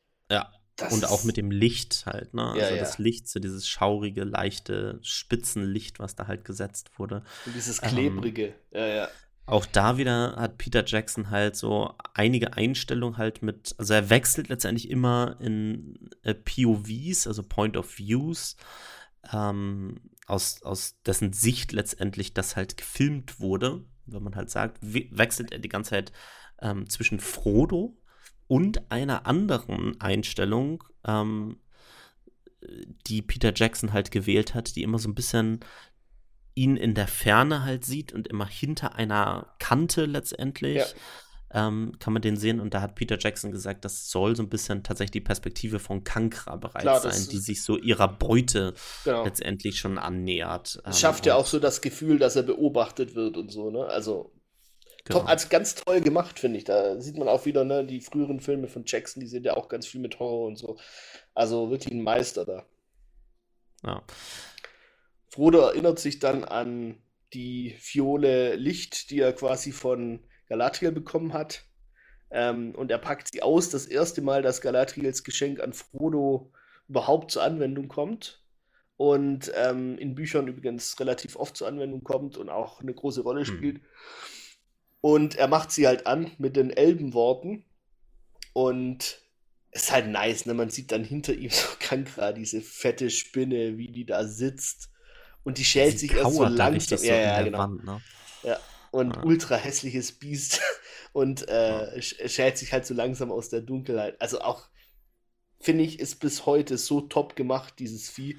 Das 0.81 0.93
und 0.93 1.05
auch 1.05 1.23
mit 1.23 1.37
dem 1.37 1.51
Licht 1.51 2.03
halt, 2.05 2.33
ne? 2.33 2.53
Ja, 2.55 2.63
also 2.63 2.75
ja. 2.75 2.79
das 2.79 2.97
Licht, 2.97 3.27
so 3.27 3.39
dieses 3.39 3.67
schaurige, 3.67 4.23
leichte 4.23 4.99
Spitzenlicht, 5.01 5.99
was 5.99 6.15
da 6.15 6.27
halt 6.27 6.43
gesetzt 6.45 6.91
wurde. 6.97 7.23
Und 7.45 7.55
dieses 7.55 7.81
ähm, 7.81 7.89
klebrige, 7.89 8.47
ähm, 8.71 8.81
ja, 8.81 8.87
ja 8.87 9.09
auch 9.51 9.65
da 9.65 9.97
wieder 9.97 10.35
hat 10.37 10.57
Peter 10.57 10.85
Jackson 10.85 11.29
halt 11.29 11.55
so 11.55 11.93
einige 12.13 12.53
Einstellungen 12.53 13.17
halt 13.17 13.41
mit, 13.41 13.75
also 13.77 13.93
er 13.93 14.09
wechselt 14.09 14.49
letztendlich 14.49 14.89
immer 14.89 15.35
in 15.39 16.09
äh, 16.23 16.33
POVs, 16.33 17.27
also 17.27 17.43
Point 17.43 17.75
of 17.75 17.97
Views, 17.97 18.55
ähm, 19.33 19.99
aus, 20.25 20.61
aus 20.63 21.01
dessen 21.05 21.33
Sicht 21.33 21.73
letztendlich 21.73 22.33
das 22.33 22.55
halt 22.55 22.77
gefilmt 22.77 23.39
wurde, 23.39 23.83
wenn 24.05 24.23
man 24.23 24.35
halt 24.35 24.49
sagt, 24.49 24.77
we 24.81 25.07
wechselt 25.11 25.51
er 25.51 25.59
die 25.59 25.69
ganze 25.69 25.91
Zeit 25.91 26.13
ähm, 26.61 26.89
zwischen 26.89 27.19
Frodo 27.19 27.97
und 28.51 28.91
einer 28.91 29.27
anderen 29.27 30.01
Einstellung, 30.01 30.83
ähm, 31.07 31.55
die 33.07 33.21
Peter 33.21 33.53
Jackson 33.55 33.93
halt 33.93 34.11
gewählt 34.11 34.55
hat, 34.55 34.75
die 34.75 34.83
immer 34.83 34.99
so 34.99 35.07
ein 35.07 35.15
bisschen 35.15 35.61
ihn 36.53 36.75
in 36.75 36.93
der 36.93 37.07
Ferne 37.07 37.63
halt 37.63 37.85
sieht 37.85 38.11
und 38.11 38.27
immer 38.27 38.45
hinter 38.45 38.95
einer 38.95 39.55
Kante 39.57 40.03
letztendlich. 40.03 40.79
Ja. 40.79 40.85
Ähm, 41.53 41.93
kann 41.99 42.11
man 42.11 42.21
den 42.21 42.35
sehen 42.35 42.59
und 42.59 42.73
da 42.73 42.81
hat 42.81 42.95
Peter 42.95 43.17
Jackson 43.17 43.53
gesagt, 43.53 43.85
das 43.85 44.09
soll 44.09 44.35
so 44.35 44.43
ein 44.43 44.49
bisschen 44.49 44.83
tatsächlich 44.83 45.11
die 45.11 45.21
Perspektive 45.21 45.79
von 45.79 46.03
Kankra 46.03 46.57
bereits 46.57 46.81
Klar, 46.81 46.99
sein, 46.99 47.27
die 47.31 47.39
sich 47.39 47.63
so 47.63 47.77
ihrer 47.77 48.09
Beute 48.09 48.73
genau. 49.05 49.23
letztendlich 49.23 49.79
schon 49.79 49.97
annähert. 49.97 50.81
Ähm, 50.85 50.91
schafft 50.91 51.25
ja 51.25 51.35
auch 51.35 51.47
so 51.47 51.59
das 51.59 51.79
Gefühl, 51.79 52.19
dass 52.19 52.35
er 52.35 52.43
beobachtet 52.43 53.15
wird 53.15 53.37
und 53.37 53.49
so, 53.49 53.69
ne? 53.69 53.85
Also 53.85 54.33
genau. 55.05 55.21
als 55.21 55.49
ganz 55.49 55.75
toll 55.75 56.01
gemacht, 56.01 56.39
finde 56.39 56.57
ich. 56.57 56.63
Da 56.63 56.99
sieht 56.99 57.17
man 57.17 57.27
auch 57.27 57.45
wieder, 57.45 57.63
ne, 57.63 57.85
die 57.85 58.01
früheren 58.01 58.39
Filme 58.39 58.67
von 58.67 58.83
Jackson, 58.85 59.21
die 59.21 59.27
sind 59.27 59.45
ja 59.45 59.55
auch 59.55 59.69
ganz 59.69 59.87
viel 59.87 60.01
mit 60.01 60.19
Horror 60.19 60.47
und 60.47 60.57
so. 60.57 60.77
Also 61.33 61.69
wirklich 61.69 61.93
ein 61.93 62.03
Meister 62.03 62.45
da. 62.45 62.65
Ja. 63.83 64.03
Frodo 65.29 65.59
erinnert 65.59 65.99
sich 65.99 66.19
dann 66.19 66.43
an 66.43 67.01
die 67.33 67.75
Fiole 67.79 68.55
Licht, 68.55 69.09
die 69.09 69.19
er 69.19 69.33
quasi 69.33 69.71
von 69.71 70.19
Galadriel 70.47 70.91
bekommen 70.91 71.33
hat. 71.33 71.63
Ähm, 72.29 72.75
und 72.75 72.91
er 72.91 72.97
packt 72.97 73.31
sie 73.31 73.41
aus. 73.41 73.69
Das 73.69 73.85
erste 73.85 74.21
Mal, 74.21 74.41
dass 74.41 74.61
Galadriels 74.61 75.23
Geschenk 75.23 75.59
an 75.59 75.73
Frodo 75.73 76.51
überhaupt 76.87 77.31
zur 77.31 77.43
Anwendung 77.43 77.87
kommt. 77.87 78.43
Und 78.97 79.51
ähm, 79.55 79.97
in 79.97 80.13
Büchern 80.13 80.47
übrigens 80.47 80.99
relativ 80.99 81.35
oft 81.35 81.57
zur 81.57 81.67
Anwendung 81.67 82.03
kommt 82.03 82.37
und 82.37 82.49
auch 82.49 82.81
eine 82.81 82.93
große 82.93 83.21
Rolle 83.21 83.45
hm. 83.45 83.45
spielt. 83.45 83.77
Mhm. 83.77 83.87
Und 85.01 85.35
er 85.35 85.47
macht 85.47 85.71
sie 85.71 85.87
halt 85.87 86.05
an 86.07 86.31
mit 86.37 86.55
den 86.55 86.69
Elbenworten. 86.69 87.65
Und 88.53 89.19
es 89.71 89.83
ist 89.83 89.91
halt 89.91 90.07
nice, 90.07 90.45
ne? 90.45 90.53
Man 90.53 90.69
sieht 90.69 90.91
dann 90.91 91.03
hinter 91.03 91.33
ihm 91.33 91.49
so 91.51 91.67
Kankra, 91.79 92.31
diese 92.31 92.61
fette 92.61 93.09
Spinne, 93.09 93.77
wie 93.77 93.91
die 93.91 94.05
da 94.05 94.25
sitzt. 94.25 94.89
Und 95.43 95.57
die 95.57 95.65
schält 95.65 95.97
sich 95.97 96.13
erst 96.13 96.35
so 96.35 96.45
langsam. 96.45 96.97
So 96.99 97.05
ja, 97.05 97.15
ja, 97.15 97.41
genau. 97.41 97.57
Wand, 97.57 97.83
ne? 97.83 98.01
Ja. 98.43 98.59
Und 98.91 99.15
ja. 99.15 99.23
ultra 99.23 99.55
hässliches 99.55 100.11
Biest. 100.11 100.61
Und 101.13 101.49
äh, 101.49 101.99
ja. 101.99 102.01
schält 102.01 102.57
sich 102.57 102.71
halt 102.71 102.85
so 102.85 102.93
langsam 102.93 103.31
aus 103.31 103.49
der 103.49 103.61
Dunkelheit. 103.61 104.21
Also 104.21 104.39
auch, 104.41 104.69
finde 105.59 105.83
ich, 105.83 105.99
ist 105.99 106.19
bis 106.21 106.45
heute 106.45 106.77
so 106.77 107.01
top 107.01 107.35
gemacht, 107.35 107.73
dieses 107.79 108.09
Vieh. 108.09 108.37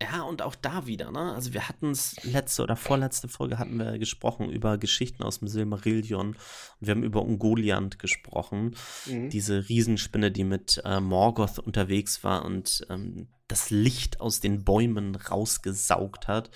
Ja, 0.00 0.22
und 0.22 0.42
auch 0.42 0.54
da 0.54 0.86
wieder, 0.86 1.10
ne? 1.10 1.34
Also 1.34 1.54
wir 1.54 1.68
hatten 1.68 1.90
es 1.90 2.22
letzte 2.22 2.62
oder 2.62 2.76
vorletzte 2.76 3.26
Folge 3.26 3.58
hatten 3.58 3.78
wir 3.78 3.98
gesprochen 3.98 4.48
über 4.48 4.78
Geschichten 4.78 5.24
aus 5.24 5.40
dem 5.40 5.48
Silmarillion 5.48 6.28
und 6.28 6.36
wir 6.78 6.92
haben 6.92 7.02
über 7.02 7.22
Ungoliant 7.22 7.98
gesprochen. 7.98 8.76
Mhm. 9.06 9.30
Diese 9.30 9.68
Riesenspinne, 9.68 10.30
die 10.30 10.44
mit 10.44 10.80
äh, 10.84 11.00
Morgoth 11.00 11.58
unterwegs 11.58 12.22
war 12.22 12.44
und 12.44 12.86
ähm, 12.90 13.28
das 13.48 13.70
Licht 13.70 14.20
aus 14.20 14.38
den 14.38 14.62
Bäumen 14.62 15.16
rausgesaugt 15.16 16.28
hat, 16.28 16.50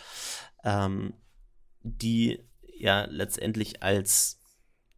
ähm, 0.63 1.15
die 1.81 2.49
ja 2.79 3.07
letztendlich 3.07 3.83
als 3.83 4.39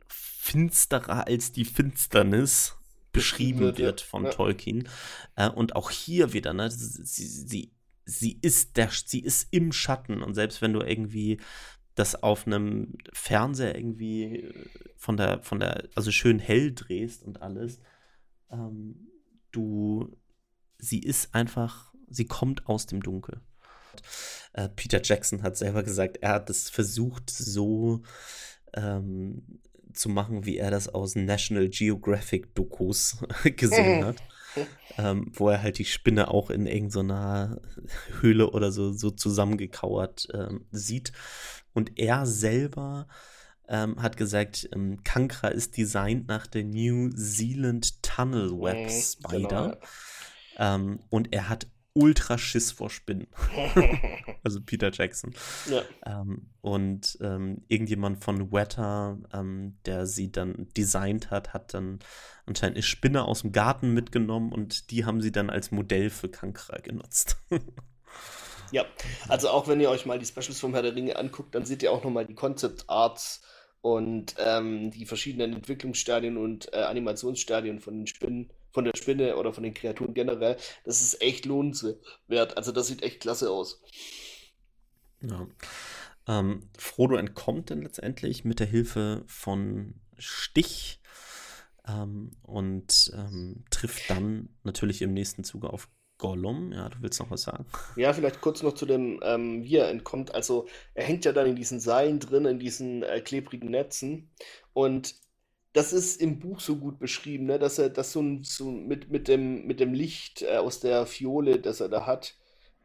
finsterer 0.06 1.26
als 1.26 1.52
die 1.52 1.64
Finsternis 1.64 2.74
beschrieben 3.12 3.60
wird, 3.60 3.78
wird 3.78 4.00
von 4.02 4.24
ja. 4.24 4.30
Tolkien. 4.30 4.86
Äh, 5.36 5.48
und 5.48 5.76
auch 5.76 5.90
hier 5.90 6.34
wieder, 6.34 6.52
ne, 6.52 6.70
sie, 6.70 7.26
sie 7.26 7.73
sie 8.05 8.39
ist 8.43 8.76
der, 8.76 8.90
sie 8.90 9.20
ist 9.20 9.48
im 9.51 9.72
Schatten 9.72 10.22
und 10.22 10.35
selbst 10.35 10.62
wenn 10.62 10.72
du 10.72 10.81
irgendwie 10.81 11.40
das 11.94 12.22
auf 12.22 12.47
einem 12.47 12.94
Fernseher 13.12 13.76
irgendwie 13.76 14.43
äh, 14.43 14.68
von 14.97 15.16
der, 15.16 15.43
von 15.43 15.60
der, 15.60 15.89
also 15.94 16.10
schön 16.10 16.39
hell 16.39 16.74
drehst 16.74 17.22
und 17.22 17.43
alles, 17.43 17.81
ähm, 18.51 19.09
du, 19.52 20.16
sie 20.78 20.98
ist 21.01 21.35
einfach, 21.35 21.94
sie 22.09 22.26
kommt 22.26 22.66
aus 22.66 22.86
dem 22.86 23.02
Dunkel. 23.02 23.40
Äh, 24.55 24.68
Peter 24.70 25.01
Jackson 25.02 25.43
hat 25.43 25.56
selber 25.56 25.82
gesagt, 25.82 26.18
er 26.18 26.31
hat 26.31 26.51
es 26.51 26.68
versucht, 26.68 27.31
so 27.31 28.02
ähm, 28.74 29.60
zu 29.93 30.09
machen, 30.09 30.44
wie 30.44 30.56
er 30.56 30.72
das 30.72 30.89
aus 30.89 31.14
National 31.14 31.68
Geographic 31.68 32.55
Dokus 32.55 33.18
gesehen 33.56 34.05
hat 34.05 34.16
ähm, 34.98 35.31
wo 35.35 35.48
er 35.48 35.62
halt 35.62 35.78
die 35.78 35.85
Spinne 35.85 36.28
auch 36.28 36.51
in 36.51 36.66
irgendeiner 36.66 37.60
Höhle 38.20 38.51
oder 38.51 38.72
so, 38.72 38.93
so 38.93 39.10
zusammengekauert 39.10 40.28
ähm, 40.32 40.66
sieht. 40.70 41.12
Und 41.72 41.98
er 41.98 42.26
selber 42.26 43.09
ähm, 43.68 44.01
hat 44.01 44.16
gesagt, 44.16 44.68
ähm, 44.72 45.02
Kankra 45.05 45.48
ist 45.48 45.76
designt 45.76 46.28
nach 46.28 46.47
der 46.47 46.64
New 46.64 47.10
Zealand 47.10 48.02
Tunnel 48.02 48.51
Web 48.52 48.86
mhm, 48.86 48.90
Spider. 48.90 49.78
Genau. 49.78 49.86
Ähm, 50.56 51.01
und 51.10 51.32
er 51.32 51.48
hat 51.48 51.66
ultra 51.94 52.36
Schiss 52.36 52.72
vor 52.72 52.90
Spinnen. 52.90 53.28
also 54.42 54.60
Peter 54.60 54.90
Jackson. 54.92 55.34
Ja. 55.70 55.82
Ähm, 56.04 56.50
und 56.60 57.16
ähm, 57.20 57.62
irgendjemand 57.68 58.22
von 58.22 58.52
Weta, 58.52 59.18
ähm, 59.32 59.78
der 59.86 60.06
sie 60.06 60.30
dann 60.30 60.68
designt 60.76 61.30
hat, 61.30 61.54
hat 61.54 61.72
dann 61.72 62.00
anscheinend 62.46 62.76
eine 62.76 62.82
Spinne 62.82 63.24
aus 63.24 63.42
dem 63.42 63.52
Garten 63.52 63.94
mitgenommen 63.94 64.52
und 64.52 64.90
die 64.90 65.04
haben 65.04 65.20
sie 65.20 65.32
dann 65.32 65.50
als 65.50 65.70
Modell 65.70 66.10
für 66.10 66.28
Kankra 66.28 66.78
genutzt. 66.78 67.36
Ja, 68.72 68.84
also 69.28 69.50
auch 69.50 69.68
wenn 69.68 69.80
ihr 69.80 69.88
euch 69.88 70.04
mal 70.04 70.18
die 70.18 70.26
Specials 70.26 70.58
vom 70.58 70.74
Herr 70.74 70.82
der 70.82 70.96
Ringe 70.96 71.16
anguckt, 71.16 71.54
dann 71.54 71.64
seht 71.64 71.84
ihr 71.84 71.92
auch 71.92 72.02
nochmal 72.02 72.26
die 72.26 72.34
Concept 72.34 72.88
Arts 72.88 73.42
und 73.82 74.34
ähm, 74.38 74.90
die 74.90 75.06
verschiedenen 75.06 75.52
Entwicklungsstadien 75.52 76.36
und 76.36 76.72
äh, 76.72 76.78
Animationsstadien 76.78 77.78
von 77.78 77.98
den 77.98 78.06
Spinnen, 78.06 78.50
von 78.74 78.84
der 78.84 78.92
Spinne 78.96 79.36
oder 79.36 79.52
von 79.55 79.62
den 79.62 79.72
Kreaturen 79.72 80.12
generell. 80.12 80.56
Das 80.84 81.01
ist 81.01 81.22
echt 81.22 81.46
lohnenswert. 81.46 82.56
Also 82.56 82.72
das 82.72 82.88
sieht 82.88 83.02
echt 83.02 83.20
klasse 83.20 83.51
aus. 83.51 83.80
Ja. 85.22 85.46
Ähm, 86.26 86.68
Frodo 86.76 87.16
entkommt 87.16 87.70
dann 87.70 87.82
letztendlich 87.82 88.44
mit 88.44 88.60
der 88.60 88.66
Hilfe 88.66 89.24
von 89.26 89.94
Stich 90.18 91.01
ähm, 91.86 92.32
und 92.42 93.12
ähm, 93.14 93.64
trifft 93.70 94.10
dann 94.10 94.48
natürlich 94.64 95.02
im 95.02 95.14
nächsten 95.14 95.44
Zuge 95.44 95.70
auf 95.70 95.88
Gollum. 96.18 96.72
Ja, 96.72 96.88
du 96.88 96.98
willst 97.01 97.20
noch 97.20 97.30
was 97.30 97.42
sagen? 97.42 97.66
Ja, 97.96 98.12
vielleicht 98.12 98.40
kurz 98.40 98.62
noch 98.62 98.74
zu 98.74 98.86
dem, 98.86 99.20
ähm, 99.22 99.64
wie 99.64 99.76
er 99.76 99.90
entkommt. 99.90 100.34
Also, 100.34 100.66
er 100.94 101.05
hängt 101.05 101.24
ja 101.24 101.32
dann 101.32 101.46
in 101.46 101.56
diesen 101.56 101.80
Seilen 101.80 102.20
drin, 102.20 102.46
in 102.46 102.59
diesen 102.59 103.02
äh, 103.02 103.20
klebrigen 103.20 103.70
Netzen. 103.70 104.30
Und 104.72 105.14
das 105.74 105.92
ist 105.92 106.20
im 106.20 106.38
Buch 106.38 106.60
so 106.60 106.76
gut 106.76 107.01
beschrieben, 107.01 107.46
ne, 107.46 107.59
dass 107.59 107.78
er 107.78 107.90
das 107.90 108.12
so, 108.12 108.24
so 108.42 108.70
mit, 108.70 109.10
mit, 109.10 109.26
dem, 109.26 109.66
mit 109.66 109.80
dem 109.80 109.92
Licht 109.92 110.42
äh, 110.42 110.56
aus 110.56 110.78
der 110.78 111.05
Fiole, 111.05 111.59
das 111.59 111.80
er 111.80 111.88
da 111.88 112.06
hat, 112.06 112.36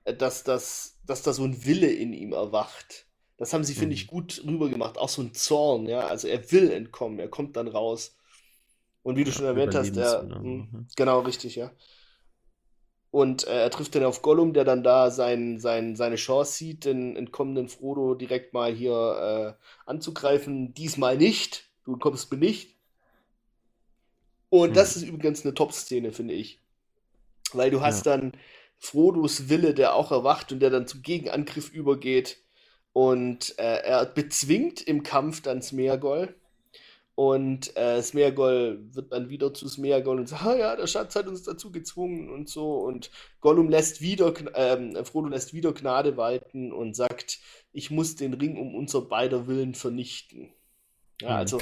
äh, 0.05 0.13
dass, 0.15 0.43
das, 0.43 0.99
dass 1.05 1.21
da 1.21 1.31
so 1.31 1.43
ein 1.43 1.65
Wille 1.65 1.91
in 1.91 2.13
ihm 2.13 2.33
erwacht. 2.33 3.05
Das 3.37 3.53
haben 3.53 3.63
sie, 3.63 3.73
mhm. 3.73 3.77
finde 3.77 3.93
ich, 3.93 4.07
gut 4.07 4.43
rübergemacht. 4.45 4.97
Auch 4.97 5.07
so 5.07 5.21
ein 5.21 5.35
Zorn, 5.35 5.85
ja. 5.85 6.07
Also 6.07 6.27
er 6.27 6.51
will 6.51 6.71
entkommen, 6.71 7.19
er 7.19 7.29
kommt 7.29 7.55
dann 7.57 7.67
raus. 7.67 8.17
Und 9.03 9.17
wie 9.17 9.23
du 9.23 9.31
schon 9.31 9.45
erwähnt 9.45 9.75
hast, 9.75 9.95
er. 9.95 10.23
Mh, 10.23 10.39
mhm. 10.39 10.87
genau, 10.95 11.19
richtig, 11.19 11.55
ja. 11.55 11.71
Und 13.11 13.45
äh, 13.47 13.61
er 13.61 13.69
trifft 13.69 13.93
dann 13.93 14.03
auf 14.03 14.23
Gollum, 14.23 14.53
der 14.53 14.65
dann 14.65 14.83
da 14.83 15.11
sein, 15.11 15.59
sein, 15.59 15.95
seine 15.95 16.15
Chance 16.15 16.53
sieht, 16.53 16.85
den 16.85 17.15
entkommenen 17.15 17.69
Frodo 17.69 18.15
direkt 18.15 18.53
mal 18.53 18.73
hier 18.73 19.55
äh, 19.57 19.63
anzugreifen. 19.85 20.73
Diesmal 20.73 21.17
nicht. 21.17 21.69
Du 21.85 21.95
kommst 21.97 22.31
mir 22.31 22.37
nicht. 22.39 22.78
Und 24.49 24.69
hm. 24.69 24.73
das 24.73 24.95
ist 24.95 25.03
übrigens 25.03 25.45
eine 25.45 25.53
Top-Szene, 25.53 26.11
finde 26.11 26.33
ich. 26.33 26.59
Weil 27.53 27.71
du 27.71 27.81
hast 27.81 28.05
ja. 28.05 28.17
dann 28.17 28.33
Frodos 28.77 29.49
Wille, 29.49 29.73
der 29.73 29.95
auch 29.95 30.11
erwacht 30.11 30.51
und 30.51 30.59
der 30.59 30.69
dann 30.69 30.87
zum 30.87 31.01
Gegenangriff 31.01 31.71
übergeht. 31.71 32.37
Und 32.93 33.57
äh, 33.59 33.81
er 33.83 34.05
bezwingt 34.05 34.81
im 34.81 35.03
Kampf 35.03 35.41
dann 35.41 35.61
Smeagol. 35.61 36.35
Und 37.15 37.75
äh, 37.75 38.01
Smeagol 38.01 38.79
wird 38.93 39.11
dann 39.11 39.29
wieder 39.29 39.53
zu 39.53 39.67
Smeagol 39.67 40.19
und 40.19 40.29
sagt, 40.29 40.45
ah 40.45 40.55
ja, 40.55 40.75
der 40.77 40.87
Schatz 40.87 41.17
hat 41.17 41.27
uns 41.27 41.43
dazu 41.43 41.69
gezwungen 41.69 42.29
und 42.29 42.47
so. 42.47 42.75
Und 42.75 43.11
Gollum 43.41 43.67
lässt 43.67 43.99
wieder, 43.99 44.33
ähm, 44.55 44.95
Frodo 45.03 45.27
lässt 45.27 45.53
wieder 45.53 45.73
Gnade 45.73 46.15
walten 46.15 46.71
und 46.71 46.95
sagt, 46.95 47.39
ich 47.73 47.91
muss 47.91 48.15
den 48.15 48.33
Ring 48.33 48.55
um 48.55 48.73
unser 48.73 49.01
beider 49.01 49.47
Willen 49.47 49.75
vernichten. 49.75 50.53
Ja, 51.21 51.31
mhm. 51.31 51.35
also 51.35 51.57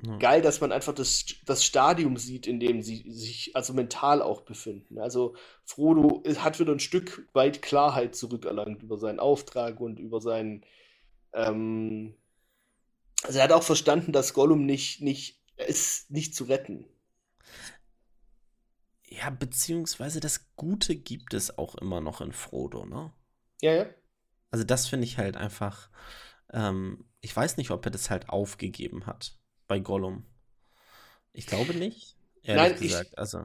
mhm. 0.00 0.18
geil, 0.18 0.42
dass 0.42 0.60
man 0.60 0.72
einfach 0.72 0.94
das, 0.94 1.24
das 1.46 1.64
Stadium 1.64 2.16
sieht, 2.16 2.46
in 2.46 2.60
dem 2.60 2.82
sie 2.82 3.04
sich 3.10 3.54
also 3.54 3.72
mental 3.72 4.22
auch 4.22 4.42
befinden. 4.42 4.98
Also 4.98 5.34
Frodo 5.64 6.22
hat 6.38 6.60
wieder 6.60 6.72
ein 6.72 6.80
Stück 6.80 7.28
weit 7.32 7.62
Klarheit 7.62 8.14
zurückerlangt 8.14 8.82
über 8.82 8.98
seinen 8.98 9.20
Auftrag 9.20 9.80
und 9.80 9.98
über 9.98 10.20
seinen 10.20 10.64
ähm, 11.32 12.14
also 13.24 13.38
er 13.38 13.44
hat 13.44 13.52
auch 13.52 13.62
verstanden, 13.62 14.12
dass 14.12 14.34
Gollum 14.34 14.66
nicht, 14.66 15.00
nicht, 15.00 15.40
ist 15.56 16.10
nicht 16.10 16.34
zu 16.34 16.44
retten. 16.44 16.86
Ja, 19.06 19.30
beziehungsweise 19.30 20.20
das 20.20 20.54
Gute 20.56 20.94
gibt 20.96 21.34
es 21.34 21.56
auch 21.56 21.74
immer 21.76 22.00
noch 22.00 22.20
in 22.20 22.32
Frodo, 22.32 22.84
ne? 22.84 23.12
Ja, 23.62 23.72
ja. 23.72 23.86
Also 24.50 24.64
das 24.64 24.86
finde 24.86 25.04
ich 25.04 25.18
halt 25.18 25.36
einfach, 25.36 25.88
ähm, 26.52 27.04
ich 27.20 27.34
weiß 27.34 27.56
nicht, 27.56 27.70
ob 27.70 27.84
er 27.84 27.90
das 27.90 28.10
halt 28.10 28.28
aufgegeben 28.28 29.06
hat 29.06 29.38
bei 29.66 29.78
Gollum. 29.80 30.24
Ich 31.32 31.46
glaube 31.46 31.74
nicht, 31.74 32.16
ehrlich 32.42 32.72
Nein, 32.72 32.80
gesagt. 32.80 33.10
Ich, 33.12 33.18
also. 33.18 33.40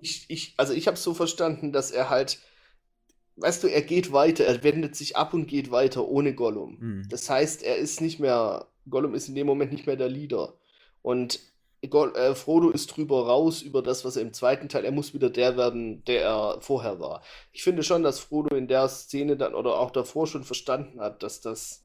Ich, 0.00 0.24
ich, 0.28 0.54
also 0.56 0.72
ich 0.72 0.86
habe 0.86 0.96
es 0.96 1.02
so 1.02 1.14
verstanden, 1.14 1.72
dass 1.72 1.90
er 1.90 2.08
halt, 2.08 2.38
weißt 3.36 3.62
du, 3.62 3.68
er 3.68 3.82
geht 3.82 4.12
weiter, 4.12 4.44
er 4.44 4.62
wendet 4.62 4.94
sich 4.94 5.16
ab 5.16 5.34
und 5.34 5.46
geht 5.46 5.70
weiter 5.70 6.06
ohne 6.06 6.34
Gollum. 6.34 6.76
Mhm. 6.78 7.08
Das 7.08 7.28
heißt, 7.28 7.62
er 7.62 7.76
ist 7.76 8.00
nicht 8.00 8.20
mehr 8.20 8.68
Gollum 8.90 9.14
ist 9.14 9.28
in 9.28 9.34
dem 9.34 9.46
Moment 9.46 9.72
nicht 9.72 9.86
mehr 9.86 9.96
der 9.96 10.08
Leader. 10.08 10.54
Und 11.02 11.40
Goll 11.88 12.14
äh, 12.16 12.34
Frodo 12.34 12.70
ist 12.70 12.88
drüber 12.88 13.26
raus 13.26 13.62
über 13.62 13.82
das, 13.82 14.04
was 14.04 14.16
er 14.16 14.22
im 14.22 14.32
zweiten 14.32 14.68
Teil, 14.68 14.84
er 14.84 14.90
muss 14.90 15.14
wieder 15.14 15.30
der 15.30 15.56
werden, 15.56 16.04
der 16.04 16.22
er 16.22 16.60
vorher 16.60 16.98
war. 16.98 17.22
Ich 17.52 17.62
finde 17.62 17.84
schon, 17.84 18.02
dass 18.02 18.18
Frodo 18.18 18.56
in 18.56 18.66
der 18.66 18.88
Szene 18.88 19.36
dann 19.36 19.54
oder 19.54 19.78
auch 19.78 19.92
davor 19.92 20.26
schon 20.26 20.42
verstanden 20.42 21.00
hat, 21.00 21.22
dass 21.22 21.40
das 21.40 21.84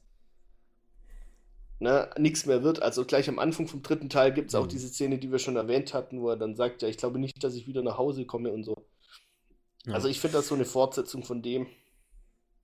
ne, 1.80 2.10
nichts 2.18 2.46
mehr 2.46 2.64
wird. 2.64 2.82
Also 2.82 3.06
gleich 3.06 3.30
am 3.30 3.40
Anfang 3.40 3.68
vom 3.68 3.82
dritten 3.82 4.10
Teil 4.10 4.34
gibt 4.34 4.50
es 4.50 4.56
auch 4.56 4.66
mhm. 4.66 4.70
diese 4.70 4.88
Szene, 4.88 5.18
die 5.20 5.32
wir 5.32 5.40
schon 5.40 5.56
erwähnt 5.56 5.94
hatten, 5.94 6.22
wo 6.22 6.30
er 6.30 6.38
dann 6.38 6.56
sagt, 6.56 6.82
ja, 6.82 6.88
ich 6.88 6.98
glaube 6.98 7.20
nicht, 7.20 7.44
dass 7.44 7.56
ich 7.56 7.68
wieder 7.68 7.82
nach 7.82 7.98
Hause 7.98 8.26
komme 8.26 8.52
und 8.52 8.64
so. 8.64 8.88
Ja. 9.86 9.94
Also 9.94 10.08
ich 10.08 10.20
finde 10.20 10.38
das 10.38 10.48
so 10.48 10.56
eine 10.56 10.66
Fortsetzung 10.66 11.24
von 11.24 11.42
dem. 11.42 11.68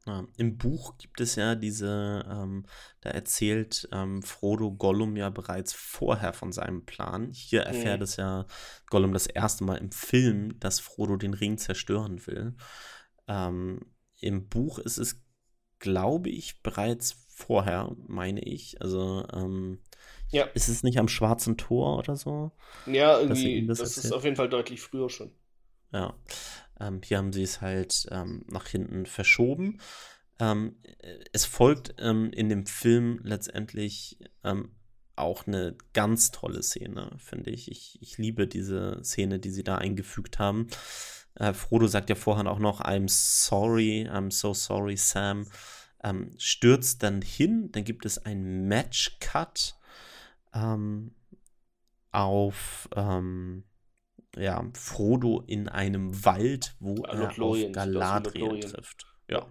Ja, 0.06 0.26
Im 0.38 0.57
Buch 0.57 0.98
gibt 0.98 1.19
es 1.19 1.36
ja 1.36 1.56
diese, 1.56 2.26
ähm, 2.30 2.65
da 3.02 3.10
erzählt 3.10 3.88
ähm, 3.91 4.23
Frodo 4.23 4.72
Gollum 4.72 5.18
ja 5.18 5.30
bereits 5.30 5.73
vorher 5.73 6.34
von 6.34 6.52
seinem 6.52 6.86
Plan. 6.86 7.31
Hier 7.34 7.61
erfährt 7.61 7.99
mhm. 7.99 8.03
es 8.03 8.15
ja 8.15 8.45
Gollum 8.90 9.11
das 9.14 9.27
erste 9.27 9.65
Mal 9.65 9.76
im 9.76 9.91
Film, 9.91 10.57
dass 10.60 10.80
Frodo 10.80 11.18
den 11.18 11.34
Ring 11.34 11.57
zerstören 11.57 12.26
will. 12.26 12.56
Ähm, 13.27 13.94
Im 14.19 14.48
Buch 14.48 14.80
ist 14.80 14.98
es, 14.98 15.22
glaube 15.80 16.30
ich, 16.30 16.64
bereits 16.64 17.28
vorher, 17.40 17.95
meine 18.07 18.41
ich. 18.41 18.82
Also, 18.82 19.26
ähm, 19.34 19.80
ja. 20.32 20.45
ist 20.53 20.68
es 20.68 20.84
nicht 20.84 20.99
am 20.99 21.07
Schwarzen 21.07 21.57
Tor 21.57 21.98
oder 21.98 22.16
so? 22.16 22.52
Ja, 22.86 23.20
irgendwie, 23.20 23.66
das, 23.66 23.80
das 23.80 23.98
ist 23.98 24.11
auf 24.11 24.24
jeden 24.24 24.36
Fall 24.36 24.49
deutlich 24.49 24.82
früher 24.82 25.10
schon. 25.10 25.32
Ja. 25.91 26.14
Ähm, 26.80 27.02
hier 27.03 27.18
haben 27.18 27.34
sie 27.34 27.44
es 27.44 27.61
halt 27.61 28.07
ähm, 28.11 28.45
nach 28.48 28.68
hinten 28.68 29.06
verschoben. 29.06 29.80
Ähm, 30.40 30.78
es 31.34 31.45
folgt 31.45 31.95
ähm, 31.99 32.32
in 32.32 32.49
dem 32.49 32.66
Film 32.66 33.20
letztendlich 33.24 34.20
ähm, 34.44 34.72
auch 35.16 35.48
eine 35.48 35.76
ganz 35.94 36.32
tolle 36.32 36.64
Szene, 36.64 37.11
finde 37.18 37.52
ich. 37.52 37.70
ich. 37.72 37.98
Ich 38.02 38.18
liebe 38.18 38.48
diese 38.48 38.99
Szene, 39.03 39.40
die 39.40 39.49
sie 39.49 39.64
da 39.64 39.76
eingefügt 39.76 40.40
haben. 40.40 40.68
Äh, 41.36 41.53
Frodo 41.53 41.88
sagt 41.88 42.10
ja 42.10 42.16
vorher 42.16 42.49
auch 42.49 42.60
noch, 42.60 42.82
I'm 42.82 43.10
sorry, 43.10 44.07
I'm 44.10 44.32
so 44.32 44.53
sorry, 44.53 44.95
Sam. 44.95 45.48
Ähm, 46.03 46.31
stürzt 46.38 47.03
dann 47.03 47.21
hin, 47.21 47.71
dann 47.71 47.84
gibt 47.84 48.05
es 48.05 48.17
einen 48.26 48.67
Match-Cut 48.67 49.76
auf 52.11 52.89
ähm, 52.95 53.63
ja, 54.35 54.63
Frodo 54.73 55.43
in 55.47 55.67
einem 55.67 56.26
Wald, 56.26 56.76
wo 56.80 57.03
also 57.03 57.23
er 57.23 57.41
auf 57.41 57.71
Galadriel 57.71 58.59
trifft. 58.59 59.05
Ja. 59.30 59.45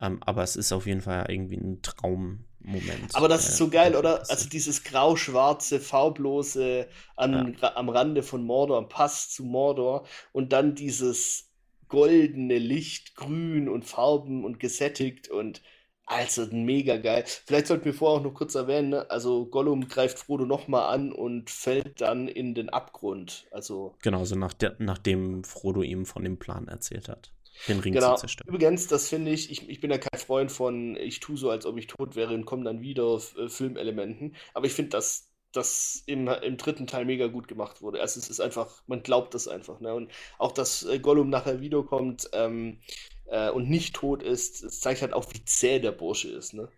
Ähm, 0.00 0.22
aber 0.22 0.42
es 0.42 0.56
ist 0.56 0.72
auf 0.72 0.86
jeden 0.86 1.00
Fall 1.00 1.26
irgendwie 1.28 1.56
ein 1.56 1.82
Traummoment. 1.82 3.14
Aber 3.14 3.28
das 3.28 3.48
ist 3.48 3.56
so 3.56 3.68
geil, 3.68 3.96
oder? 3.96 4.22
Also 4.30 4.48
dieses 4.48 4.84
grau-schwarze, 4.84 5.80
farblose 5.80 6.88
an, 7.16 7.56
ja. 7.60 7.76
am 7.76 7.88
Rande 7.88 8.22
von 8.22 8.44
Mordor, 8.44 8.88
Pass 8.88 9.30
zu 9.30 9.44
Mordor 9.44 10.06
und 10.32 10.52
dann 10.52 10.74
dieses 10.74 11.47
goldene 11.88 12.58
Licht, 12.58 13.14
grün 13.14 13.68
und 13.68 13.84
Farben 13.84 14.44
und 14.44 14.60
gesättigt 14.60 15.28
und 15.28 15.62
also 16.08 16.46
mega 16.50 16.96
geil. 16.96 17.24
Vielleicht 17.26 17.66
sollten 17.66 17.84
wir 17.84 17.92
vorher 17.92 18.20
auch 18.20 18.24
noch 18.24 18.32
kurz 18.32 18.54
erwähnen, 18.54 18.90
ne? 18.90 19.10
also 19.10 19.44
Gollum 19.46 19.88
greift 19.88 20.18
Frodo 20.18 20.46
nochmal 20.46 20.94
an 20.94 21.12
und 21.12 21.50
fällt 21.50 22.00
dann 22.00 22.28
in 22.28 22.54
den 22.54 22.70
Abgrund. 22.70 23.46
Also 23.50 23.94
genau, 24.02 24.24
so 24.24 24.34
nach 24.34 24.54
der, 24.54 24.76
nachdem 24.78 25.44
Frodo 25.44 25.82
ihm 25.82 26.06
von 26.06 26.24
dem 26.24 26.38
Plan 26.38 26.66
erzählt 26.66 27.08
hat, 27.08 27.32
den 27.68 27.80
Ring 27.80 27.92
genau. 27.92 28.14
zu 28.14 28.20
zerstören. 28.20 28.48
Übrigens, 28.48 28.86
das 28.86 29.08
finde 29.08 29.32
ich, 29.32 29.50
ich, 29.50 29.68
ich 29.68 29.80
bin 29.80 29.90
ja 29.90 29.98
kein 29.98 30.18
Freund 30.18 30.50
von, 30.50 30.96
ich 30.96 31.20
tue 31.20 31.36
so, 31.36 31.50
als 31.50 31.66
ob 31.66 31.76
ich 31.76 31.88
tot 31.88 32.16
wäre 32.16 32.32
und 32.32 32.46
komme 32.46 32.64
dann 32.64 32.80
wieder 32.80 33.20
äh, 33.36 33.48
Filmelementen. 33.48 34.34
Aber 34.54 34.64
ich 34.64 34.72
finde, 34.72 34.90
dass 34.90 35.27
das 35.52 36.02
im, 36.06 36.28
im 36.28 36.56
dritten 36.56 36.86
Teil 36.86 37.04
mega 37.04 37.26
gut 37.26 37.48
gemacht 37.48 37.80
wurde. 37.80 38.00
Also 38.00 38.20
es 38.20 38.28
ist 38.28 38.40
einfach, 38.40 38.82
man 38.86 39.02
glaubt 39.02 39.34
das 39.34 39.48
einfach. 39.48 39.80
Ne? 39.80 39.94
Und 39.94 40.10
auch, 40.38 40.52
dass 40.52 40.84
äh, 40.84 40.98
Gollum 40.98 41.30
nachher 41.30 41.60
wiederkommt, 41.60 42.28
ähm, 42.32 42.80
äh, 43.26 43.50
und 43.50 43.68
nicht 43.68 43.94
tot 43.94 44.22
ist, 44.22 44.62
es 44.62 44.80
zeigt 44.80 45.02
halt 45.02 45.12
auch, 45.12 45.26
wie 45.32 45.44
zäh 45.44 45.78
der 45.78 45.92
Bursche 45.92 46.28
ist, 46.28 46.54
ne? 46.54 46.68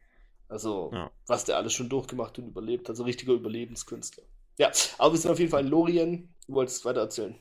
Also, 0.49 0.91
ja. 0.93 1.11
was 1.29 1.45
der 1.45 1.57
alles 1.57 1.73
schon 1.73 1.89
durchgemacht 1.89 2.39
und 2.39 2.49
überlebt 2.49 2.85
hat. 2.85 2.91
Also 2.91 3.05
richtiger 3.05 3.35
Überlebenskünstler. 3.35 4.25
Ja, 4.59 4.73
aber 4.99 5.15
wir 5.15 5.19
sind 5.19 5.31
auf 5.31 5.39
jeden 5.39 5.51
Fall 5.51 5.65
in 5.65 5.71
Lorien. 5.71 6.35
Du 6.49 6.55
wolltest 6.55 6.85
weiter 6.85 7.01
erzählen. 7.01 7.37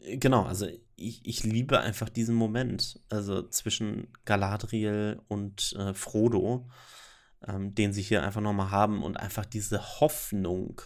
Genau, 0.00 0.44
also 0.44 0.66
ich, 0.96 1.20
ich 1.26 1.44
liebe 1.44 1.80
einfach 1.80 2.08
diesen 2.08 2.34
Moment, 2.34 3.00
also 3.10 3.42
zwischen 3.42 4.08
Galadriel 4.24 5.20
und 5.28 5.74
äh, 5.78 5.92
Frodo, 5.92 6.70
ähm, 7.48 7.74
den 7.74 7.92
sie 7.92 8.02
hier 8.02 8.22
einfach 8.22 8.40
nochmal 8.40 8.70
haben 8.70 9.02
und 9.02 9.16
einfach 9.16 9.44
diese 9.44 10.00
Hoffnung, 10.00 10.82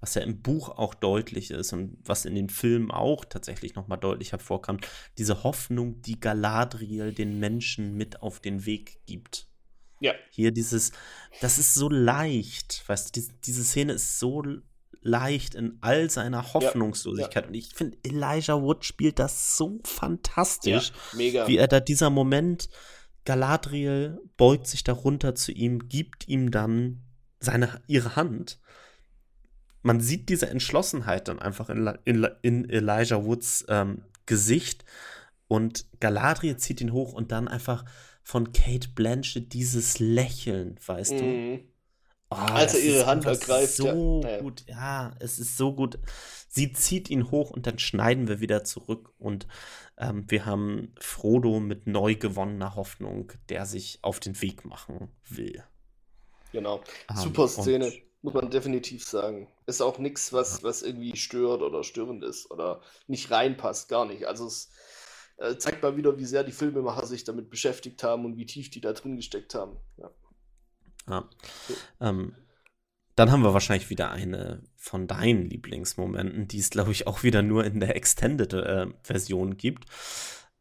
was 0.00 0.14
ja 0.14 0.22
im 0.22 0.42
Buch 0.42 0.68
auch 0.68 0.94
deutlich 0.94 1.50
ist 1.50 1.72
und 1.72 1.98
was 2.04 2.24
in 2.24 2.34
den 2.34 2.48
Filmen 2.48 2.90
auch 2.90 3.24
tatsächlich 3.24 3.74
nochmal 3.74 3.98
deutlich 3.98 4.32
hervorkam, 4.32 4.78
diese 5.18 5.42
Hoffnung, 5.42 6.02
die 6.02 6.20
Galadriel 6.20 7.12
den 7.12 7.38
Menschen 7.38 7.94
mit 7.94 8.22
auf 8.22 8.40
den 8.40 8.66
Weg 8.66 9.00
gibt. 9.06 9.48
Ja. 10.00 10.12
Hier 10.30 10.52
dieses, 10.52 10.92
das 11.40 11.58
ist 11.58 11.74
so 11.74 11.88
leicht, 11.88 12.84
weißt 12.86 13.16
du, 13.16 13.20
die, 13.20 13.28
diese 13.44 13.64
Szene 13.64 13.94
ist 13.94 14.18
so 14.18 14.42
leicht 15.00 15.54
in 15.54 15.78
all 15.80 16.10
seiner 16.10 16.52
Hoffnungslosigkeit. 16.52 17.34
Ja, 17.34 17.40
ja. 17.42 17.48
Und 17.48 17.54
ich 17.54 17.74
finde, 17.74 17.96
Elijah 18.02 18.60
Wood 18.60 18.84
spielt 18.84 19.18
das 19.18 19.56
so 19.56 19.80
fantastisch. 19.84 20.90
Ja, 20.90 21.16
mega. 21.16 21.48
Wie 21.48 21.56
er 21.56 21.68
da 21.68 21.80
dieser 21.80 22.10
Moment, 22.10 22.68
Galadriel 23.26 24.18
beugt 24.38 24.66
sich 24.66 24.82
darunter 24.84 25.34
zu 25.34 25.52
ihm, 25.52 25.88
gibt 25.88 26.26
ihm 26.28 26.50
dann 26.50 27.02
seine, 27.40 27.82
ihre 27.86 28.16
Hand. 28.16 28.58
Man 29.82 30.00
sieht 30.00 30.30
diese 30.30 30.48
Entschlossenheit 30.48 31.28
dann 31.28 31.38
einfach 31.38 31.68
in, 31.68 31.86
in, 32.04 32.26
in 32.42 32.70
Elijah 32.70 33.24
Woods 33.24 33.66
ähm, 33.68 34.02
Gesicht. 34.24 34.84
Und 35.48 35.86
Galadriel 36.00 36.56
zieht 36.56 36.80
ihn 36.80 36.92
hoch 36.92 37.12
und 37.12 37.30
dann 37.30 37.46
einfach 37.46 37.84
von 38.22 38.52
Kate 38.52 38.88
Blanchett 38.94 39.52
dieses 39.52 39.98
Lächeln, 39.98 40.80
weißt 40.84 41.12
mhm. 41.12 41.18
du? 41.18 41.60
Oh, 42.30 42.34
Als 42.34 42.74
er 42.74 42.80
ihre 42.80 43.06
Hand 43.06 43.24
ergreift. 43.24 43.74
So 43.74 44.22
ja. 44.24 44.40
gut, 44.40 44.64
ja, 44.66 45.14
es 45.20 45.38
ist 45.38 45.56
so 45.56 45.74
gut. 45.74 45.98
Sie 46.48 46.72
zieht 46.72 47.08
ihn 47.10 47.30
hoch 47.30 47.50
und 47.50 47.66
dann 47.66 47.78
schneiden 47.78 48.26
wir 48.28 48.40
wieder 48.40 48.64
zurück 48.64 49.12
und 49.18 49.46
ähm, 49.98 50.24
wir 50.28 50.44
haben 50.44 50.92
Frodo 50.98 51.60
mit 51.60 51.86
neu 51.86 52.16
gewonnener 52.16 52.74
Hoffnung, 52.74 53.32
der 53.48 53.66
sich 53.66 54.00
auf 54.02 54.20
den 54.20 54.40
Weg 54.42 54.64
machen 54.64 55.08
will. 55.28 55.62
Genau. 56.52 56.82
Um, 57.08 57.16
Super 57.16 57.48
Szene, 57.48 57.92
muss 58.22 58.34
man 58.34 58.50
definitiv 58.50 59.04
sagen. 59.04 59.48
Ist 59.66 59.80
auch 59.80 59.98
nichts, 59.98 60.32
was, 60.32 60.62
was 60.62 60.82
irgendwie 60.82 61.16
stört 61.16 61.62
oder 61.62 61.84
störend 61.84 62.24
ist 62.24 62.50
oder 62.50 62.80
nicht 63.06 63.30
reinpasst, 63.30 63.88
gar 63.88 64.04
nicht. 64.04 64.24
Also 64.24 64.46
es 64.46 64.70
äh, 65.36 65.56
zeigt 65.58 65.82
mal 65.82 65.96
wieder, 65.96 66.18
wie 66.18 66.24
sehr 66.24 66.42
die 66.42 66.52
Filmemacher 66.52 67.06
sich 67.06 67.24
damit 67.24 67.50
beschäftigt 67.50 68.02
haben 68.02 68.24
und 68.24 68.36
wie 68.36 68.46
tief 68.46 68.70
die 68.70 68.80
da 68.80 68.92
drin 68.92 69.16
gesteckt 69.16 69.54
haben. 69.54 69.76
Ja. 69.98 70.10
Ja. 71.08 71.28
Ähm, 72.00 72.34
dann 73.14 73.32
haben 73.32 73.42
wir 73.42 73.54
wahrscheinlich 73.54 73.88
wieder 73.88 74.10
eine 74.10 74.62
von 74.76 75.06
deinen 75.06 75.48
Lieblingsmomenten, 75.48 76.48
die 76.48 76.58
es, 76.58 76.70
glaube 76.70 76.92
ich, 76.92 77.06
auch 77.06 77.22
wieder 77.22 77.42
nur 77.42 77.64
in 77.64 77.80
der 77.80 77.96
Extended-Version 77.96 79.52
äh, 79.52 79.54
gibt. 79.56 79.86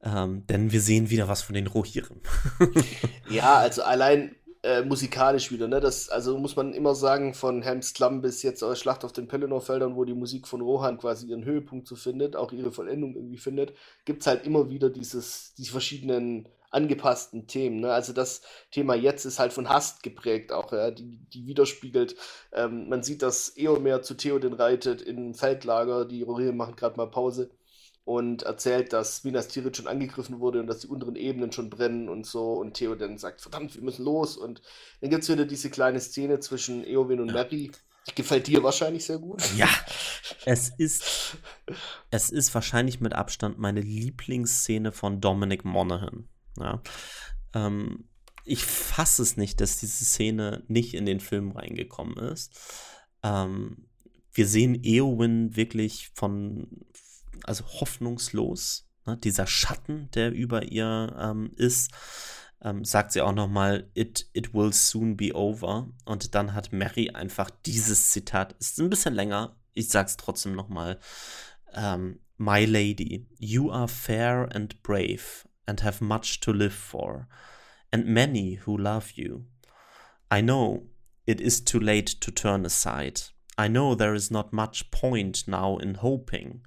Ähm, 0.02 0.48
denn 0.48 0.72
wir 0.72 0.82
sehen 0.82 1.10
wieder 1.10 1.28
was 1.28 1.42
von 1.42 1.56
den 1.56 1.68
Rohirrim. 1.68 2.22
ja, 3.30 3.56
also 3.56 3.84
allein 3.84 4.36
äh, 4.66 4.84
musikalisch 4.84 5.52
wieder, 5.52 5.68
ne? 5.68 5.80
Das, 5.80 6.10
also 6.10 6.38
muss 6.40 6.56
man 6.56 6.74
immer 6.74 6.96
sagen, 6.96 7.34
von 7.34 7.62
Helms 7.62 7.94
Klamm 7.94 8.22
bis 8.22 8.42
jetzt 8.42 8.64
eure 8.64 8.76
Schlacht 8.76 9.04
auf 9.04 9.14
den 9.14 9.28
Pelennor-Feldern, 9.28 9.96
wo 9.96 10.06
die 10.06 10.14
Musik 10.14 10.48
von 10.48 10.62
Rohan 10.62 10.98
quasi 10.98 11.28
ihren 11.28 11.46
Höhepunkt 11.46 11.88
so 11.88 11.96
findet, 11.96 12.36
auch 12.36 12.52
ihre 12.52 12.72
Vollendung 12.72 13.16
irgendwie 13.16 13.38
findet, 13.38 13.74
gibt 14.06 14.22
es 14.22 14.28
halt 14.28 14.46
immer 14.46 14.70
wieder 14.70 14.90
dieses, 14.90 15.54
die 15.56 15.66
verschiedenen 15.66 16.48
angepassten 16.76 17.48
Themen. 17.48 17.80
Ne? 17.80 17.92
Also 17.92 18.14
das 18.14 18.42
Thema 18.72 18.96
jetzt 18.96 19.26
ist 19.26 19.40
halt 19.40 19.54
von 19.54 19.70
Hast 19.70 20.04
geprägt 20.04 20.52
auch, 20.52 20.72
ja? 20.72 20.92
die, 20.92 21.20
die 21.34 21.48
widerspiegelt. 21.48 22.16
Ähm, 22.54 22.90
man 22.90 23.02
sieht, 23.02 23.22
dass 23.22 23.58
Eomer 23.58 24.02
zu 24.02 24.16
Theoden 24.16 24.54
reitet 24.54 25.02
im 25.02 25.34
Feldlager, 25.34 26.06
die 26.06 26.24
Rohirrim 26.24 26.58
machen 26.58 26.76
gerade 26.76 26.98
mal 26.98 27.10
Pause 27.10 27.50
und 28.06 28.44
erzählt, 28.44 28.94
dass 28.94 29.24
Minas 29.24 29.48
Tirith 29.48 29.78
schon 29.78 29.88
angegriffen 29.88 30.40
wurde 30.40 30.60
und 30.60 30.68
dass 30.68 30.80
die 30.80 30.88
unteren 30.88 31.16
Ebenen 31.16 31.52
schon 31.52 31.72
brennen 31.72 32.08
und 32.08 32.26
so. 32.26 32.54
Und 32.54 32.76
Theoden 32.76 33.18
sagt, 33.18 33.42
verdammt, 33.42 33.76
wir 33.76 33.82
müssen 33.82 34.06
los. 34.06 34.38
Und 34.38 34.62
dann 35.02 35.10
gibt 35.10 35.24
es 35.24 35.30
wieder 35.30 35.46
diese 35.46 35.72
kleine 35.72 36.00
Szene 36.00 36.40
zwischen 36.40 36.86
Eowyn 36.86 37.20
und 37.20 37.30
ja. 37.30 37.34
Merry. 37.34 37.72
Die 38.08 38.14
gefällt 38.14 38.46
dir 38.46 38.62
wahrscheinlich 38.62 39.06
sehr 39.06 39.18
gut. 39.18 39.42
Ja, 39.58 39.68
es 40.46 40.70
ist, 40.78 41.38
es 42.12 42.30
ist 42.30 42.54
wahrscheinlich 42.54 43.02
mit 43.02 43.14
Abstand 43.14 43.58
meine 43.58 43.82
Lieblingsszene 43.82 44.92
von 44.92 45.20
Dominic 45.20 45.66
Monaghan. 45.66 46.30
Ja. 46.60 46.82
Ähm, 47.54 48.06
ich 48.46 48.64
fasse 48.64 49.24
es 49.24 49.38
nicht, 49.38 49.60
dass 49.60 49.80
diese 49.80 50.06
Szene 50.06 50.64
nicht 50.68 50.94
in 50.94 51.06
den 51.06 51.20
Film 51.20 51.52
reingekommen 51.52 52.18
ist. 52.18 52.52
Ähm, 53.24 53.88
wir 54.32 54.48
sehen 54.48 54.84
Eowyn 54.84 55.56
wirklich 55.56 56.12
von, 56.14 56.86
also 57.44 57.66
hoffnungslos. 57.66 58.88
Ne? 59.06 59.18
Dieser 59.18 59.48
Schatten, 59.48 60.10
der 60.14 60.32
über 60.32 60.64
ihr 60.72 61.16
ähm, 61.20 61.52
ist, 61.56 61.92
ähm, 62.62 62.86
sagt 62.86 63.14
sie 63.14 63.22
auch 63.22 63.34
noch 63.34 63.48
mal, 63.48 63.90
it, 63.96 64.30
it 64.34 64.54
will 64.54 64.74
soon 64.74 65.18
be 65.18 65.34
over. 65.34 65.90
Und 66.06 66.36
dann 66.36 66.54
hat 66.54 66.72
Mary 66.72 67.10
einfach 67.10 67.50
dieses 67.66 68.12
Zitat, 68.12 68.54
ist 68.60 68.80
ein 68.80 68.90
bisschen 68.90 69.16
länger, 69.16 69.56
ich 69.74 69.90
sag's 69.90 70.18
trotzdem 70.18 70.54
noch 70.54 70.70
mal. 70.70 71.00
Ähm, 71.74 72.20
My 72.38 72.66
lady, 72.66 73.28
you 73.40 73.72
are 73.72 73.88
fair 73.88 74.50
and 74.54 74.84
brave 74.84 75.48
and 75.68 75.80
have 75.80 76.02
much 76.02 76.40
to 76.42 76.54
live 76.54 76.74
for, 76.74 77.28
and 77.92 78.06
many 78.06 78.56
who 78.56 78.78
love 78.78 79.14
you. 79.16 79.46
I 80.30 80.42
know 80.42 80.84
it 81.26 81.42
is 81.42 81.62
too 81.62 81.80
late 81.80 82.08
to 82.08 82.32
turn 82.32 82.66
aside. 82.66 83.22
I 83.58 83.68
know 83.68 83.96
there 83.96 84.14
is 84.14 84.30
not 84.30 84.54
much 84.54 84.92
point 84.92 85.48
now 85.48 85.78
in 85.78 85.96
hoping. 85.96 86.62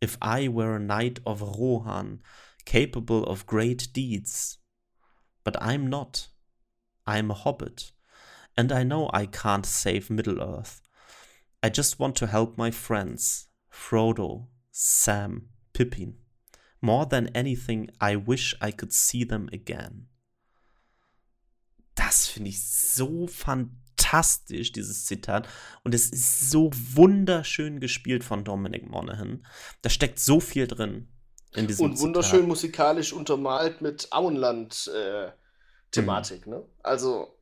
If 0.00 0.16
I 0.20 0.48
were 0.48 0.76
a 0.76 0.80
knight 0.80 1.20
of 1.26 1.42
Rohan, 1.42 2.20
capable 2.64 3.24
of 3.24 3.46
great 3.46 3.88
deeds. 3.92 4.58
But 5.44 5.60
I'm 5.62 5.86
not. 5.88 6.28
I'm 7.06 7.30
a 7.30 7.34
hobbit, 7.34 7.92
and 8.56 8.72
I 8.72 8.82
know 8.82 9.10
I 9.12 9.26
can't 9.26 9.66
save 9.66 10.08
Middle 10.08 10.42
Earth. 10.42 10.80
I 11.62 11.68
just 11.68 11.98
want 11.98 12.16
to 12.16 12.26
help 12.26 12.56
my 12.56 12.70
friends 12.70 13.48
Frodo, 13.70 14.46
Sam, 14.70 15.48
Pippin. 15.72 16.14
More 16.84 17.08
than 17.08 17.34
anything, 17.34 17.90
I 17.98 18.14
wish 18.14 18.54
I 18.62 18.70
could 18.70 18.92
see 18.92 19.24
them 19.24 19.48
again. 19.50 20.10
Das 21.94 22.26
finde 22.26 22.50
ich 22.50 22.62
so 22.62 23.26
fantastisch, 23.26 24.72
dieses 24.72 25.06
Zitat. 25.06 25.48
Und 25.82 25.94
es 25.94 26.10
ist 26.10 26.50
so 26.50 26.70
wunderschön 26.92 27.80
gespielt 27.80 28.22
von 28.22 28.44
Dominic 28.44 28.86
Monaghan. 28.86 29.46
Da 29.80 29.88
steckt 29.88 30.20
so 30.20 30.40
viel 30.40 30.66
drin 30.66 31.08
in 31.54 31.68
diesem 31.68 31.86
Und 31.86 31.98
wunderschön 32.00 32.40
Zitat. 32.40 32.48
musikalisch 32.48 33.14
untermalt 33.14 33.80
mit 33.80 34.12
Auenland-Thematik, 34.12 36.44
äh, 36.44 36.48
mhm. 36.50 36.54
ne? 36.54 36.68
Also 36.82 37.38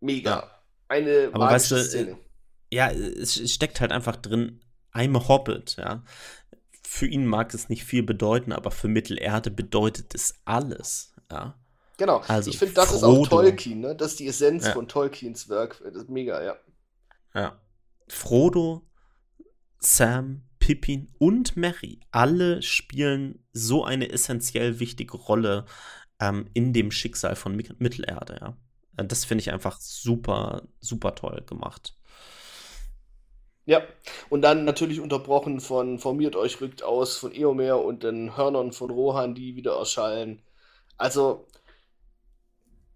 mega. 0.00 0.30
Ja. 0.30 0.50
Eine 0.88 1.30
Aber 1.32 1.46
weißt 1.46 1.70
du, 1.70 1.84
Szene. 1.84 2.18
Ja, 2.72 2.90
es 2.90 3.38
steckt 3.52 3.80
halt 3.80 3.92
einfach 3.92 4.16
drin, 4.16 4.64
I'm 4.92 5.16
a 5.16 5.28
Hobbit, 5.28 5.76
ja 5.76 6.02
für 6.88 7.06
ihn 7.06 7.26
mag 7.26 7.52
es 7.52 7.68
nicht 7.68 7.84
viel 7.84 8.02
bedeuten, 8.02 8.50
aber 8.50 8.70
für 8.70 8.88
Mittelerde 8.88 9.50
bedeutet 9.50 10.14
es 10.14 10.40
alles. 10.46 11.14
Ja. 11.30 11.54
Genau. 11.98 12.22
Also, 12.28 12.50
ich 12.50 12.58
finde, 12.58 12.74
das 12.74 12.88
Frodo. 12.88 12.96
ist 12.96 13.04
auch 13.04 13.28
Tolkien, 13.28 13.80
ne? 13.80 13.94
Das 13.94 14.12
ist 14.12 14.20
die 14.20 14.26
Essenz 14.26 14.64
ja. 14.64 14.72
von 14.72 14.88
Tolkiens 14.88 15.50
Werk. 15.50 15.82
Das 15.84 16.04
ist 16.04 16.08
mega, 16.08 16.42
ja. 16.42 16.56
Ja. 17.34 17.60
Frodo, 18.08 18.88
Sam, 19.80 20.44
Pippin 20.58 21.12
und 21.18 21.56
Merry, 21.56 22.00
alle 22.10 22.62
spielen 22.62 23.44
so 23.52 23.84
eine 23.84 24.10
essentiell 24.10 24.80
wichtige 24.80 25.18
Rolle 25.18 25.66
ähm, 26.20 26.48
in 26.54 26.72
dem 26.72 26.90
Schicksal 26.90 27.36
von 27.36 27.54
Mittelerde, 27.54 28.38
ja. 28.40 28.56
Das 29.04 29.26
finde 29.26 29.42
ich 29.42 29.52
einfach 29.52 29.78
super, 29.78 30.66
super 30.80 31.14
toll 31.14 31.44
gemacht. 31.46 31.97
Ja, 33.68 33.82
und 34.30 34.40
dann 34.40 34.64
natürlich 34.64 34.98
unterbrochen 34.98 35.60
von 35.60 35.98
Formiert 35.98 36.36
euch 36.36 36.58
rückt 36.62 36.82
aus 36.82 37.18
von 37.18 37.34
Eomer 37.34 37.84
und 37.84 38.02
den 38.02 38.34
Hörnern 38.34 38.72
von 38.72 38.90
Rohan, 38.90 39.34
die 39.34 39.56
wieder 39.56 39.76
erschallen. 39.76 40.40
Also 40.96 41.46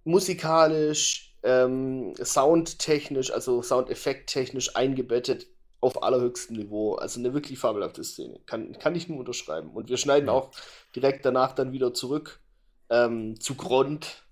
musikalisch, 0.04 1.36
ähm, 1.42 2.14
soundtechnisch, 2.16 3.32
also 3.32 3.60
soundeffekttechnisch 3.60 4.74
eingebettet 4.74 5.46
auf 5.82 6.02
allerhöchstem 6.02 6.56
Niveau. 6.56 6.94
Also 6.94 7.20
eine 7.20 7.34
wirklich 7.34 7.58
fabelhafte 7.58 8.02
Szene. 8.02 8.40
Kann, 8.46 8.72
kann 8.78 8.94
ich 8.94 9.10
nur 9.10 9.18
unterschreiben. 9.18 9.72
Und 9.72 9.90
wir 9.90 9.98
schneiden 9.98 10.28
ja. 10.28 10.32
auch 10.32 10.52
direkt 10.96 11.26
danach 11.26 11.52
dann 11.52 11.72
wieder 11.72 11.92
zurück 11.92 12.40
ähm, 12.88 13.38
zu 13.38 13.56
Grond 13.56 14.24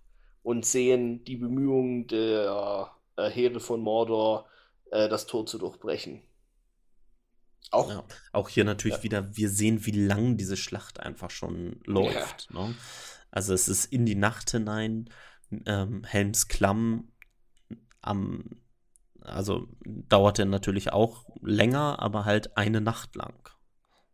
und 0.43 0.65
sehen 0.65 1.23
die 1.23 1.37
Bemühungen 1.37 2.07
der 2.07 2.93
äh, 3.17 3.29
Heere 3.29 3.61
von 3.61 3.83
Mordor, 3.83 4.47
äh, 4.91 5.11
das 5.11 5.27
Tor 5.27 5.45
zu 5.45 5.59
durchbrechen. 5.59 6.23
Auch, 7.71 7.91
ja, 7.91 8.05
auch 8.33 8.49
hier 8.49 8.65
natürlich 8.65 8.99
ja. 8.99 9.03
wieder, 9.05 9.37
wir 9.37 9.49
sehen, 9.49 9.87
wie 9.87 9.93
lang 9.93 10.37
diese 10.37 10.57
Schlacht 10.57 11.01
einfach 11.01 11.31
schon 11.31 11.81
läuft. 11.85 12.49
Ja. 12.53 12.67
Ne? 12.67 12.75
Also 13.31 13.55
es 13.55 13.69
ist 13.69 13.87
in 13.87 14.07
die 14.07 14.17
Nacht 14.17 14.51
hinein, 14.51 15.09
ähm, 15.67 16.03
Helms 16.05 16.49
Klamm 16.49 17.13
am, 18.01 18.45
also 19.21 19.69
dauerte 19.85 20.47
natürlich 20.47 20.93
auch 20.93 21.27
länger, 21.43 22.01
aber 22.01 22.25
halt 22.25 22.57
eine 22.57 22.81
Nacht 22.81 23.15
lang. 23.15 23.49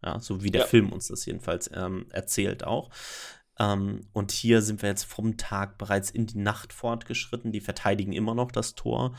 Ja, 0.04 0.20
so 0.20 0.42
wie 0.42 0.50
der 0.50 0.66
Film 0.66 0.92
uns 0.92 1.08
das 1.08 1.24
jedenfalls 1.24 1.70
ähm, 1.72 2.06
erzählt 2.10 2.64
auch. 2.64 2.90
Ähm, 3.58 4.06
und 4.12 4.30
hier 4.30 4.62
sind 4.62 4.82
wir 4.82 4.90
jetzt 4.90 5.04
vom 5.04 5.36
Tag 5.36 5.78
bereits 5.78 6.10
in 6.10 6.26
die 6.26 6.38
Nacht 6.38 6.72
fortgeschritten. 6.72 7.52
Die 7.52 7.60
verteidigen 7.60 8.12
immer 8.12 8.34
noch 8.34 8.52
das 8.52 8.74
Tor. 8.74 9.16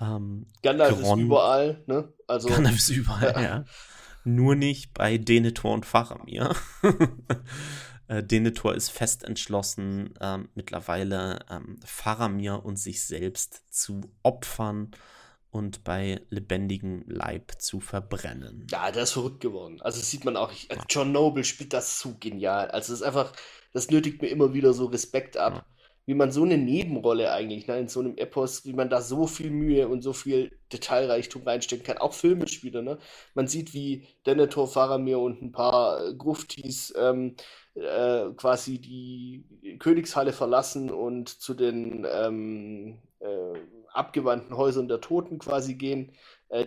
Ähm, 0.00 0.46
Gandalf 0.62 1.00
Gron, 1.00 1.18
ist 1.18 1.24
überall, 1.24 1.82
ne? 1.86 2.12
Also, 2.26 2.48
Gandalf 2.48 2.76
ist 2.76 2.90
überall, 2.90 3.32
ja. 3.36 3.42
ja. 3.42 3.64
Nur 4.24 4.56
nicht 4.56 4.92
bei 4.92 5.18
Denethor 5.18 5.72
und 5.72 5.86
Faramir. 5.86 6.54
äh, 8.08 8.22
Denethor 8.22 8.74
ist 8.74 8.90
fest 8.90 9.22
entschlossen, 9.24 10.14
ähm, 10.20 10.48
mittlerweile 10.54 11.38
ähm, 11.48 11.78
Faramir 11.84 12.64
und 12.64 12.76
sich 12.78 13.04
selbst 13.04 13.62
zu 13.72 14.00
opfern 14.22 14.90
und 15.50 15.84
bei 15.84 16.20
lebendigem 16.28 17.04
Leib 17.06 17.52
zu 17.58 17.80
verbrennen. 17.80 18.66
Ja, 18.70 18.90
der 18.90 19.04
ist 19.04 19.12
verrückt 19.12 19.40
geworden. 19.40 19.80
Also 19.80 20.00
das 20.00 20.10
sieht 20.10 20.24
man 20.24 20.36
auch. 20.36 20.50
Also 20.68 20.82
John 20.88 21.12
Noble 21.12 21.44
spielt 21.44 21.72
das 21.72 22.00
so 22.00 22.16
genial. 22.18 22.70
Also 22.72 22.92
das 22.92 23.00
ist 23.00 23.06
einfach, 23.06 23.32
das 23.72 23.90
nötigt 23.90 24.20
mir 24.20 24.28
immer 24.28 24.52
wieder 24.52 24.72
so 24.72 24.86
Respekt 24.86 25.36
ab. 25.36 25.54
Ja 25.54 25.75
wie 26.06 26.14
man 26.14 26.30
so 26.30 26.44
eine 26.44 26.56
Nebenrolle 26.58 27.32
eigentlich, 27.32 27.66
ne, 27.66 27.78
in 27.78 27.88
so 27.88 28.00
einem 28.00 28.16
Epos, 28.16 28.64
wie 28.64 28.72
man 28.72 28.88
da 28.88 29.00
so 29.02 29.26
viel 29.26 29.50
Mühe 29.50 29.88
und 29.88 30.02
so 30.02 30.12
viel 30.12 30.52
Detailreichtum 30.72 31.42
reinstecken 31.42 31.84
kann, 31.84 31.98
auch 31.98 32.14
filmisch 32.14 32.62
wieder, 32.64 32.82
ne? 32.82 32.98
Man 33.34 33.48
sieht, 33.48 33.74
wie 33.74 34.06
Denethor, 34.24 34.68
Faramir 34.68 35.18
und 35.18 35.42
ein 35.42 35.52
paar 35.52 36.06
äh, 36.06 36.14
Gruftis 36.14 36.94
ähm, 36.96 37.34
äh, 37.74 38.30
quasi 38.36 38.78
die 38.78 39.44
Königshalle 39.78 40.32
verlassen 40.32 40.90
und 40.90 41.28
zu 41.28 41.54
den 41.54 42.06
ähm, 42.10 42.98
äh, 43.20 43.58
abgewandten 43.92 44.56
Häusern 44.56 44.88
der 44.88 45.00
Toten 45.00 45.38
quasi 45.38 45.74
gehen 45.74 46.12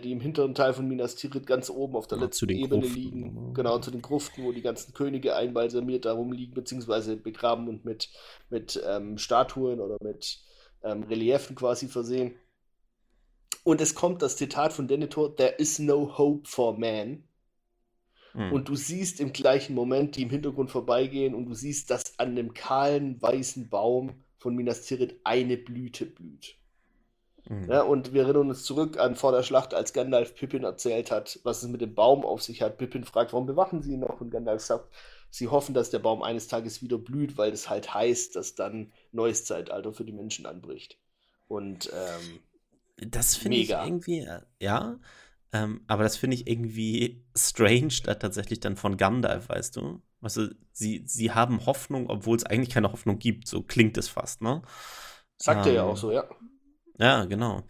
die 0.02 0.12
im 0.12 0.20
hinteren 0.20 0.54
Teil 0.54 0.74
von 0.74 0.86
Minas 0.86 1.16
Tirith 1.16 1.46
ganz 1.46 1.70
oben 1.70 1.96
auf 1.96 2.06
der 2.06 2.18
ja, 2.18 2.24
letzten 2.24 2.50
Ebene 2.50 2.82
Gruften. 2.82 3.02
liegen. 3.02 3.54
Genau, 3.54 3.78
zu 3.78 3.90
den 3.90 4.02
Gruften, 4.02 4.44
wo 4.44 4.52
die 4.52 4.62
ganzen 4.62 4.92
Könige 4.92 5.34
einbalsamiert 5.34 6.04
darum 6.04 6.32
liegen, 6.32 6.54
beziehungsweise 6.54 7.16
begraben 7.16 7.66
und 7.68 7.84
mit, 7.84 8.10
mit 8.50 8.80
ähm, 8.86 9.16
Statuen 9.16 9.80
oder 9.80 9.96
mit 10.02 10.40
ähm, 10.82 11.04
Reliefen 11.04 11.56
quasi 11.56 11.88
versehen. 11.88 12.34
Und 13.64 13.80
es 13.80 13.94
kommt 13.94 14.22
das 14.22 14.36
Zitat 14.36 14.72
von 14.72 14.86
Denethor: 14.86 15.34
There 15.34 15.54
is 15.56 15.78
no 15.78 16.18
hope 16.18 16.48
for 16.48 16.78
man. 16.78 17.24
Hm. 18.32 18.52
Und 18.52 18.68
du 18.68 18.76
siehst 18.76 19.18
im 19.20 19.32
gleichen 19.32 19.74
Moment 19.74 20.16
die 20.16 20.22
im 20.22 20.30
Hintergrund 20.30 20.70
vorbeigehen 20.70 21.34
und 21.34 21.46
du 21.46 21.54
siehst, 21.54 21.90
dass 21.90 22.18
an 22.18 22.36
dem 22.36 22.54
kahlen 22.54 23.20
weißen 23.20 23.68
Baum 23.68 24.22
von 24.36 24.54
Minas 24.54 24.82
Tirith 24.82 25.16
eine 25.24 25.56
Blüte 25.56 26.06
blüht. 26.06 26.59
Mhm. 27.48 27.70
Ja, 27.70 27.82
und 27.82 28.12
wir 28.12 28.22
erinnern 28.22 28.48
uns 28.48 28.64
zurück 28.64 28.98
an 28.98 29.16
vor 29.16 29.32
der 29.32 29.42
Schlacht, 29.42 29.74
als 29.74 29.92
Gandalf 29.92 30.34
Pippin 30.34 30.64
erzählt 30.64 31.10
hat, 31.10 31.38
was 31.44 31.62
es 31.62 31.68
mit 31.68 31.80
dem 31.80 31.94
Baum 31.94 32.24
auf 32.24 32.42
sich 32.42 32.62
hat. 32.62 32.78
Pippin 32.78 33.04
fragt, 33.04 33.32
warum 33.32 33.46
bewachen 33.46 33.82
sie 33.82 33.92
ihn 33.94 34.00
noch? 34.00 34.20
Und 34.20 34.30
Gandalf 34.30 34.62
sagt, 34.62 34.88
sie 35.30 35.48
hoffen, 35.48 35.74
dass 35.74 35.90
der 35.90 36.00
Baum 36.00 36.22
eines 36.22 36.48
Tages 36.48 36.82
wieder 36.82 36.98
blüht, 36.98 37.38
weil 37.38 37.50
das 37.52 37.68
halt 37.70 37.94
heißt, 37.94 38.34
dass 38.36 38.54
dann 38.54 38.92
neues 39.12 39.44
Zeitalter 39.44 39.92
für 39.92 40.04
die 40.04 40.12
Menschen 40.12 40.46
anbricht. 40.46 40.98
Und 41.48 41.90
ähm, 41.92 42.40
das 42.96 43.36
finde 43.36 43.62
ich 43.62 43.78
irgendwie, 43.78 44.20
äh, 44.20 44.40
ja, 44.60 44.98
ähm, 45.52 45.82
aber 45.86 46.02
das 46.02 46.16
finde 46.16 46.36
ich 46.36 46.46
irgendwie 46.46 47.24
strange, 47.36 47.94
da 48.04 48.14
tatsächlich 48.14 48.60
dann 48.60 48.76
von 48.76 48.96
Gandalf, 48.96 49.48
weißt 49.48 49.76
du? 49.76 50.02
Weißt 50.20 50.36
du, 50.36 50.54
sie, 50.72 51.02
sie 51.06 51.32
haben 51.32 51.64
Hoffnung, 51.66 52.08
obwohl 52.08 52.36
es 52.36 52.44
eigentlich 52.44 52.70
keine 52.70 52.92
Hoffnung 52.92 53.18
gibt, 53.18 53.48
so 53.48 53.62
klingt 53.62 53.96
es 53.96 54.08
fast, 54.08 54.42
ne? 54.42 54.62
Sagt 55.38 55.60
ähm, 55.60 55.66
er 55.66 55.72
ja 55.72 55.82
auch 55.84 55.96
so, 55.96 56.12
ja. 56.12 56.28
Ja, 57.00 57.24
genau. 57.24 57.62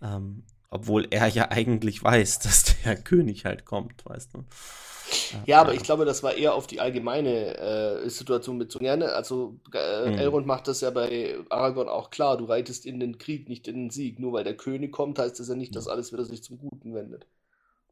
Ähm, 0.00 0.44
obwohl 0.70 1.08
er 1.10 1.28
ja 1.28 1.50
eigentlich 1.50 2.02
weiß, 2.02 2.38
dass 2.40 2.64
der 2.84 2.96
König 2.96 3.44
halt 3.44 3.64
kommt, 3.64 4.04
weißt 4.06 4.34
du. 4.34 4.44
Ja, 5.46 5.62
aber 5.62 5.72
ich 5.72 5.82
glaube, 5.82 6.04
das 6.04 6.22
war 6.22 6.34
eher 6.34 6.54
auf 6.54 6.66
die 6.66 6.80
allgemeine 6.80 7.56
äh, 7.56 8.10
Situation 8.10 8.58
bezogen. 8.58 8.84
Ja, 8.84 8.96
ne? 8.96 9.12
Also 9.12 9.58
äh, 9.72 10.10
mhm. 10.10 10.18
Elrond 10.18 10.46
macht 10.46 10.68
das 10.68 10.82
ja 10.82 10.90
bei 10.90 11.38
Aragorn 11.48 11.88
auch 11.88 12.10
klar, 12.10 12.36
du 12.36 12.44
reitest 12.44 12.84
in 12.84 13.00
den 13.00 13.16
Krieg, 13.16 13.48
nicht 13.48 13.66
in 13.68 13.76
den 13.76 13.90
Sieg. 13.90 14.18
Nur 14.18 14.34
weil 14.34 14.44
der 14.44 14.56
König 14.56 14.92
kommt, 14.92 15.18
heißt 15.18 15.40
das 15.40 15.48
ja 15.48 15.54
nicht, 15.54 15.74
dass 15.74 15.88
alles 15.88 16.12
wieder 16.12 16.26
sich 16.26 16.42
zum 16.42 16.58
Guten 16.58 16.94
wendet. 16.94 17.26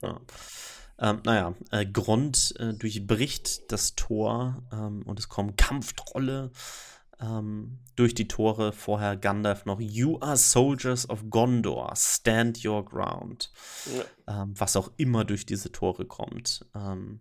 Ja. 0.03 0.21
Ähm, 0.99 1.21
naja, 1.25 1.55
äh, 1.71 1.87
Grond 1.87 2.55
äh, 2.59 2.75
durchbricht 2.75 3.71
das 3.73 3.95
Tor 3.95 4.63
ähm, 4.73 5.03
und 5.07 5.19
es 5.19 5.29
kommen 5.29 5.57
Kampftrolle 5.57 6.51
ähm, 7.21 7.79
durch 7.97 8.15
die 8.15 8.29
Tore. 8.29 8.73
Vorher 8.73 9.17
Gandalf 9.17 9.65
noch 9.65 9.81
You 9.81 10.19
are 10.21 10.37
soldiers 10.37 11.09
of 11.09 11.25
Gondor, 11.31 11.93
stand 11.97 12.65
your 12.65 12.85
ground. 12.85 13.51
Ja. 13.97 14.43
Ähm, 14.43 14.55
was 14.57 14.77
auch 14.77 14.91
immer 14.97 15.25
durch 15.25 15.47
diese 15.47 15.73
Tore 15.73 16.05
kommt. 16.05 16.65
Ähm, 16.75 17.21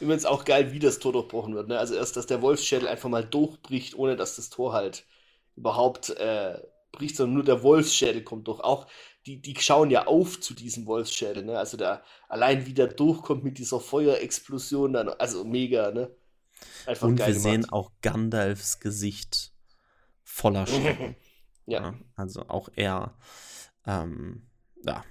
Übrigens 0.00 0.24
auch 0.24 0.44
geil, 0.44 0.72
wie 0.72 0.78
das 0.78 0.98
Tor 0.98 1.12
durchbrochen 1.12 1.54
wird. 1.54 1.68
Ne? 1.68 1.78
Also 1.78 1.94
erst, 1.94 2.16
dass 2.16 2.26
der 2.26 2.42
Wolfsschädel 2.42 2.88
einfach 2.88 3.08
mal 3.08 3.24
durchbricht, 3.24 3.96
ohne 3.96 4.16
dass 4.16 4.36
das 4.36 4.50
Tor 4.50 4.72
halt 4.72 5.04
überhaupt 5.56 6.10
äh, 6.10 6.58
bricht, 6.92 7.16
sondern 7.16 7.34
nur 7.34 7.44
der 7.44 7.62
Wolfsschädel 7.62 8.22
kommt 8.22 8.46
durch. 8.48 8.60
Auch 8.60 8.86
die, 9.26 9.40
die 9.40 9.56
schauen 9.58 9.90
ja 9.90 10.06
auf 10.06 10.40
zu 10.40 10.54
diesem 10.54 10.86
Wolfsschädel. 10.86 11.44
Ne? 11.44 11.58
Also 11.58 11.76
der 11.76 12.02
allein 12.28 12.66
wie 12.66 12.74
der 12.74 12.88
durchkommt 12.88 13.42
mit 13.44 13.58
dieser 13.58 13.80
Feuerexplosion, 13.80 14.92
dann, 14.92 15.08
also 15.08 15.44
mega, 15.44 15.90
ne? 15.90 16.10
Einfach 16.86 17.06
Und 17.06 17.18
wir 17.18 17.26
gemacht. 17.26 17.40
sehen 17.42 17.68
auch 17.70 17.92
Gandalfs 18.02 18.80
Gesicht 18.80 19.52
voller 20.22 20.66
Schrecken. 20.66 21.16
ja. 21.66 21.82
ja. 21.82 21.94
Also 22.14 22.48
auch 22.48 22.68
er, 22.74 23.16
ähm, 23.86 24.48
ja, 24.84 25.04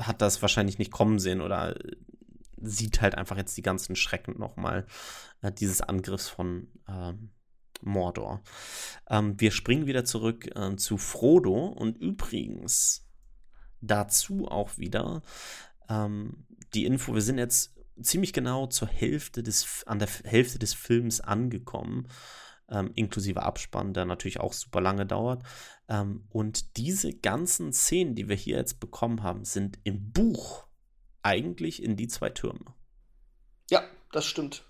hat 0.00 0.20
das 0.22 0.42
wahrscheinlich 0.42 0.78
nicht 0.78 0.90
kommen 0.90 1.18
sehen 1.18 1.40
oder 1.40 1.74
sieht 2.58 3.00
halt 3.02 3.14
einfach 3.14 3.36
jetzt 3.36 3.56
die 3.56 3.62
ganzen 3.62 3.96
Schrecken 3.96 4.38
nochmal 4.38 4.86
äh, 5.42 5.52
dieses 5.52 5.80
Angriffs 5.80 6.28
von 6.28 6.68
ähm, 6.88 7.30
Mordor. 7.82 8.42
Ähm, 9.08 9.38
wir 9.38 9.50
springen 9.50 9.86
wieder 9.86 10.04
zurück 10.04 10.48
äh, 10.56 10.76
zu 10.76 10.96
Frodo 10.96 11.66
und 11.66 11.98
übrigens 11.98 13.06
dazu 13.80 14.48
auch 14.48 14.78
wieder 14.78 15.22
ähm, 15.88 16.46
die 16.74 16.86
Info, 16.86 17.14
wir 17.14 17.22
sind 17.22 17.38
jetzt 17.38 17.75
ziemlich 18.00 18.32
genau 18.32 18.66
zur 18.66 18.88
Hälfte 18.88 19.42
des, 19.42 19.84
an 19.86 19.98
der 19.98 20.08
Hälfte 20.24 20.58
des 20.58 20.74
Films 20.74 21.20
angekommen, 21.20 22.08
ähm, 22.68 22.90
inklusive 22.94 23.42
Abspann, 23.42 23.94
der 23.94 24.04
natürlich 24.04 24.40
auch 24.40 24.52
super 24.52 24.80
lange 24.80 25.06
dauert. 25.06 25.42
Ähm, 25.88 26.26
und 26.30 26.76
diese 26.76 27.12
ganzen 27.12 27.72
Szenen, 27.72 28.14
die 28.14 28.28
wir 28.28 28.36
hier 28.36 28.56
jetzt 28.56 28.80
bekommen 28.80 29.22
haben, 29.22 29.44
sind 29.44 29.78
im 29.84 30.12
Buch 30.12 30.66
eigentlich 31.22 31.82
in 31.82 31.96
die 31.96 32.08
zwei 32.08 32.30
Türme. 32.30 32.74
Ja, 33.70 33.82
das 34.12 34.26
stimmt. 34.26 34.64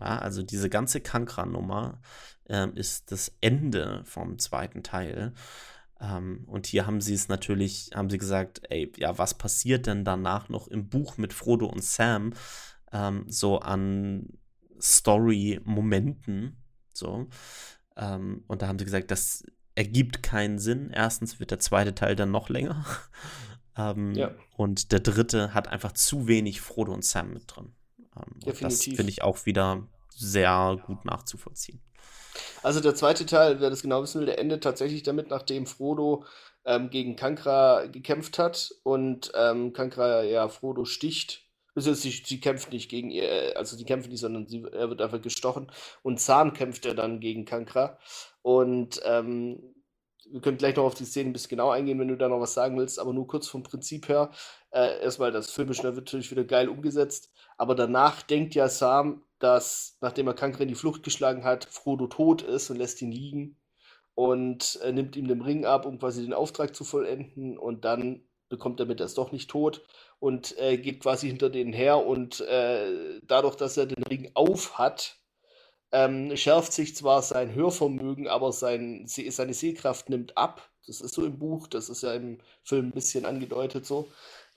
Ja, 0.00 0.18
also 0.18 0.42
diese 0.42 0.68
ganze 0.68 1.00
Kankra-Nummer 1.00 2.00
ähm, 2.48 2.74
ist 2.74 3.10
das 3.12 3.36
Ende 3.40 4.02
vom 4.04 4.38
zweiten 4.38 4.82
Teil. 4.82 5.32
Ähm, 6.00 6.44
und 6.46 6.66
hier 6.66 6.86
haben 6.86 7.00
sie 7.00 7.14
es 7.14 7.28
natürlich, 7.28 7.90
haben 7.94 8.10
sie 8.10 8.18
gesagt, 8.18 8.62
ey, 8.68 8.92
ja, 8.96 9.16
was 9.18 9.34
passiert 9.34 9.86
denn 9.86 10.04
danach 10.04 10.48
noch 10.48 10.68
im 10.68 10.88
Buch 10.88 11.16
mit 11.16 11.32
Frodo 11.32 11.66
und 11.66 11.82
Sam 11.82 12.34
ähm, 12.92 13.24
so 13.28 13.60
an 13.60 14.28
Story-Momenten, 14.80 16.56
so. 16.92 17.28
Ähm, 17.96 18.44
und 18.46 18.62
da 18.62 18.68
haben 18.68 18.78
sie 18.78 18.84
gesagt, 18.84 19.10
das 19.10 19.44
ergibt 19.74 20.22
keinen 20.22 20.58
Sinn. 20.58 20.90
Erstens 20.90 21.40
wird 21.40 21.50
der 21.50 21.58
zweite 21.60 21.94
Teil 21.94 22.16
dann 22.16 22.30
noch 22.30 22.48
länger. 22.48 22.84
ähm, 23.76 24.14
ja. 24.14 24.34
Und 24.56 24.92
der 24.92 25.00
dritte 25.00 25.54
hat 25.54 25.68
einfach 25.68 25.92
zu 25.92 26.28
wenig 26.28 26.60
Frodo 26.60 26.92
und 26.92 27.04
Sam 27.04 27.32
mit 27.32 27.44
drin. 27.54 27.74
Ähm, 28.16 28.54
das 28.60 28.84
finde 28.84 29.08
ich 29.08 29.22
auch 29.22 29.46
wieder 29.46 29.86
sehr 30.10 30.78
gut 30.86 31.04
nachzuvollziehen. 31.04 31.80
Also 32.62 32.80
der 32.80 32.94
zweite 32.94 33.26
Teil, 33.26 33.60
wer 33.60 33.70
das 33.70 33.82
genau 33.82 34.02
wissen 34.02 34.20
will, 34.20 34.26
der 34.26 34.38
endet 34.38 34.62
tatsächlich 34.62 35.02
damit, 35.02 35.30
nachdem 35.30 35.66
Frodo 35.66 36.24
ähm, 36.64 36.90
gegen 36.90 37.16
Kankra 37.16 37.86
gekämpft 37.86 38.38
hat 38.38 38.74
und 38.82 39.32
ähm, 39.34 39.72
Kankra 39.72 40.22
ja 40.22 40.48
Frodo 40.48 40.84
sticht. 40.84 41.42
Also 41.74 41.92
sie, 41.92 42.10
sie 42.10 42.40
kämpft 42.40 42.72
nicht 42.72 42.90
gegen 42.90 43.10
ihr, 43.10 43.52
also 43.56 43.76
sie 43.76 43.84
kämpfen 43.84 44.10
nicht, 44.10 44.20
sondern 44.20 44.46
sie, 44.46 44.64
er 44.72 44.88
wird 44.88 45.02
einfach 45.02 45.20
gestochen. 45.20 45.70
Und 46.02 46.20
Sam 46.20 46.54
kämpft 46.54 46.86
er 46.86 46.94
dann 46.94 47.20
gegen 47.20 47.44
Kankra. 47.44 47.98
Und 48.42 49.00
ähm, 49.04 49.74
wir 50.30 50.40
können 50.40 50.56
gleich 50.56 50.76
noch 50.76 50.84
auf 50.84 50.94
die 50.94 51.04
Szene 51.04 51.30
ein 51.30 51.32
bisschen 51.32 51.50
genau 51.50 51.70
eingehen, 51.70 51.98
wenn 52.00 52.08
du 52.08 52.16
da 52.16 52.28
noch 52.28 52.40
was 52.40 52.54
sagen 52.54 52.78
willst, 52.78 52.98
aber 52.98 53.12
nur 53.12 53.26
kurz 53.26 53.46
vom 53.46 53.62
Prinzip 53.62 54.08
her. 54.08 54.30
Äh, 54.70 55.02
erstmal, 55.02 55.32
das 55.32 55.50
Filmisch 55.50 55.82
wird 55.82 55.96
natürlich 55.96 56.30
wieder 56.30 56.44
geil 56.44 56.68
umgesetzt, 56.68 57.30
aber 57.58 57.74
danach 57.74 58.22
denkt 58.22 58.54
ja 58.54 58.68
Sam, 58.68 59.22
dass, 59.38 59.96
nachdem 60.00 60.26
er 60.26 60.34
Kankra 60.34 60.62
in 60.62 60.68
die 60.68 60.74
Flucht 60.74 61.02
geschlagen 61.02 61.44
hat, 61.44 61.64
Frodo 61.66 62.06
tot 62.06 62.42
ist 62.42 62.70
und 62.70 62.76
lässt 62.76 63.02
ihn 63.02 63.12
liegen 63.12 63.56
und 64.14 64.80
äh, 64.82 64.92
nimmt 64.92 65.16
ihm 65.16 65.28
den 65.28 65.42
Ring 65.42 65.64
ab, 65.64 65.86
um 65.86 65.98
quasi 65.98 66.22
den 66.22 66.32
Auftrag 66.32 66.74
zu 66.74 66.84
vollenden 66.84 67.58
und 67.58 67.84
dann 67.84 68.22
bekommt 68.48 68.80
er 68.80 68.86
mit, 68.86 69.00
er 69.00 69.06
ist 69.06 69.18
doch 69.18 69.32
nicht 69.32 69.50
tot 69.50 69.82
und 70.18 70.56
äh, 70.58 70.78
geht 70.78 71.00
quasi 71.00 71.26
hinter 71.28 71.50
denen 71.50 71.72
her 71.72 72.04
und 72.06 72.40
äh, 72.40 73.20
dadurch, 73.24 73.56
dass 73.56 73.76
er 73.76 73.86
den 73.86 74.02
Ring 74.04 74.30
auf 74.34 74.78
hat, 74.78 75.18
ähm, 75.92 76.36
schärft 76.36 76.72
sich 76.72 76.96
zwar 76.96 77.22
sein 77.22 77.54
Hörvermögen, 77.54 78.28
aber 78.28 78.52
sein, 78.52 79.06
seine 79.06 79.54
Sehkraft 79.54 80.08
nimmt 80.08 80.36
ab. 80.36 80.68
Das 80.86 81.00
ist 81.00 81.14
so 81.14 81.24
im 81.24 81.38
Buch, 81.38 81.66
das 81.66 81.88
ist 81.88 82.02
ja 82.02 82.14
im 82.14 82.38
Film 82.62 82.86
ein 82.86 82.92
bisschen 82.92 83.24
angedeutet 83.24 83.86
so. 83.86 84.08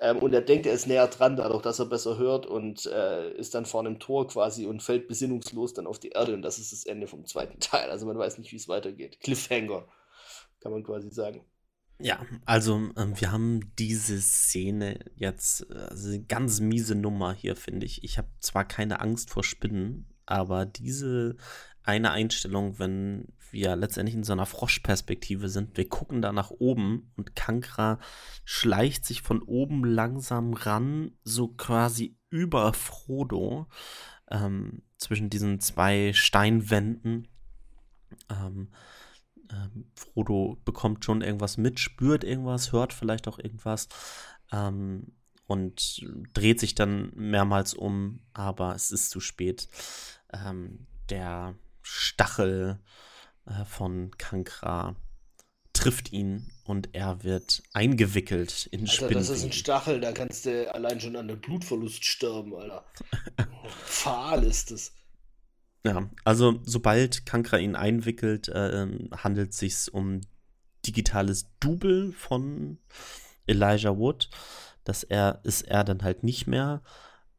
Ähm, 0.01 0.19
und 0.19 0.33
er 0.33 0.41
denkt, 0.41 0.65
er 0.65 0.73
ist 0.73 0.87
näher 0.87 1.07
dran, 1.07 1.35
dadurch, 1.35 1.61
dass 1.61 1.79
er 1.79 1.85
besser 1.85 2.17
hört 2.17 2.45
und 2.45 2.85
äh, 2.85 3.31
ist 3.33 3.53
dann 3.53 3.65
vor 3.65 3.81
einem 3.81 3.99
Tor 3.99 4.27
quasi 4.27 4.65
und 4.65 4.81
fällt 4.81 5.07
besinnungslos 5.07 5.73
dann 5.73 5.87
auf 5.87 5.99
die 5.99 6.09
Erde. 6.09 6.33
Und 6.33 6.41
das 6.41 6.57
ist 6.57 6.71
das 6.71 6.85
Ende 6.85 7.07
vom 7.07 7.25
zweiten 7.25 7.59
Teil. 7.59 7.89
Also 7.89 8.05
man 8.05 8.17
weiß 8.17 8.37
nicht, 8.37 8.51
wie 8.51 8.57
es 8.57 8.69
weitergeht. 8.69 9.19
Cliffhanger, 9.19 9.85
kann 10.61 10.71
man 10.71 10.83
quasi 10.83 11.09
sagen. 11.09 11.45
Ja, 12.01 12.25
also 12.45 12.75
ähm, 12.95 13.19
wir 13.19 13.31
haben 13.33 13.73
diese 13.77 14.21
Szene 14.21 14.99
jetzt, 15.15 15.69
also 15.69 16.07
eine 16.07 16.23
ganz 16.23 16.61
miese 16.61 16.95
Nummer 16.95 17.33
hier, 17.33 17.57
finde 17.57 17.85
ich. 17.85 18.05
Ich 18.05 18.17
habe 18.17 18.29
zwar 18.39 18.65
keine 18.65 19.01
Angst 19.01 19.31
vor 19.31 19.43
Spinnen, 19.43 20.07
aber 20.25 20.65
diese 20.65 21.35
eine 21.83 22.11
Einstellung, 22.11 22.79
wenn 22.79 23.33
wir 23.51 23.75
letztendlich 23.75 24.15
in 24.15 24.23
so 24.23 24.33
einer 24.33 24.45
Froschperspektive 24.45 25.49
sind, 25.49 25.77
wir 25.77 25.87
gucken 25.87 26.21
da 26.21 26.31
nach 26.31 26.49
oben 26.51 27.11
und 27.15 27.35
Kankra 27.35 27.99
schleicht 28.45 29.05
sich 29.05 29.21
von 29.21 29.41
oben 29.41 29.83
langsam 29.83 30.53
ran, 30.53 31.11
so 31.23 31.49
quasi 31.49 32.17
über 32.29 32.73
Frodo, 32.73 33.67
ähm, 34.29 34.83
zwischen 34.97 35.29
diesen 35.29 35.59
zwei 35.59 36.13
Steinwänden. 36.13 37.27
Ähm, 38.29 38.69
ähm, 39.51 39.85
Frodo 39.95 40.59
bekommt 40.65 41.05
schon 41.05 41.21
irgendwas 41.21 41.57
mit, 41.57 41.79
spürt 41.79 42.23
irgendwas, 42.23 42.71
hört 42.71 42.93
vielleicht 42.93 43.27
auch 43.27 43.39
irgendwas 43.39 43.87
ähm, 44.51 45.13
und 45.47 46.05
dreht 46.33 46.59
sich 46.59 46.75
dann 46.75 47.11
mehrmals 47.15 47.73
um, 47.73 48.21
aber 48.33 48.75
es 48.75 48.91
ist 48.91 49.09
zu 49.09 49.19
spät. 49.19 49.67
Ähm, 50.31 50.87
der 51.09 51.55
Stachel 51.81 52.79
äh, 53.49 53.65
von 53.65 54.11
Kankra 54.17 54.95
trifft 55.73 56.11
ihn 56.11 56.51
und 56.65 56.89
er 56.93 57.23
wird 57.23 57.63
eingewickelt 57.73 58.67
in 58.71 58.81
Alter, 58.81 58.91
Spinnweben. 58.91 59.17
das 59.19 59.29
ist 59.29 59.43
ein 59.43 59.51
Stachel, 59.51 60.01
da 60.01 60.11
kannst 60.11 60.45
du 60.45 60.73
allein 60.73 60.99
schon 60.99 61.15
an 61.15 61.27
den 61.27 61.39
Blutverlust 61.39 62.03
sterben, 62.03 62.53
Alter. 62.53 62.85
Fahl 63.69 64.43
ist 64.43 64.71
es. 64.71 64.93
Ja, 65.85 66.09
also 66.25 66.59
sobald 66.63 67.25
Kankra 67.25 67.57
ihn 67.57 67.75
einwickelt, 67.75 68.49
äh, 68.49 68.87
handelt 69.15 69.51
es 69.51 69.59
sich 69.59 69.93
um 69.93 70.21
digitales 70.85 71.49
Double 71.59 72.11
von 72.11 72.79
Elijah 73.47 73.97
Wood. 73.97 74.29
Das 74.83 75.03
er 75.03 75.39
ist 75.43 75.61
er 75.61 75.83
dann 75.83 76.03
halt 76.03 76.23
nicht 76.23 76.47
mehr. 76.47 76.81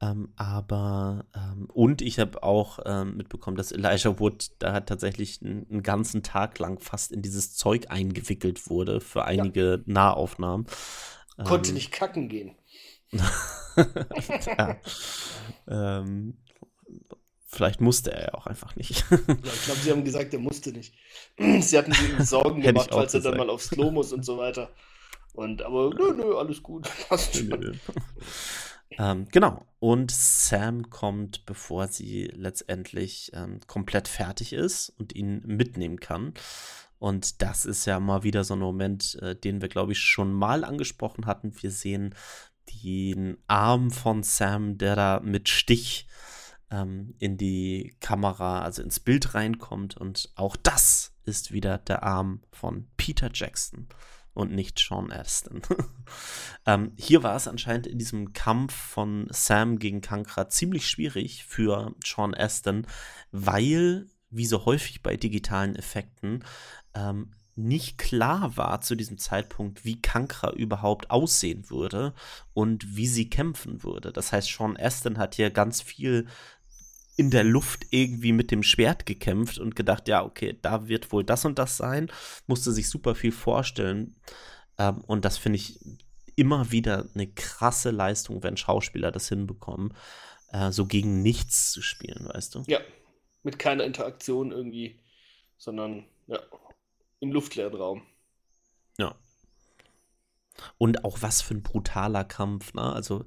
Ähm, 0.02 0.32
aber 0.36 1.27
ähm, 1.35 1.66
und 1.72 2.01
ich 2.01 2.18
habe 2.18 2.43
auch 2.43 2.78
ähm, 2.86 3.16
mitbekommen, 3.16 3.56
dass 3.56 3.70
Elijah 3.70 4.18
Wood 4.18 4.51
da 4.59 4.81
tatsächlich 4.81 5.43
einen, 5.43 5.66
einen, 5.70 5.82
ganzen 5.82 6.22
Tag 6.22 6.59
lang 6.59 6.81
fast 6.81 7.12
in 7.12 7.20
dieses 7.20 7.55
Zeug 7.55 7.90
eingewickelt 7.90 8.70
wurde 8.70 9.01
für 9.01 9.24
einige 9.24 9.72
ja. 9.72 9.78
Nahaufnahmen. 9.85 10.66
Konnte 11.44 11.70
ähm, 11.70 11.74
nicht 11.74 11.93
kacken 11.93 12.28
gehen. 12.28 12.56
ja. 13.12 14.77
ähm, 15.68 16.39
Vielleicht 17.52 17.81
musste 17.81 18.12
er 18.12 18.27
ja 18.27 18.35
auch 18.35 18.47
einfach 18.47 18.77
nicht. 18.77 19.05
ja, 19.10 19.18
ich 19.18 19.64
glaube, 19.64 19.81
sie 19.82 19.90
haben 19.90 20.05
gesagt, 20.05 20.32
er 20.32 20.39
musste 20.39 20.70
nicht. 20.70 20.94
sie 21.36 21.77
hatten 21.77 21.93
sich 21.93 22.28
Sorgen 22.28 22.62
gemacht, 22.62 22.90
falls 22.93 23.12
er 23.12 23.20
dann 23.20 23.36
mal 23.36 23.51
aufs 23.51 23.70
Klo 23.70 23.90
muss 23.90 24.12
und 24.12 24.24
so 24.24 24.39
weiter. 24.39 24.70
Und 25.32 25.60
aber 25.62 25.90
nö, 25.90 26.14
nö, 26.14 26.36
alles 26.36 26.62
gut. 26.62 26.89
Passt 27.09 27.36
schon. 27.36 27.81
Ähm, 28.99 29.27
genau. 29.31 29.65
Und 29.79 30.11
Sam 30.11 30.91
kommt, 30.91 31.47
bevor 31.47 31.89
sie 31.89 32.25
letztendlich 32.35 33.31
ähm, 33.35 33.61
komplett 33.67 34.09
fertig 34.09 34.53
ist 34.53 34.91
und 34.99 35.15
ihn 35.15 35.43
mitnehmen 35.47 36.01
kann. 36.01 36.35
Und 36.99 37.41
das 37.41 37.65
ist 37.65 37.87
ja 37.87 37.99
mal 37.99 38.25
wieder 38.25 38.45
so 38.45 38.55
ein 38.55 38.61
Moment, 38.61 39.15
äh, 39.23 39.35
den 39.35 39.62
wir, 39.62 39.69
glaube 39.69 39.93
ich, 39.93 40.01
schon 40.01 40.33
mal 40.33 40.65
angesprochen 40.65 41.25
hatten. 41.27 41.53
Wir 41.62 41.71
sehen 41.71 42.15
den 42.85 43.39
Arm 43.47 43.91
von 43.91 44.23
Sam, 44.23 44.77
der 44.77 44.97
da 44.97 45.21
mit 45.21 45.49
Stich 45.49 46.07
ähm, 46.71 47.15
in 47.19 47.39
die 47.39 47.97
Kamera, 48.01 48.62
also 48.62 48.83
ins 48.83 49.01
Bild 49.01 49.35
reinkommt. 49.35 49.97
Und 49.97 50.31
auch 50.35 50.57
das 50.57 51.15
ist 51.25 51.53
wieder 51.53 51.79
der 51.79 52.03
Arm 52.03 52.43
von 52.53 52.87
Peter 52.97 53.31
Jackson 53.33 53.89
und 54.35 54.52
nicht 54.52 54.78
Sean 54.78 55.12
Aston. 55.12 55.62
ähm, 56.66 56.93
hier 56.97 57.23
war 57.23 57.36
es 57.36 57.48
anscheinend 57.48 57.86
in 57.86 57.98
diesem 57.98 58.32
Kampf 58.32 58.74
von 58.74 59.27
Sam 59.31 59.78
gegen 59.78 60.01
Kankra 60.01 60.48
ziemlich 60.48 60.89
schwierig 60.89 61.44
für 61.44 61.94
Sean 62.05 62.35
Aston, 62.35 62.86
weil, 63.32 64.07
wie 64.31 64.47
so 64.47 64.65
häufig 64.65 65.02
bei 65.02 65.16
digitalen 65.16 65.77
Effekten, 65.77 66.44
ähm, 66.94 67.32
nicht 67.57 67.98
klar 67.98 68.57
war 68.57 68.81
zu 68.81 68.94
diesem 68.94 69.19
Zeitpunkt, 69.19 69.85
wie 69.85 70.01
Kankra 70.01 70.52
überhaupt 70.52 71.11
aussehen 71.11 71.69
würde 71.69 72.15
und 72.55 72.97
wie 72.97 73.07
sie 73.07 73.28
kämpfen 73.28 73.82
würde. 73.82 74.12
Das 74.12 74.32
heißt, 74.32 74.48
Sean 74.48 74.77
Aston 74.77 75.19
hat 75.19 75.35
hier 75.35 75.51
ganz 75.51 75.82
viel 75.82 76.27
in 77.20 77.30
der 77.30 77.44
Luft 77.44 77.86
irgendwie 77.90 78.32
mit 78.32 78.51
dem 78.51 78.62
Schwert 78.62 79.05
gekämpft 79.05 79.59
und 79.59 79.76
gedacht, 79.76 80.09
ja, 80.09 80.24
okay, 80.24 80.59
da 80.62 80.88
wird 80.88 81.12
wohl 81.12 81.22
das 81.22 81.44
und 81.44 81.59
das 81.59 81.76
sein, 81.76 82.10
musste 82.47 82.72
sich 82.72 82.88
super 82.88 83.14
viel 83.14 83.30
vorstellen. 83.30 84.16
Ähm, 84.78 85.05
und 85.06 85.26
das 85.26 85.36
finde 85.36 85.56
ich 85.56 85.78
immer 86.34 86.72
wieder 86.72 87.05
eine 87.14 87.26
krasse 87.26 87.90
Leistung, 87.90 88.42
wenn 88.42 88.56
Schauspieler 88.56 89.12
das 89.12 89.28
hinbekommen, 89.28 89.92
äh, 90.51 90.72
so 90.72 90.86
gegen 90.86 91.20
nichts 91.20 91.72
zu 91.72 91.82
spielen, 91.82 92.26
weißt 92.26 92.55
du? 92.55 92.62
Ja, 92.68 92.80
mit 93.42 93.59
keiner 93.59 93.84
Interaktion 93.84 94.51
irgendwie, 94.51 94.98
sondern 95.59 96.06
ja, 96.26 96.40
im 97.18 97.32
luftleeren 97.32 97.74
Raum. 97.74 98.02
Ja. 98.98 99.14
Und 100.78 101.05
auch 101.05 101.20
was 101.20 101.42
für 101.42 101.52
ein 101.52 101.62
brutaler 101.62 102.24
Kampf, 102.24 102.72
ne? 102.72 102.94
Also, 102.94 103.26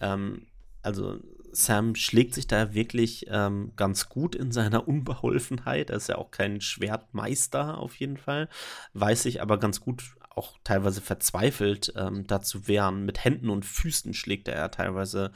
ähm, 0.00 0.46
also 0.80 1.20
Sam 1.56 1.94
schlägt 1.94 2.34
sich 2.34 2.46
da 2.46 2.74
wirklich 2.74 3.26
ähm, 3.28 3.72
ganz 3.76 4.08
gut 4.08 4.34
in 4.34 4.52
seiner 4.52 4.86
Unbeholfenheit. 4.86 5.90
Er 5.90 5.96
ist 5.96 6.08
ja 6.08 6.18
auch 6.18 6.30
kein 6.30 6.60
Schwertmeister 6.60 7.78
auf 7.78 7.96
jeden 7.96 8.18
Fall. 8.18 8.48
Weiß 8.92 9.22
sich 9.22 9.40
aber 9.40 9.58
ganz 9.58 9.80
gut, 9.80 10.16
auch 10.30 10.58
teilweise 10.64 11.00
verzweifelt, 11.00 11.92
ähm, 11.96 12.26
da 12.26 12.42
zu 12.42 12.68
wehren. 12.68 13.04
Mit 13.06 13.24
Händen 13.24 13.48
und 13.48 13.64
Füßen 13.64 14.12
schlägt 14.12 14.48
er 14.48 14.56
ja 14.56 14.68
teilweise 14.68 15.32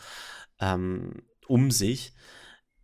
ähm, 0.60 1.22
um 1.46 1.70
sich. 1.70 2.14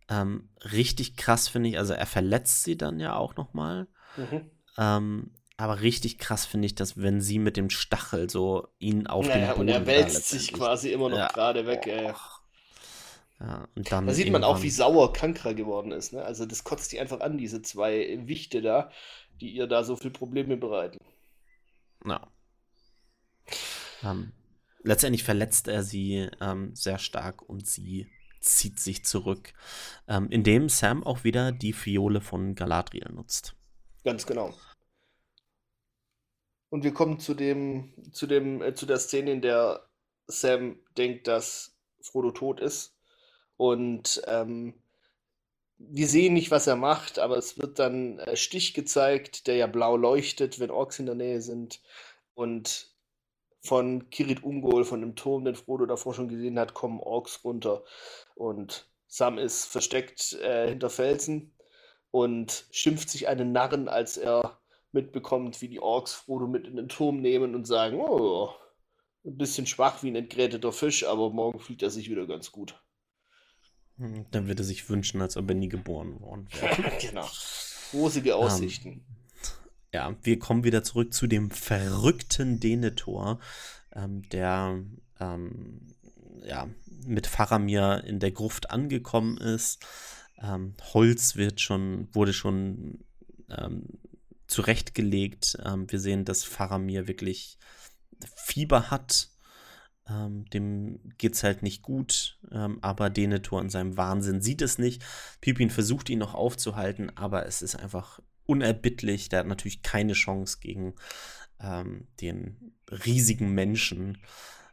Ähm, 0.09 0.49
richtig 0.73 1.15
krass 1.15 1.47
finde 1.47 1.69
ich, 1.69 1.77
also 1.77 1.93
er 1.93 2.05
verletzt 2.05 2.63
sie 2.63 2.77
dann 2.77 2.99
ja 2.99 3.15
auch 3.15 3.35
nochmal. 3.35 3.87
Mhm. 4.15 4.49
Ähm, 4.77 5.31
aber 5.57 5.81
richtig 5.81 6.17
krass 6.17 6.45
finde 6.45 6.67
ich, 6.67 6.75
dass 6.75 6.97
wenn 6.97 7.19
sie 7.19 7.39
mit 7.39 7.57
dem 7.57 7.69
Stachel 7.69 8.29
so 8.29 8.67
ihn 8.79 9.07
auf 9.07 9.27
naja, 9.27 9.39
den 9.39 9.47
Boden 9.49 9.61
und 9.61 9.67
er 9.69 9.85
wälzt 9.85 10.29
sich 10.29 10.53
quasi 10.53 10.91
immer 10.91 11.09
noch 11.09 11.17
ja. 11.17 11.27
gerade 11.27 11.65
weg. 11.65 11.85
Ey. 11.87 12.13
Ja, 13.39 13.67
da 13.75 14.13
sieht 14.13 14.31
man 14.31 14.43
auch, 14.43 14.63
wie 14.63 14.69
sauer 14.71 15.13
Kankra 15.13 15.53
geworden 15.53 15.91
ist. 15.91 16.11
Ne? 16.11 16.23
Also 16.23 16.45
das 16.47 16.63
kotzt 16.63 16.91
die 16.91 16.99
einfach 16.99 17.19
an, 17.19 17.37
diese 17.37 17.61
zwei 17.61 18.19
Wichte 18.25 18.63
da, 18.63 18.91
die 19.39 19.51
ihr 19.51 19.67
da 19.67 19.83
so 19.83 19.95
viel 19.95 20.09
Probleme 20.09 20.57
bereiten. 20.57 20.97
Ja. 22.03 22.27
Ähm, 24.03 24.31
letztendlich 24.81 25.23
verletzt 25.23 25.67
er 25.67 25.83
sie 25.83 26.29
ähm, 26.41 26.73
sehr 26.73 26.97
stark 26.97 27.47
und 27.47 27.67
sie 27.67 28.07
zieht 28.39 28.79
sich 28.79 29.05
zurück, 29.05 29.53
ähm, 30.07 30.29
indem 30.31 30.67
Sam 30.67 31.03
auch 31.03 31.23
wieder 31.23 31.51
die 31.51 31.73
Fiole 31.73 32.21
von 32.21 32.55
Galadriel 32.55 33.09
nutzt. 33.11 33.55
Ganz 34.03 34.25
genau. 34.25 34.53
Und 36.69 36.83
wir 36.83 36.93
kommen 36.93 37.19
zu 37.19 37.35
dem, 37.35 37.93
zu 38.11 38.25
dem, 38.25 38.63
äh, 38.63 38.73
zu 38.73 38.87
der 38.87 38.97
Szene, 38.97 39.31
in 39.31 39.41
der 39.41 39.87
Sam 40.25 40.79
denkt, 40.97 41.27
dass 41.27 41.77
Frodo 42.01 42.31
tot 42.31 42.59
ist 42.59 42.96
und 43.57 44.21
ähm, 44.27 44.73
wir 45.79 46.07
sehen 46.07 46.33
nicht, 46.33 46.51
was 46.51 46.67
er 46.67 46.75
macht, 46.75 47.19
aber 47.19 47.37
es 47.37 47.57
wird 47.59 47.79
dann 47.79 48.19
äh, 48.19 48.35
Stich 48.35 48.73
gezeigt, 48.73 49.47
der 49.47 49.55
ja 49.57 49.67
blau 49.67 49.95
leuchtet, 49.97 50.59
wenn 50.59 50.71
Orks 50.71 50.99
in 50.99 51.05
der 51.05 51.15
Nähe 51.15 51.41
sind. 51.41 51.81
Und 52.33 52.95
von 53.61 54.09
Kirit 54.09 54.43
Ungol, 54.43 54.85
von 54.85 55.01
dem 55.01 55.15
Turm, 55.15 55.45
den 55.45 55.55
Frodo 55.55 55.85
davor 55.85 56.13
schon 56.13 56.29
gesehen 56.29 56.59
hat, 56.59 56.73
kommen 56.73 56.99
Orks 56.99 57.43
runter. 57.43 57.83
Und 58.35 58.87
Sam 59.07 59.37
ist 59.37 59.65
versteckt 59.65 60.33
äh, 60.33 60.69
hinter 60.69 60.89
Felsen 60.89 61.53
und 62.11 62.65
schimpft 62.71 63.09
sich 63.09 63.27
einen 63.27 63.51
Narren, 63.51 63.87
als 63.87 64.17
er 64.17 64.59
mitbekommt, 64.91 65.61
wie 65.61 65.67
die 65.67 65.81
Orks 65.81 66.13
Frodo 66.13 66.47
mit 66.47 66.67
in 66.67 66.75
den 66.75 66.89
Turm 66.89 67.21
nehmen 67.21 67.55
und 67.55 67.65
sagen, 67.65 67.99
oh, 67.99 68.49
ein 69.25 69.37
bisschen 69.37 69.67
schwach 69.67 70.03
wie 70.03 70.11
ein 70.11 70.15
entgräteter 70.15 70.71
Fisch, 70.71 71.05
aber 71.05 71.29
morgen 71.29 71.59
fühlt 71.59 71.83
er 71.83 71.89
sich 71.89 72.09
wieder 72.09 72.25
ganz 72.27 72.51
gut. 72.51 72.79
Hm, 73.97 74.25
dann 74.31 74.47
wird 74.47 74.59
er 74.59 74.65
sich 74.65 74.89
wünschen, 74.89 75.21
als 75.21 75.37
ob 75.37 75.49
er 75.49 75.55
nie 75.55 75.69
geboren 75.69 76.19
worden 76.19 76.47
wäre. 76.59 76.91
genau. 77.01 77.27
Rosige 77.93 78.31
ähm, 78.31 78.35
Aussichten. 78.35 78.89
Um, 78.89 79.01
ja, 79.93 80.15
wir 80.21 80.39
kommen 80.39 80.63
wieder 80.63 80.83
zurück 80.83 81.13
zu 81.13 81.27
dem 81.27 81.49
verrückten 81.49 82.59
Denethor, 82.59 83.39
ähm, 83.95 84.27
der 84.29 84.83
ähm, 85.19 85.95
ja, 86.43 86.67
mit 87.05 87.27
Faramir 87.27 88.03
in 88.05 88.19
der 88.19 88.31
Gruft 88.31 88.69
angekommen 88.69 89.37
ist. 89.37 89.85
Ähm, 90.41 90.75
Holz 90.93 91.35
wird 91.35 91.61
schon, 91.61 92.07
wurde 92.13 92.33
schon 92.33 92.99
ähm, 93.49 93.85
zurechtgelegt. 94.47 95.57
Ähm, 95.65 95.89
wir 95.89 95.99
sehen, 95.99 96.25
dass 96.25 96.43
Faramir 96.43 97.07
wirklich 97.07 97.57
Fieber 98.35 98.89
hat 98.91 99.29
ähm, 100.09 100.45
dem 100.51 100.99
es 101.21 101.43
halt 101.43 101.63
nicht 101.63 101.81
gut, 101.81 102.39
ähm, 102.51 102.79
aber 102.81 103.09
Denethor 103.09 103.61
in 103.61 103.69
seinem 103.69 103.97
Wahnsinn 103.97 104.41
sieht 104.41 104.61
es 104.61 104.77
nicht. 104.77 105.03
Pippin 105.41 105.69
versucht 105.69 106.09
ihn 106.09 106.19
noch 106.19 106.33
aufzuhalten, 106.33 107.11
aber 107.15 107.45
es 107.45 107.61
ist 107.61 107.75
einfach 107.75 108.19
unerbittlich. 108.45 109.29
Der 109.29 109.39
hat 109.39 109.47
natürlich 109.47 109.81
keine 109.81 110.13
Chance 110.13 110.59
gegen 110.61 110.95
ähm, 111.61 112.07
den 112.21 112.73
riesigen 112.89 113.51
Menschen, 113.51 114.19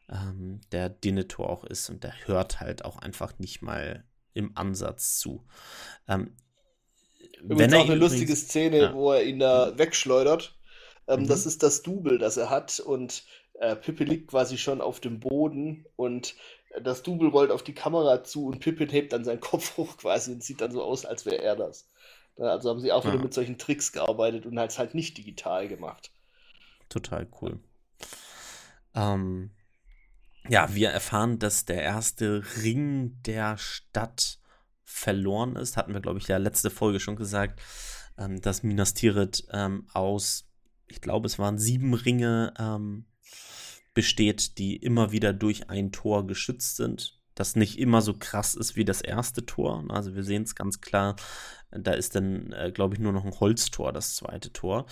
ähm, 0.08 0.60
der 0.72 0.88
Denethor 0.88 1.48
auch 1.50 1.64
ist 1.64 1.90
und 1.90 2.04
der 2.04 2.14
hört 2.26 2.60
halt 2.60 2.84
auch 2.84 2.98
einfach 2.98 3.38
nicht 3.38 3.62
mal 3.62 4.04
im 4.34 4.56
Ansatz 4.56 5.18
zu. 5.18 5.44
Ähm, 6.08 6.36
Übrigens 7.40 7.72
wenn 7.72 7.74
auch 7.74 7.86
eine 7.86 7.94
lustige 7.96 8.36
Szene, 8.36 8.78
ja. 8.78 8.94
wo 8.94 9.12
er 9.12 9.24
ihn 9.24 9.38
da 9.38 9.76
wegschleudert. 9.76 10.56
Ähm, 11.06 11.22
mhm. 11.22 11.26
Das 11.26 11.44
ist 11.44 11.62
das 11.62 11.82
Double, 11.82 12.18
das 12.18 12.36
er 12.36 12.50
hat 12.50 12.80
und 12.80 13.24
äh, 13.54 13.76
Pippin 13.76 14.08
liegt 14.08 14.28
quasi 14.28 14.58
schon 14.58 14.80
auf 14.80 15.00
dem 15.00 15.20
Boden 15.20 15.86
und 15.96 16.34
das 16.82 17.02
Double 17.02 17.28
rollt 17.28 17.50
auf 17.50 17.62
die 17.62 17.74
Kamera 17.74 18.24
zu 18.24 18.46
und 18.46 18.60
Pippin 18.60 18.88
hebt 18.88 19.12
dann 19.12 19.24
seinen 19.24 19.40
Kopf 19.40 19.76
hoch 19.76 19.96
quasi 19.96 20.32
und 20.32 20.42
sieht 20.42 20.60
dann 20.60 20.72
so 20.72 20.82
aus, 20.82 21.04
als 21.04 21.26
wäre 21.26 21.42
er 21.42 21.56
das. 21.56 21.88
Also 22.36 22.70
haben 22.70 22.80
sie 22.80 22.90
auch 22.90 23.04
ja. 23.04 23.12
wieder 23.12 23.22
mit 23.22 23.32
solchen 23.32 23.58
Tricks 23.58 23.92
gearbeitet 23.92 24.44
und 24.44 24.58
halt 24.58 24.76
halt 24.76 24.94
nicht 24.94 25.16
digital 25.16 25.68
gemacht. 25.68 26.10
Total 26.88 27.28
cool. 27.40 27.60
Ähm, 28.94 29.50
ja, 30.48 30.74
wir 30.74 30.90
erfahren, 30.90 31.38
dass 31.38 31.64
der 31.64 31.82
erste 31.82 32.42
Ring 32.62 33.22
der 33.22 33.56
Stadt 33.56 34.40
verloren 34.82 35.56
ist. 35.56 35.76
Hatten 35.76 35.94
wir, 35.94 36.00
glaube 36.00 36.18
ich, 36.18 36.28
ja 36.28 36.36
letzte 36.36 36.70
Folge 36.70 37.00
schon 37.00 37.16
gesagt, 37.16 37.60
ähm, 38.18 38.40
dass 38.40 38.62
Minas 38.62 38.94
Tirith 38.94 39.46
ähm, 39.52 39.86
aus, 39.92 40.48
ich 40.86 41.00
glaube, 41.00 41.26
es 41.26 41.38
waren 41.38 41.58
sieben 41.58 41.94
Ringe 41.94 42.52
ähm, 42.58 43.06
besteht, 43.94 44.58
die 44.58 44.76
immer 44.76 45.12
wieder 45.12 45.32
durch 45.32 45.70
ein 45.70 45.92
Tor 45.92 46.26
geschützt 46.26 46.76
sind. 46.76 47.20
Das 47.34 47.56
nicht 47.56 47.78
immer 47.78 48.00
so 48.00 48.14
krass 48.14 48.54
ist 48.54 48.76
wie 48.76 48.84
das 48.84 49.00
erste 49.00 49.44
Tor. 49.46 49.84
Also 49.88 50.14
wir 50.14 50.22
sehen 50.22 50.42
es 50.42 50.54
ganz 50.54 50.80
klar, 50.80 51.16
da 51.70 51.92
ist 51.92 52.14
dann, 52.14 52.52
äh, 52.52 52.70
glaube 52.72 52.94
ich, 52.94 53.00
nur 53.00 53.12
noch 53.12 53.24
ein 53.24 53.40
Holztor, 53.40 53.92
das 53.92 54.14
zweite 54.14 54.52
Tor. 54.52 54.86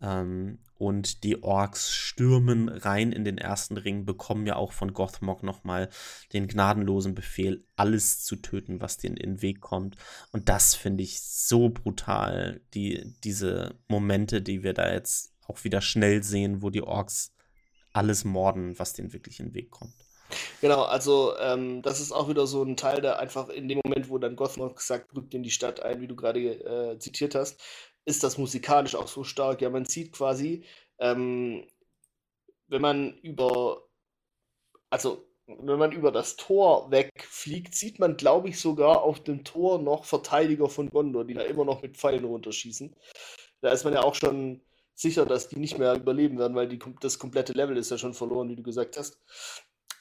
Ähm, 0.00 0.58
und 0.76 1.24
die 1.24 1.42
Orks 1.42 1.92
stürmen 1.92 2.68
rein 2.68 3.10
in 3.10 3.24
den 3.24 3.36
ersten 3.36 3.76
Ring, 3.76 4.04
bekommen 4.04 4.46
ja 4.46 4.54
auch 4.54 4.72
von 4.72 4.92
Gothmog 4.92 5.42
nochmal 5.42 5.88
den 6.32 6.46
gnadenlosen 6.46 7.14
Befehl, 7.14 7.64
alles 7.74 8.22
zu 8.24 8.36
töten, 8.36 8.80
was 8.80 8.98
denen 8.98 9.16
in 9.16 9.34
den 9.34 9.42
Weg 9.42 9.60
kommt. 9.60 9.96
Und 10.30 10.48
das 10.48 10.74
finde 10.74 11.02
ich 11.02 11.20
so 11.20 11.70
brutal, 11.70 12.60
die, 12.74 13.14
diese 13.24 13.74
Momente, 13.88 14.40
die 14.40 14.62
wir 14.62 14.72
da 14.72 14.92
jetzt 14.92 15.34
auch 15.48 15.64
wieder 15.64 15.80
schnell 15.80 16.22
sehen, 16.22 16.62
wo 16.62 16.70
die 16.70 16.82
Orks 16.82 17.34
alles 17.92 18.24
morden, 18.24 18.78
was 18.78 18.92
denen 18.92 19.12
wirklich 19.12 19.40
in 19.40 19.46
den 19.46 19.54
Weg 19.54 19.70
kommt. 19.70 19.94
Genau, 20.60 20.82
also 20.82 21.36
ähm, 21.38 21.82
das 21.82 22.00
ist 22.00 22.12
auch 22.12 22.28
wieder 22.28 22.46
so 22.46 22.62
ein 22.62 22.76
Teil, 22.76 23.00
der 23.00 23.18
einfach 23.18 23.48
in 23.48 23.68
dem 23.68 23.80
Moment, 23.84 24.10
wo 24.10 24.18
dann 24.18 24.36
Gothmog 24.36 24.80
sagt, 24.80 25.14
rückt 25.16 25.34
in 25.34 25.42
die 25.42 25.50
Stadt 25.50 25.80
ein, 25.80 26.00
wie 26.00 26.06
du 26.06 26.16
gerade 26.16 26.40
äh, 26.40 26.98
zitiert 26.98 27.34
hast, 27.34 27.60
ist 28.04 28.24
das 28.24 28.38
musikalisch 28.38 28.94
auch 28.94 29.08
so 29.08 29.24
stark. 29.24 29.62
Ja, 29.62 29.70
man 29.70 29.86
sieht 29.86 30.12
quasi, 30.12 30.64
ähm, 30.98 31.66
wenn 32.66 32.82
man 32.82 33.14
über, 33.18 33.82
also 34.90 35.28
wenn 35.46 35.78
man 35.78 35.92
über 35.92 36.12
das 36.12 36.36
Tor 36.36 36.90
wegfliegt, 36.90 37.74
sieht 37.74 37.98
man, 37.98 38.16
glaube 38.16 38.50
ich, 38.50 38.60
sogar 38.60 39.02
auf 39.02 39.22
dem 39.22 39.44
Tor 39.44 39.78
noch 39.80 40.04
Verteidiger 40.04 40.68
von 40.68 40.90
Gondor, 40.90 41.24
die 41.24 41.34
da 41.34 41.42
immer 41.42 41.64
noch 41.64 41.80
mit 41.80 41.96
Pfeilen 41.96 42.24
runterschießen. 42.24 42.94
Da 43.62 43.70
ist 43.70 43.84
man 43.84 43.94
ja 43.94 44.02
auch 44.02 44.14
schon 44.14 44.60
sicher, 44.98 45.24
dass 45.24 45.48
die 45.48 45.58
nicht 45.58 45.78
mehr 45.78 45.94
überleben 45.94 46.38
werden, 46.38 46.56
weil 46.56 46.68
die, 46.68 46.80
das 47.00 47.18
komplette 47.18 47.52
Level 47.52 47.76
ist 47.76 47.90
ja 47.90 47.98
schon 47.98 48.14
verloren, 48.14 48.48
wie 48.48 48.56
du 48.56 48.62
gesagt 48.62 48.96
hast. 48.96 49.20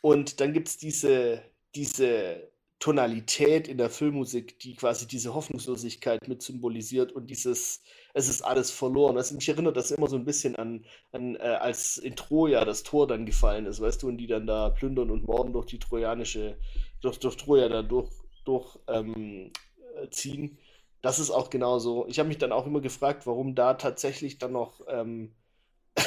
Und 0.01 0.39
dann 0.41 0.53
gibt 0.53 0.67
es 0.67 0.77
diese, 0.77 1.43
diese 1.75 2.51
Tonalität 2.79 3.67
in 3.67 3.77
der 3.77 3.91
Filmmusik, 3.91 4.59
die 4.59 4.75
quasi 4.75 5.07
diese 5.07 5.35
Hoffnungslosigkeit 5.35 6.27
mit 6.27 6.41
symbolisiert 6.41 7.11
und 7.11 7.27
dieses, 7.27 7.81
es 8.15 8.27
ist 8.27 8.41
alles 8.41 8.71
verloren. 8.71 9.17
Also 9.17 9.35
mich 9.35 9.47
erinnert 9.47 9.77
das 9.77 9.91
immer 9.91 10.07
so 10.07 10.15
ein 10.15 10.25
bisschen 10.25 10.55
an, 10.55 10.83
an 11.11 11.35
äh, 11.35 11.39
als 11.39 11.97
in 11.97 12.15
Troja 12.15 12.65
das 12.65 12.81
Tor 12.81 13.07
dann 13.07 13.25
gefallen 13.25 13.67
ist, 13.67 13.79
weißt 13.79 14.01
du, 14.01 14.07
und 14.07 14.17
die 14.17 14.27
dann 14.27 14.47
da 14.47 14.69
plündern 14.69 15.11
und 15.11 15.27
morden 15.27 15.53
durch 15.53 15.67
die 15.67 15.79
trojanische, 15.79 16.57
durch, 17.01 17.19
durch 17.19 17.37
Troja 17.37 17.69
da 17.69 17.83
durch, 17.83 18.09
durch 18.45 18.79
ähm, 18.87 19.51
äh. 19.95 20.49
Das 21.01 21.19
ist 21.19 21.29
auch 21.29 21.49
genauso. 21.49 22.07
Ich 22.07 22.19
habe 22.19 22.27
mich 22.27 22.37
dann 22.37 22.51
auch 22.51 22.65
immer 22.65 22.81
gefragt, 22.81 23.27
warum 23.27 23.55
da 23.55 23.75
tatsächlich 23.75 24.39
dann 24.39 24.53
noch 24.53 24.81
ähm, 24.87 25.35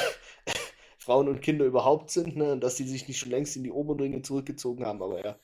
Frauen 0.97 1.27
und 1.27 1.41
Kinder 1.41 1.65
überhaupt 1.65 2.11
sind, 2.11 2.35
ne? 2.35 2.57
dass 2.57 2.75
die 2.75 2.87
sich 2.87 3.07
nicht 3.07 3.19
schon 3.19 3.31
längst 3.31 3.55
in 3.55 3.63
die 3.63 3.71
Oberen 3.71 4.23
zurückgezogen 4.23 4.85
haben, 4.85 5.01
aber 5.01 5.23
ja. 5.23 5.35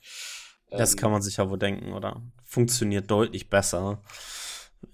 Das 0.70 0.92
ähm, 0.92 0.98
kann 0.98 1.10
man 1.10 1.22
sich 1.22 1.38
ja 1.38 1.48
wohl 1.48 1.58
denken, 1.58 1.92
oder? 1.92 2.22
Funktioniert 2.44 3.10
deutlich 3.10 3.48
besser 3.48 4.02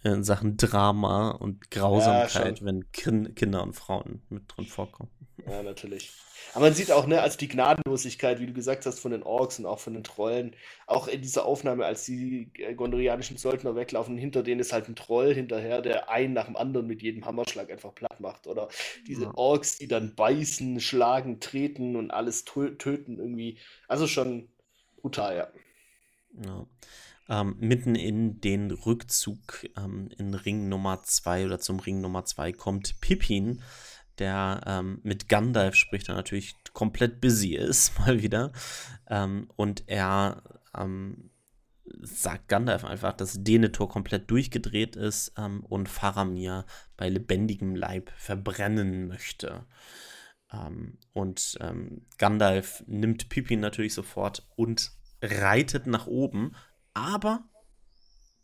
in 0.02 0.24
Sachen 0.24 0.56
Drama 0.56 1.30
und 1.30 1.70
Grausamkeit, 1.70 2.60
ja, 2.60 2.66
wenn 2.66 2.90
kind, 2.92 3.36
Kinder 3.36 3.62
und 3.62 3.74
Frauen 3.74 4.22
mit 4.28 4.44
drin 4.48 4.66
vorkommen. 4.66 5.10
Ja, 5.46 5.62
natürlich. 5.62 6.12
Aber 6.52 6.66
man 6.66 6.74
sieht 6.74 6.92
auch, 6.92 7.06
ne, 7.06 7.20
als 7.20 7.36
die 7.36 7.48
Gnadenlosigkeit, 7.48 8.40
wie 8.40 8.46
du 8.46 8.52
gesagt 8.52 8.86
hast, 8.86 9.00
von 9.00 9.10
den 9.10 9.22
Orks 9.22 9.58
und 9.58 9.66
auch 9.66 9.80
von 9.80 9.94
den 9.94 10.04
Trollen, 10.04 10.54
auch 10.86 11.08
in 11.08 11.20
dieser 11.20 11.46
Aufnahme, 11.46 11.84
als 11.84 12.04
die 12.04 12.50
äh, 12.54 12.74
gondorianischen 12.74 13.36
Söldner 13.36 13.74
weglaufen, 13.74 14.16
hinter 14.16 14.42
denen 14.42 14.60
ist 14.60 14.72
halt 14.72 14.88
ein 14.88 14.96
Troll 14.96 15.34
hinterher, 15.34 15.82
der 15.82 16.10
einen 16.10 16.34
nach 16.34 16.46
dem 16.46 16.56
anderen 16.56 16.86
mit 16.86 17.02
jedem 17.02 17.24
Hammerschlag 17.24 17.70
einfach 17.70 17.94
platt 17.94 18.20
macht. 18.20 18.46
Oder 18.46 18.68
diese 19.06 19.24
ja. 19.24 19.34
Orks, 19.34 19.78
die 19.78 19.88
dann 19.88 20.14
beißen, 20.14 20.80
schlagen, 20.80 21.40
treten 21.40 21.96
und 21.96 22.10
alles 22.10 22.44
töten 22.44 23.18
irgendwie. 23.18 23.58
Also 23.88 24.06
schon 24.06 24.48
brutal, 25.00 25.36
ja. 25.36 25.48
Ja. 26.44 26.66
Ähm, 27.26 27.56
mitten 27.58 27.94
in 27.94 28.40
den 28.42 28.70
Rückzug 28.70 29.66
ähm, 29.78 30.10
in 30.18 30.34
Ring 30.34 30.68
Nummer 30.68 31.02
2 31.02 31.46
oder 31.46 31.58
zum 31.58 31.80
Ring 31.80 32.02
Nummer 32.02 32.26
2 32.26 32.52
kommt 32.52 33.00
Pippin, 33.00 33.62
der 34.18 34.60
ähm, 34.66 35.00
mit 35.02 35.28
Gandalf 35.28 35.74
spricht, 35.74 36.08
der 36.08 36.14
natürlich 36.14 36.54
komplett 36.72 37.20
busy 37.20 37.54
ist, 37.54 37.98
mal 37.98 38.22
wieder. 38.22 38.52
Ähm, 39.08 39.48
und 39.56 39.84
er 39.86 40.42
ähm, 40.76 41.30
sagt 42.00 42.48
Gandalf 42.48 42.84
einfach, 42.84 43.12
dass 43.12 43.42
Denethor 43.42 43.88
komplett 43.88 44.30
durchgedreht 44.30 44.96
ist 44.96 45.32
ähm, 45.36 45.64
und 45.64 45.88
Faramir 45.88 46.64
bei 46.96 47.08
lebendigem 47.08 47.74
Leib 47.74 48.10
verbrennen 48.16 49.06
möchte. 49.06 49.66
und 51.12 51.58
Gandalf 52.18 52.84
nimmt 52.86 53.28
Pippin 53.28 53.58
natürlich 53.58 53.92
sofort 53.92 54.46
und 54.54 54.92
reitet 55.20 55.88
nach 55.88 56.06
oben, 56.06 56.54
aber 56.92 57.42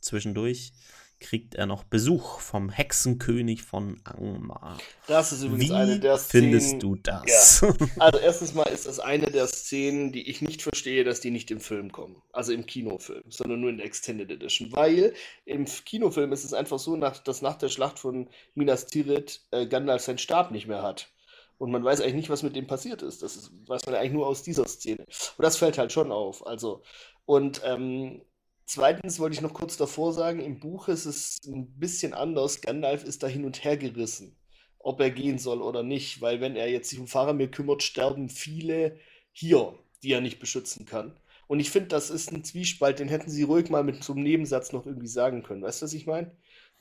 zwischendurch 0.00 0.72
kriegt 1.20 1.54
er 1.54 1.66
noch 1.66 1.84
Besuch 1.84 2.40
vom 2.40 2.70
Hexenkönig 2.70 3.62
von 3.62 4.00
Angmar. 4.04 4.78
Das 5.06 5.32
ist 5.32 5.42
übrigens 5.44 5.68
Wie 5.68 5.74
eine 5.74 6.00
der 6.00 6.16
Szenen. 6.16 6.44
findest 6.44 6.82
du 6.82 6.96
das? 6.96 7.60
Ja. 7.60 7.74
Also 7.98 8.18
erstens 8.18 8.54
mal 8.54 8.64
ist 8.64 8.86
das 8.86 8.98
eine 8.98 9.30
der 9.30 9.46
Szenen, 9.46 10.12
die 10.12 10.28
ich 10.28 10.40
nicht 10.42 10.62
verstehe, 10.62 11.04
dass 11.04 11.20
die 11.20 11.30
nicht 11.30 11.50
im 11.50 11.60
Film 11.60 11.92
kommen. 11.92 12.22
Also 12.32 12.52
im 12.52 12.66
Kinofilm, 12.66 13.24
sondern 13.28 13.60
nur 13.60 13.70
in 13.70 13.76
der 13.76 13.86
Extended 13.86 14.30
Edition. 14.30 14.72
Weil 14.72 15.14
im 15.44 15.66
Kinofilm 15.66 16.32
ist 16.32 16.44
es 16.44 16.54
einfach 16.54 16.78
so, 16.78 16.96
dass 16.96 17.42
nach 17.42 17.56
der 17.56 17.68
Schlacht 17.68 17.98
von 17.98 18.28
Minas 18.54 18.86
Tirith 18.86 19.46
äh, 19.50 19.66
Gandalf 19.66 20.02
seinen 20.02 20.18
Stab 20.18 20.50
nicht 20.50 20.66
mehr 20.66 20.82
hat. 20.82 21.12
Und 21.58 21.70
man 21.70 21.84
weiß 21.84 22.00
eigentlich 22.00 22.14
nicht, 22.14 22.30
was 22.30 22.42
mit 22.42 22.56
dem 22.56 22.66
passiert 22.66 23.02
ist. 23.02 23.22
Das 23.22 23.36
ist, 23.36 23.52
weiß 23.68 23.84
man 23.84 23.94
eigentlich 23.94 24.12
nur 24.12 24.26
aus 24.26 24.42
dieser 24.42 24.66
Szene. 24.66 25.04
Und 25.36 25.42
das 25.42 25.58
fällt 25.58 25.76
halt 25.76 25.92
schon 25.92 26.10
auf. 26.10 26.46
Also, 26.46 26.82
und 27.26 27.60
ähm, 27.66 28.22
zweitens 28.70 29.18
wollte 29.18 29.34
ich 29.34 29.40
noch 29.40 29.52
kurz 29.52 29.76
davor 29.76 30.12
sagen, 30.12 30.40
im 30.40 30.60
Buch 30.60 30.88
ist 30.88 31.04
es 31.04 31.38
ein 31.46 31.66
bisschen 31.78 32.14
anders. 32.14 32.60
Gandalf 32.60 33.04
ist 33.04 33.22
da 33.22 33.26
hin 33.26 33.44
und 33.44 33.64
her 33.64 33.76
gerissen, 33.76 34.36
ob 34.78 35.00
er 35.00 35.10
gehen 35.10 35.38
soll 35.38 35.60
oder 35.60 35.82
nicht. 35.82 36.20
Weil 36.20 36.40
wenn 36.40 36.56
er 36.56 36.70
jetzt 36.70 36.88
sich 36.88 37.00
um 37.00 37.08
Faramir 37.08 37.50
kümmert, 37.50 37.82
sterben 37.82 38.28
viele 38.28 38.96
hier, 39.32 39.74
die 40.02 40.12
er 40.12 40.20
nicht 40.20 40.38
beschützen 40.38 40.86
kann. 40.86 41.18
Und 41.48 41.58
ich 41.58 41.70
finde, 41.70 41.88
das 41.88 42.10
ist 42.10 42.30
ein 42.30 42.44
Zwiespalt, 42.44 43.00
den 43.00 43.08
hätten 43.08 43.28
sie 43.28 43.42
ruhig 43.42 43.70
mal 43.70 43.82
mit 43.82 44.04
so 44.04 44.12
einem 44.12 44.22
Nebensatz 44.22 44.72
noch 44.72 44.86
irgendwie 44.86 45.08
sagen 45.08 45.42
können. 45.42 45.62
Weißt 45.62 45.82
du, 45.82 45.86
was 45.86 45.92
ich 45.92 46.06
meine? 46.06 46.30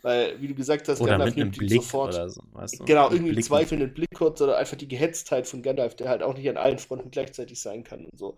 Weil, 0.03 0.39
wie 0.39 0.47
du 0.47 0.53
gesagt 0.53 0.87
hast, 0.87 1.01
oder 1.01 1.13
Gandalf 1.13 1.35
nimmt 1.35 1.59
ihn 1.59 1.69
sofort. 1.69 2.13
So, 2.13 2.41
weißt 2.51 2.79
du? 2.79 2.85
Genau, 2.85 3.09
irgendwie 3.09 3.31
einen 3.31 3.43
zweifelnden 3.43 3.93
Blick 3.93 4.13
kurz 4.13 4.39
oder 4.41 4.57
einfach 4.57 4.77
die 4.77 4.87
Gehetztheit 4.87 5.47
von 5.47 5.63
Gandalf, 5.63 5.95
der 5.95 6.07
halt 6.07 6.21
auch 6.21 6.37
nicht 6.37 6.47
an 6.47 6.57
allen 6.57 6.77
Fronten 6.77 7.09
gleichzeitig 7.09 7.59
sein 7.59 7.83
kann 7.83 8.05
und 8.05 8.17
so. 8.17 8.37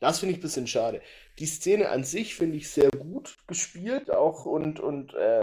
Das 0.00 0.18
finde 0.18 0.32
ich 0.32 0.38
ein 0.38 0.42
bisschen 0.42 0.66
schade. 0.66 1.02
Die 1.38 1.46
Szene 1.46 1.90
an 1.90 2.04
sich 2.04 2.34
finde 2.34 2.56
ich 2.56 2.70
sehr 2.70 2.90
gut 2.90 3.36
gespielt, 3.46 4.10
auch 4.10 4.46
und, 4.46 4.80
und 4.80 5.14
äh, 5.14 5.42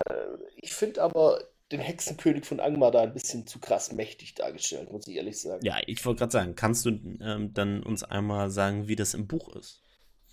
ich 0.56 0.74
finde 0.74 1.04
aber 1.04 1.40
den 1.72 1.80
Hexenkönig 1.80 2.46
von 2.46 2.60
Angmar 2.60 2.92
da 2.92 3.02
ein 3.02 3.14
bisschen 3.14 3.46
zu 3.46 3.60
krass 3.60 3.92
mächtig 3.92 4.36
dargestellt, 4.36 4.92
muss 4.92 5.08
ich 5.08 5.16
ehrlich 5.16 5.40
sagen. 5.40 5.64
Ja, 5.66 5.78
ich 5.86 6.04
wollte 6.06 6.20
gerade 6.20 6.32
sagen, 6.32 6.56
kannst 6.56 6.86
du 6.86 6.90
ähm, 6.90 7.54
dann 7.54 7.84
uns 7.84 8.04
einmal 8.04 8.50
sagen, 8.50 8.88
wie 8.88 8.96
das 8.96 9.14
im 9.14 9.28
Buch 9.28 9.56
ist? 9.56 9.82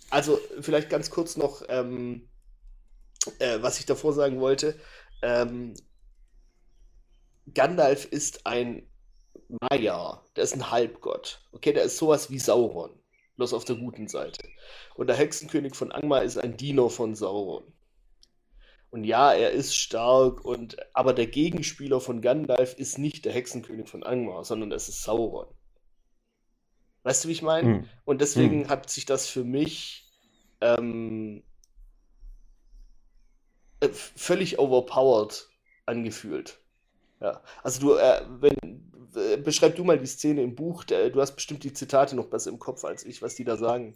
Also, 0.09 0.39
vielleicht 0.61 0.89
ganz 0.89 1.09
kurz 1.09 1.35
noch, 1.35 1.63
ähm, 1.67 2.29
äh, 3.39 3.57
was 3.61 3.79
ich 3.79 3.85
davor 3.85 4.13
sagen 4.13 4.39
wollte. 4.39 4.79
Ähm, 5.21 5.73
Gandalf 7.53 8.05
ist 8.05 8.45
ein 8.45 8.87
Maya, 9.49 10.23
der 10.35 10.43
ist 10.43 10.53
ein 10.53 10.71
Halbgott. 10.71 11.41
Okay, 11.51 11.73
der 11.73 11.83
ist 11.83 11.97
sowas 11.97 12.31
wie 12.31 12.39
Sauron, 12.39 12.97
bloß 13.35 13.53
auf 13.53 13.65
der 13.65 13.75
guten 13.75 14.07
Seite. 14.07 14.47
Und 14.95 15.07
der 15.07 15.15
Hexenkönig 15.15 15.75
von 15.75 15.91
Angmar 15.91 16.23
ist 16.23 16.37
ein 16.37 16.57
Diener 16.57 16.89
von 16.89 17.15
Sauron. 17.15 17.63
Und 18.89 19.03
ja, 19.03 19.33
er 19.33 19.51
ist 19.51 19.75
stark, 19.75 20.45
und, 20.45 20.77
aber 20.95 21.13
der 21.13 21.27
Gegenspieler 21.27 21.99
von 21.99 22.21
Gandalf 22.21 22.75
ist 22.75 22.97
nicht 22.97 23.25
der 23.25 23.33
Hexenkönig 23.33 23.89
von 23.89 24.03
Angmar, 24.03 24.45
sondern 24.45 24.69
das 24.69 24.87
ist 24.87 25.03
Sauron. 25.03 25.47
Weißt 27.03 27.23
du, 27.23 27.27
wie 27.27 27.33
ich 27.33 27.41
meine? 27.41 27.67
Mhm. 27.67 27.89
Und 28.05 28.21
deswegen 28.21 28.61
mhm. 28.61 28.69
hat 28.69 28.89
sich 28.89 29.05
das 29.05 29.27
für 29.27 29.43
mich 29.43 30.09
ähm, 30.61 31.43
äh, 33.79 33.89
völlig 33.89 34.59
overpowered 34.59 35.49
angefühlt. 35.85 36.59
Ja, 37.25 37.41
also 37.63 37.79
du, 37.81 37.95
äh, 37.95 38.21
wenn, 38.39 38.55
äh, 39.15 39.37
beschreib 39.37 39.75
du 39.75 39.83
mal 39.83 39.97
die 39.97 40.05
Szene 40.05 40.43
im 40.43 40.53
Buch, 40.53 40.83
der, 40.83 41.09
du 41.09 41.19
hast 41.19 41.33
bestimmt 41.33 41.63
die 41.63 41.73
Zitate 41.73 42.15
noch 42.15 42.27
besser 42.27 42.51
im 42.51 42.59
Kopf 42.59 42.85
als 42.85 43.03
ich, 43.03 43.23
was 43.23 43.33
die 43.33 43.43
da 43.43 43.57
sagen. 43.57 43.95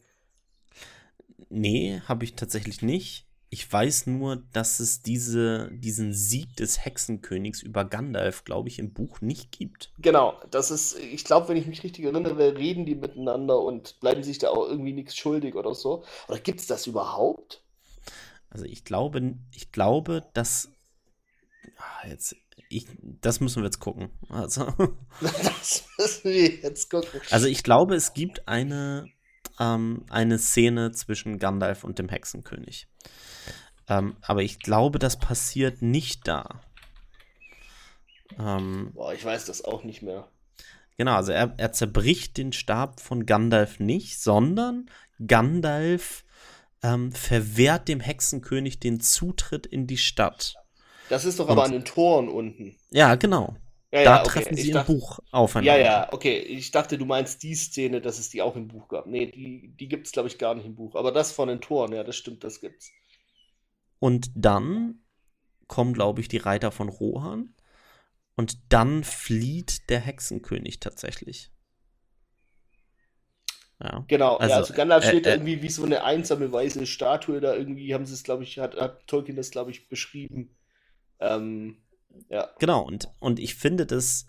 Nee, 1.50 2.02
habe 2.08 2.24
ich 2.24 2.34
tatsächlich 2.34 2.82
nicht. 2.82 3.28
Ich 3.52 3.72
weiß 3.72 4.08
nur, 4.08 4.38
dass 4.52 4.80
es 4.80 5.04
diese, 5.04 5.70
diesen 5.72 6.12
Sieg 6.12 6.56
des 6.56 6.84
Hexenkönigs 6.84 7.62
über 7.62 7.86
Gandalf, 7.86 8.46
glaube 8.46 8.68
ich, 8.68 8.80
im 8.80 8.94
Buch 8.94 9.22
nicht 9.22 9.52
gibt. 9.52 9.94
Genau, 10.00 10.34
das 10.50 10.72
ist, 10.72 10.98
ich 10.98 11.24
glaube, 11.24 11.50
wenn 11.50 11.58
ich 11.58 11.68
mich 11.68 11.84
richtig 11.84 12.06
erinnere, 12.06 12.58
reden 12.58 12.88
die 12.88 12.96
miteinander 12.96 13.62
und 13.62 14.00
bleiben 14.00 14.24
sich 14.24 14.40
da 14.40 14.50
auch 14.50 14.68
irgendwie 14.68 14.94
nichts 14.94 15.16
schuldig 15.16 15.54
oder 15.54 15.76
so. 15.76 16.04
Oder 16.28 16.40
gibt 16.40 16.62
es 16.62 16.66
das 16.66 16.88
überhaupt? 16.88 17.62
Also 18.50 18.66
ich 18.66 18.86
glaube, 18.86 19.36
ich 19.52 19.72
glaube, 19.72 20.26
dass 20.34 20.72
ach, 21.80 22.06
jetzt, 22.06 22.36
ich, 22.70 22.86
das 23.02 23.40
müssen 23.40 23.62
wir 23.62 23.66
jetzt 23.66 23.80
gucken. 23.80 24.10
Also, 24.30 24.66
das 25.22 25.86
müssen 25.98 26.32
wir 26.32 26.56
jetzt 26.58 26.90
gucken. 26.90 27.22
Also 27.32 27.48
ich 27.48 27.64
glaube, 27.64 27.96
es 27.96 28.14
gibt 28.14 28.48
eine, 28.48 29.08
ähm, 29.60 30.06
eine 30.10 30.38
Szene 30.38 30.92
zwischen 30.92 31.40
Gandalf 31.40 31.84
und 31.84 32.00
dem 32.00 32.10
Hexenkönig. 32.10 32.88
Ähm, 33.88 34.18
aber 34.22 34.44
ich 34.44 34.60
glaube, 34.60 35.00
das 35.00 35.18
passiert 35.18 35.82
nicht 35.82 36.28
da. 36.28 36.62
Ähm, 38.38 38.92
Boah, 38.94 39.14
ich 39.14 39.26
weiß 39.26 39.46
das 39.46 39.64
auch 39.64 39.84
nicht 39.84 40.02
mehr. 40.02 40.28
Genau, 40.98 41.16
also 41.16 41.32
er, 41.32 41.54
er 41.58 41.72
zerbricht 41.72 42.38
den 42.38 42.52
Stab 42.52 43.00
von 43.00 43.26
Gandalf 43.26 43.80
nicht, 43.80 44.22
sondern 44.22 44.90
Gandalf 45.26 46.26
ähm, 46.84 47.12
verwehrt 47.12 47.88
dem 47.88 48.00
Hexenkönig 48.00 48.80
den 48.80 49.00
Zutritt 49.00 49.66
in 49.66 49.88
die 49.88 49.98
Stadt. 49.98 50.56
Das 51.10 51.26
ist 51.26 51.40
doch 51.40 51.46
Und, 51.46 51.52
aber 51.52 51.64
an 51.64 51.72
den 51.72 51.86
Toren 51.86 52.30
unten. 52.30 52.78
Ja, 52.92 53.16
genau. 53.16 53.56
Ja, 53.92 54.04
da 54.04 54.20
okay. 54.20 54.30
treffen 54.30 54.56
sie 54.56 54.62
ich 54.62 54.68
im 54.68 54.74
dachte, 54.76 54.94
Buch 54.94 55.20
aufeinander. 55.32 55.80
Ja, 55.80 55.84
ja, 55.84 56.14
okay. 56.14 56.38
Ich 56.38 56.70
dachte, 56.70 56.98
du 56.98 57.06
meinst 57.06 57.42
die 57.42 57.56
Szene, 57.56 58.02
dass 58.02 58.20
es 58.20 58.30
die 58.30 58.42
auch 58.42 58.56
im 58.56 58.68
Buch 58.68 58.88
gab. 58.88 59.08
Nee, 59.08 59.26
die, 59.32 59.74
die 59.80 59.88
gibt 59.88 60.06
es, 60.06 60.14
glaube 60.14 60.28
ich, 60.28 60.38
gar 60.38 60.54
nicht 60.54 60.66
im 60.66 60.76
Buch. 60.76 60.96
Aber 60.96 61.12
das 61.12 61.32
von 61.32 61.48
den 61.48 61.60
Toren, 61.60 61.94
ja, 61.94 62.04
das 62.04 62.16
stimmt, 62.16 62.44
das 62.44 62.62
gibt's. 62.62 62.92
Und 63.98 64.32
dann 64.36 65.00
kommen, 65.68 65.94
glaube 65.94 66.22
ich, 66.22 66.28
die 66.28 66.38
Reiter 66.38 66.72
von 66.72 66.90
Rohan. 66.90 67.56
Und 68.36 68.60
dann 68.70 69.04
flieht 69.04 69.90
der 69.90 70.00
Hexenkönig 70.00 70.80
tatsächlich. 70.80 71.52
Ja. 73.82 74.04
Genau, 74.08 74.36
also, 74.36 74.52
ja, 74.52 74.58
also 74.58 74.74
Gandalf 74.74 75.06
äh, 75.06 75.08
steht 75.08 75.26
äh, 75.26 75.32
irgendwie 75.32 75.62
wie 75.62 75.70
so 75.70 75.84
eine 75.84 76.04
einsame 76.04 76.52
weiße 76.52 76.86
Statue 76.86 77.40
da 77.40 77.56
irgendwie, 77.56 77.94
haben 77.94 78.06
sie 78.06 78.14
es, 78.14 78.24
glaube 78.24 78.44
ich, 78.44 78.60
hat, 78.60 78.76
hat 78.76 79.08
Tolkien 79.08 79.38
das, 79.38 79.52
glaube 79.52 79.72
ich, 79.72 79.88
beschrieben. 79.88 80.56
Ähm, 81.20 81.78
ja. 82.30 82.50
Genau, 82.60 82.84
und, 82.84 83.10
und 83.20 83.40
ich 83.40 83.56
finde 83.56 83.86
das 83.86 84.26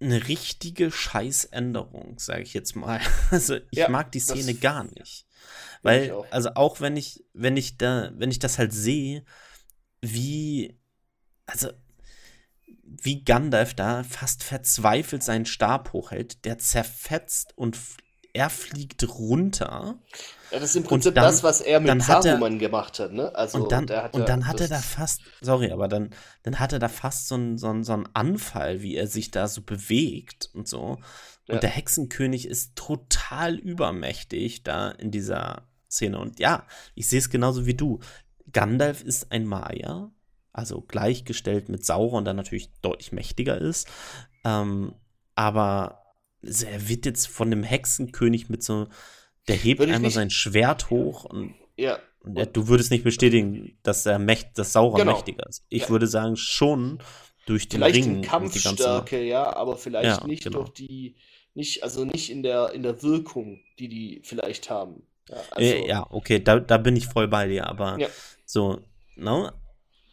eine 0.00 0.28
richtige 0.28 0.90
Scheißänderung, 0.90 2.18
sage 2.18 2.42
ich 2.42 2.54
jetzt 2.54 2.76
mal. 2.76 3.00
Also 3.30 3.56
ich 3.70 3.78
ja, 3.78 3.88
mag 3.88 4.12
die 4.12 4.20
Szene 4.20 4.54
gar 4.54 4.84
nicht. 4.84 5.26
Weil, 5.82 6.12
auch. 6.12 6.26
also 6.30 6.50
auch 6.54 6.80
wenn 6.80 6.96
ich, 6.96 7.24
wenn 7.32 7.56
ich 7.56 7.78
da, 7.78 8.10
wenn 8.14 8.30
ich 8.30 8.38
das 8.38 8.58
halt 8.58 8.72
sehe, 8.72 9.24
wie, 10.00 10.78
also 11.46 11.70
wie 12.82 13.24
Gandalf 13.24 13.74
da 13.74 14.02
fast 14.04 14.42
verzweifelt 14.42 15.22
seinen 15.22 15.46
Stab 15.46 15.92
hochhält, 15.92 16.44
der 16.44 16.58
zerfetzt 16.58 17.56
und 17.56 17.78
er 18.34 18.50
fliegt 18.50 19.08
runter. 19.08 19.96
Ja, 20.50 20.58
das 20.58 20.70
ist 20.70 20.76
im 20.76 20.82
Prinzip 20.82 21.14
dann, 21.14 21.24
das, 21.24 21.42
was 21.42 21.60
er 21.60 21.80
mit 21.80 22.02
Saruman 22.02 22.58
gemacht 22.58 22.98
hat, 22.98 23.12
ne? 23.12 23.34
Also, 23.34 23.62
und 23.62 23.72
dann, 23.72 23.88
hat 23.88 24.14
und 24.14 24.28
dann 24.28 24.46
hat 24.46 24.60
er 24.60 24.68
da 24.68 24.78
fast, 24.78 25.22
sorry, 25.40 25.70
aber 25.70 25.88
dann, 25.88 26.10
dann 26.42 26.58
hat 26.58 26.72
er 26.72 26.80
da 26.80 26.88
fast 26.88 27.28
so 27.28 27.36
einen 27.36 27.58
so 27.58 27.82
so 27.82 27.92
einen 27.92 28.08
Anfall, 28.12 28.82
wie 28.82 28.96
er 28.96 29.06
sich 29.06 29.30
da 29.30 29.46
so 29.48 29.62
bewegt 29.62 30.50
und 30.52 30.68
so. 30.68 30.98
Und 31.46 31.54
ja. 31.54 31.58
der 31.60 31.70
Hexenkönig 31.70 32.46
ist 32.48 32.74
total 32.76 33.54
übermächtig 33.54 34.64
da 34.64 34.90
in 34.90 35.10
dieser 35.10 35.68
Szene. 35.88 36.18
Und 36.18 36.40
ja, 36.40 36.66
ich 36.94 37.08
sehe 37.08 37.20
es 37.20 37.30
genauso 37.30 37.66
wie 37.66 37.74
du. 37.74 38.00
Gandalf 38.52 39.02
ist 39.02 39.30
ein 39.30 39.46
Maya, 39.46 40.10
also 40.52 40.80
gleichgestellt 40.80 41.68
mit 41.68 41.84
Sauron, 41.84 42.24
der 42.24 42.34
natürlich 42.34 42.72
deutlich 42.80 43.12
mächtiger 43.12 43.58
ist. 43.58 43.88
Ähm, 44.44 44.94
aber 45.34 46.03
er 46.44 46.88
wird 46.88 47.06
jetzt 47.06 47.26
von 47.26 47.50
dem 47.50 47.62
Hexenkönig 47.62 48.48
mit 48.48 48.62
so, 48.62 48.88
der 49.48 49.56
hebt 49.56 49.80
einmal 49.80 50.00
nicht, 50.00 50.14
sein 50.14 50.30
Schwert 50.30 50.90
hoch 50.90 51.24
und, 51.24 51.54
ja. 51.76 51.98
du 52.22 52.68
würdest 52.68 52.90
nicht 52.90 53.04
bestätigen, 53.04 53.78
dass 53.82 54.06
er 54.06 54.18
mächt, 54.18 54.58
dass 54.58 54.72
Sauron 54.72 55.00
genau. 55.00 55.12
mächtiger 55.12 55.46
ist. 55.48 55.64
Ich 55.68 55.82
ja. 55.82 55.88
würde 55.90 56.06
sagen, 56.06 56.36
schon 56.36 56.98
durch 57.46 57.68
den 57.68 57.80
vielleicht 57.80 57.96
Ring. 57.96 58.04
Vielleicht 58.04 58.30
Kampfstärke, 58.30 59.22
ja, 59.22 59.54
aber 59.54 59.76
vielleicht 59.76 60.20
ja, 60.20 60.26
nicht 60.26 60.44
genau. 60.44 60.60
durch 60.60 60.70
die, 60.70 61.16
nicht, 61.54 61.82
also 61.82 62.04
nicht 62.04 62.30
in 62.30 62.42
der, 62.42 62.72
in 62.72 62.82
der 62.82 63.02
Wirkung, 63.02 63.60
die 63.78 63.88
die 63.88 64.20
vielleicht 64.24 64.70
haben. 64.70 65.02
Ja, 65.28 65.36
also, 65.50 65.74
ja 65.86 66.06
okay, 66.10 66.42
da, 66.42 66.60
da 66.60 66.78
bin 66.78 66.96
ich 66.96 67.06
voll 67.06 67.28
bei 67.28 67.48
dir, 67.48 67.66
aber 67.66 67.98
so, 68.44 68.80
no? 69.16 69.50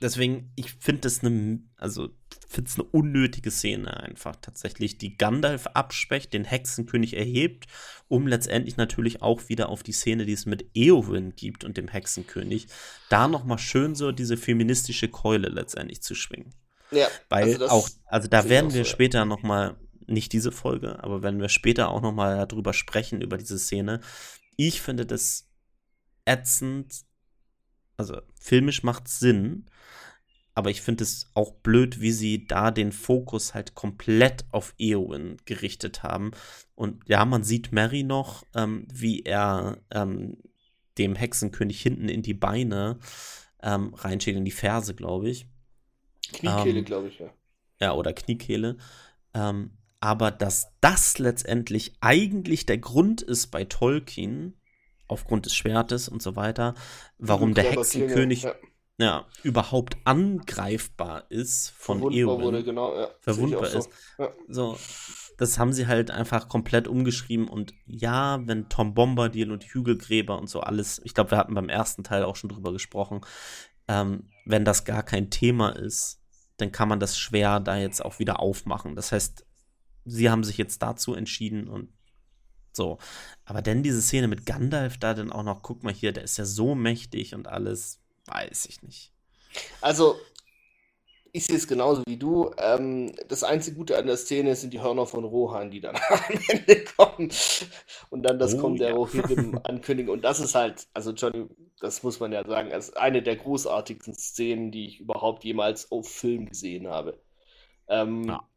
Deswegen, 0.02 0.52
ich 0.56 0.74
finde 0.74 1.02
das 1.02 1.24
eine, 1.24 1.62
also 1.78 2.10
finde 2.52 2.70
es 2.70 2.76
eine 2.76 2.88
unnötige 2.90 3.50
Szene 3.50 3.98
einfach 4.02 4.36
tatsächlich, 4.36 4.98
die 4.98 5.18
Gandalf 5.18 5.68
abspecht, 5.68 6.34
den 6.34 6.44
Hexenkönig 6.44 7.16
erhebt, 7.16 7.68
um 8.08 8.28
letztendlich 8.28 8.78
natürlich 8.78 9.22
auch 9.22 9.48
wieder 9.48 9.70
auf 9.70 9.84
die 9.84 9.94
Szene, 9.94 10.26
die 10.26 10.34
es 10.34 10.46
mit 10.46 10.70
Eowyn 10.76 11.36
gibt 11.36 11.64
und 11.64 11.78
dem 11.78 11.88
Hexenkönig, 11.88 12.68
da 13.10 13.28
nochmal 13.28 13.58
schön 13.58 13.96
so 13.96 14.12
diese 14.12 14.38
feministische 14.38 15.08
Keule 15.08 15.48
letztendlich 15.48 16.02
zu 16.02 16.14
schwingen. 16.14 16.54
Ja. 16.92 17.08
Weil 17.30 17.54
also 17.54 17.70
auch, 17.70 17.90
also 18.06 18.28
da 18.28 18.50
werden 18.50 18.74
wir 18.74 18.84
so, 18.84 18.90
später 18.90 19.20
ja. 19.20 19.26
nochmal, 19.26 19.78
nicht 20.08 20.34
diese 20.34 20.52
Folge, 20.52 21.02
aber 21.04 21.24
wenn 21.24 21.40
wir 21.40 21.48
später 21.48 21.90
auch 21.90 22.02
nochmal 22.02 22.46
darüber 22.48 22.74
sprechen, 22.74 23.22
über 23.22 23.38
diese 23.38 23.58
Szene, 23.58 24.02
ich 24.58 24.82
finde 24.82 25.06
das 25.06 25.48
ätzend, 26.26 27.06
also 27.98 28.22
filmisch 28.34 28.84
macht 28.84 29.08
Sinn, 29.08 29.66
aber 30.54 30.70
ich 30.70 30.82
finde 30.82 31.04
es 31.04 31.32
auch 31.34 31.52
blöd, 31.52 32.02
wie 32.02 32.12
sie 32.12 32.46
da 32.46 32.72
den 32.72 32.92
Fokus 32.92 33.54
halt 33.54 33.74
komplett 33.74 34.46
auf 34.52 34.74
Eowyn 34.78 35.38
gerichtet 35.46 36.04
haben. 36.04 36.32
Und 36.76 37.08
ja, 37.08 37.24
man 37.26 37.44
sieht 37.44 37.72
Mary 37.72 38.04
noch, 38.04 38.44
ähm, 38.54 38.86
wie 38.92 39.22
er 39.22 39.78
ähm, 39.92 40.38
dem 40.98 41.16
Hexenkönig 41.16 41.82
hinten 41.82 42.10
in 42.10 42.22
die 42.22 42.34
Beine 42.34 43.00
ähm, 43.64 43.94
reinschlägt, 43.94 44.38
in 44.38 44.46
die 44.46 44.52
Ferse, 44.52 44.94
glaube 44.94 45.30
ich. 45.30 45.48
Kniekehle, 46.34 46.80
ähm, 46.80 46.86
glaube 46.86 47.08
ich, 47.08 47.20
ja. 47.20 47.34
Ja, 47.80 47.94
oder 47.94 48.14
Kniekehle. 48.14 48.78
Ähm, 49.34 49.78
aber 50.02 50.32
dass 50.32 50.74
das 50.82 51.18
letztendlich 51.20 51.96
eigentlich 52.02 52.66
der 52.66 52.80
Grund 52.80 53.22
ist 53.22 53.48
bei 53.48 53.66
Tolkien, 53.66 54.58
aufgrund 55.12 55.46
des 55.46 55.54
Schwertes 55.56 56.10
und 56.10 56.22
so 56.22 56.36
weiter, 56.36 56.74
warum 57.18 57.54
der 57.54 57.66
Hexenkönig. 57.66 58.44
Ja 58.44 58.56
ja, 59.02 59.26
überhaupt 59.42 59.98
angreifbar 60.04 61.26
ist 61.30 61.72
von 61.72 61.98
Verwundbar 61.98 62.20
Eowyn. 62.20 62.42
Wurde, 62.44 62.64
genau, 62.64 62.96
ja, 62.96 63.10
verwundbar 63.20 63.66
so. 63.66 63.80
ist. 63.80 63.90
Ja. 64.20 64.30
So, 64.48 64.78
das 65.38 65.58
haben 65.58 65.74
sie 65.74 65.88
halt 65.88 66.12
einfach 66.12 66.48
komplett 66.48 66.88
umgeschrieben 66.88 67.48
und 67.48 67.74
ja, 67.88 68.40
wenn 68.46 68.70
Tom 68.70 68.94
Bombadil 68.94 69.52
und 69.52 69.64
Hügelgräber 69.64 70.38
und 70.38 70.48
so 70.48 70.60
alles, 70.60 71.02
ich 71.04 71.16
glaube, 71.16 71.32
wir 71.32 71.40
hatten 71.40 71.56
beim 71.56 71.68
ersten 71.68 72.04
Teil 72.04 72.24
auch 72.24 72.36
schon 72.36 72.52
drüber 72.52 72.72
gesprochen, 72.72 73.22
ähm, 73.88 74.30
wenn 74.46 74.66
das 74.66 74.86
gar 74.86 75.02
kein 75.02 75.32
Thema 75.32 75.70
ist, 75.70 76.22
dann 76.58 76.72
kann 76.72 76.88
man 76.88 77.00
das 77.00 77.18
schwer 77.18 77.60
da 77.60 77.78
jetzt 77.78 78.06
auch 78.06 78.20
wieder 78.20 78.40
aufmachen. 78.40 78.96
Das 78.96 79.12
heißt, 79.12 79.48
sie 80.06 80.30
haben 80.30 80.44
sich 80.44 80.58
jetzt 80.58 80.84
dazu 80.84 81.16
entschieden 81.16 81.68
und 81.68 81.90
so. 82.74 82.98
Aber 83.46 83.62
denn 83.62 83.84
diese 83.84 84.02
Szene 84.02 84.28
mit 84.28 84.46
Gandalf 84.46 84.98
da 84.98 85.14
dann 85.14 85.32
auch 85.32 85.44
noch, 85.44 85.62
guck 85.62 85.84
mal 85.84 85.94
hier, 85.94 86.12
der 86.12 86.24
ist 86.24 86.38
ja 86.38 86.46
so 86.46 86.76
mächtig 86.76 87.36
und 87.36 87.48
alles, 87.48 88.02
Weiß 88.26 88.66
ich 88.66 88.82
nicht. 88.82 89.12
Also, 89.82 90.18
ich 91.34 91.46
sehe 91.46 91.58
es 91.58 91.68
genauso 91.68 92.04
wie 92.06 92.18
du. 92.18 92.52
Ähm, 92.58 93.14
das 93.28 93.44
einzige 93.44 93.78
Gute 93.78 93.98
an 93.98 94.08
der 94.08 94.18
Szene 94.18 94.56
sind 94.56 94.74
die 94.74 94.82
Hörner 94.82 95.06
von 95.06 95.24
Rohan, 95.24 95.72
die 95.72 95.82
dann 95.82 95.96
am 96.10 96.40
Ende 96.48 96.84
kommen. 96.98 97.32
Und 98.10 98.24
dann 98.24 98.40
das 98.40 98.56
oh, 98.56 98.60
kommt 98.60 98.80
der 98.80 98.90
ja. 98.90 98.96
Rohirrim 98.96 99.60
ankündigen. 99.64 100.12
Und 100.12 100.24
das 100.24 100.40
ist 100.40 100.56
halt, 100.56 100.88
also 100.94 101.12
Johnny, 101.12 101.48
das 101.80 102.04
muss 102.04 102.20
man 102.20 102.32
ja 102.32 102.46
sagen, 102.46 102.72
als 102.72 102.96
eine 102.96 103.22
der 103.22 103.38
großartigsten 103.38 104.14
Szenen, 104.14 104.72
die 104.72 104.88
ich 104.88 105.00
überhaupt 105.00 105.44
jemals 105.44 105.92
auf 105.92 106.10
Film 106.10 106.48
gesehen 106.48 106.88
habe. 106.88 107.20
Ähm, 107.88 108.26
ja. 108.26 108.48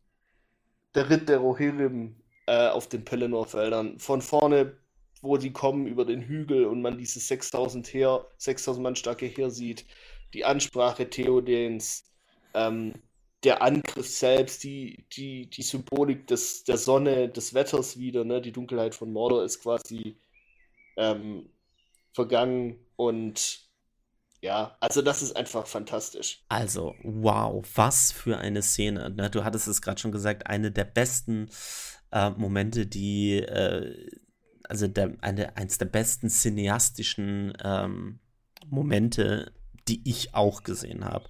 Der 0.94 1.10
Ritt 1.10 1.28
der 1.28 1.38
Rohirrim 1.38 2.16
äh, 2.46 2.68
auf 2.68 2.88
den 2.88 3.04
Pelennor-Feldern. 3.04 3.98
Von 3.98 4.22
vorne 4.22 4.76
wo 5.24 5.38
die 5.38 5.52
kommen 5.52 5.86
über 5.86 6.04
den 6.04 6.20
Hügel 6.20 6.66
und 6.66 6.82
man 6.82 6.98
dieses 6.98 7.26
6000 7.28 7.92
Heer, 7.92 8.28
6000 8.36 8.82
Mann 8.82 8.94
starke 8.94 9.26
Heer 9.26 9.50
sieht, 9.50 9.86
die 10.34 10.44
Ansprache 10.44 11.08
Theodens, 11.08 12.04
ähm, 12.52 12.92
der 13.42 13.62
Angriff 13.62 14.06
selbst, 14.06 14.62
die, 14.62 15.06
die, 15.12 15.48
die 15.48 15.62
Symbolik 15.62 16.26
des, 16.26 16.64
der 16.64 16.76
Sonne, 16.76 17.28
des 17.30 17.54
Wetters 17.54 17.98
wieder, 17.98 18.24
ne? 18.24 18.40
die 18.40 18.52
Dunkelheit 18.52 18.94
von 18.94 19.12
Mordor 19.12 19.44
ist 19.44 19.62
quasi 19.62 20.18
ähm, 20.96 21.48
vergangen 22.12 22.78
und 22.96 23.64
ja, 24.42 24.76
also 24.78 25.00
das 25.00 25.22
ist 25.22 25.34
einfach 25.36 25.66
fantastisch. 25.66 26.44
Also, 26.48 26.94
wow, 27.02 27.64
was 27.76 28.12
für 28.12 28.36
eine 28.36 28.60
Szene. 28.60 29.08
Ne? 29.08 29.30
Du 29.30 29.42
hattest 29.42 29.68
es 29.68 29.80
gerade 29.80 29.98
schon 29.98 30.12
gesagt, 30.12 30.46
eine 30.46 30.70
der 30.70 30.84
besten 30.84 31.48
äh, 32.14 32.30
Momente, 32.30 32.86
die, 32.86 33.38
äh, 33.38 34.08
also 34.62 34.88
der, 34.88 35.16
eine, 35.20 35.56
eins 35.56 35.76
der 35.76 35.86
besten 35.86 36.30
cineastischen 36.30 37.52
ähm, 37.62 38.20
Momente, 38.66 39.52
die 39.88 40.00
ich 40.08 40.34
auch 40.34 40.62
gesehen 40.62 41.04
habe. 41.04 41.28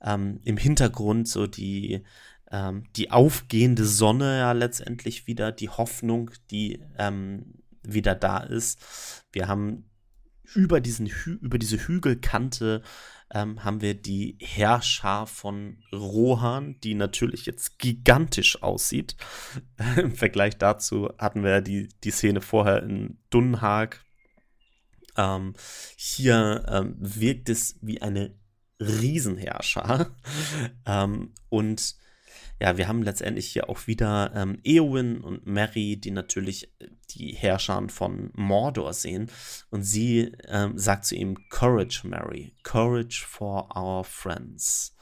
Ähm, 0.00 0.40
Im 0.44 0.58
Hintergrund 0.58 1.26
so 1.26 1.46
die, 1.46 2.04
ähm, 2.52 2.84
die 2.94 3.10
aufgehende 3.10 3.84
Sonne 3.84 4.38
ja 4.38 4.52
letztendlich 4.52 5.26
wieder, 5.26 5.50
die 5.50 5.70
Hoffnung, 5.70 6.30
die 6.50 6.84
ähm, 6.98 7.54
wieder 7.82 8.14
da 8.14 8.38
ist. 8.38 9.24
Wir 9.32 9.48
haben 9.48 9.90
über, 10.54 10.80
diesen 10.80 11.06
Hü 11.06 11.38
über 11.40 11.58
diese 11.58 11.78
Hügelkante 11.78 12.82
ähm, 13.32 13.64
haben 13.64 13.80
wir 13.80 13.94
die 13.94 14.38
Herrscher 14.40 15.26
von 15.26 15.82
Rohan, 15.92 16.80
die 16.80 16.94
natürlich 16.94 17.46
jetzt 17.46 17.78
gigantisch 17.78 18.62
aussieht. 18.62 19.16
Im 19.96 20.14
Vergleich 20.14 20.56
dazu 20.56 21.10
hatten 21.18 21.42
wir 21.42 21.60
die, 21.60 21.88
die 22.04 22.10
Szene 22.10 22.40
vorher 22.40 22.82
in 22.82 23.18
Dunhag. 23.30 24.04
Ähm, 25.16 25.54
hier 25.96 26.64
ähm, 26.68 26.94
wirkt 26.98 27.48
es 27.48 27.78
wie 27.82 28.00
eine 28.00 28.34
Riesenherrscher. 28.80 30.14
ähm, 30.86 31.34
und 31.48 31.96
ja, 32.60 32.76
wir 32.76 32.88
haben 32.88 33.02
letztendlich 33.02 33.46
hier 33.52 33.68
auch 33.68 33.86
wieder 33.86 34.32
ähm, 34.34 34.58
Eowyn 34.64 35.20
und 35.20 35.46
Mary, 35.46 35.96
die 35.96 36.10
natürlich 36.10 36.72
äh, 36.80 36.88
die 37.10 37.32
Herrscher 37.34 37.88
von 37.88 38.30
Mordor 38.34 38.92
sehen. 38.92 39.30
Und 39.70 39.84
sie 39.84 40.32
ähm, 40.46 40.76
sagt 40.76 41.04
zu 41.04 41.14
ihm, 41.14 41.48
Courage, 41.50 42.06
Mary, 42.06 42.54
Courage 42.64 43.24
for 43.26 43.76
our 43.76 44.02
friends. 44.04 44.96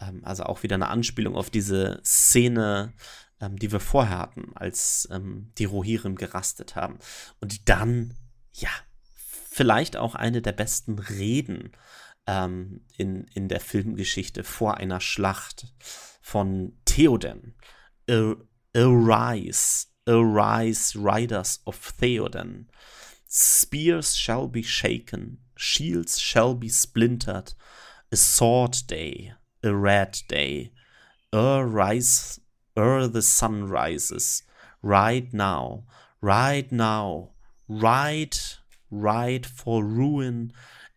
Ähm, 0.00 0.24
also 0.24 0.44
auch 0.44 0.62
wieder 0.62 0.76
eine 0.76 0.88
Anspielung 0.88 1.36
auf 1.36 1.50
diese 1.50 2.00
Szene, 2.04 2.94
ähm, 3.40 3.56
die 3.56 3.70
wir 3.70 3.80
vorher 3.80 4.18
hatten, 4.18 4.52
als 4.54 5.08
ähm, 5.10 5.52
die 5.58 5.66
Rohirrim 5.66 6.16
gerastet 6.16 6.74
haben. 6.74 6.98
Und 7.40 7.68
dann, 7.68 8.14
ja, 8.54 8.70
vielleicht 9.14 9.96
auch 9.96 10.14
eine 10.14 10.40
der 10.40 10.52
besten 10.52 10.98
Reden 10.98 11.72
ähm, 12.26 12.80
in, 12.96 13.24
in 13.34 13.48
der 13.48 13.60
Filmgeschichte 13.60 14.42
vor 14.42 14.78
einer 14.78 15.00
Schlacht 15.00 15.66
von 16.28 16.72
Theoden. 16.84 17.54
Arise, 18.74 19.86
arise, 20.06 20.94
riders 20.94 21.58
of 21.66 21.76
Theoden. 21.98 22.66
Spears 23.26 24.14
shall 24.14 24.46
be 24.46 24.62
shaken, 24.62 25.38
shields 25.56 26.18
shall 26.18 26.54
be 26.54 26.68
splintered. 26.68 27.54
A 28.10 28.16
sword 28.16 28.76
day, 28.86 29.32
a 29.62 29.74
red 29.74 30.20
day. 30.28 30.72
Ere 31.32 31.66
rise, 31.66 32.40
ere 32.76 33.06
the 33.06 33.22
sun 33.22 33.68
rises. 33.68 34.42
Right 34.82 35.32
now, 35.32 35.84
right 36.22 36.70
now, 36.72 37.30
right, 37.68 38.58
right 38.90 39.44
for 39.44 39.84
ruin 39.84 40.52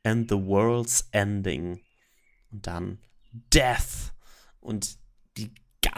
and 0.06 0.30
the 0.30 0.38
world's 0.38 1.04
ending. 1.14 1.82
Und 2.52 2.68
dann 2.68 3.00
Death. 3.50 4.12
Und 4.62 4.98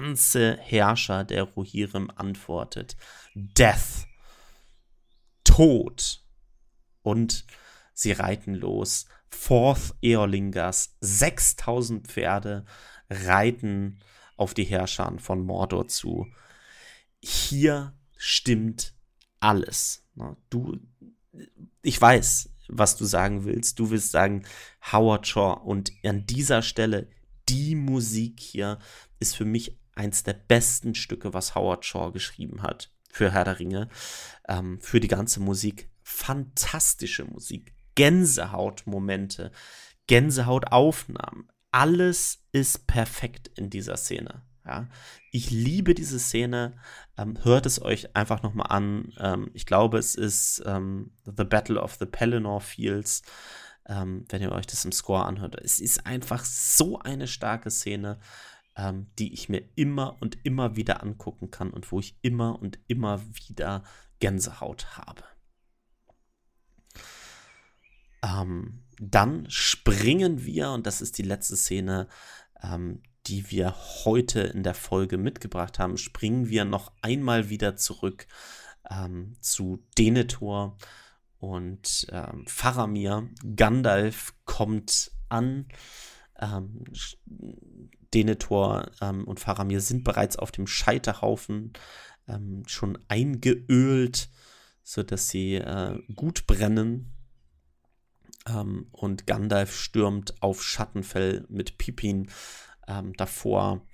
ganze 0.04 0.58
Herrscher 0.58 1.24
der 1.24 1.44
Rohirrim 1.44 2.12
antwortet. 2.16 2.98
Death. 3.36 4.06
Tod. 5.44 6.24
Und 7.02 7.46
sie 7.94 8.12
reiten 8.12 8.54
los. 8.54 9.06
Forth 9.30 9.96
Eorlingas, 10.02 10.96
6000 11.00 12.08
Pferde 12.08 12.66
reiten 13.10 14.00
auf 14.38 14.54
die 14.54 14.66
Herrscher 14.66 15.12
von 15.20 15.44
Mordor 15.44 15.88
zu. 15.88 16.28
Hier 17.22 17.94
stimmt 18.18 18.94
alles. 19.40 20.06
Du, 20.50 20.80
ich 21.82 22.00
weiß, 22.00 22.50
was 22.68 22.96
du 22.96 23.06
sagen 23.06 23.46
willst. 23.46 23.80
Du 23.80 23.90
willst 23.90 24.12
sagen 24.12 24.46
Howard 24.92 25.28
Shaw 25.28 25.62
und 25.64 25.92
an 26.04 26.26
dieser 26.26 26.62
Stelle 26.62 27.10
die 27.50 27.76
Musik 27.76 28.40
hier 28.40 28.80
ist 29.20 29.36
für 29.36 29.46
mich 29.46 29.78
eins 29.96 30.24
der 30.24 30.34
besten 30.34 30.96
Stücke, 30.96 31.34
was 31.34 31.56
Howard 31.56 31.86
Shaw 31.86 32.12
geschrieben 32.12 32.62
hat 32.62 32.92
für 33.10 33.32
Herr 33.32 33.46
der 33.46 33.60
Ringe. 33.60 33.90
Ähm, 34.48 34.80
für 34.82 35.00
die 35.00 35.08
ganze 35.08 35.40
Musik. 35.40 35.90
Fantastische 36.02 37.26
Musik. 37.26 37.74
Gänsehautmomente. 37.96 39.52
Gänsehautaufnahmen. 40.08 41.48
Alles 41.72 42.46
ist 42.52 42.88
perfekt 42.88 43.50
in 43.56 43.70
dieser 43.70 43.98
Szene. 43.98 44.44
Ja, 44.66 44.88
ich 45.32 45.52
liebe 45.52 45.94
diese 45.94 46.20
Szene. 46.20 46.78
Ähm, 47.18 47.38
hört 47.44 47.66
es 47.66 47.82
euch 47.82 48.16
einfach 48.16 48.44
nochmal 48.44 48.68
an. 48.70 49.14
Ähm, 49.20 49.52
ich 49.54 49.66
glaube, 49.66 49.98
es 49.98 50.16
ist 50.16 50.64
ähm, 50.66 51.12
The 51.26 51.44
Battle 51.44 51.82
of 51.82 51.98
the 52.00 52.06
Pelennor 52.06 52.62
Fields 52.62 53.24
ähm, 53.88 54.26
wenn 54.30 54.42
ihr 54.42 54.52
euch 54.52 54.68
das 54.68 54.86
im 54.86 54.92
Score 54.92 55.26
anhört. 55.26 55.56
Es 55.62 55.80
ist 55.80 56.06
einfach 56.06 56.46
so 56.46 57.00
eine 57.00 57.28
starke 57.28 57.70
Szene, 57.70 58.20
ähm, 58.76 59.08
die 59.20 59.34
ich 59.34 59.50
mir 59.50 59.64
immer 59.76 60.22
und 60.22 60.38
immer 60.44 60.76
wieder 60.76 61.04
angucken 61.04 61.52
kann 61.52 61.72
und 61.72 61.92
wo 61.92 62.00
ich 62.00 62.18
immer 62.22 62.60
und 62.62 62.80
immer 62.88 63.22
wieder 63.48 63.84
Gänsehaut 64.20 64.98
habe. 64.98 65.24
Ähm, 68.24 68.84
dann 69.00 69.50
springen 69.50 70.46
wir, 70.46 70.72
und 70.72 70.88
das 70.88 71.02
ist 71.02 71.18
die 71.18 71.24
letzte 71.24 71.56
Szene, 71.56 72.08
ähm, 72.62 73.02
die 73.28 73.50
wir 73.52 73.76
heute 74.06 74.42
in 74.42 74.64
der 74.64 74.74
Folge 74.74 75.18
mitgebracht 75.18 75.80
haben, 75.80 75.98
springen 75.98 76.50
wir 76.50 76.66
noch 76.66 76.92
einmal 77.02 77.50
wieder 77.50 77.76
zurück 77.76 78.28
ähm, 78.90 79.36
zu 79.40 79.84
Denethor 79.98 80.78
und 81.38 82.08
ähm, 82.12 82.46
Faramir, 82.48 83.30
Gandalf 83.56 84.34
kommt 84.46 85.12
an. 85.30 85.68
Ähm, 86.40 86.86
Denethor 88.14 88.92
ähm, 89.02 89.26
und 89.26 89.40
Faramir 89.40 89.82
sind 89.82 90.04
bereits 90.04 90.38
auf 90.38 90.52
dem 90.52 90.68
Scheiterhaufen 90.68 91.74
ähm, 92.28 92.64
schon 92.68 92.98
eingeölt, 93.08 94.30
sodass 94.84 95.30
sie 95.30 95.56
äh, 95.56 96.00
gut 96.16 96.48
brennen. 96.48 97.14
Ähm, 98.48 98.88
und 98.92 99.28
Gandalf 99.28 99.76
stürmt 99.76 100.42
auf 100.42 100.64
Schattenfell 100.64 101.46
mit 101.50 101.78
Pippin 101.78 102.30
ähm, 102.88 103.14
davor 103.14 103.86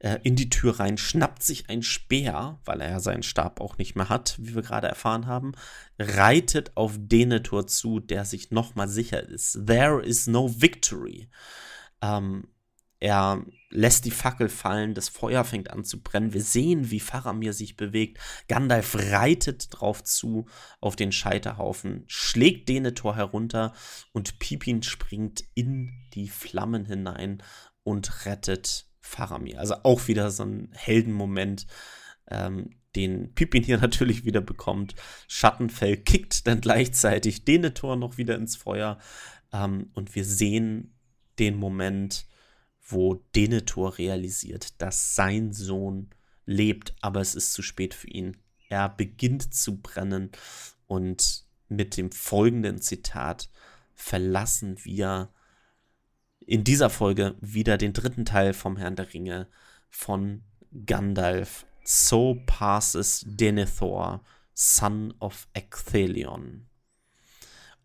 äh, 0.00 0.18
in 0.22 0.34
die 0.34 0.48
Tür 0.48 0.80
rein, 0.80 0.96
schnappt 0.96 1.42
sich 1.42 1.68
ein 1.68 1.82
Speer, 1.82 2.58
weil 2.64 2.80
er 2.80 2.90
ja 2.90 3.00
seinen 3.00 3.22
Stab 3.22 3.60
auch 3.60 3.76
nicht 3.78 3.96
mehr 3.96 4.08
hat, 4.08 4.36
wie 4.40 4.54
wir 4.54 4.62
gerade 4.62 4.88
erfahren 4.88 5.26
haben, 5.26 5.52
reitet 5.98 6.76
auf 6.76 6.94
Denethor 6.96 7.66
zu, 7.66 8.00
der 8.00 8.24
sich 8.24 8.50
nochmal 8.50 8.88
sicher 8.88 9.22
ist. 9.22 9.66
There 9.66 10.02
is 10.02 10.26
no 10.26 10.50
victory. 10.60 11.28
Ähm, 12.00 12.48
er 13.00 13.44
lässt 13.70 14.04
die 14.04 14.10
Fackel 14.10 14.50
fallen, 14.50 14.92
das 14.92 15.08
Feuer 15.08 15.42
fängt 15.44 15.70
an 15.70 15.84
zu 15.84 16.02
brennen. 16.02 16.34
Wir 16.34 16.42
sehen, 16.42 16.90
wie 16.90 17.00
Faramir 17.00 17.54
sich 17.54 17.76
bewegt. 17.76 18.18
Gandalf 18.46 18.94
reitet 18.94 19.68
drauf 19.70 20.04
zu 20.04 20.46
auf 20.80 20.96
den 20.96 21.10
Scheiterhaufen, 21.10 22.04
schlägt 22.06 22.68
Denethor 22.68 23.16
herunter 23.16 23.72
und 24.12 24.38
Pippin 24.38 24.82
springt 24.82 25.44
in 25.54 25.92
die 26.12 26.28
Flammen 26.28 26.84
hinein 26.84 27.42
und 27.82 28.26
rettet 28.26 28.86
Faramir. 29.00 29.58
Also 29.58 29.76
auch 29.82 30.06
wieder 30.06 30.30
so 30.30 30.44
ein 30.44 30.70
Heldenmoment, 30.74 31.66
ähm, 32.28 32.76
den 32.96 33.34
Pippin 33.34 33.62
hier 33.62 33.78
natürlich 33.80 34.26
wieder 34.26 34.42
bekommt. 34.42 34.94
Schattenfell 35.26 35.96
kickt 35.96 36.46
dann 36.46 36.60
gleichzeitig 36.60 37.46
Denethor 37.46 37.96
noch 37.96 38.18
wieder 38.18 38.34
ins 38.34 38.56
Feuer. 38.56 38.98
Ähm, 39.52 39.90
und 39.94 40.14
wir 40.14 40.24
sehen 40.26 40.98
den 41.38 41.56
Moment, 41.56 42.26
wo 42.90 43.24
Denethor 43.34 43.98
realisiert, 43.98 44.80
dass 44.80 45.14
sein 45.14 45.52
Sohn 45.52 46.10
lebt, 46.46 46.94
aber 47.00 47.20
es 47.20 47.34
ist 47.34 47.52
zu 47.52 47.62
spät 47.62 47.94
für 47.94 48.08
ihn. 48.08 48.36
Er 48.68 48.88
beginnt 48.88 49.54
zu 49.54 49.80
brennen 49.80 50.30
und 50.86 51.44
mit 51.68 51.96
dem 51.96 52.10
folgenden 52.10 52.80
Zitat 52.80 53.50
verlassen 53.94 54.84
wir 54.84 55.32
in 56.40 56.64
dieser 56.64 56.90
Folge 56.90 57.36
wieder 57.40 57.78
den 57.78 57.92
dritten 57.92 58.24
Teil 58.24 58.54
vom 58.54 58.76
Herrn 58.76 58.96
der 58.96 59.12
Ringe 59.12 59.48
von 59.88 60.42
Gandalf. 60.86 61.66
So 61.84 62.42
passes 62.46 63.24
Denethor, 63.26 64.24
son 64.54 65.14
of 65.20 65.48
Ecthelion. 65.52 66.66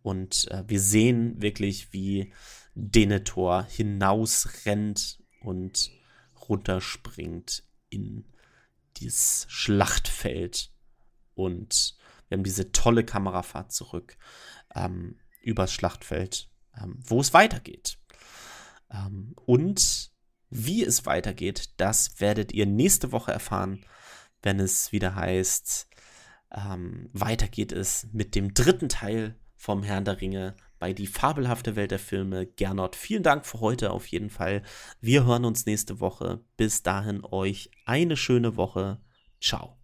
Und 0.02 0.48
äh, 0.52 0.64
wir 0.68 0.80
sehen 0.80 1.42
wirklich, 1.42 1.92
wie 1.94 2.34
Denethor 2.76 3.64
hinausrennt 3.64 5.20
und 5.42 5.92
runterspringt 6.48 7.64
in 7.90 8.26
dieses 8.98 9.46
Schlachtfeld. 9.50 10.72
Und 11.34 11.98
wir 12.28 12.38
haben 12.38 12.44
diese 12.44 12.72
tolle 12.72 13.04
Kamerafahrt 13.04 13.72
zurück 13.72 14.18
ähm, 14.74 15.20
übers 15.42 15.72
Schlachtfeld, 15.72 16.50
ähm, 16.82 17.00
wo 17.06 17.22
es 17.22 17.34
weitergeht. 17.34 17.98
Ähm, 18.92 19.34
und 19.46 20.12
wie 20.50 20.84
es 20.84 21.06
weitergeht, 21.06 21.74
das 21.78 22.20
werdet 22.20 22.52
ihr 22.52 22.66
nächste 22.66 23.12
Woche 23.12 23.32
erfahren, 23.32 23.86
wenn 24.42 24.60
es 24.60 24.92
wieder 24.92 25.16
heißt, 25.16 25.88
ähm, 26.52 27.10
weiter 27.14 27.48
geht 27.48 27.72
es 27.72 28.08
mit 28.12 28.36
dem 28.36 28.54
dritten 28.54 28.90
Teil 28.90 29.40
vom 29.56 29.84
Herrn 29.84 30.06
der 30.06 30.22
Ringe 30.22 30.56
bei 30.86 30.94
Die 30.94 31.08
fabelhafte 31.08 31.76
Welt 31.76 31.90
der 31.90 31.98
Filme. 31.98 32.46
Gernot, 32.46 32.96
vielen 32.96 33.24
Dank 33.24 33.48
für 33.48 33.60
heute 33.60 33.90
auf 33.90 34.06
jeden 34.06 34.30
Fall. 34.30 34.62
Wir 35.02 35.26
hören 35.26 35.44
uns 35.44 35.66
nächste 35.66 36.00
Woche. 36.00 36.42
Bis 36.58 36.84
dahin 36.84 37.24
euch 37.24 37.72
eine 37.86 38.16
schöne 38.16 38.56
Woche. 38.56 39.00
Ciao. 39.42 39.80